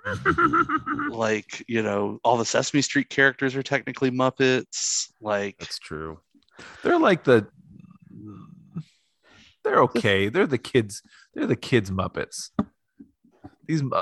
Like 1.10 1.64
you 1.68 1.82
know, 1.82 2.20
all 2.24 2.38
the 2.38 2.46
Sesame 2.46 2.82
Street 2.82 3.10
characters 3.10 3.56
are 3.56 3.64
technically 3.64 4.12
Muppets. 4.12 5.08
Like 5.22 5.56
That's 5.60 5.80
true. 5.80 6.20
They're 6.84 7.00
like 7.00 7.24
the 7.24 7.48
they're 9.68 9.82
okay. 9.84 10.30
They're 10.30 10.48
the 10.48 10.58
kids. 10.58 11.02
They're 11.34 11.46
the 11.48 11.56
kids 11.56 11.92
Muppets. 11.92 12.50
These 13.68 13.84
Mu- 13.84 14.02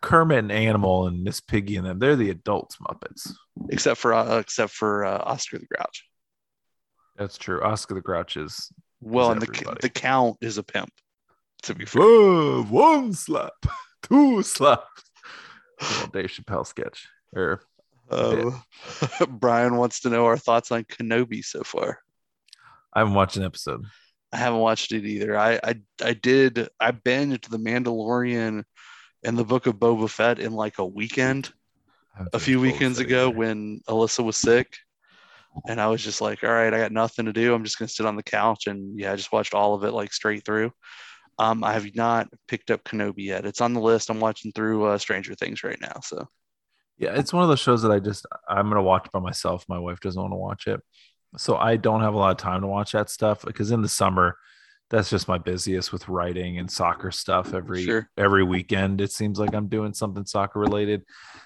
Kermit 0.00 0.38
and 0.38 0.52
Animal 0.52 1.06
and 1.06 1.22
Miss 1.22 1.40
Piggy 1.40 1.76
and 1.76 1.86
them. 1.86 1.98
They're 1.98 2.16
the 2.16 2.30
adults 2.30 2.76
Muppets. 2.78 3.32
except 3.68 4.00
for 4.00 4.14
uh, 4.14 4.38
except 4.38 4.72
for 4.72 5.04
uh, 5.04 5.18
Oscar 5.18 5.58
the 5.58 5.66
Grouch. 5.66 6.04
That's 7.16 7.36
true. 7.36 7.62
Oscar 7.62 7.94
the 7.94 8.00
Grouch 8.00 8.36
is 8.38 8.72
Well, 9.00 9.28
Is 9.28 9.32
and 9.32 9.42
the 9.42 9.46
everybody. 9.54 9.78
the 9.82 9.90
Count 9.90 10.36
is 10.40 10.56
a 10.58 10.62
pimp. 10.62 10.90
To 11.64 11.74
be 11.74 11.84
fair. 11.84 12.00
Whoa, 12.02 12.62
one 12.64 13.12
slap, 13.12 13.52
two 14.02 14.42
slaps. 14.42 15.02
Dave 16.12 16.26
Chappelle 16.30 16.66
sketch. 16.66 17.06
Or 17.36 17.60
Uh, 18.10 18.50
Brian 19.28 19.76
wants 19.76 20.00
to 20.00 20.08
know 20.10 20.24
our 20.24 20.38
thoughts 20.38 20.72
on 20.72 20.84
Kenobi 20.84 21.44
so 21.44 21.62
far. 21.62 21.98
I 22.94 23.00
haven't 23.00 23.14
watched 23.14 23.36
an 23.36 23.44
episode. 23.44 23.84
I 24.32 24.36
haven't 24.36 24.60
watched 24.60 24.92
it 24.92 25.04
either. 25.04 25.36
I 25.36 25.60
I, 25.62 25.74
I 26.02 26.12
did. 26.14 26.68
I 26.78 26.92
binged 26.92 27.48
The 27.48 27.58
Mandalorian 27.58 28.64
and 29.24 29.38
the 29.38 29.44
Book 29.44 29.66
of 29.66 29.76
Boba 29.76 30.08
Fett 30.08 30.38
in 30.38 30.52
like 30.52 30.78
a 30.78 30.86
weekend 30.86 31.52
a 32.32 32.38
few 32.38 32.60
weekends 32.60 32.98
Fett 32.98 33.06
ago 33.06 33.30
when 33.30 33.80
Alyssa 33.88 34.24
was 34.24 34.36
sick. 34.36 34.76
and 35.68 35.80
I 35.80 35.88
was 35.88 36.02
just 36.02 36.20
like, 36.20 36.44
all 36.44 36.50
right, 36.50 36.72
I 36.72 36.78
got 36.78 36.92
nothing 36.92 37.26
to 37.26 37.32
do. 37.32 37.54
I'm 37.54 37.64
just 37.64 37.78
gonna 37.78 37.88
sit 37.88 38.06
on 38.06 38.16
the 38.16 38.22
couch 38.22 38.66
and 38.66 38.98
yeah, 38.98 39.12
I 39.12 39.16
just 39.16 39.32
watched 39.32 39.54
all 39.54 39.74
of 39.74 39.84
it 39.84 39.92
like 39.92 40.12
straight 40.12 40.44
through. 40.44 40.72
Um, 41.38 41.64
I 41.64 41.72
have 41.72 41.94
not 41.94 42.28
picked 42.48 42.70
up 42.70 42.84
Kenobi 42.84 43.24
yet. 43.24 43.46
It's 43.46 43.60
on 43.60 43.72
the 43.72 43.80
list. 43.80 44.10
I'm 44.10 44.20
watching 44.20 44.52
through 44.52 44.84
uh, 44.84 44.98
Stranger 44.98 45.34
Things 45.34 45.64
right 45.64 45.80
now. 45.80 45.98
So 46.02 46.28
Yeah, 46.98 47.14
it's 47.18 47.32
one 47.32 47.42
of 47.42 47.48
those 47.48 47.60
shows 47.60 47.82
that 47.82 47.90
I 47.90 47.98
just 47.98 48.26
I'm 48.48 48.68
gonna 48.68 48.82
watch 48.82 49.08
by 49.12 49.20
myself. 49.20 49.64
My 49.68 49.78
wife 49.78 50.00
doesn't 50.00 50.20
want 50.20 50.32
to 50.32 50.36
watch 50.36 50.66
it, 50.66 50.80
so 51.36 51.56
I 51.56 51.76
don't 51.76 52.00
have 52.00 52.14
a 52.14 52.18
lot 52.18 52.30
of 52.32 52.36
time 52.38 52.62
to 52.62 52.66
watch 52.66 52.92
that 52.92 53.10
stuff 53.10 53.44
because 53.44 53.70
in 53.70 53.82
the 53.82 53.88
summer, 53.88 54.36
that's 54.90 55.08
just 55.08 55.28
my 55.28 55.38
busiest 55.38 55.92
with 55.92 56.08
writing 56.08 56.58
and 56.58 56.68
soccer 56.70 57.12
stuff 57.12 57.54
every 57.54 57.84
Sure. 57.84 58.10
every 58.16 58.42
weekend. 58.42 59.00
It 59.00 59.12
seems 59.12 59.38
like 59.38 59.54
I'm 59.54 59.68
doing 59.68 59.94
something 59.94 60.26
soccer 60.26 60.58
related, 60.58 61.04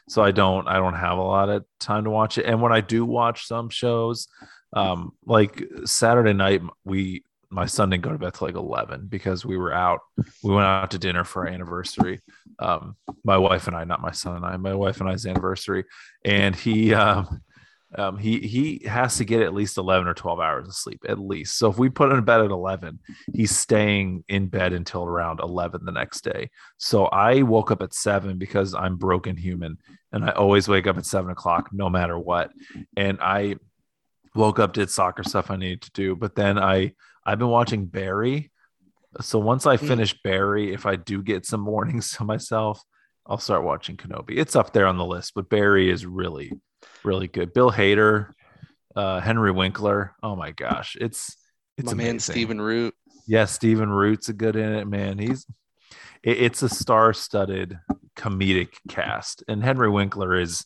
so 0.08 0.22
I 0.22 0.30
don't 0.30 0.66
I 0.66 0.76
don't 0.76 0.94
have 0.94 1.18
a 1.18 1.22
lot 1.22 1.50
of 1.50 1.64
time 1.78 2.04
to 2.04 2.10
watch 2.10 2.38
it. 2.38 2.46
And 2.46 2.62
when 2.62 2.72
I 2.72 2.80
do 2.80 3.04
watch 3.04 3.46
some 3.46 3.68
shows, 3.68 4.28
um, 4.72 5.12
like 5.26 5.62
Saturday 5.84 6.32
night, 6.32 6.62
we 6.84 7.22
my 7.50 7.66
son 7.66 7.90
didn't 7.90 8.02
go 8.02 8.10
to 8.10 8.18
bed 8.18 8.34
till 8.34 8.48
like 8.48 8.56
11 8.56 9.06
because 9.08 9.44
we 9.44 9.56
were 9.56 9.72
out 9.72 10.00
we 10.42 10.52
went 10.52 10.66
out 10.66 10.90
to 10.90 10.98
dinner 10.98 11.22
for 11.22 11.46
our 11.46 11.52
anniversary 11.54 12.20
um 12.58 12.96
my 13.22 13.36
wife 13.38 13.68
and 13.68 13.76
i 13.76 13.84
not 13.84 14.00
my 14.00 14.10
son 14.10 14.36
and 14.36 14.44
i 14.44 14.56
my 14.56 14.74
wife 14.74 15.00
and 15.00 15.08
i's 15.08 15.24
anniversary 15.24 15.84
and 16.24 16.56
he 16.56 16.92
um 17.04 17.40
um, 17.96 18.18
he 18.18 18.40
he 18.40 18.82
has 18.88 19.16
to 19.18 19.24
get 19.24 19.40
at 19.42 19.54
least 19.54 19.78
11 19.78 20.08
or 20.08 20.14
12 20.14 20.40
hours 20.40 20.68
of 20.68 20.74
sleep 20.74 21.00
at 21.08 21.18
least. 21.18 21.58
So 21.58 21.70
if 21.70 21.78
we 21.78 21.88
put 21.88 22.10
him 22.10 22.18
in 22.18 22.24
bed 22.24 22.40
at 22.40 22.50
11 22.50 22.98
he's 23.32 23.56
staying 23.56 24.24
in 24.28 24.48
bed 24.48 24.72
until 24.72 25.04
around 25.04 25.40
11 25.40 25.84
the 25.84 25.92
next 25.92 26.22
day. 26.24 26.50
So 26.78 27.06
i 27.06 27.42
woke 27.42 27.70
up 27.70 27.82
at 27.82 27.94
7 27.94 28.38
because 28.38 28.74
i'm 28.74 28.96
broken 28.96 29.36
human 29.36 29.78
and 30.12 30.24
i 30.24 30.30
always 30.30 30.68
wake 30.68 30.86
up 30.86 30.98
at 30.98 31.06
7 31.06 31.30
o'clock 31.30 31.70
no 31.72 31.88
matter 31.88 32.18
what. 32.18 32.50
And 32.96 33.18
i 33.20 33.56
woke 34.34 34.58
up 34.58 34.72
did 34.72 34.90
soccer 34.90 35.22
stuff 35.22 35.50
i 35.50 35.56
needed 35.56 35.82
to 35.82 35.92
do 35.92 36.16
but 36.16 36.34
then 36.34 36.58
i 36.58 36.92
i've 37.24 37.38
been 37.38 37.48
watching 37.48 37.86
barry. 37.86 38.50
So 39.20 39.38
once 39.38 39.66
i 39.66 39.76
Hmm. 39.76 39.86
finish 39.86 40.20
barry 40.22 40.72
if 40.72 40.86
i 40.86 40.96
do 40.96 41.22
get 41.22 41.46
some 41.46 41.60
mornings 41.72 42.10
to 42.16 42.24
myself 42.24 42.82
i'll 43.26 43.38
start 43.38 43.62
watching 43.64 43.96
kenobi. 43.96 44.36
It's 44.36 44.56
up 44.56 44.72
there 44.72 44.86
on 44.86 44.98
the 44.98 45.04
list 45.04 45.32
but 45.34 45.48
barry 45.48 45.90
is 45.90 46.04
really 46.04 46.52
really 47.04 47.28
good 47.28 47.52
bill 47.52 47.70
hader 47.70 48.32
uh 48.96 49.20
henry 49.20 49.50
winkler 49.52 50.12
oh 50.22 50.34
my 50.36 50.50
gosh 50.50 50.96
it's 51.00 51.36
it's 51.76 51.88
my 51.88 51.94
man. 51.94 52.18
Stephen 52.18 52.60
Root. 52.60 52.94
yeah 53.26 53.44
stephen 53.44 53.90
root's 53.90 54.28
a 54.28 54.32
good 54.32 54.56
in 54.56 54.72
it 54.74 54.86
man 54.86 55.18
he's 55.18 55.46
it, 56.22 56.38
it's 56.38 56.62
a 56.62 56.68
star-studded 56.68 57.78
comedic 58.16 58.74
cast 58.88 59.42
and 59.48 59.62
henry 59.62 59.90
winkler 59.90 60.38
is 60.38 60.64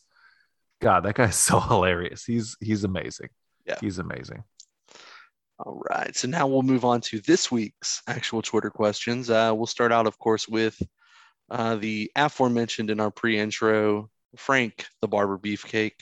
god 0.81 1.01
that 1.01 1.15
guy's 1.15 1.35
so 1.49 1.59
hilarious 1.59 2.23
he's 2.25 2.55
he's 2.61 2.83
amazing 2.83 3.29
Yeah. 3.65 3.77
he's 3.81 3.99
amazing 3.99 4.43
All 5.59 5.83
right. 5.89 6.15
So 6.15 6.29
now 6.29 6.47
we'll 6.47 6.61
move 6.63 6.85
on 6.85 7.01
to 7.01 7.19
this 7.27 7.51
week's 7.51 8.01
actual 8.07 8.41
Twitter 8.41 8.69
questions. 8.69 9.29
Uh, 9.29 9.51
we'll 9.53 9.67
start 9.67 9.91
out, 9.91 10.07
of 10.07 10.17
course, 10.17 10.47
with 10.47 10.81
uh, 11.51 11.75
the 11.75 12.09
aforementioned 12.15 12.89
in 12.89 13.01
our 13.01 13.11
pre-intro, 13.11 14.09
Frank, 14.37 14.85
the 15.01 15.09
barber 15.09 15.37
beefcake. 15.37 15.99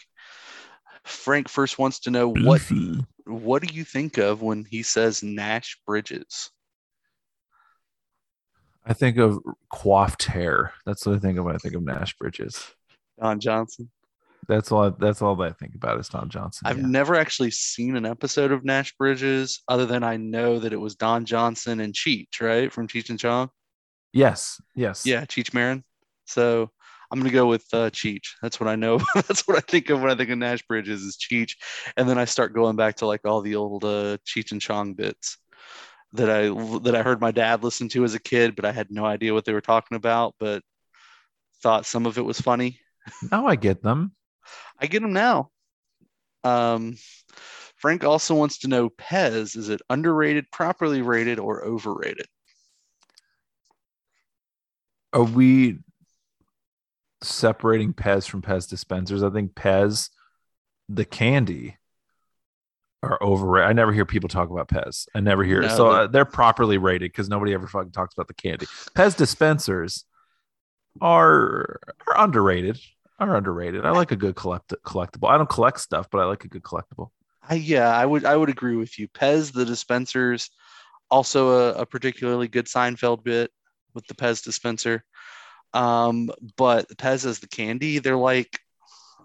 Frank 1.07 1.49
first 1.49 1.79
wants 1.79 1.99
to 2.01 2.11
know 2.11 2.29
what 2.29 2.61
what 3.25 3.61
do 3.61 3.73
you 3.73 3.83
think 3.83 4.17
of 4.17 4.41
when 4.41 4.65
he 4.65 4.83
says 4.83 5.23
Nash 5.23 5.77
Bridges? 5.85 6.51
I 8.85 8.93
think 8.93 9.17
of 9.17 9.39
coiffed 9.71 10.23
hair. 10.23 10.73
That's 10.85 11.05
what 11.05 11.15
I 11.15 11.19
think 11.19 11.37
of 11.37 11.45
when 11.45 11.55
I 11.55 11.57
think 11.57 11.75
of 11.75 11.83
Nash 11.83 12.17
Bridges. 12.17 12.73
Don 13.19 13.39
Johnson. 13.39 13.91
That's 14.47 14.71
all. 14.71 14.91
That's 14.91 15.21
all 15.21 15.35
that 15.37 15.49
I 15.49 15.51
think 15.51 15.75
about 15.75 15.99
is 15.99 16.07
Don 16.07 16.29
Johnson. 16.29 16.67
I've 16.67 16.77
yeah. 16.77 16.87
never 16.87 17.15
actually 17.15 17.51
seen 17.51 17.97
an 17.97 18.05
episode 18.05 18.53
of 18.53 18.63
Nash 18.63 18.95
Bridges, 18.95 19.61
other 19.67 19.85
than 19.85 20.03
I 20.03 20.15
know 20.15 20.59
that 20.59 20.71
it 20.71 20.79
was 20.79 20.95
Don 20.95 21.25
Johnson 21.25 21.81
and 21.81 21.93
Cheech, 21.93 22.39
right, 22.39 22.71
from 22.71 22.87
Cheech 22.87 23.09
and 23.09 23.19
Chong. 23.19 23.49
yes, 24.13 24.61
yes. 24.73 25.05
Yeah, 25.05 25.25
Cheech 25.25 25.53
Marin. 25.53 25.83
So 26.25 26.71
I'm 27.09 27.19
gonna 27.19 27.31
go 27.31 27.47
with 27.47 27.65
uh, 27.73 27.89
Cheech. 27.89 28.33
That's 28.41 28.59
what 28.59 28.67
I 28.69 28.75
know. 28.75 28.99
That's 29.15 29.47
what 29.47 29.57
I 29.57 29.61
think 29.61 29.89
of 29.89 30.01
when 30.01 30.11
I 30.11 30.15
think 30.15 30.29
of 30.29 30.37
Nash 30.37 30.61
Bridges 30.67 31.03
is 31.03 31.17
Cheech, 31.17 31.55
and 31.95 32.07
then 32.09 32.17
I 32.17 32.25
start 32.25 32.53
going 32.53 32.75
back 32.75 32.97
to 32.97 33.07
like 33.07 33.25
all 33.25 33.41
the 33.41 33.55
old 33.55 33.85
uh, 33.85 34.17
Cheech 34.25 34.51
and 34.51 34.61
Chong 34.61 34.93
bits 34.93 35.37
that 36.13 36.29
I 36.29 36.49
that 36.79 36.95
I 36.95 37.03
heard 37.03 37.21
my 37.21 37.31
dad 37.31 37.63
listen 37.63 37.89
to 37.89 38.03
as 38.03 38.13
a 38.13 38.19
kid, 38.19 38.55
but 38.55 38.65
I 38.65 38.71
had 38.71 38.91
no 38.91 39.05
idea 39.05 39.33
what 39.33 39.45
they 39.45 39.53
were 39.53 39.61
talking 39.61 39.95
about, 39.95 40.35
but 40.39 40.63
thought 41.61 41.85
some 41.85 42.05
of 42.05 42.17
it 42.17 42.25
was 42.25 42.39
funny. 42.39 42.79
Now 43.31 43.47
I 43.47 43.55
get 43.55 43.81
them. 43.81 44.13
I 44.79 44.87
get 44.87 45.01
them 45.01 45.13
now. 45.13 45.49
Um, 46.43 46.97
Frank 47.77 48.03
also 48.03 48.35
wants 48.35 48.59
to 48.59 48.67
know 48.67 48.89
Pez 48.89 49.55
is 49.55 49.69
it 49.69 49.81
underrated, 49.89 50.51
properly 50.51 51.01
rated, 51.01 51.39
or 51.39 51.63
overrated? 51.63 52.25
Are 55.13 55.23
we 55.23 55.79
separating 57.21 57.93
Pez 57.93 58.27
from 58.27 58.41
Pez 58.41 58.69
dispensers? 58.69 59.23
I 59.23 59.29
think 59.29 59.53
Pez, 59.53 60.09
the 60.89 61.05
candy, 61.05 61.77
are 63.03 63.17
overrated. 63.21 63.69
I 63.69 63.73
never 63.73 63.93
hear 63.93 64.05
people 64.05 64.29
talk 64.29 64.49
about 64.49 64.69
Pez. 64.69 65.07
I 65.13 65.19
never 65.19 65.43
hear 65.43 65.61
it. 65.61 65.67
No, 65.67 65.75
So 65.75 65.87
uh, 65.87 66.07
they're 66.07 66.25
properly 66.25 66.77
rated 66.77 67.11
because 67.11 67.29
nobody 67.29 67.53
ever 67.53 67.67
fucking 67.67 67.91
talks 67.91 68.13
about 68.13 68.27
the 68.27 68.33
candy. 68.33 68.65
Pez 68.95 69.15
dispensers 69.15 70.05
are 71.01 71.79
are 72.07 72.23
underrated. 72.23 72.79
Are 73.19 73.35
underrated. 73.35 73.83
I 73.85 73.91
like 73.91 74.11
a 74.11 74.15
good 74.15 74.35
collect 74.35 74.73
collectible. 74.85 75.29
I 75.29 75.37
don't 75.37 75.49
collect 75.49 75.79
stuff, 75.79 76.07
but 76.11 76.19
I 76.19 76.25
like 76.25 76.43
a 76.43 76.47
good 76.47 76.61
collectible. 76.61 77.09
I, 77.49 77.55
yeah, 77.55 77.95
I 77.95 78.05
would 78.05 78.25
I 78.25 78.35
would 78.35 78.49
agree 78.49 78.75
with 78.75 78.99
you. 78.99 79.07
Pez 79.07 79.51
the 79.51 79.65
dispensers, 79.65 80.51
also 81.09 81.49
a, 81.49 81.81
a 81.81 81.85
particularly 81.85 82.47
good 82.47 82.65
Seinfeld 82.65 83.23
bit 83.23 83.51
with 83.93 84.05
the 84.07 84.13
Pez 84.13 84.43
dispenser. 84.43 85.03
Um, 85.77 86.31
but 86.57 86.87
Pez 86.97 87.25
as 87.25 87.39
the 87.39 87.47
candy, 87.47 87.99
they're 87.99 88.17
like 88.17 88.59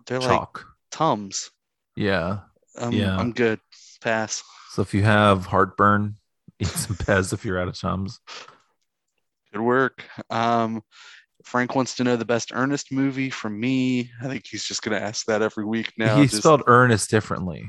they're 0.06 0.20
like 0.20 0.48
Tums. 0.90 1.50
Yeah. 1.96 2.40
Um, 2.78 2.92
Yeah. 2.92 3.16
I'm 3.16 3.32
good. 3.32 3.60
Pass. 4.00 4.42
So 4.70 4.82
if 4.82 4.92
you 4.94 5.02
have 5.02 5.46
heartburn, 5.46 6.16
eat 6.58 6.68
some 6.68 6.96
Pez 6.96 7.32
if 7.32 7.44
you're 7.44 7.60
out 7.60 7.68
of 7.68 7.78
Tums. 7.78 8.20
Good 9.52 9.60
work. 9.62 10.04
Um, 10.30 10.82
Frank 11.44 11.74
wants 11.74 11.96
to 11.96 12.04
know 12.04 12.16
the 12.16 12.24
best 12.24 12.52
Ernest 12.54 12.92
movie 12.92 13.30
from 13.30 13.58
me. 13.58 14.10
I 14.22 14.28
think 14.28 14.46
he's 14.46 14.64
just 14.64 14.82
gonna 14.82 14.96
ask 14.98 15.26
that 15.26 15.42
every 15.42 15.64
week 15.64 15.92
now. 15.98 16.16
he 16.16 16.24
just- 16.26 16.38
spelled 16.38 16.62
Ernest 16.66 17.10
differently. 17.10 17.68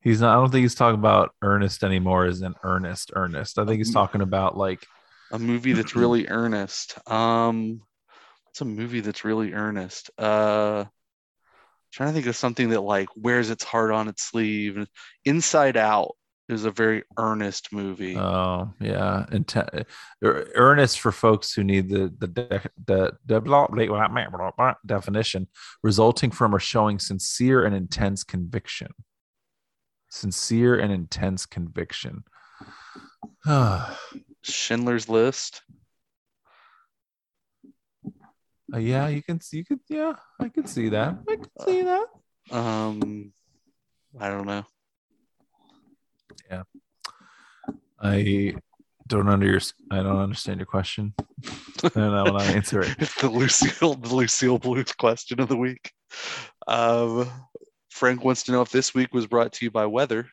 He's 0.00 0.20
not. 0.20 0.32
I 0.32 0.40
don't 0.40 0.50
think 0.50 0.62
he's 0.62 0.74
talking 0.74 0.98
about 0.98 1.30
Ernest 1.42 1.84
anymore 1.84 2.26
as 2.26 2.40
an 2.42 2.54
Ernest. 2.64 3.12
Ernest. 3.14 3.58
I 3.58 3.64
think 3.64 3.78
he's 3.78 3.92
talking 3.92 4.20
about 4.20 4.56
like 4.56 4.84
a 5.30 5.38
movie 5.38 5.72
that's 5.74 5.94
really 5.94 6.26
earnest. 6.28 6.98
Um, 7.10 7.82
what's 8.52 8.60
a 8.60 8.64
movie 8.66 9.00
that's 9.00 9.24
really 9.24 9.54
earnest? 9.54 10.10
Uh, 10.18 10.84
trying 11.90 12.10
to 12.10 12.12
think 12.12 12.26
of 12.26 12.36
something 12.36 12.68
that 12.68 12.82
like 12.82 13.08
wears 13.16 13.48
its 13.48 13.64
heart 13.64 13.90
on 13.90 14.08
its 14.08 14.24
sleeve. 14.24 14.86
Inside 15.24 15.78
Out 15.78 16.16
is 16.50 16.66
a 16.66 16.70
very 16.70 17.02
earnest 17.16 17.72
movie. 17.72 18.14
oh 18.14 18.70
yeah, 18.78 19.24
Inten- 19.30 19.86
earnest 20.22 21.00
for 21.00 21.12
folks 21.12 21.54
who 21.54 21.64
need 21.64 21.88
the 21.88 22.12
the 22.18 22.26
de- 22.26 23.16
the, 23.24 23.40
blah 23.40 24.74
definition, 24.84 25.48
resulting 25.82 26.30
from 26.30 26.54
or 26.54 26.58
showing 26.60 26.98
sincere 26.98 27.64
and 27.64 27.74
intense 27.74 28.22
conviction. 28.22 28.88
Sincere 30.10 30.78
and 30.78 30.92
intense 30.92 31.46
conviction. 31.46 32.24
Uh, 33.46 33.94
Schindler's 34.42 35.08
List. 35.08 35.62
Yeah, 38.78 39.08
you 39.08 39.22
can 39.22 39.40
see. 39.40 39.58
you 39.58 39.64
could 39.64 39.80
yeah, 39.88 40.14
I 40.40 40.48
can 40.48 40.66
see 40.66 40.88
that. 40.90 41.18
I 41.28 41.36
can 41.36 41.50
see 41.66 41.82
that. 41.82 42.06
Um, 42.50 43.32
I 44.18 44.28
don't 44.28 44.46
know. 44.46 44.64
Yeah, 46.50 46.62
I 48.00 48.54
don't 49.08 49.28
under 49.28 49.46
your 49.46 49.60
I 49.90 49.96
don't 49.96 50.18
understand 50.18 50.58
your 50.58 50.66
question. 50.66 51.14
and 51.94 52.14
I 52.14 52.22
will 52.24 52.32
not 52.34 52.48
answer 52.48 52.80
it. 52.80 52.96
It's 52.98 53.14
the 53.20 53.28
Lucille 53.28 53.94
the 53.94 54.14
Lucille 54.14 54.58
Bluth 54.58 54.96
question 54.96 55.40
of 55.40 55.48
the 55.48 55.56
week. 55.56 55.92
Um, 56.66 57.28
Frank 57.90 58.24
wants 58.24 58.44
to 58.44 58.52
know 58.52 58.62
if 58.62 58.70
this 58.70 58.94
week 58.94 59.12
was 59.12 59.26
brought 59.26 59.52
to 59.54 59.64
you 59.64 59.70
by 59.70 59.86
weather. 59.86 60.28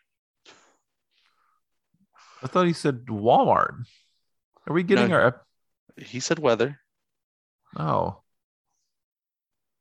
I 2.42 2.48
thought 2.48 2.68
he 2.68 2.74
said 2.74 3.06
Walmart. 3.08 3.84
Are 4.68 4.74
we 4.74 4.84
getting 4.84 5.10
No. 5.10 5.16
our 5.16 5.42
He 5.98 6.20
said 6.22 6.40
weather. 6.40 6.80
oh 7.78 8.22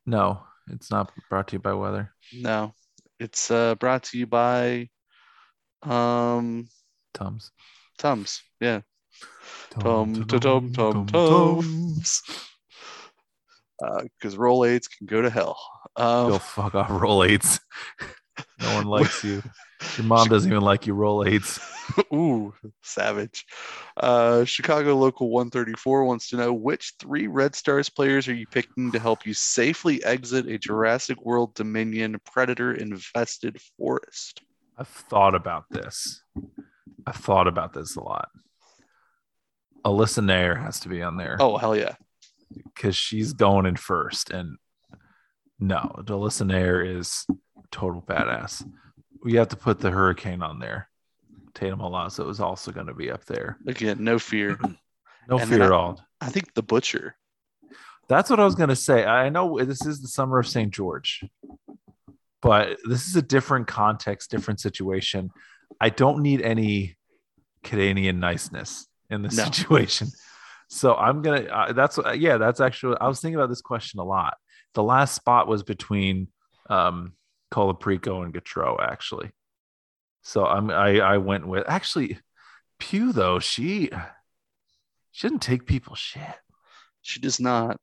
no, 0.09 0.41
it's 0.71 0.91
not 0.91 1.13
brought 1.29 1.49
to 1.49 1.57
you 1.57 1.61
by 1.61 1.75
weather. 1.75 2.13
No, 2.33 2.73
it's 3.21 3.51
uh, 3.51 3.75
brought 3.75 4.05
to 4.05 4.19
you 4.19 4.27
by 4.27 4.89
um 5.83 6.69
Tums. 7.15 7.51
Tums. 7.99 8.43
Yeah. 8.61 8.81
Tum, 9.71 10.25
ta-tum, 10.27 10.73
tum, 10.73 11.07
tums. 11.07 12.23
Because 13.81 14.37
Rolaids 14.37 14.89
can 14.89 15.07
go 15.07 15.23
to 15.23 15.31
hell. 15.31 15.59
Um, 15.97 16.31
Go 16.31 16.39
fuck 16.39 16.75
off 16.75 16.89
Rolaids. 16.89 17.61
No 18.61 18.75
one 18.75 18.87
likes 18.87 19.23
you. 19.23 19.43
Your 19.97 20.07
mom 20.07 20.29
doesn't 20.29 20.51
even 20.51 20.63
like 20.63 20.87
you. 20.87 20.95
Rolaids. 20.95 21.61
Ooh, 22.13 22.53
savage. 22.83 23.47
Uh, 23.97 24.45
Chicago 24.45 24.97
Local 24.97 25.31
134 25.31 26.05
wants 26.05 26.29
to 26.31 26.37
know 26.37 26.53
which 26.53 26.95
three 26.99 27.29
Red 27.29 27.55
Stars 27.55 27.89
players 27.89 28.27
are 28.27 28.35
you 28.35 28.47
picking 28.47 28.91
to 28.93 28.99
help 28.99 29.25
you 29.25 29.35
safely 29.35 30.03
exit 30.05 30.49
a 30.49 30.59
Jurassic 30.59 31.25
World 31.25 31.55
Dominion 31.55 32.21
predator 32.25 32.75
infested 32.75 33.61
forest? 33.77 34.43
I've 34.77 34.89
thought 34.89 35.35
about 35.35 35.65
this. 35.71 36.23
I've 37.07 37.17
thought 37.17 37.47
about 37.47 37.73
this 37.73 37.97
a 37.97 38.03
lot. 38.03 38.29
Alyssa 39.85 40.25
Naeher 40.25 40.61
has 40.61 40.81
to 40.81 40.89
be 40.89 41.03
on 41.03 41.17
there. 41.17 41.37
Oh, 41.41 41.57
hell 41.57 41.77
yeah. 41.77 41.95
Because 42.75 42.97
she's 42.97 43.33
going 43.33 43.67
in 43.67 43.77
first. 43.77 44.31
And 44.31 44.59
no, 45.59 45.95
Alyssa 45.99 46.47
Naeher 46.47 46.99
is 46.99 47.27
total 47.71 48.03
badass. 48.03 48.69
We 49.23 49.35
have 49.35 49.49
to 49.49 49.57
put 49.57 49.81
the 49.81 49.91
hurricane 49.91 50.43
on 50.43 50.59
there. 50.59 50.89
Tatumn 51.55 51.81
Milazzo 51.81 52.29
is 52.31 52.41
also 52.41 52.71
going 52.71 52.87
to 52.87 52.95
be 52.95 53.11
up 53.11 53.25
there. 53.25 53.59
Again, 53.67 54.03
no 54.05 54.19
fear. 54.19 54.59
No 55.31 55.39
And 55.39 55.47
fear 55.51 55.59
then 55.59 55.67
at 55.67 55.73
all. 55.73 56.01
I 56.23 56.31
think 56.31 56.55
the 56.55 56.63
butcher. 56.63 57.15
That's 58.09 58.31
what 58.31 58.41
I 58.41 58.47
was 58.47 58.55
going 58.55 58.71
to 58.71 58.77
say. 58.77 59.05
I 59.05 59.29
know 59.29 59.63
this 59.63 59.85
is 59.85 60.01
the 60.01 60.09
summer 60.09 60.39
of 60.39 60.49
St. 60.49 60.73
George, 60.73 61.23
but 62.41 62.79
this 62.89 63.07
is 63.07 63.15
a 63.17 63.21
different 63.21 63.67
context, 63.67 64.31
different 64.31 64.59
situation. 64.59 65.29
I 65.83 65.91
don't 65.91 66.23
need 66.23 66.41
any 66.41 66.97
Canadian 67.63 68.21
niceness 68.21 68.87
in 69.11 69.21
this 69.21 69.37
No. 69.37 69.45
situation. 69.45 70.09
So 70.71 70.95
I'm 70.95 71.21
going 71.21 71.45
to, 71.45 71.55
uh, 71.55 71.73
that's, 71.75 71.99
what- 71.99 72.19
yeah, 72.19 72.39
that's 72.39 72.61
actually, 72.61 72.97
I 72.99 73.09
was 73.09 73.21
thinking 73.21 73.37
about 73.37 73.51
this 73.51 73.61
question 73.61 74.01
a 74.01 74.05
lot. 74.05 74.39
The 74.73 74.83
last 74.83 75.15
spot 75.15 75.47
was 75.47 75.63
between 75.63 76.29
um, 76.71 77.13
Colaprico 77.53 78.25
and 78.25 78.33
Gautrat, 78.35 78.81
actually. 78.81 79.31
So 80.23 80.45
I'm, 80.45 80.71
I, 80.71 81.01
I 81.01 81.19
went 81.19 81.47
with, 81.47 81.65
actually, 81.69 82.19
Pugh, 82.79 83.13
though, 83.13 83.39
she, 83.39 83.91
she 85.13 85.29
didn't 85.29 85.43
take 85.43 85.67
people's 85.67 85.99
shit. 85.99 86.23
She 87.03 87.21
does 87.21 87.41
not. 87.41 87.79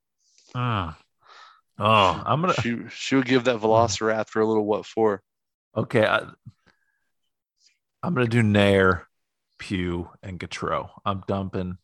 Mm. 0.54 0.94
Oh, 1.78 2.22
I'm 2.24 2.40
gonna 2.40 2.54
She 2.54 2.78
she 2.88 3.16
would 3.16 3.26
give 3.26 3.44
that 3.44 3.60
Velociraptor 3.60 4.40
a 4.40 4.44
little 4.46 4.64
what 4.64 4.86
for. 4.86 5.22
okay. 5.76 6.06
I, 6.06 6.20
I'm 8.02 8.14
gonna 8.14 8.26
do 8.26 8.42
Naeher, 8.42 9.02
Pugh, 9.58 10.08
and 10.22 10.38
Gautrat. 10.38 10.88
I'm 11.04 11.22
dumping. 11.26 11.78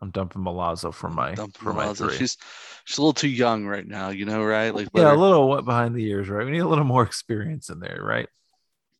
I'm 0.00 0.10
dumping 0.10 0.42
Milazzo 0.42 0.94
for 0.94 1.10
my 1.10 1.34
Dumping 1.34 1.60
for 1.60 1.72
my 1.72 1.92
three. 1.92 2.16
She's 2.16 2.36
she's 2.84 2.98
a 2.98 3.00
little 3.00 3.12
too 3.12 3.28
young 3.28 3.66
right 3.66 3.86
now, 3.86 4.10
you 4.10 4.24
know, 4.24 4.44
right? 4.44 4.74
Like 4.74 4.88
yeah, 4.94 5.04
her- 5.04 5.14
a 5.14 5.18
little 5.18 5.48
wet 5.48 5.64
behind 5.64 5.94
the 5.94 6.04
ears, 6.04 6.28
right? 6.28 6.44
We 6.44 6.52
need 6.52 6.58
a 6.58 6.68
little 6.68 6.84
more 6.84 7.02
experience 7.04 7.68
in 7.68 7.80
there, 7.80 8.00
right? 8.02 8.28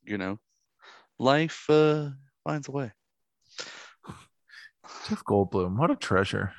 you 0.05 0.17
know, 0.17 0.39
life 1.19 1.65
uh 1.69 2.09
finds 2.43 2.67
a 2.67 2.71
way. 2.71 2.91
Jeff 5.07 5.23
Goldblum, 5.23 5.77
what 5.77 5.91
a 5.91 5.95
treasure. 5.95 6.53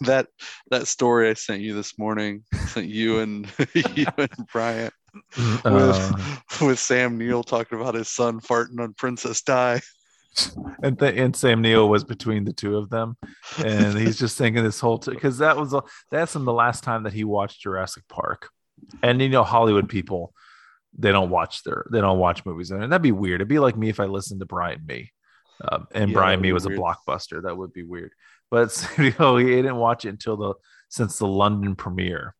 That 0.00 0.28
that 0.70 0.88
story 0.88 1.28
I 1.28 1.34
sent 1.34 1.60
you 1.60 1.74
this 1.74 1.98
morning, 1.98 2.44
sent 2.68 2.86
you 2.86 3.18
and 3.18 3.50
you 3.74 4.06
and 4.16 4.46
Bryant 4.52 4.94
with 5.36 5.64
Uh, 5.64 6.16
with 6.62 6.78
Sam 6.78 7.18
Neill 7.18 7.42
talking 7.42 7.78
about 7.80 7.94
his 7.94 8.08
son 8.08 8.40
farting 8.40 8.80
on 8.80 8.94
Princess 8.94 9.42
Di. 9.42 9.80
and 10.82 10.98
th- 10.98 11.16
and 11.16 11.34
Sam 11.34 11.62
Neill 11.62 11.88
was 11.88 12.04
between 12.04 12.44
the 12.44 12.52
two 12.52 12.76
of 12.76 12.90
them, 12.90 13.16
and 13.58 13.96
he's 13.98 14.18
just 14.18 14.36
thinking 14.38 14.62
this 14.62 14.80
whole 14.80 14.98
because 14.98 15.38
that 15.38 15.56
was 15.56 15.74
that's 16.10 16.36
in 16.36 16.44
the 16.44 16.52
last 16.52 16.84
time 16.84 17.04
that 17.04 17.12
he 17.12 17.24
watched 17.24 17.60
Jurassic 17.60 18.04
Park, 18.08 18.50
and 19.02 19.20
you 19.20 19.28
know 19.28 19.44
Hollywood 19.44 19.88
people 19.88 20.32
they 20.96 21.10
don't 21.10 21.30
watch 21.30 21.62
their 21.64 21.86
they 21.90 22.00
don't 22.00 22.18
watch 22.18 22.46
movies 22.46 22.70
and 22.70 22.80
that'd 22.82 23.02
be 23.02 23.12
weird. 23.12 23.40
It'd 23.40 23.48
be 23.48 23.58
like 23.58 23.76
me 23.76 23.88
if 23.88 24.00
I 24.00 24.04
listened 24.04 24.40
to 24.40 24.46
Brian 24.46 24.84
Me, 24.86 25.12
um, 25.70 25.86
and 25.92 26.10
Yeah, 26.10 26.14
Brian 26.14 26.40
Me 26.40 26.52
was 26.52 26.66
weird. 26.66 26.78
a 26.78 26.82
blockbuster. 26.82 27.42
That 27.42 27.56
would 27.56 27.72
be 27.72 27.82
weird. 27.82 28.12
But 28.50 28.72
he 28.96 29.10
didn't 29.10 29.76
watch 29.76 30.04
it 30.04 30.10
until 30.10 30.36
the 30.36 30.54
since 30.88 31.18
the 31.18 31.26
London 31.26 31.74
premiere. 31.74 32.34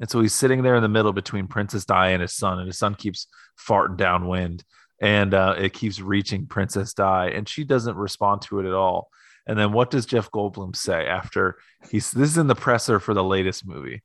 And 0.00 0.10
so 0.10 0.20
he's 0.20 0.34
sitting 0.34 0.62
there 0.62 0.74
in 0.74 0.82
the 0.82 0.88
middle 0.88 1.12
between 1.12 1.46
Princess 1.46 1.84
Di 1.84 2.08
and 2.08 2.20
his 2.22 2.34
son, 2.34 2.58
and 2.58 2.66
his 2.66 2.78
son 2.78 2.96
keeps 2.96 3.28
farting 3.56 3.96
downwind 3.96 4.64
and 5.02 5.34
uh, 5.34 5.56
it 5.58 5.72
keeps 5.74 6.00
reaching 6.00 6.46
Princess 6.46 6.94
Di, 6.94 7.26
and 7.34 7.46
she 7.48 7.64
doesn't 7.64 7.96
respond 7.96 8.40
to 8.42 8.60
it 8.60 8.66
at 8.66 8.72
all. 8.72 9.10
And 9.46 9.58
then 9.58 9.72
what 9.72 9.90
does 9.90 10.06
Jeff 10.06 10.30
Goldblum 10.30 10.76
say 10.76 11.06
after 11.06 11.58
he's 11.90 12.12
this 12.12 12.30
is 12.30 12.38
in 12.38 12.46
the 12.46 12.54
presser 12.54 13.00
for 13.00 13.12
the 13.12 13.24
latest 13.24 13.66
movie? 13.66 14.02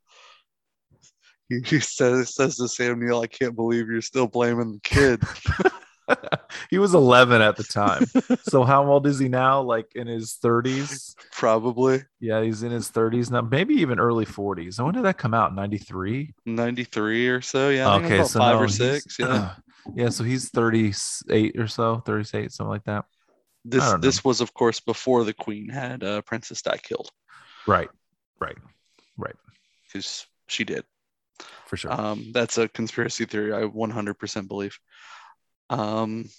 He, 1.48 1.60
he 1.64 1.80
says 1.80 2.34
says 2.34 2.58
to 2.58 2.68
Sam 2.68 3.00
Neill, 3.00 3.22
I 3.22 3.28
can't 3.28 3.56
believe 3.56 3.88
you're 3.88 4.02
still 4.02 4.28
blaming 4.28 4.74
the 4.74 4.80
kid. 4.82 5.22
he 6.70 6.80
was 6.80 6.94
11 6.94 7.42
at 7.42 7.58
the 7.58 7.64
time. 7.64 8.06
so 8.44 8.64
how 8.64 8.86
old 8.90 9.06
is 9.06 9.20
he 9.20 9.28
now? 9.28 9.62
Like 9.62 9.92
in 9.94 10.08
his 10.08 10.38
30s? 10.44 11.16
Probably 11.32 12.04
Yeah, 12.20 12.42
he's 12.42 12.64
in 12.64 12.72
his 12.72 12.90
30s 12.90 13.30
now, 13.30 13.42
maybe 13.42 13.76
even 13.76 14.00
early 14.00 14.26
40s. 14.26 14.78
And 14.78 14.86
when 14.86 14.96
did 14.96 15.04
that 15.04 15.18
come 15.18 15.34
out? 15.34 15.54
93? 15.54 16.34
93 16.46 17.28
or 17.28 17.42
so. 17.42 17.70
Yeah. 17.70 17.96
Okay, 17.96 18.24
so 18.24 18.40
five 18.40 18.56
no, 18.56 18.64
or 18.64 18.68
six. 18.68 19.18
Yeah. 19.20 19.56
yeah, 19.96 20.10
so 20.10 20.24
he's 20.24 20.50
38 20.50 21.60
or 21.60 21.68
so, 21.68 22.02
38, 22.06 22.52
something 22.52 22.70
like 22.70 22.84
that. 22.86 23.06
This 23.66 23.94
this 24.00 24.24
was 24.24 24.40
of 24.40 24.54
course 24.54 24.80
before 24.80 25.24
the 25.26 25.34
queen 25.34 25.68
had 25.70 26.02
uh, 26.04 26.22
Princess 26.22 26.62
Di 26.62 26.78
killed 26.78 27.10
Right, 27.68 27.90
right, 28.40 28.56
Right. 29.18 29.36
because 29.86 30.26
she 30.48 30.64
did. 30.64 30.86
for 31.66 31.76
sure. 31.76 31.92
Um, 31.92 32.32
that's 32.32 32.58
a 32.58 32.70
conspiracy 32.70 33.26
theory 33.26 33.54
I 33.54 33.64
100% 33.64 34.48
believe. 34.48 34.78
Um, 35.70 36.30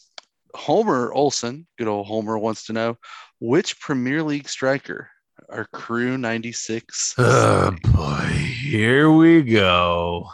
Homer 0.55 1.13
Olson, 1.13 1.67
good 1.77 1.87
old 1.89 2.07
Homer, 2.07 2.39
wants 2.39 2.65
to 2.67 2.73
know 2.73 2.97
which 3.41 3.79
Premier 3.79 4.23
League 4.23 4.49
striker 4.49 5.11
are 5.51 5.67
Crew 5.67 6.17
96? 6.17 7.15
Oh 7.19 7.77
boy, 7.93 8.27
here 8.63 9.11
we 9.13 9.43
go. 9.43 10.31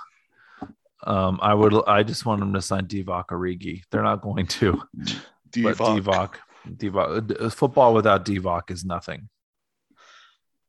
Um, 1.07 1.39
I 1.43 1.55
would, 1.55 1.75
I 1.87 2.03
just 2.03 2.25
want 2.25 2.41
them 2.41 2.55
to 2.55 2.63
sign 2.63 2.87
Divock 2.87 3.27
Origi. 3.27 3.83
They're 3.91 4.03
not 4.03 4.23
going 4.23 4.47
to, 4.47 4.83
Divock. 5.51 6.03
Divock, 6.03 6.35
Divock, 6.69 7.43
uh, 7.43 7.51
football 7.51 7.95
without 7.95 8.25
Divock 8.25 8.71
is 8.71 8.85
nothing. 8.85 9.29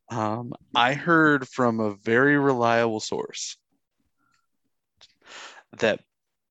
Um, 0.10 0.54
I 0.76 0.94
heard 0.94 1.48
from 1.48 1.80
a 1.80 1.96
very 1.96 2.38
reliable 2.38 3.00
source 3.00 3.58
that 5.80 6.02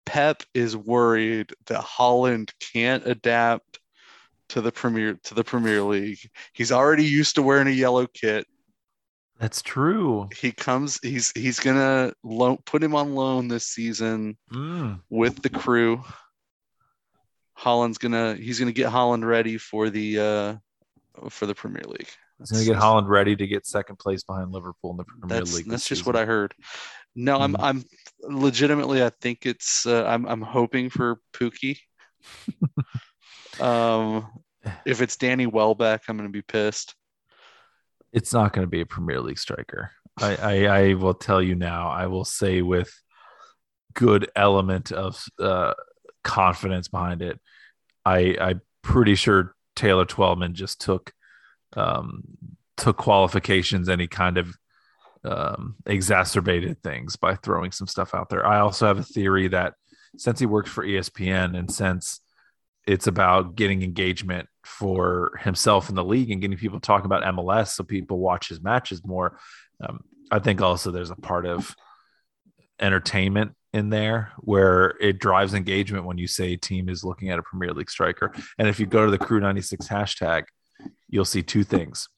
Pep 0.07 0.43
is 0.55 0.77
worried 0.77 1.53
that 1.67 1.83
Haaland 1.83 2.51
can't 2.61 3.07
adapt 3.07 3.79
to 4.51 4.61
the 4.61 4.73
Premier 4.73 5.19
to 5.25 5.35
the 5.35 5.45
Premier 5.45 5.83
League. 5.83 6.19
He's 6.53 6.73
already 6.73 7.05
used 7.05 7.37
to 7.37 7.43
wearing 7.43 7.69
a 7.69 7.71
yellow 7.71 8.07
kit. 8.07 8.47
That's 9.41 9.63
true. 9.63 10.29
He 10.41 10.53
comes. 10.53 10.99
He's 11.03 11.33
he's 11.35 11.59
gonna 11.61 12.13
loan, 12.23 12.59
put 12.67 12.83
him 12.83 12.95
on 12.95 13.15
loan 13.15 13.49
this 13.49 13.67
season 13.67 14.37
Mm, 14.53 15.01
with 15.11 15.43
the 15.43 15.51
crew. 15.51 16.03
Haaland's 17.59 17.99
gonna 17.99 18.35
he's 18.37 18.59
gonna 18.59 18.73
get 18.73 18.91
Haaland 18.93 19.25
ready 19.27 19.59
for 19.59 19.91
the 19.91 20.19
uh 20.21 21.29
for 21.31 21.47
the 21.47 21.55
Premier 21.55 21.83
League. 21.87 22.09
he's 22.39 22.51
gonna 22.53 22.65
get 22.65 22.77
Haaland 22.77 23.09
ready 23.09 23.35
to 23.37 23.47
get 23.47 23.67
second 23.67 23.97
place 23.99 24.23
behind 24.23 24.53
Liverpool 24.53 24.91
in 24.93 24.97
the 24.99 25.05
Premier 25.05 25.39
that's 25.41 25.55
League. 25.57 25.67
that's 25.69 25.87
just 25.89 26.07
what 26.07 26.17
I 26.17 26.25
heard. 26.25 26.55
No, 27.17 27.41
I'm 27.41 27.55
Mhm. 27.55 27.63
I'm 27.63 27.85
legitimately 28.23 29.03
I 29.05 29.11
think 29.21 29.47
it's 29.47 29.87
uh, 29.87 30.05
I'm 30.07 30.27
I'm 30.27 30.43
hoping 30.43 30.91
for 30.91 31.21
Pookie. 31.33 31.79
um, 33.61 34.27
if 34.85 35.01
it's 35.03 35.17
Danny 35.17 35.47
Welbeck, 35.47 36.03
I'm 36.09 36.17
gonna 36.17 36.29
be 36.29 36.43
pissed. 36.43 36.95
It's 38.15 38.33
not 38.33 38.53
going 38.53 38.65
to 38.65 38.71
be 38.71 38.81
a 38.81 38.87
Premier 38.87 39.21
League 39.21 39.39
striker. 39.39 39.91
I, 40.19 40.37
I, 40.37 40.67
I 40.67 40.95
will 40.95 41.15
tell 41.15 41.43
you 41.43 41.57
now. 41.57 41.89
I 41.91 42.07
will 42.07 42.25
say 42.25 42.63
with 42.63 42.91
good 43.93 44.31
element 44.37 44.93
of 44.93 45.23
uh, 45.39 45.75
confidence 46.23 46.89
behind 46.89 47.23
it. 47.23 47.41
I 48.05 48.37
I'm 48.41 48.61
pretty 48.83 49.17
sure 49.17 49.55
Taylor 49.75 50.05
Twellman 50.05 50.53
just 50.53 50.81
took 50.81 51.13
um, 51.77 52.23
took 52.77 52.97
qualifications 52.97 53.89
and 53.89 54.01
he 54.01 54.07
kind 54.07 54.39
of 54.39 54.57
um, 55.25 55.77
exacerbated 55.87 56.83
things 56.83 57.17
by 57.17 57.35
throwing 57.35 57.73
some 57.73 57.87
stuff 57.87 58.15
out 58.15 58.29
there. 58.29 58.47
I 58.47 58.61
also 58.61 58.87
have 58.87 58.99
a 58.99 59.05
theory 59.05 59.49
that 59.49 59.75
since 60.17 60.39
he 60.39 60.47
works 60.47 60.71
for 60.71 60.85
ESPN 60.85 61.59
and 61.59 61.73
since 61.73 62.21
it's 62.87 63.07
about 63.07 63.57
getting 63.57 63.83
engagement 63.83 64.49
for 64.65 65.33
himself 65.43 65.89
in 65.89 65.95
the 65.95 66.05
league 66.05 66.31
and 66.31 66.41
getting 66.41 66.57
people 66.57 66.81
talking 66.81 67.07
about 67.07 67.23
MLS 67.35 67.69
so 67.69 67.85
people 67.85 68.19
watch 68.19 68.49
his 68.49 68.61
matches 68.61 69.05
more. 69.05 69.39
Um, 69.81 70.01
I 70.31 70.39
think 70.39 70.61
also 70.61 70.91
there's 70.91 71.11
a 71.11 71.17
part 71.17 71.47
of 71.47 71.75
entertainment 72.81 73.53
in 73.73 73.91
there 73.91 74.33
where 74.39 74.95
it 75.01 75.19
drives 75.19 75.55
engagement 75.55 76.05
when 76.05 76.19
you 76.19 76.27
say 76.27 76.53
a 76.53 76.57
team 76.57 76.89
is 76.89 77.05
looking 77.05 77.31
at 77.31 77.39
a 77.39 77.43
Premier 77.43 77.73
League 77.73 77.91
striker. 77.91 78.33
And 78.59 78.69
if 78.69 78.79
you 78.79 78.87
go 78.87 79.05
to 79.05 79.11
the 79.11 79.19
Crew 79.19 79.41
96 79.41 79.89
hashtag, 79.89 80.45
you'll 81.09 81.25
see 81.25 81.43
two 81.43 81.65
things. 81.65 82.09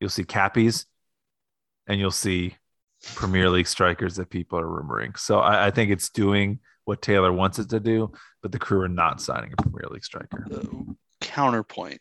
You'll 0.00 0.10
see 0.10 0.24
cappies 0.24 0.86
and 1.86 2.00
you'll 2.00 2.10
see 2.10 2.56
Premier 3.14 3.50
League 3.50 3.66
strikers 3.66 4.16
that 4.16 4.30
people 4.30 4.58
are 4.58 4.64
rumoring. 4.64 5.18
So 5.18 5.40
I, 5.40 5.66
I 5.66 5.70
think 5.70 5.90
it's 5.90 6.10
doing 6.10 6.60
what 6.90 7.02
Taylor 7.02 7.32
wants 7.32 7.60
it 7.60 7.68
to 7.70 7.78
do, 7.78 8.10
but 8.42 8.50
the 8.50 8.58
crew 8.58 8.80
are 8.80 8.88
not 8.88 9.20
signing 9.20 9.52
a 9.56 9.62
Premier 9.62 9.88
League 9.88 10.04
striker. 10.04 10.44
Uh, 10.52 10.92
counterpoint. 11.20 12.00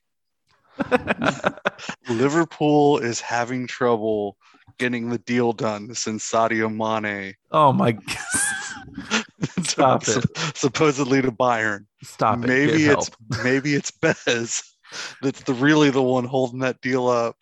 Liverpool 2.09 2.97
is 2.97 3.21
having 3.21 3.67
trouble 3.67 4.35
getting 4.79 5.09
the 5.09 5.19
deal 5.19 5.53
done 5.53 5.93
since 5.93 6.27
Sadio 6.31 6.69
Mane 6.73 7.35
oh 7.51 7.71
my 7.71 7.91
god. 7.91 9.25
Stop 9.63 10.07
it. 10.07 10.25
supposedly 10.55 11.21
to 11.21 11.31
Bayern. 11.31 11.85
Stop 12.01 12.39
it. 12.39 12.47
maybe 12.47 12.79
Get 12.79 12.97
it's 12.97 13.09
help. 13.09 13.43
maybe 13.43 13.75
it's 13.75 13.91
Bez 13.91 14.63
that's 15.21 15.43
the 15.43 15.53
really 15.53 15.91
the 15.91 16.01
one 16.01 16.25
holding 16.25 16.61
that 16.61 16.81
deal 16.81 17.07
up, 17.07 17.35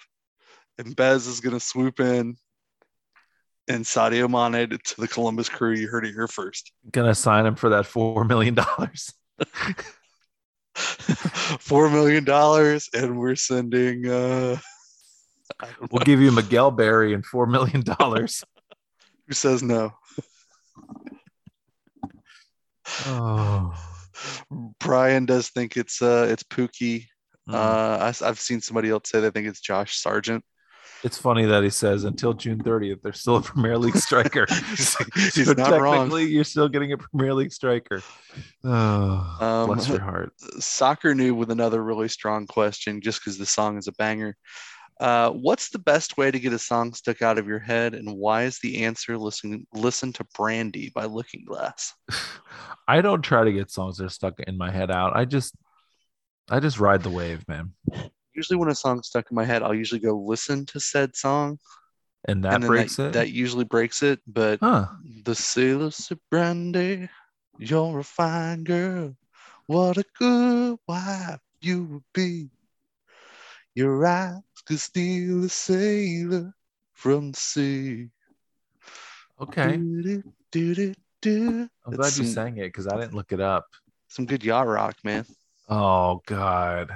and 0.77 0.97
Bez 0.97 1.27
is 1.27 1.39
gonna 1.39 1.61
swoop 1.61 2.01
in. 2.01 2.35
And 3.69 3.83
Sadio 3.83 4.29
Mane 4.29 4.69
to, 4.69 5.01
the 5.01 5.07
Columbus 5.07 5.49
Crew. 5.49 5.73
You 5.73 5.87
heard 5.87 6.05
it 6.05 6.13
here 6.13 6.27
first. 6.27 6.71
gonna 6.91 7.15
sign 7.15 7.45
him 7.45 7.55
for 7.55 7.69
that 7.69 7.85
four 7.85 8.23
million 8.23 8.55
dollars. 8.55 9.13
Four 11.59 11.89
million 11.89 12.23
dollars, 12.23 12.89
and 12.93 13.17
we're 13.17 13.35
sending. 13.35 14.07
uh 14.07 14.57
We'll 15.91 16.03
give 16.03 16.21
you 16.21 16.31
Miguel 16.31 16.71
Berry 16.71 17.13
and 17.13 17.25
four 17.25 17.47
million 17.47 17.81
dollars. 17.81 18.43
Who 19.27 19.33
says 19.33 19.63
no? 19.63 19.91
oh. 23.05 23.73
Brian 24.79 25.25
does 25.25 25.49
think 25.49 25.77
it's 25.77 26.01
uh 26.01 26.27
it's 26.29 26.43
Pookie. 26.43 27.07
Mm. 27.49 27.53
Uh, 27.53 28.13
I, 28.23 28.25
have 28.25 28.39
seen 28.39 28.61
somebody 28.61 28.89
else 28.89 29.09
say 29.09 29.21
they 29.21 29.31
think 29.31 29.47
it's 29.47 29.61
Josh 29.61 29.97
Sargent. 29.97 30.43
It's 31.03 31.17
funny 31.17 31.45
that 31.45 31.63
he 31.63 31.69
says 31.69 32.03
until 32.03 32.33
June 32.33 32.61
30th, 32.63 33.01
they're 33.01 33.13
still 33.13 33.37
a 33.37 33.41
Premier 33.41 33.77
League 33.77 33.95
striker. 33.97 34.47
So 34.47 35.03
he's 35.15 35.55
not 35.55 35.79
wrong. 35.79 35.95
technically, 35.95 36.25
you're 36.25 36.43
still 36.43 36.67
getting 36.67 36.91
a 36.93 36.97
Premier 36.97 37.33
League 37.33 37.53
striker. 37.53 38.01
Oh, 38.63 39.37
Um, 39.41 39.67
bless 39.67 39.87
your 39.87 40.01
heart. 40.01 40.33
Soccer 40.59 41.13
Noob 41.13 41.35
with 41.35 41.51
another 41.51 41.83
really 41.83 42.07
strong 42.07 42.47
question, 42.47 43.01
just 43.01 43.19
because 43.19 43.37
the 43.37 43.45
song 43.45 43.77
is 43.77 43.87
a 43.87 43.91
banger. 43.93 44.35
Uh, 44.99 45.29
what's 45.29 45.69
the 45.69 45.79
best 45.79 46.17
way 46.17 46.31
to 46.31 46.39
get 46.39 46.53
a 46.53 46.59
song 46.59 46.91
stuck 46.93 47.21
out 47.21 47.37
of 47.37 47.47
your 47.47 47.59
head, 47.59 47.93
and 47.93 48.17
why 48.17 48.43
is 48.43 48.59
the 48.59 48.83
answer 48.83 49.15
listen 49.17 49.67
listen 49.73 50.11
to 50.13 50.25
Brandy 50.35 50.91
by 50.93 51.05
Looking 51.05 51.45
Glass? 51.45 51.93
I 52.87 53.01
don't 53.01 53.21
try 53.21 53.43
to 53.43 53.51
get 53.51 53.69
songs 53.69 53.97
that 53.97 54.05
are 54.05 54.09
stuck 54.09 54.39
in 54.39 54.57
my 54.57 54.71
head 54.71 54.89
out. 54.89 55.15
I 55.15 55.25
just, 55.25 55.55
I 56.49 56.59
just 56.59 56.79
ride 56.79 57.03
the 57.03 57.11
wave, 57.11 57.47
man, 57.47 57.73
Usually, 58.37 58.57
when 58.57 58.69
a 58.69 58.75
song's 58.75 59.07
stuck 59.07 59.31
in 59.31 59.35
my 59.35 59.43
head, 59.43 59.63
I'll 59.63 59.73
usually 59.73 59.99
go 59.99 60.15
listen 60.15 60.63
to 60.67 60.79
said 60.79 61.15
song, 61.15 61.57
and 62.25 62.45
that 62.45 62.53
and 62.53 62.67
breaks 62.67 62.97
that, 62.97 63.03
it. 63.03 63.13
that 63.13 63.31
usually 63.31 63.65
breaks 63.65 64.03
it. 64.03 64.19
But 64.27 64.59
huh? 64.61 64.85
The 65.23 65.33
sailor 65.33 65.89
said, 65.89 66.19
Brandy, 66.29 67.09
you're 67.57 67.97
a 67.97 68.03
fine 68.03 68.63
girl. 68.63 69.15
What 69.65 69.97
a 69.97 70.05
good 70.19 70.77
wife 70.87 71.39
you 71.61 71.83
would 71.85 72.03
be. 72.13 72.51
Your 73.73 74.05
eyes 74.05 74.37
could 74.67 74.79
steal 74.79 75.43
a 75.43 75.49
sailor 75.49 76.53
from 76.93 77.31
the 77.31 77.39
sea. 77.39 78.09
Okay. 79.41 79.81
I'm 79.81 80.23
That's 81.23 81.97
glad 81.97 82.05
you 82.05 82.23
some, 82.23 82.25
sang 82.25 82.57
it 82.57 82.67
because 82.67 82.87
I 82.87 82.97
didn't 82.99 83.15
look 83.15 83.31
it 83.31 83.41
up. 83.41 83.65
some 84.07 84.27
good 84.27 84.43
yacht 84.43 84.67
rock, 84.67 84.95
man. 85.03 85.25
Oh 85.67 86.21
God. 86.27 86.95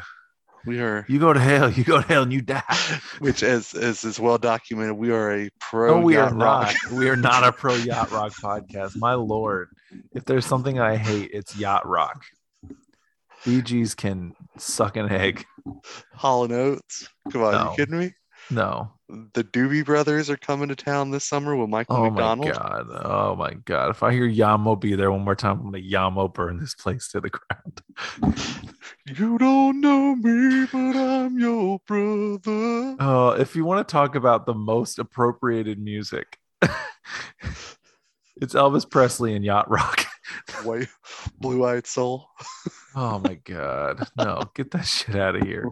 We 0.66 0.80
are, 0.80 1.06
You 1.10 1.20
go 1.20 1.34
to 1.34 1.40
hell. 1.40 1.72
You 1.72 1.84
go 1.84 2.02
to 2.02 2.08
hell, 2.08 2.24
and 2.24 2.32
you 2.34 2.42
die. 2.42 2.62
which 3.20 3.42
as 3.44 3.74
as 3.74 4.04
is 4.04 4.20
well 4.20 4.38
documented, 4.38 4.96
we 4.96 5.12
are 5.12 5.32
a 5.36 5.50
pro 5.60 6.00
No, 6.00 6.06
we 6.06 6.16
are 6.18 6.26
yacht 6.30 6.36
rock. 6.36 6.74
not. 6.86 6.92
We 7.00 7.10
are 7.10 7.16
not 7.16 7.44
a 7.44 7.52
pro 7.62 7.74
yacht 7.76 8.12
rock 8.12 8.34
podcast. 8.34 8.96
My 8.98 9.14
lord, 9.16 9.70
if 10.14 10.26
there's 10.26 10.46
something 10.46 10.80
I 10.80 10.98
hate, 10.98 11.32
it's 11.34 11.56
yacht 11.58 11.88
rock. 11.88 12.24
Bee 13.44 13.62
Gees 13.64 13.96
can 13.96 14.36
suck 14.58 14.98
an 14.98 15.10
egg. 15.12 15.46
Hall 16.14 16.44
and 16.44 16.54
Oates. 16.54 17.08
Come 17.32 17.44
on, 17.44 17.54
No. 17.54 17.70
you 17.72 17.76
kidding 17.78 17.98
me? 18.00 18.14
No. 18.52 18.92
The 19.34 19.44
Doobie 19.44 19.86
Brothers 19.86 20.30
are 20.30 20.38
coming 20.38 20.70
to 20.70 20.76
town 20.76 21.12
this 21.12 21.26
summer 21.26 21.56
with 21.56 21.70
Michael 21.70 21.98
Oh 21.98 22.10
McDonald. 22.10 22.48
Oh 22.48 22.54
my 22.54 22.58
god. 22.58 23.02
Oh 23.06 23.36
my 23.36 23.54
god. 23.66 23.90
If 23.90 24.04
I 24.04 24.14
hear 24.14 24.28
Yamo 24.28 24.80
be 24.80 24.96
there 24.96 25.12
one 25.12 25.22
more 25.22 25.36
time, 25.36 25.60
I'm 25.60 25.72
gonna 25.72 25.80
Yamo 25.80 26.34
burn 26.34 26.60
this 26.60 26.76
place 26.76 27.10
to 27.10 27.20
the 27.20 27.30
ground. 27.30 27.82
You 29.08 29.38
don't 29.38 29.82
know 29.82 30.16
me, 30.16 30.68
but 30.72 30.96
I'm 30.96 31.38
your 31.40 31.80
brother. 31.88 32.96
Uh, 33.00 33.32
if 33.40 33.56
you 33.56 33.66
want 33.66 33.86
to 33.86 33.92
talk 33.92 34.16
about 34.16 34.46
the 34.46 34.54
most 34.54 35.00
appropriated 35.00 35.80
music, 35.80 36.38
it's 36.62 38.54
Elvis 38.54 38.90
Presley 38.90 39.36
and 39.36 39.44
yacht 39.44 39.70
rock. 39.70 40.06
White, 40.64 40.88
blue-eyed 41.40 41.88
soul. 41.88 42.30
Oh 42.96 43.20
my 43.20 43.36
god. 43.44 44.08
No, 44.18 44.44
get 44.54 44.72
that 44.72 44.86
shit 44.86 45.16
out 45.16 45.36
of 45.36 45.48
here. 45.48 45.70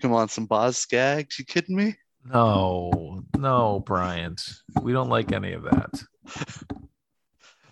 Come 0.00 0.12
on, 0.12 0.28
some 0.28 0.46
Boz 0.46 0.76
Scaggs. 0.76 1.38
You 1.38 1.46
kidding 1.46 1.74
me? 1.74 1.96
No, 2.24 3.22
no, 3.36 3.80
Bryant. 3.80 4.42
We 4.80 4.92
don't 4.92 5.08
like 5.08 5.32
any 5.32 5.52
of 5.52 5.62
that. 5.62 6.02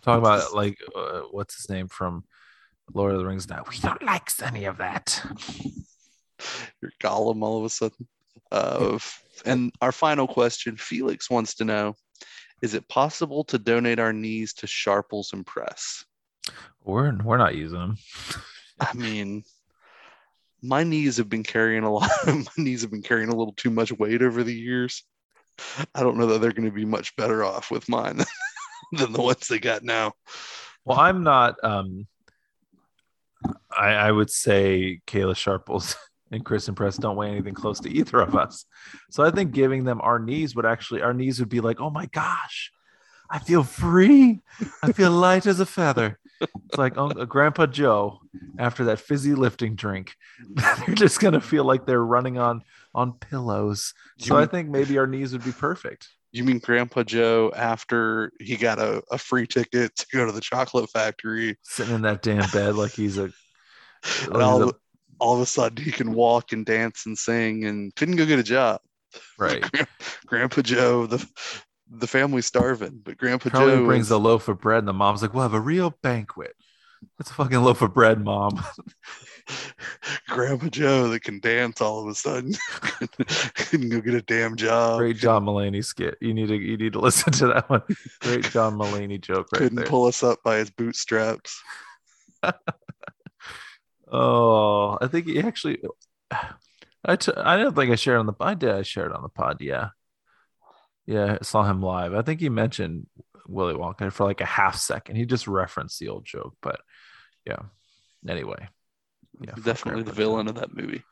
Talking 0.03 0.19
about 0.21 0.55
like 0.55 0.79
uh, 0.95 1.23
what's 1.31 1.57
his 1.57 1.69
name 1.69 1.89
from 1.89 2.25
Lord 2.95 3.13
of 3.13 3.19
the 3.19 3.27
Rings 3.27 3.49
now. 3.49 3.65
We 3.69 3.79
don't 3.79 4.03
like 4.03 4.31
any 4.43 4.65
of 4.65 4.79
that. 4.79 5.21
You're 6.81 6.93
Gollum 7.03 7.43
all 7.43 7.59
of 7.59 7.65
a 7.65 7.71
sudden. 7.71 8.07
Uh, 8.53 8.99
and 9.45 9.73
our 9.81 9.93
final 9.93 10.27
question 10.27 10.77
Felix 10.77 11.31
wants 11.31 11.55
to 11.57 11.65
know 11.65 11.95
Is 12.63 12.75
it 12.75 12.89
possible 12.89 13.45
to 13.45 13.59
donate 13.59 13.99
our 13.99 14.13
knees 14.13 14.53
to 14.55 14.67
Sharples 14.67 15.33
and 15.33 15.45
Press? 15.45 16.05
We're 16.85 17.17
we're 17.23 17.39
not 17.39 17.57
using 17.57 17.79
them. 17.79 17.97
I 18.81 18.93
mean, 18.95 19.43
my 20.67 20.83
knees 20.83 21.17
have 21.17 21.29
been 21.29 21.43
carrying 21.43 21.85
a 21.85 21.93
lot. 21.93 22.11
my 22.27 22.45
knees 22.57 22.83
have 22.83 22.91
been 22.91 23.03
carrying 23.03 23.29
a 23.29 23.35
little 23.37 23.53
too 23.53 23.71
much 23.71 23.93
weight 23.93 24.23
over 24.23 24.43
the 24.43 24.55
years. 24.55 25.05
I 25.95 26.03
don't 26.03 26.19
know 26.19 26.27
that 26.27 26.41
they're 26.41 26.53
going 26.53 26.69
to 26.69 26.75
be 26.75 26.85
much 26.85 27.17
better 27.17 27.45
off 27.45 27.71
with 27.71 27.89
mine 27.89 28.23
than 28.93 29.13
the 29.13 29.23
ones 29.23 29.49
they 29.49 29.59
got 29.59 29.83
now. 29.83 30.13
Well, 30.85 30.99
I'm 30.99 31.23
not. 31.23 31.57
Um, 31.65 32.07
I 33.71 33.89
I 33.89 34.13
would 34.13 34.31
say 34.31 35.01
Kayla 35.07 35.37
Sharples 35.37 35.97
and 36.31 36.45
Christen 36.45 36.75
Press 36.75 36.97
don't 36.97 37.17
weigh 37.17 37.31
anything 37.31 37.55
close 37.55 37.81
to 37.81 37.91
either 37.91 38.21
of 38.21 38.37
us. 38.37 38.65
So 39.11 39.25
I 39.25 39.31
think 39.31 39.53
giving 39.53 39.85
them 39.85 40.01
our 40.03 40.19
knees 40.19 40.55
would 40.55 40.67
actually 40.67 41.03
our 41.03 41.15
knees 41.15 41.41
would 41.41 41.49
be 41.49 41.61
like, 41.61 41.81
oh 41.81 41.91
my 41.91 42.07
gosh, 42.07 42.71
I 43.31 43.39
feel 43.39 43.63
free. 43.63 44.41
I 44.83 44.93
feel 44.93 45.11
light 45.11 45.47
as 45.47 45.61
a 45.61 45.67
feather. 45.67 46.19
It's 46.41 46.77
like 46.79 46.97
Uncle, 46.99 47.23
uh, 47.23 47.25
Grandpa 47.25 47.67
Joe 47.67 48.21
after 48.59 48.85
that 48.85 49.01
fizzy 49.01 49.35
lifting 49.35 49.75
drink. 49.75 50.15
they're 50.87 50.95
just 50.95 51.21
gonna 51.21 51.41
feel 51.41 51.65
like 51.65 51.87
they're 51.87 52.05
running 52.05 52.39
on 52.39 52.63
on 52.95 53.13
pillows. 53.15 53.95
So 54.19 54.37
I 54.37 54.47
think 54.47 54.69
maybe 54.69 54.99
our 54.99 55.07
knees 55.07 55.33
would 55.33 55.45
be 55.45 55.53
perfect. 55.53 56.09
You 56.33 56.45
mean 56.45 56.59
Grandpa 56.59 57.03
Joe 57.03 57.53
after 57.57 58.31
he 58.41 58.57
got 58.57 58.79
a, 58.79 59.03
a 59.11 59.17
free 59.19 59.47
ticket 59.47 59.97
to 59.97 60.07
go 60.13 60.27
to 60.27 60.33
the 60.33 60.41
chocolate 60.41 60.91
factory, 60.91 61.57
Sitting 61.63 61.95
in 61.95 62.03
that 62.03 62.23
damn 62.23 62.49
bed 62.51 62.75
like 62.75 62.93
he's 62.93 63.17
a 63.19 63.23
like 64.29 64.43
all, 64.43 64.59
he's 64.59 64.67
a- 64.67 64.69
of- 64.71 64.77
all 65.19 65.35
of 65.37 65.41
a 65.41 65.47
sudden 65.47 65.83
he 65.83 65.91
can 65.91 66.13
walk 66.13 66.53
and 66.53 66.67
dance 66.67 67.07
and 67.07 67.17
sing 67.17 67.65
and 67.65 67.95
couldn't 67.95 68.17
go 68.17 68.27
get 68.27 68.39
a 68.39 68.43
job. 68.43 68.81
right. 69.39 69.65
Grandpa 70.27 70.61
Joe, 70.61 71.07
the 71.07 71.27
the 71.91 72.07
family's 72.07 72.47
starving, 72.47 73.01
but 73.05 73.17
Grandpa 73.17 73.51
Charlie 73.51 73.77
Joe 73.77 73.85
brings 73.87 74.07
is- 74.07 74.11
a 74.13 74.19
loaf 74.19 74.49
of 74.49 74.61
bread, 74.61 74.79
and 74.81 74.89
the 74.89 74.93
mom's 74.93 75.23
like, 75.23 75.33
"We'll 75.35 75.43
have 75.45 75.55
a 75.55 75.61
real 75.61 75.95
banquet." 76.03 76.55
It's 77.21 77.31
a 77.31 77.35
fucking 77.35 77.61
loaf 77.61 77.83
of 77.83 77.93
bread, 77.95 78.25
mom. 78.25 78.65
Grandpa 80.29 80.67
Joe 80.69 81.09
that 81.11 81.21
can 81.23 81.39
dance 81.41 81.81
all 81.81 82.01
of 82.03 82.09
a 82.09 82.15
sudden 82.15 82.53
couldn't 83.55 83.91
go 83.91 84.01
get 84.01 84.15
a 84.15 84.23
damn 84.23 84.57
job. 84.57 84.99
Great 84.99 85.17
John 85.17 85.45
Mulaney 85.45 85.85
skit. 85.85 86.17
You 86.21 86.35
need 86.35 86.49
to 86.49 86.57
you 86.57 86.77
need 86.77 86.95
to 86.95 86.99
listen 87.01 87.33
to 87.35 87.47
that 87.49 87.71
one. 87.71 87.83
Great 88.23 88.45
John 88.51 88.75
Mulaney 88.77 89.21
joke 89.21 89.49
right 89.53 89.59
couldn't 89.59 89.77
there. 89.77 89.87
pull 89.87 90.07
us 90.07 90.23
up 90.25 90.43
by 90.43 90.57
his 90.57 90.71
bootstraps. 90.71 91.61
Oh, 94.11 94.97
I 95.01 95.09
think 95.09 95.27
he 95.27 95.41
actually. 95.41 95.79
I 97.05 97.17
t- 97.17 97.33
I 97.37 97.57
don't 97.57 97.75
think 97.75 97.91
I 97.91 97.97
shared 97.97 98.19
on 98.21 98.27
the. 98.27 98.35
I 98.41 98.55
did. 98.55 98.71
I 98.71 98.83
shared 98.83 99.13
on 99.13 99.23
the 99.23 99.29
pod. 99.29 99.59
Yeah, 99.61 99.89
yeah. 101.07 101.39
I 101.41 101.45
saw 101.45 101.65
him 101.65 101.83
live. 101.83 102.15
I 102.15 102.23
think 102.23 102.41
he 102.41 102.49
mentioned 102.49 103.07
Willy 103.49 103.75
Wonka 103.75 104.13
for 104.13 104.25
like 104.25 104.41
a 104.41 104.47
half 104.47 104.77
second. 104.77 105.17
He 105.17 105.25
just 105.25 105.47
referenced 105.47 105.99
the 105.99 106.09
old 106.09 106.25
joke, 106.25 106.57
but 106.63 106.81
yeah. 107.47 107.63
Anyway, 108.29 108.69
yeah, 109.41 109.53
Definitely 109.63 110.03
the 110.03 110.11
Grandpa 110.11 110.11
Joe, 110.11 110.17
villain 110.17 110.49
of 110.49 110.55
that 110.57 110.75
movie, 110.75 111.03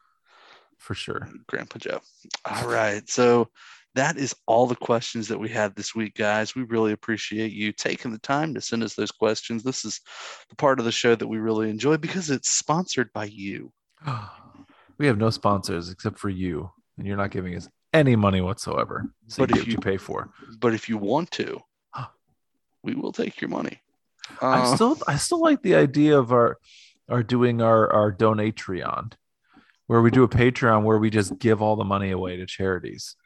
for 0.78 0.94
sure. 0.94 1.28
Grandpa 1.46 1.78
Joe. 1.78 2.00
All 2.44 2.68
right, 2.68 3.08
so 3.08 3.50
that 3.94 4.16
is 4.16 4.34
all 4.46 4.66
the 4.66 4.74
questions 4.74 5.28
that 5.28 5.38
we 5.38 5.48
had 5.48 5.76
this 5.76 5.94
week, 5.94 6.14
guys. 6.14 6.54
We 6.54 6.62
really 6.62 6.92
appreciate 6.92 7.52
you 7.52 7.72
taking 7.72 8.10
the 8.10 8.18
time 8.18 8.54
to 8.54 8.60
send 8.60 8.82
us 8.82 8.94
those 8.94 9.12
questions. 9.12 9.62
This 9.62 9.84
is 9.84 10.00
the 10.48 10.56
part 10.56 10.78
of 10.78 10.84
the 10.84 10.92
show 10.92 11.14
that 11.14 11.26
we 11.26 11.38
really 11.38 11.70
enjoy 11.70 11.96
because 11.98 12.30
it's 12.30 12.50
sponsored 12.50 13.12
by 13.12 13.26
you. 13.26 13.72
we 14.98 15.06
have 15.06 15.18
no 15.18 15.30
sponsors 15.30 15.90
except 15.90 16.18
for 16.18 16.30
you, 16.30 16.70
and 16.98 17.06
you're 17.06 17.16
not 17.16 17.30
giving 17.30 17.54
us 17.54 17.68
any 17.94 18.16
money 18.16 18.40
whatsoever. 18.40 19.06
So 19.28 19.46
But 19.46 19.54
you 19.54 19.62
if 19.62 19.68
you 19.68 19.78
pay 19.78 19.96
for. 19.96 20.30
But 20.58 20.74
if 20.74 20.88
you 20.88 20.98
want 20.98 21.30
to, 21.32 21.60
we 22.82 22.94
will 22.94 23.12
take 23.12 23.40
your 23.40 23.48
money. 23.48 23.80
I 24.42 24.60
Uh, 24.60 24.74
still 24.74 24.98
I 25.08 25.16
still 25.16 25.40
like 25.40 25.62
the 25.62 25.74
idea 25.74 26.18
of 26.18 26.32
our 26.32 26.58
our 27.08 27.22
doing 27.22 27.62
our 27.62 27.90
our 27.90 28.12
donatreon 28.12 29.12
where 29.86 30.02
we 30.02 30.10
do 30.10 30.22
a 30.22 30.28
Patreon 30.28 30.82
where 30.82 30.98
we 30.98 31.10
just 31.10 31.38
give 31.38 31.62
all 31.62 31.76
the 31.76 31.84
money 31.84 32.10
away 32.10 32.36
to 32.36 32.46
charities. 32.46 33.16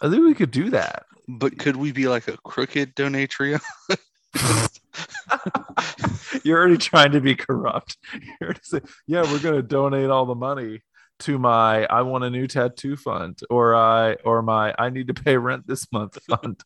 I 0.00 0.10
think 0.10 0.22
we 0.24 0.34
could 0.34 0.50
do 0.50 0.70
that. 0.70 1.06
but 1.26 1.58
could 1.58 1.76
we 1.76 1.92
be 1.92 2.08
like 2.08 2.28
a 2.28 2.36
crooked 2.38 2.94
donatria? 2.94 3.60
You're 6.44 6.58
already 6.58 6.76
trying 6.76 7.12
to 7.12 7.20
be 7.20 7.34
corrupt. 7.34 7.96
You're 8.12 8.48
already 8.48 8.60
saying, 8.62 8.84
yeah, 9.06 9.22
we're 9.22 9.38
going 9.40 9.54
to 9.54 9.62
donate 9.62 10.10
all 10.10 10.26
the 10.26 10.34
money 10.34 10.82
to 11.20 11.38
my 11.38 11.86
I 11.86 12.02
want 12.02 12.24
a 12.24 12.30
new 12.30 12.46
tattoo 12.46 12.96
fund 12.96 13.38
or 13.50 13.74
I 13.74 14.14
or 14.24 14.42
my 14.42 14.74
I 14.78 14.90
need 14.90 15.08
to 15.08 15.14
pay 15.24 15.36
rent 15.36 15.66
this 15.66 15.90
month 15.92 16.18
fund. 16.28 16.60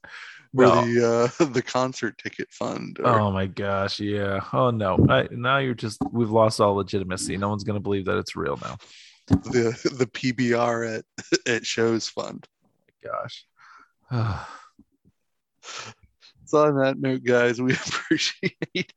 or 0.56 0.64
No. 0.64 0.84
the 0.84 1.32
uh, 1.40 1.44
the 1.52 1.62
concert 1.62 2.16
ticket 2.18 2.50
fund? 2.50 2.98
Or, 3.00 3.20
Oh 3.20 3.30
my 3.30 3.46
gosh, 3.46 4.00
yeah. 4.00 4.40
Oh 4.52 4.70
no. 4.70 4.98
I, 5.08 5.28
now 5.30 5.58
you're 5.58 5.74
just 5.74 5.98
we've 6.10 6.30
lost 6.30 6.60
all 6.60 6.74
legitimacy. 6.74 7.36
No 7.36 7.48
one's 7.50 7.64
going 7.64 7.76
to 7.78 7.82
believe 7.82 8.06
that 8.06 8.18
it's 8.18 8.36
real 8.36 8.58
now. 8.62 8.76
the 9.26 9.78
the 9.96 10.06
PBR 10.06 10.98
at 10.98 11.04
at 11.46 11.66
shows 11.66 12.08
fund. 12.08 12.46
Oh 12.64 12.68
my 13.04 13.10
gosh. 13.10 14.46
So 16.46 16.64
on 16.64 16.78
that 16.78 16.98
note, 16.98 17.24
guys, 17.24 17.60
we 17.60 17.72
appreciate 17.74 18.56
it. 18.72 18.92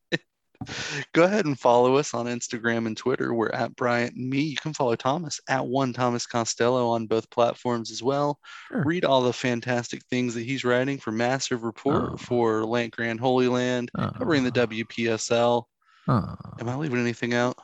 Go 1.14 1.24
ahead 1.24 1.46
and 1.46 1.60
follow 1.60 1.96
us 1.96 2.14
on 2.14 2.26
Instagram 2.26 2.86
and 2.88 2.96
Twitter. 2.96 3.34
We're 3.34 3.50
at 3.50 3.76
Bryant 3.76 4.16
and 4.16 4.30
me. 4.30 4.42
You 4.42 4.58
can 4.58 4.74
follow 4.74 4.96
Thomas 4.96 5.40
at 5.50 5.66
one 5.66 5.94
Thomas 5.94 6.26
Costello 6.26 6.90
on 6.90 7.08
both 7.08 7.30
platforms 7.30 7.92
as 7.92 8.02
well. 8.04 8.40
Sure. 8.70 8.84
Read 8.86 9.06
all 9.06 9.22
the 9.22 9.34
fantastic 9.34 10.04
things 10.06 10.34
that 10.36 10.44
he's 10.44 10.64
writing 10.64 10.98
for 10.98 11.12
Massive 11.12 11.64
Report 11.64 12.12
Oh. 12.14 12.18
for 12.18 12.66
Land-Grant 12.66 13.20
Holy 13.20 13.48
Land, 13.48 13.92
covering 14.18 14.44
the 14.44 14.52
WPSL. 14.52 15.64
Uh, 16.08 16.36
Am 16.60 16.70
I 16.70 16.76
leaving 16.76 17.00
anything 17.00 17.34
out? 17.34 17.56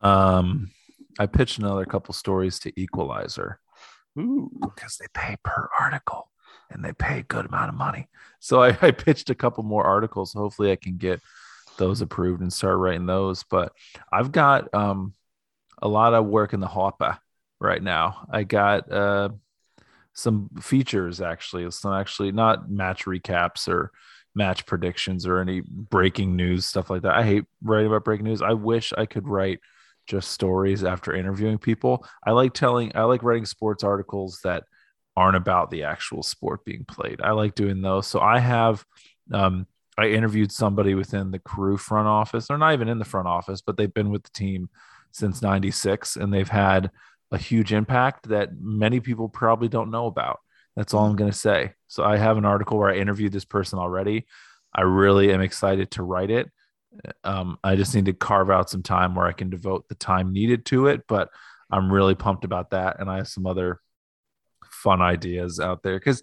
um 0.00 0.70
I 1.18 1.26
pitched 1.26 1.58
another 1.58 1.84
couple 1.84 2.14
stories 2.14 2.58
to 2.60 2.72
Equalizer. 2.80 3.60
Ooh, 4.18 4.50
because 4.62 4.96
they 4.96 5.06
pay 5.12 5.36
per 5.44 5.68
article 5.78 6.30
and 6.70 6.82
they 6.84 6.92
pay 6.94 7.18
a 7.20 7.22
good 7.22 7.44
amount 7.46 7.68
of 7.68 7.74
money. 7.74 8.08
So 8.40 8.62
I, 8.62 8.76
I 8.82 8.90
pitched 8.92 9.28
a 9.30 9.34
couple 9.34 9.62
more 9.62 9.84
articles. 9.84 10.32
Hopefully, 10.32 10.72
I 10.72 10.76
can 10.76 10.96
get 10.96 11.20
those 11.76 12.00
approved 12.00 12.40
and 12.42 12.52
start 12.52 12.78
writing 12.78 13.06
those. 13.06 13.44
But 13.44 13.72
I've 14.12 14.32
got 14.32 14.72
um, 14.74 15.14
a 15.80 15.88
lot 15.88 16.14
of 16.14 16.26
work 16.26 16.52
in 16.52 16.60
the 16.60 16.66
hopper 16.66 17.18
right 17.60 17.82
now. 17.82 18.26
I 18.30 18.44
got 18.44 18.90
uh, 18.90 19.30
some 20.12 20.50
features 20.60 21.20
actually, 21.20 21.70
some 21.70 21.92
actually 21.92 22.32
not 22.32 22.70
match 22.70 23.04
recaps 23.04 23.68
or 23.68 23.90
match 24.34 24.64
predictions 24.66 25.26
or 25.26 25.38
any 25.38 25.62
breaking 25.66 26.36
news 26.36 26.66
stuff 26.66 26.90
like 26.90 27.02
that. 27.02 27.14
I 27.14 27.22
hate 27.22 27.44
writing 27.62 27.88
about 27.88 28.04
breaking 28.04 28.24
news. 28.24 28.42
I 28.42 28.54
wish 28.54 28.92
I 28.96 29.06
could 29.06 29.28
write 29.28 29.60
just 30.06 30.30
stories 30.30 30.84
after 30.84 31.14
interviewing 31.14 31.58
people. 31.58 32.06
I 32.26 32.32
like 32.32 32.54
telling, 32.54 32.92
I 32.94 33.02
like 33.02 33.22
writing 33.22 33.46
sports 33.46 33.84
articles 33.84 34.40
that 34.44 34.64
aren't 35.16 35.36
about 35.36 35.70
the 35.70 35.84
actual 35.84 36.22
sport 36.22 36.64
being 36.64 36.84
played. 36.84 37.20
I 37.22 37.32
like 37.32 37.54
doing 37.54 37.82
those. 37.82 38.06
So 38.06 38.20
I 38.20 38.38
have, 38.38 38.84
um, 39.32 39.66
I 39.98 40.08
interviewed 40.08 40.52
somebody 40.52 40.94
within 40.94 41.30
the 41.30 41.38
crew 41.38 41.76
front 41.76 42.08
office. 42.08 42.46
They're 42.46 42.58
not 42.58 42.72
even 42.72 42.88
in 42.88 42.98
the 42.98 43.04
front 43.04 43.28
office, 43.28 43.60
but 43.60 43.76
they've 43.76 43.92
been 43.92 44.10
with 44.10 44.22
the 44.22 44.30
team 44.30 44.70
since 45.10 45.42
96 45.42 46.16
and 46.16 46.32
they've 46.32 46.48
had 46.48 46.90
a 47.30 47.38
huge 47.38 47.72
impact 47.72 48.28
that 48.28 48.50
many 48.60 49.00
people 49.00 49.28
probably 49.28 49.68
don't 49.68 49.90
know 49.90 50.06
about. 50.06 50.40
That's 50.76 50.94
all 50.94 51.04
I'm 51.04 51.16
going 51.16 51.30
to 51.30 51.36
say. 51.36 51.72
So 51.88 52.04
I 52.04 52.16
have 52.16 52.38
an 52.38 52.46
article 52.46 52.78
where 52.78 52.90
I 52.90 52.96
interviewed 52.96 53.32
this 53.32 53.44
person 53.44 53.78
already. 53.78 54.26
I 54.74 54.82
really 54.82 55.32
am 55.32 55.42
excited 55.42 55.90
to 55.92 56.02
write 56.02 56.30
it. 56.30 56.50
Um, 57.24 57.58
I 57.62 57.76
just 57.76 57.94
need 57.94 58.06
to 58.06 58.12
carve 58.12 58.50
out 58.50 58.70
some 58.70 58.82
time 58.82 59.14
where 59.14 59.26
I 59.26 59.32
can 59.32 59.50
devote 59.50 59.88
the 59.88 59.94
time 59.94 60.32
needed 60.32 60.64
to 60.66 60.86
it, 60.86 61.02
but 61.06 61.28
I'm 61.70 61.92
really 61.92 62.14
pumped 62.14 62.44
about 62.44 62.70
that. 62.70 63.00
And 63.00 63.10
I 63.10 63.16
have 63.18 63.28
some 63.28 63.46
other 63.46 63.80
fun 64.64 65.02
ideas 65.02 65.60
out 65.60 65.82
there 65.82 65.98
because 65.98 66.22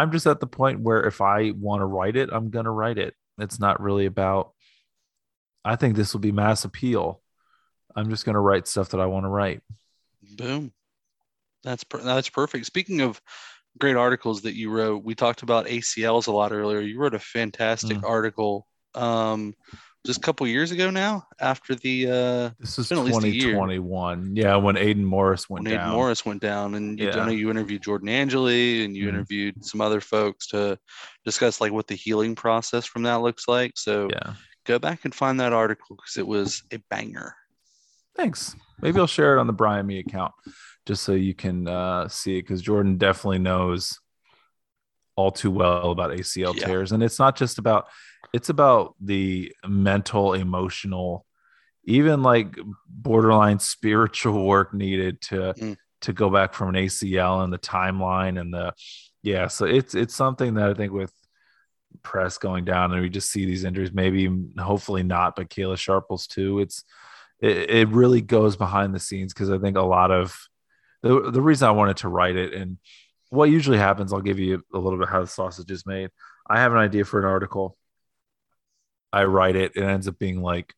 I'm 0.00 0.12
just 0.12 0.26
at 0.26 0.40
the 0.40 0.46
point 0.46 0.80
where 0.80 1.02
if 1.06 1.20
I 1.20 1.50
want 1.50 1.80
to 1.80 1.86
write 1.86 2.16
it, 2.16 2.30
I'm 2.32 2.50
going 2.50 2.64
to 2.64 2.70
write 2.70 2.98
it. 2.98 3.14
It's 3.38 3.60
not 3.60 3.80
really 3.80 4.06
about, 4.06 4.52
I 5.64 5.76
think 5.76 5.94
this 5.96 6.12
will 6.12 6.20
be 6.20 6.32
mass 6.32 6.64
appeal. 6.64 7.20
I'm 7.94 8.08
just 8.10 8.24
going 8.24 8.34
to 8.34 8.40
write 8.40 8.66
stuff 8.68 8.90
that 8.90 9.00
I 9.00 9.06
want 9.06 9.24
to 9.24 9.28
write. 9.30 9.60
boom. 10.36 10.72
That's 11.62 11.84
per- 11.84 11.98
that's 12.02 12.30
perfect. 12.30 12.64
Speaking 12.64 13.02
of 13.02 13.20
great 13.78 13.96
articles 13.96 14.42
that 14.42 14.54
you 14.54 14.70
wrote, 14.70 15.04
we 15.04 15.14
talked 15.14 15.42
about 15.42 15.66
ACLs 15.66 16.26
a 16.26 16.32
lot 16.32 16.52
earlier. 16.52 16.80
You 16.80 16.98
wrote 16.98 17.14
a 17.14 17.18
fantastic 17.18 17.98
Mm. 17.98 18.08
article 18.08 18.66
um, 18.94 19.54
just 20.06 20.18
a 20.18 20.22
couple 20.22 20.46
years 20.46 20.70
ago 20.70 20.90
now 20.90 21.26
after 21.40 21.74
the 21.74 22.06
uh, 22.06 22.50
This 22.58 22.78
is 22.78 22.88
been 22.88 22.98
at 22.98 23.04
least 23.04 23.22
a 23.22 23.28
year. 23.28 23.52
2021. 23.52 24.34
Yeah, 24.34 24.56
when 24.56 24.76
Aidan 24.76 25.04
Morris 25.04 25.50
went 25.50 25.64
when 25.64 25.72
Aidan 25.74 25.86
down. 25.88 25.94
Morris 25.94 26.24
went 26.24 26.40
down, 26.40 26.74
and 26.74 26.98
you, 26.98 27.08
Yeah. 27.08 27.20
I 27.20 27.26
know 27.26 27.32
you 27.32 27.50
interviewed 27.50 27.82
Jordan 27.82 28.08
Angeli 28.08 28.84
and 28.84 28.96
you 28.96 29.06
Mhm. 29.06 29.08
interviewed 29.10 29.64
some 29.64 29.80
other 29.80 30.00
folks 30.00 30.46
to 30.48 30.78
discuss 31.24 31.60
like 31.60 31.72
what 31.72 31.86
the 31.86 31.94
healing 31.94 32.34
process 32.34 32.86
from 32.86 33.02
that 33.02 33.16
looks 33.20 33.46
like. 33.46 33.72
So 33.76 34.08
Yeah. 34.10 34.34
go 34.64 34.78
back 34.78 35.04
and 35.04 35.14
find 35.14 35.38
that 35.40 35.52
article 35.52 35.96
because 35.96 36.16
it 36.16 36.26
was 36.26 36.62
a 36.72 36.78
banger. 36.90 37.34
Thanks. 38.16 38.56
Maybe 38.80 38.98
I'll 38.98 39.06
share 39.06 39.36
it 39.36 39.40
on 39.40 39.46
the 39.46 39.52
Brian 39.52 39.86
Me 39.86 39.98
account 39.98 40.32
just 40.86 41.02
so 41.02 41.12
you 41.12 41.34
can 41.34 41.68
uh, 41.68 42.08
see 42.08 42.38
it 42.38 42.42
because 42.42 42.62
Jordan 42.62 42.96
definitely 42.96 43.38
knows 43.38 43.98
all 45.16 45.30
too 45.30 45.50
well 45.50 45.90
about 45.90 46.12
ACL 46.12 46.54
Yeah. 46.56 46.66
tears. 46.66 46.92
And 46.92 47.02
it's 47.02 47.18
not 47.18 47.36
just 47.36 47.58
about, 47.58 47.88
it's 48.32 48.48
about 48.48 48.94
the 49.00 49.52
mental, 49.66 50.34
emotional, 50.34 51.26
even 51.84 52.22
like 52.22 52.56
borderline 52.88 53.58
spiritual 53.58 54.46
work 54.46 54.74
needed 54.74 55.20
to 55.22 55.54
Mm. 55.58 55.76
to 56.02 56.12
go 56.12 56.30
back 56.30 56.54
from 56.54 56.70
an 56.70 56.74
ACL 56.76 57.44
and 57.44 57.52
the 57.52 57.58
timeline 57.58 58.40
and 58.40 58.52
the 58.54 58.72
yeah. 59.22 59.48
So 59.48 59.66
it's 59.66 59.94
it's 59.94 60.14
something 60.14 60.54
that 60.54 60.70
I 60.70 60.74
think 60.74 60.92
with 60.92 61.12
press 62.02 62.38
going 62.38 62.64
down 62.64 62.92
and 62.92 63.02
we 63.02 63.08
just 63.08 63.30
see 63.30 63.44
these 63.44 63.64
injuries, 63.64 63.92
maybe 63.92 64.30
hopefully 64.58 65.02
not, 65.02 65.34
but 65.36 65.50
Kayla 65.50 65.76
Sharples 65.76 66.26
too. 66.26 66.60
It's 66.60 66.84
it, 67.40 67.70
it 67.70 67.88
really 67.88 68.20
goes 68.20 68.56
behind 68.56 68.94
the 68.94 69.00
scenes 69.00 69.32
because 69.34 69.50
I 69.50 69.58
think 69.58 69.76
a 69.76 69.82
lot 69.82 70.10
of 70.10 70.38
the 71.02 71.30
the 71.30 71.42
reason 71.42 71.68
I 71.68 71.72
wanted 71.72 71.96
to 71.98 72.08
write 72.08 72.36
it 72.36 72.54
and 72.54 72.78
what 73.30 73.48
usually 73.50 73.78
happens, 73.78 74.12
I'll 74.12 74.20
give 74.20 74.38
you 74.40 74.62
a 74.74 74.78
little 74.78 74.98
bit 74.98 75.08
how 75.08 75.20
the 75.20 75.26
sausage 75.26 75.70
is 75.70 75.86
made. 75.86 76.10
I 76.48 76.60
have 76.60 76.72
an 76.72 76.78
idea 76.78 77.04
for 77.04 77.20
an 77.20 77.26
article. 77.26 77.76
I 79.12 79.24
write 79.24 79.56
it, 79.56 79.72
it 79.74 79.82
ends 79.82 80.08
up 80.08 80.18
being 80.18 80.42
like 80.42 80.74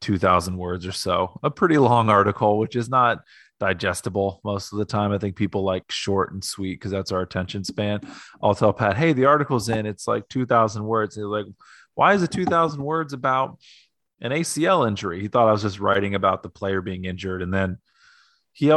2000 0.00 0.56
words 0.56 0.86
or 0.86 0.92
so, 0.92 1.38
a 1.42 1.50
pretty 1.50 1.78
long 1.78 2.08
article, 2.08 2.58
which 2.58 2.76
is 2.76 2.88
not 2.88 3.22
digestible 3.60 4.40
most 4.44 4.72
of 4.72 4.78
the 4.78 4.84
time. 4.84 5.12
I 5.12 5.18
think 5.18 5.36
people 5.36 5.62
like 5.62 5.90
short 5.90 6.32
and 6.32 6.42
sweet 6.42 6.74
because 6.74 6.90
that's 6.90 7.12
our 7.12 7.20
attention 7.20 7.64
span. 7.64 8.00
I'll 8.42 8.54
tell 8.54 8.72
Pat, 8.72 8.96
hey, 8.96 9.12
the 9.12 9.26
article's 9.26 9.68
in, 9.68 9.86
it's 9.86 10.06
like 10.06 10.28
2000 10.28 10.84
words. 10.84 11.16
And 11.16 11.28
like, 11.30 11.46
why 11.94 12.14
is 12.14 12.22
it 12.22 12.30
2000 12.30 12.82
words 12.82 13.12
about 13.12 13.58
an 14.20 14.30
ACL 14.30 14.86
injury? 14.86 15.20
He 15.20 15.28
thought 15.28 15.48
I 15.48 15.52
was 15.52 15.62
just 15.62 15.80
writing 15.80 16.14
about 16.14 16.42
the 16.42 16.48
player 16.48 16.80
being 16.80 17.04
injured. 17.04 17.42
And 17.42 17.52
then 17.52 17.78
he, 18.52 18.72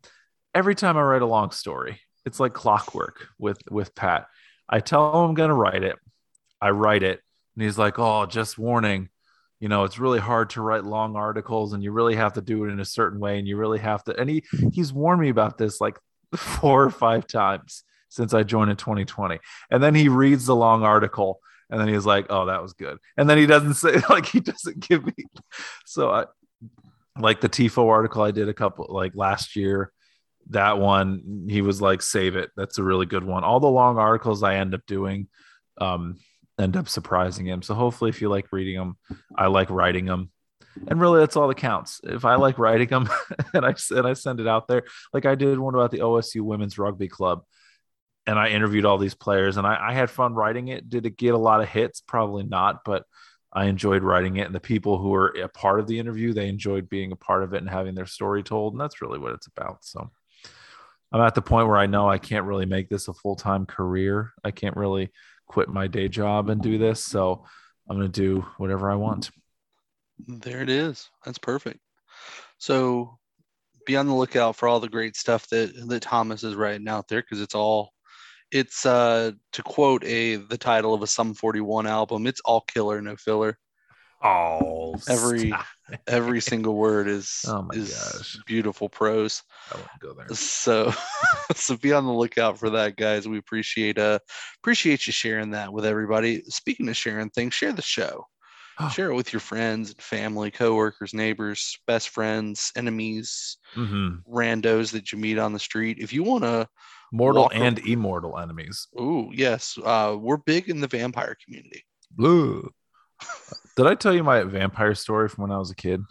every 0.54 0.74
time 0.74 0.96
I 0.96 1.02
write 1.02 1.22
a 1.22 1.26
long 1.26 1.50
story, 1.50 2.00
it's 2.24 2.40
like 2.40 2.52
clockwork 2.52 3.28
with, 3.38 3.58
with 3.70 3.94
Pat. 3.94 4.26
I 4.68 4.80
tell 4.80 5.10
him 5.10 5.30
I'm 5.30 5.34
going 5.34 5.48
to 5.48 5.54
write 5.54 5.84
it. 5.84 5.96
I 6.60 6.70
write 6.70 7.02
it. 7.02 7.20
And 7.56 7.64
he's 7.64 7.78
like, 7.78 7.98
oh, 7.98 8.26
just 8.26 8.58
warning. 8.58 9.08
You 9.58 9.70
know 9.70 9.84
it's 9.84 9.98
really 9.98 10.18
hard 10.18 10.50
to 10.50 10.60
write 10.60 10.84
long 10.84 11.16
articles 11.16 11.72
and 11.72 11.82
you 11.82 11.90
really 11.90 12.14
have 12.14 12.34
to 12.34 12.42
do 12.42 12.64
it 12.64 12.72
in 12.72 12.78
a 12.78 12.84
certain 12.84 13.18
way 13.18 13.38
and 13.38 13.48
you 13.48 13.56
really 13.56 13.78
have 13.78 14.04
to 14.04 14.14
and 14.20 14.28
he 14.28 14.44
he's 14.70 14.92
warned 14.92 15.22
me 15.22 15.30
about 15.30 15.56
this 15.56 15.80
like 15.80 15.98
four 16.36 16.84
or 16.84 16.90
five 16.90 17.26
times 17.26 17.82
since 18.10 18.34
i 18.34 18.42
joined 18.42 18.70
in 18.70 18.76
2020 18.76 19.38
and 19.70 19.82
then 19.82 19.94
he 19.94 20.10
reads 20.10 20.44
the 20.44 20.54
long 20.54 20.82
article 20.82 21.40
and 21.70 21.80
then 21.80 21.88
he's 21.88 22.04
like 22.04 22.26
oh 22.28 22.44
that 22.44 22.62
was 22.62 22.74
good. 22.74 22.98
And 23.16 23.30
then 23.30 23.38
he 23.38 23.46
doesn't 23.46 23.74
say 23.82 24.02
like 24.10 24.26
he 24.26 24.40
doesn't 24.40 24.78
give 24.80 25.06
me 25.06 25.14
so 25.86 26.10
i 26.10 26.24
like 27.18 27.40
the 27.40 27.48
tifo 27.48 27.88
article 27.88 28.22
i 28.22 28.30
did 28.30 28.50
a 28.50 28.54
couple 28.54 28.86
like 28.90 29.12
last 29.16 29.56
year 29.56 29.90
that 30.50 30.78
one 30.78 31.46
he 31.48 31.60
was 31.60 31.80
like 31.80 32.02
save 32.02 32.36
it. 32.36 32.50
That's 32.56 32.78
a 32.78 32.82
really 32.82 33.06
good 33.06 33.24
one. 33.24 33.42
All 33.42 33.60
the 33.60 33.66
long 33.66 33.98
articles 33.98 34.42
i 34.42 34.56
end 34.56 34.74
up 34.74 34.86
doing 34.86 35.28
um 35.78 36.18
end 36.58 36.76
up 36.76 36.88
surprising 36.88 37.46
him. 37.46 37.62
So 37.62 37.74
hopefully, 37.74 38.10
if 38.10 38.20
you 38.20 38.28
like 38.28 38.52
reading 38.52 38.76
them, 38.76 38.96
I 39.36 39.46
like 39.46 39.70
writing 39.70 40.06
them, 40.06 40.30
and 40.88 41.00
really 41.00 41.20
that's 41.20 41.36
all 41.36 41.48
that 41.48 41.56
counts. 41.56 42.00
If 42.04 42.24
I 42.24 42.36
like 42.36 42.58
writing 42.58 42.88
them 42.88 43.08
and 43.54 43.64
I 43.64 43.74
and 43.90 44.06
I 44.06 44.14
send 44.14 44.40
it 44.40 44.48
out 44.48 44.68
there, 44.68 44.84
like 45.12 45.26
I 45.26 45.34
did 45.34 45.58
one 45.58 45.74
about 45.74 45.90
the 45.90 45.98
OSU 45.98 46.42
Women's 46.42 46.78
Rugby 46.78 47.08
Club, 47.08 47.42
and 48.26 48.38
I 48.38 48.48
interviewed 48.48 48.84
all 48.84 48.98
these 48.98 49.14
players, 49.14 49.56
and 49.56 49.66
I, 49.66 49.90
I 49.90 49.92
had 49.92 50.10
fun 50.10 50.34
writing 50.34 50.68
it. 50.68 50.88
Did 50.88 51.06
it 51.06 51.16
get 51.16 51.34
a 51.34 51.38
lot 51.38 51.60
of 51.60 51.68
hits? 51.68 52.00
Probably 52.00 52.44
not, 52.44 52.84
but 52.84 53.04
I 53.52 53.66
enjoyed 53.66 54.02
writing 54.02 54.36
it, 54.36 54.46
and 54.46 54.54
the 54.54 54.60
people 54.60 54.98
who 54.98 55.10
were 55.10 55.28
a 55.28 55.48
part 55.48 55.80
of 55.80 55.86
the 55.86 55.98
interview, 55.98 56.32
they 56.32 56.48
enjoyed 56.48 56.88
being 56.88 57.12
a 57.12 57.16
part 57.16 57.42
of 57.42 57.54
it 57.54 57.58
and 57.58 57.70
having 57.70 57.94
their 57.94 58.06
story 58.06 58.42
told, 58.42 58.74
and 58.74 58.80
that's 58.80 59.02
really 59.02 59.18
what 59.18 59.32
it's 59.32 59.46
about. 59.46 59.84
So. 59.84 60.10
I'm 61.12 61.20
at 61.22 61.36
the 61.36 61.40
point 61.40 61.68
where 61.68 61.76
I 61.76 61.86
know 61.86 62.10
I 62.10 62.18
can't 62.18 62.46
really 62.46 62.66
make 62.66 62.88
this 62.88 63.06
a 63.06 63.14
full 63.14 63.36
time 63.36 63.64
career. 63.64 64.32
I 64.42 64.50
can't 64.50 64.76
really 64.76 65.12
quit 65.46 65.68
my 65.68 65.86
day 65.86 66.08
job 66.08 66.50
and 66.50 66.60
do 66.60 66.78
this. 66.78 67.04
So 67.04 67.44
I'm 67.88 67.96
gonna 67.96 68.08
do 68.08 68.46
whatever 68.58 68.90
I 68.90 68.96
want. 68.96 69.30
There 70.26 70.62
it 70.62 70.70
is. 70.70 71.08
That's 71.24 71.38
perfect. 71.38 71.80
So 72.58 73.18
be 73.86 73.96
on 73.96 74.06
the 74.06 74.14
lookout 74.14 74.56
for 74.56 74.68
all 74.68 74.80
the 74.80 74.88
great 74.88 75.16
stuff 75.16 75.48
that 75.48 75.72
that 75.88 76.02
Thomas 76.02 76.42
is 76.42 76.54
writing 76.54 76.88
out 76.88 77.08
there 77.08 77.22
because 77.22 77.40
it's 77.40 77.54
all 77.54 77.92
it's 78.50 78.86
uh 78.86 79.32
to 79.52 79.62
quote 79.62 80.04
a 80.04 80.36
the 80.36 80.58
title 80.58 80.94
of 80.94 81.02
a 81.02 81.06
Sum 81.06 81.34
41 81.34 81.86
album, 81.86 82.26
it's 82.26 82.40
all 82.44 82.62
killer, 82.62 83.00
no 83.00 83.16
filler. 83.16 83.58
Oh, 84.22 84.96
Every 85.08 85.52
every 86.06 86.40
single 86.40 86.74
word 86.74 87.08
is 87.08 87.42
Oh 87.46 87.68
is 87.72 87.90
gosh. 87.90 88.38
beautiful 88.46 88.88
prose. 88.88 89.42
I 89.72 89.76
won't 89.76 89.88
go 90.00 90.14
there. 90.14 90.34
So 90.34 90.92
so 91.54 91.76
be 91.76 91.92
on 91.92 92.04
the 92.04 92.12
lookout 92.12 92.58
for 92.58 92.70
that, 92.70 92.96
guys. 92.96 93.28
We 93.28 93.38
appreciate 93.38 93.98
uh 93.98 94.18
appreciate 94.62 95.06
you 95.06 95.12
sharing 95.12 95.50
that 95.50 95.72
with 95.72 95.84
everybody. 95.84 96.42
Speaking 96.44 96.88
of 96.88 96.96
sharing 96.96 97.30
things, 97.30 97.54
share 97.54 97.72
the 97.72 97.82
show. 97.82 98.26
Share 98.92 99.10
it 99.10 99.14
with 99.14 99.32
your 99.32 99.40
friends 99.40 99.90
and 99.90 100.02
family, 100.02 100.50
coworkers, 100.50 101.14
neighbors, 101.14 101.78
best 101.86 102.10
friends, 102.10 102.72
enemies, 102.76 103.56
hmm 103.74 104.16
randos 104.28 104.92
that 104.92 105.12
you 105.12 105.18
meet 105.18 105.38
on 105.38 105.52
the 105.54 105.58
street. 105.58 105.98
If 105.98 106.12
you 106.12 106.22
want 106.22 106.44
to, 106.44 106.68
Mortal 107.12 107.50
and 107.54 107.78
immortal 107.78 108.38
enemies. 108.38 108.88
ooh, 109.00 109.30
yes, 109.32 109.78
uh, 109.82 110.16
we're 110.18 110.36
big 110.36 110.68
in 110.68 110.80
the 110.80 110.88
vampire 110.88 111.36
community. 111.42 111.84
Blue. 112.10 112.70
Did 113.76 113.86
I 113.86 113.94
tell 113.94 114.14
you 114.14 114.24
my 114.24 114.42
vampire 114.42 114.94
story 114.94 115.28
from 115.28 115.42
when 115.42 115.52
I 115.52 115.58
was 115.58 115.70
a 115.70 115.76
kid? 115.76 116.02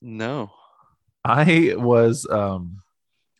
No. 0.00 0.52
I 1.24 1.74
was 1.76 2.26
um 2.30 2.78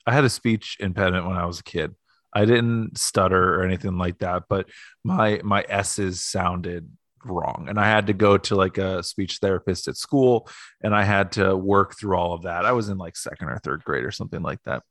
I 0.06 0.12
had 0.12 0.24
a 0.24 0.30
speech 0.30 0.76
impediment 0.80 1.26
when 1.26 1.36
I 1.36 1.46
was 1.46 1.60
a 1.60 1.64
kid. 1.64 1.94
I 2.34 2.44
didn't 2.44 2.98
stutter 2.98 3.54
or 3.54 3.64
anything 3.64 3.98
like 3.98 4.18
that, 4.18 4.44
but 4.48 4.68
my 5.04 5.40
my 5.44 5.64
S's 5.68 6.20
sounded 6.20 6.90
wrong. 7.24 7.66
And 7.68 7.78
I 7.78 7.86
had 7.86 8.08
to 8.08 8.12
go 8.12 8.36
to 8.36 8.56
like 8.56 8.78
a 8.78 9.02
speech 9.02 9.38
therapist 9.38 9.86
at 9.88 9.96
school 9.96 10.48
and 10.82 10.94
I 10.94 11.04
had 11.04 11.32
to 11.32 11.56
work 11.56 11.96
through 11.96 12.16
all 12.16 12.32
of 12.34 12.42
that. 12.42 12.64
I 12.64 12.72
was 12.72 12.88
in 12.88 12.98
like 12.98 13.16
second 13.16 13.48
or 13.48 13.58
third 13.58 13.84
grade 13.84 14.04
or 14.04 14.10
something 14.10 14.42
like 14.42 14.62
that. 14.64 14.82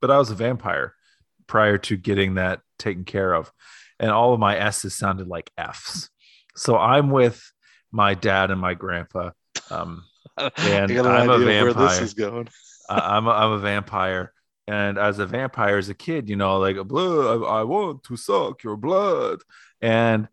But 0.00 0.10
I 0.10 0.18
was 0.18 0.30
a 0.30 0.34
vampire 0.34 0.94
prior 1.46 1.78
to 1.78 1.96
getting 1.96 2.34
that 2.34 2.60
taken 2.78 3.04
care 3.04 3.34
of. 3.34 3.52
And 4.00 4.10
all 4.10 4.32
of 4.32 4.40
my 4.40 4.56
S's 4.56 4.96
sounded 4.96 5.28
like 5.28 5.50
F's. 5.56 6.10
So 6.56 6.76
I'm 6.76 7.10
with 7.10 7.51
my 7.92 8.14
dad 8.14 8.50
and 8.50 8.60
my 8.60 8.74
grandpa. 8.74 9.30
Um, 9.70 10.04
And 10.38 10.90
I'm 10.90 11.28
a 11.28 11.34
idea 11.34 11.62
where 11.62 11.74
this 11.74 11.74
vampire. 11.74 12.02
is 12.02 12.14
going. 12.14 12.48
I'm 12.88 13.26
a, 13.26 13.30
I'm 13.30 13.52
a 13.52 13.58
vampire, 13.58 14.32
and 14.66 14.98
as 14.98 15.18
a 15.18 15.26
vampire, 15.26 15.78
as 15.78 15.88
a 15.88 15.94
kid, 15.94 16.28
you 16.28 16.36
know, 16.36 16.58
like 16.58 16.76
blood, 16.86 17.42
I, 17.42 17.60
I 17.60 17.62
want 17.64 18.04
to 18.04 18.16
suck 18.16 18.62
your 18.62 18.76
blood, 18.76 19.40
and 19.80 20.28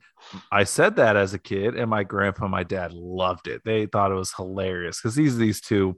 I 0.52 0.64
said 0.64 0.96
that 0.98 1.16
as 1.16 1.34
a 1.34 1.40
kid, 1.40 1.76
and 1.76 1.90
my 1.90 2.04
grandpa, 2.04 2.46
and 2.46 2.52
my 2.52 2.64
dad 2.64 2.94
loved 2.94 3.48
it. 3.48 3.62
They 3.66 3.86
thought 3.86 4.12
it 4.12 4.16
was 4.16 4.34
hilarious 4.34 5.00
because 5.00 5.16
these 5.16 5.38
these 5.38 5.62
two 5.62 5.98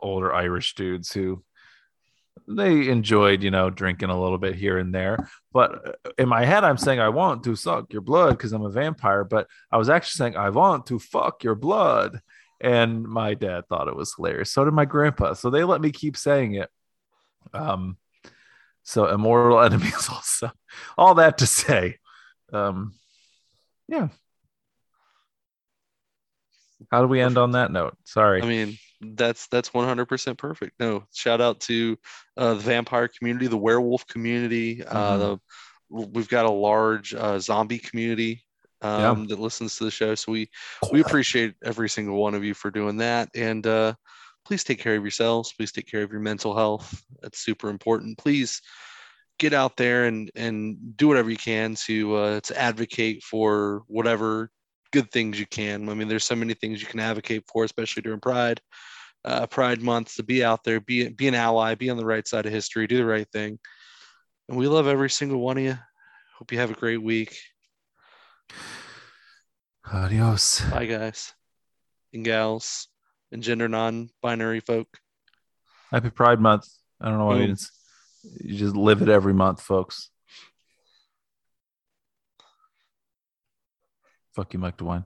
older 0.00 0.32
Irish 0.32 0.74
dudes 0.74 1.12
who 1.12 1.42
they 2.46 2.88
enjoyed, 2.88 3.42
you 3.42 3.50
know, 3.50 3.70
drinking 3.70 4.10
a 4.10 4.20
little 4.20 4.38
bit 4.38 4.54
here 4.54 4.78
and 4.78 4.94
there. 4.94 5.28
But 5.52 5.88
uh, 5.88 6.10
in 6.18 6.28
my 6.28 6.44
head, 6.44 6.64
I'm 6.64 6.76
saying 6.76 7.00
I 7.00 7.08
want 7.08 7.44
to 7.44 7.56
suck 7.56 7.92
your 7.92 8.02
blood 8.02 8.36
because 8.36 8.52
I'm 8.52 8.64
a 8.64 8.70
vampire, 8.70 9.24
but 9.24 9.46
I 9.70 9.76
was 9.76 9.88
actually 9.88 10.18
saying 10.18 10.36
I 10.36 10.50
want 10.50 10.86
to 10.86 10.98
fuck 10.98 11.42
your 11.42 11.54
blood. 11.54 12.20
And 12.60 13.02
my 13.04 13.34
dad 13.34 13.66
thought 13.68 13.88
it 13.88 13.96
was 13.96 14.14
hilarious. 14.14 14.52
So 14.52 14.64
did 14.64 14.74
my 14.74 14.84
grandpa. 14.84 15.34
So 15.34 15.50
they 15.50 15.64
let 15.64 15.80
me 15.80 15.90
keep 15.90 16.16
saying 16.16 16.54
it. 16.54 16.70
Um, 17.52 17.98
so 18.82 19.06
immortal 19.06 19.60
enemies 19.62 20.08
also. 20.10 20.50
All 20.96 21.16
that 21.16 21.38
to 21.38 21.46
say, 21.46 21.98
um, 22.52 22.94
yeah. 23.88 24.08
How 26.90 27.00
do 27.00 27.08
we 27.08 27.20
end 27.20 27.38
on 27.38 27.52
that 27.52 27.72
note? 27.72 27.96
Sorry. 28.04 28.42
I 28.42 28.46
mean, 28.46 28.78
that's 29.14 29.46
that's 29.48 29.70
100% 29.70 30.38
perfect. 30.38 30.78
No, 30.80 31.04
shout 31.12 31.40
out 31.40 31.60
to 31.60 31.96
uh, 32.36 32.54
the 32.54 32.60
vampire 32.60 33.08
community, 33.08 33.46
the 33.46 33.56
werewolf 33.56 34.06
community. 34.06 34.84
Uh, 34.84 35.16
Mhm. 35.16 35.18
the 35.18 35.40
we've 35.90 36.28
got 36.28 36.46
a 36.46 36.50
large 36.50 37.14
uh, 37.14 37.38
zombie 37.38 37.78
community 37.78 38.42
um, 38.82 39.26
that 39.28 39.38
listens 39.38 39.76
to 39.76 39.84
the 39.84 39.90
show, 39.90 40.14
so 40.14 40.32
we 40.32 40.50
we 40.92 41.00
appreciate 41.00 41.54
every 41.64 41.88
single 41.88 42.16
one 42.16 42.34
of 42.34 42.44
you 42.44 42.54
for 42.54 42.70
doing 42.70 42.96
that. 42.98 43.28
And 43.34 43.66
uh, 43.66 43.94
please 44.44 44.64
take 44.64 44.80
care 44.80 44.96
of 44.96 45.02
yourselves. 45.02 45.52
Please 45.52 45.72
take 45.72 45.86
care 45.86 46.02
of 46.02 46.10
your 46.10 46.20
mental 46.20 46.54
health. 46.54 47.02
That's 47.22 47.38
super 47.38 47.70
important. 47.70 48.18
Please 48.18 48.60
get 49.38 49.52
out 49.52 49.76
there 49.76 50.04
and 50.06 50.30
and 50.34 50.96
do 50.96 51.08
whatever 51.08 51.30
you 51.30 51.36
can 51.36 51.74
to 51.86 52.14
uh, 52.16 52.40
to 52.40 52.60
advocate 52.60 53.22
for 53.22 53.82
whatever 53.86 54.50
good 54.92 55.10
things 55.10 55.40
you 55.40 55.46
can. 55.46 55.88
I 55.88 55.94
mean, 55.94 56.08
there's 56.08 56.24
so 56.24 56.36
many 56.36 56.54
things 56.54 56.80
you 56.80 56.86
can 56.86 57.00
advocate 57.00 57.44
for, 57.52 57.64
especially 57.64 58.02
during 58.02 58.20
Pride, 58.20 58.60
uh, 59.24 59.46
Pride 59.46 59.82
Month. 59.82 60.16
To 60.16 60.22
be 60.22 60.44
out 60.44 60.64
there, 60.64 60.80
be 60.80 61.08
be 61.08 61.28
an 61.28 61.34
ally, 61.34 61.74
be 61.74 61.90
on 61.90 61.96
the 61.96 62.06
right 62.06 62.26
side 62.26 62.46
of 62.46 62.52
history, 62.52 62.86
do 62.86 62.96
the 62.96 63.04
right 63.04 63.28
thing. 63.32 63.58
And 64.48 64.58
we 64.58 64.68
love 64.68 64.86
every 64.86 65.10
single 65.10 65.40
one 65.40 65.58
of 65.58 65.64
you. 65.64 65.78
Hope 66.38 66.52
you 66.52 66.58
have 66.58 66.70
a 66.70 66.74
great 66.74 67.02
week. 67.02 67.38
Adios. 69.92 70.60
Bye, 70.70 70.86
guys 70.86 71.32
and 72.14 72.24
gals 72.24 72.88
and 73.32 73.42
gender 73.42 73.68
non-binary 73.68 74.60
folk. 74.60 74.88
Happy 75.90 76.10
Pride 76.10 76.40
Month. 76.40 76.68
I 77.00 77.08
don't 77.08 77.18
know 77.18 77.26
what 77.26 77.38
it 77.38 77.48
means. 77.48 77.70
You 78.22 78.56
just 78.56 78.74
live 78.74 79.02
it 79.02 79.08
every 79.08 79.34
month, 79.34 79.60
folks. 79.60 80.10
Fuck 84.34 84.54
you, 84.54 84.58
Mike 84.58 84.78
DeWine. 84.78 85.04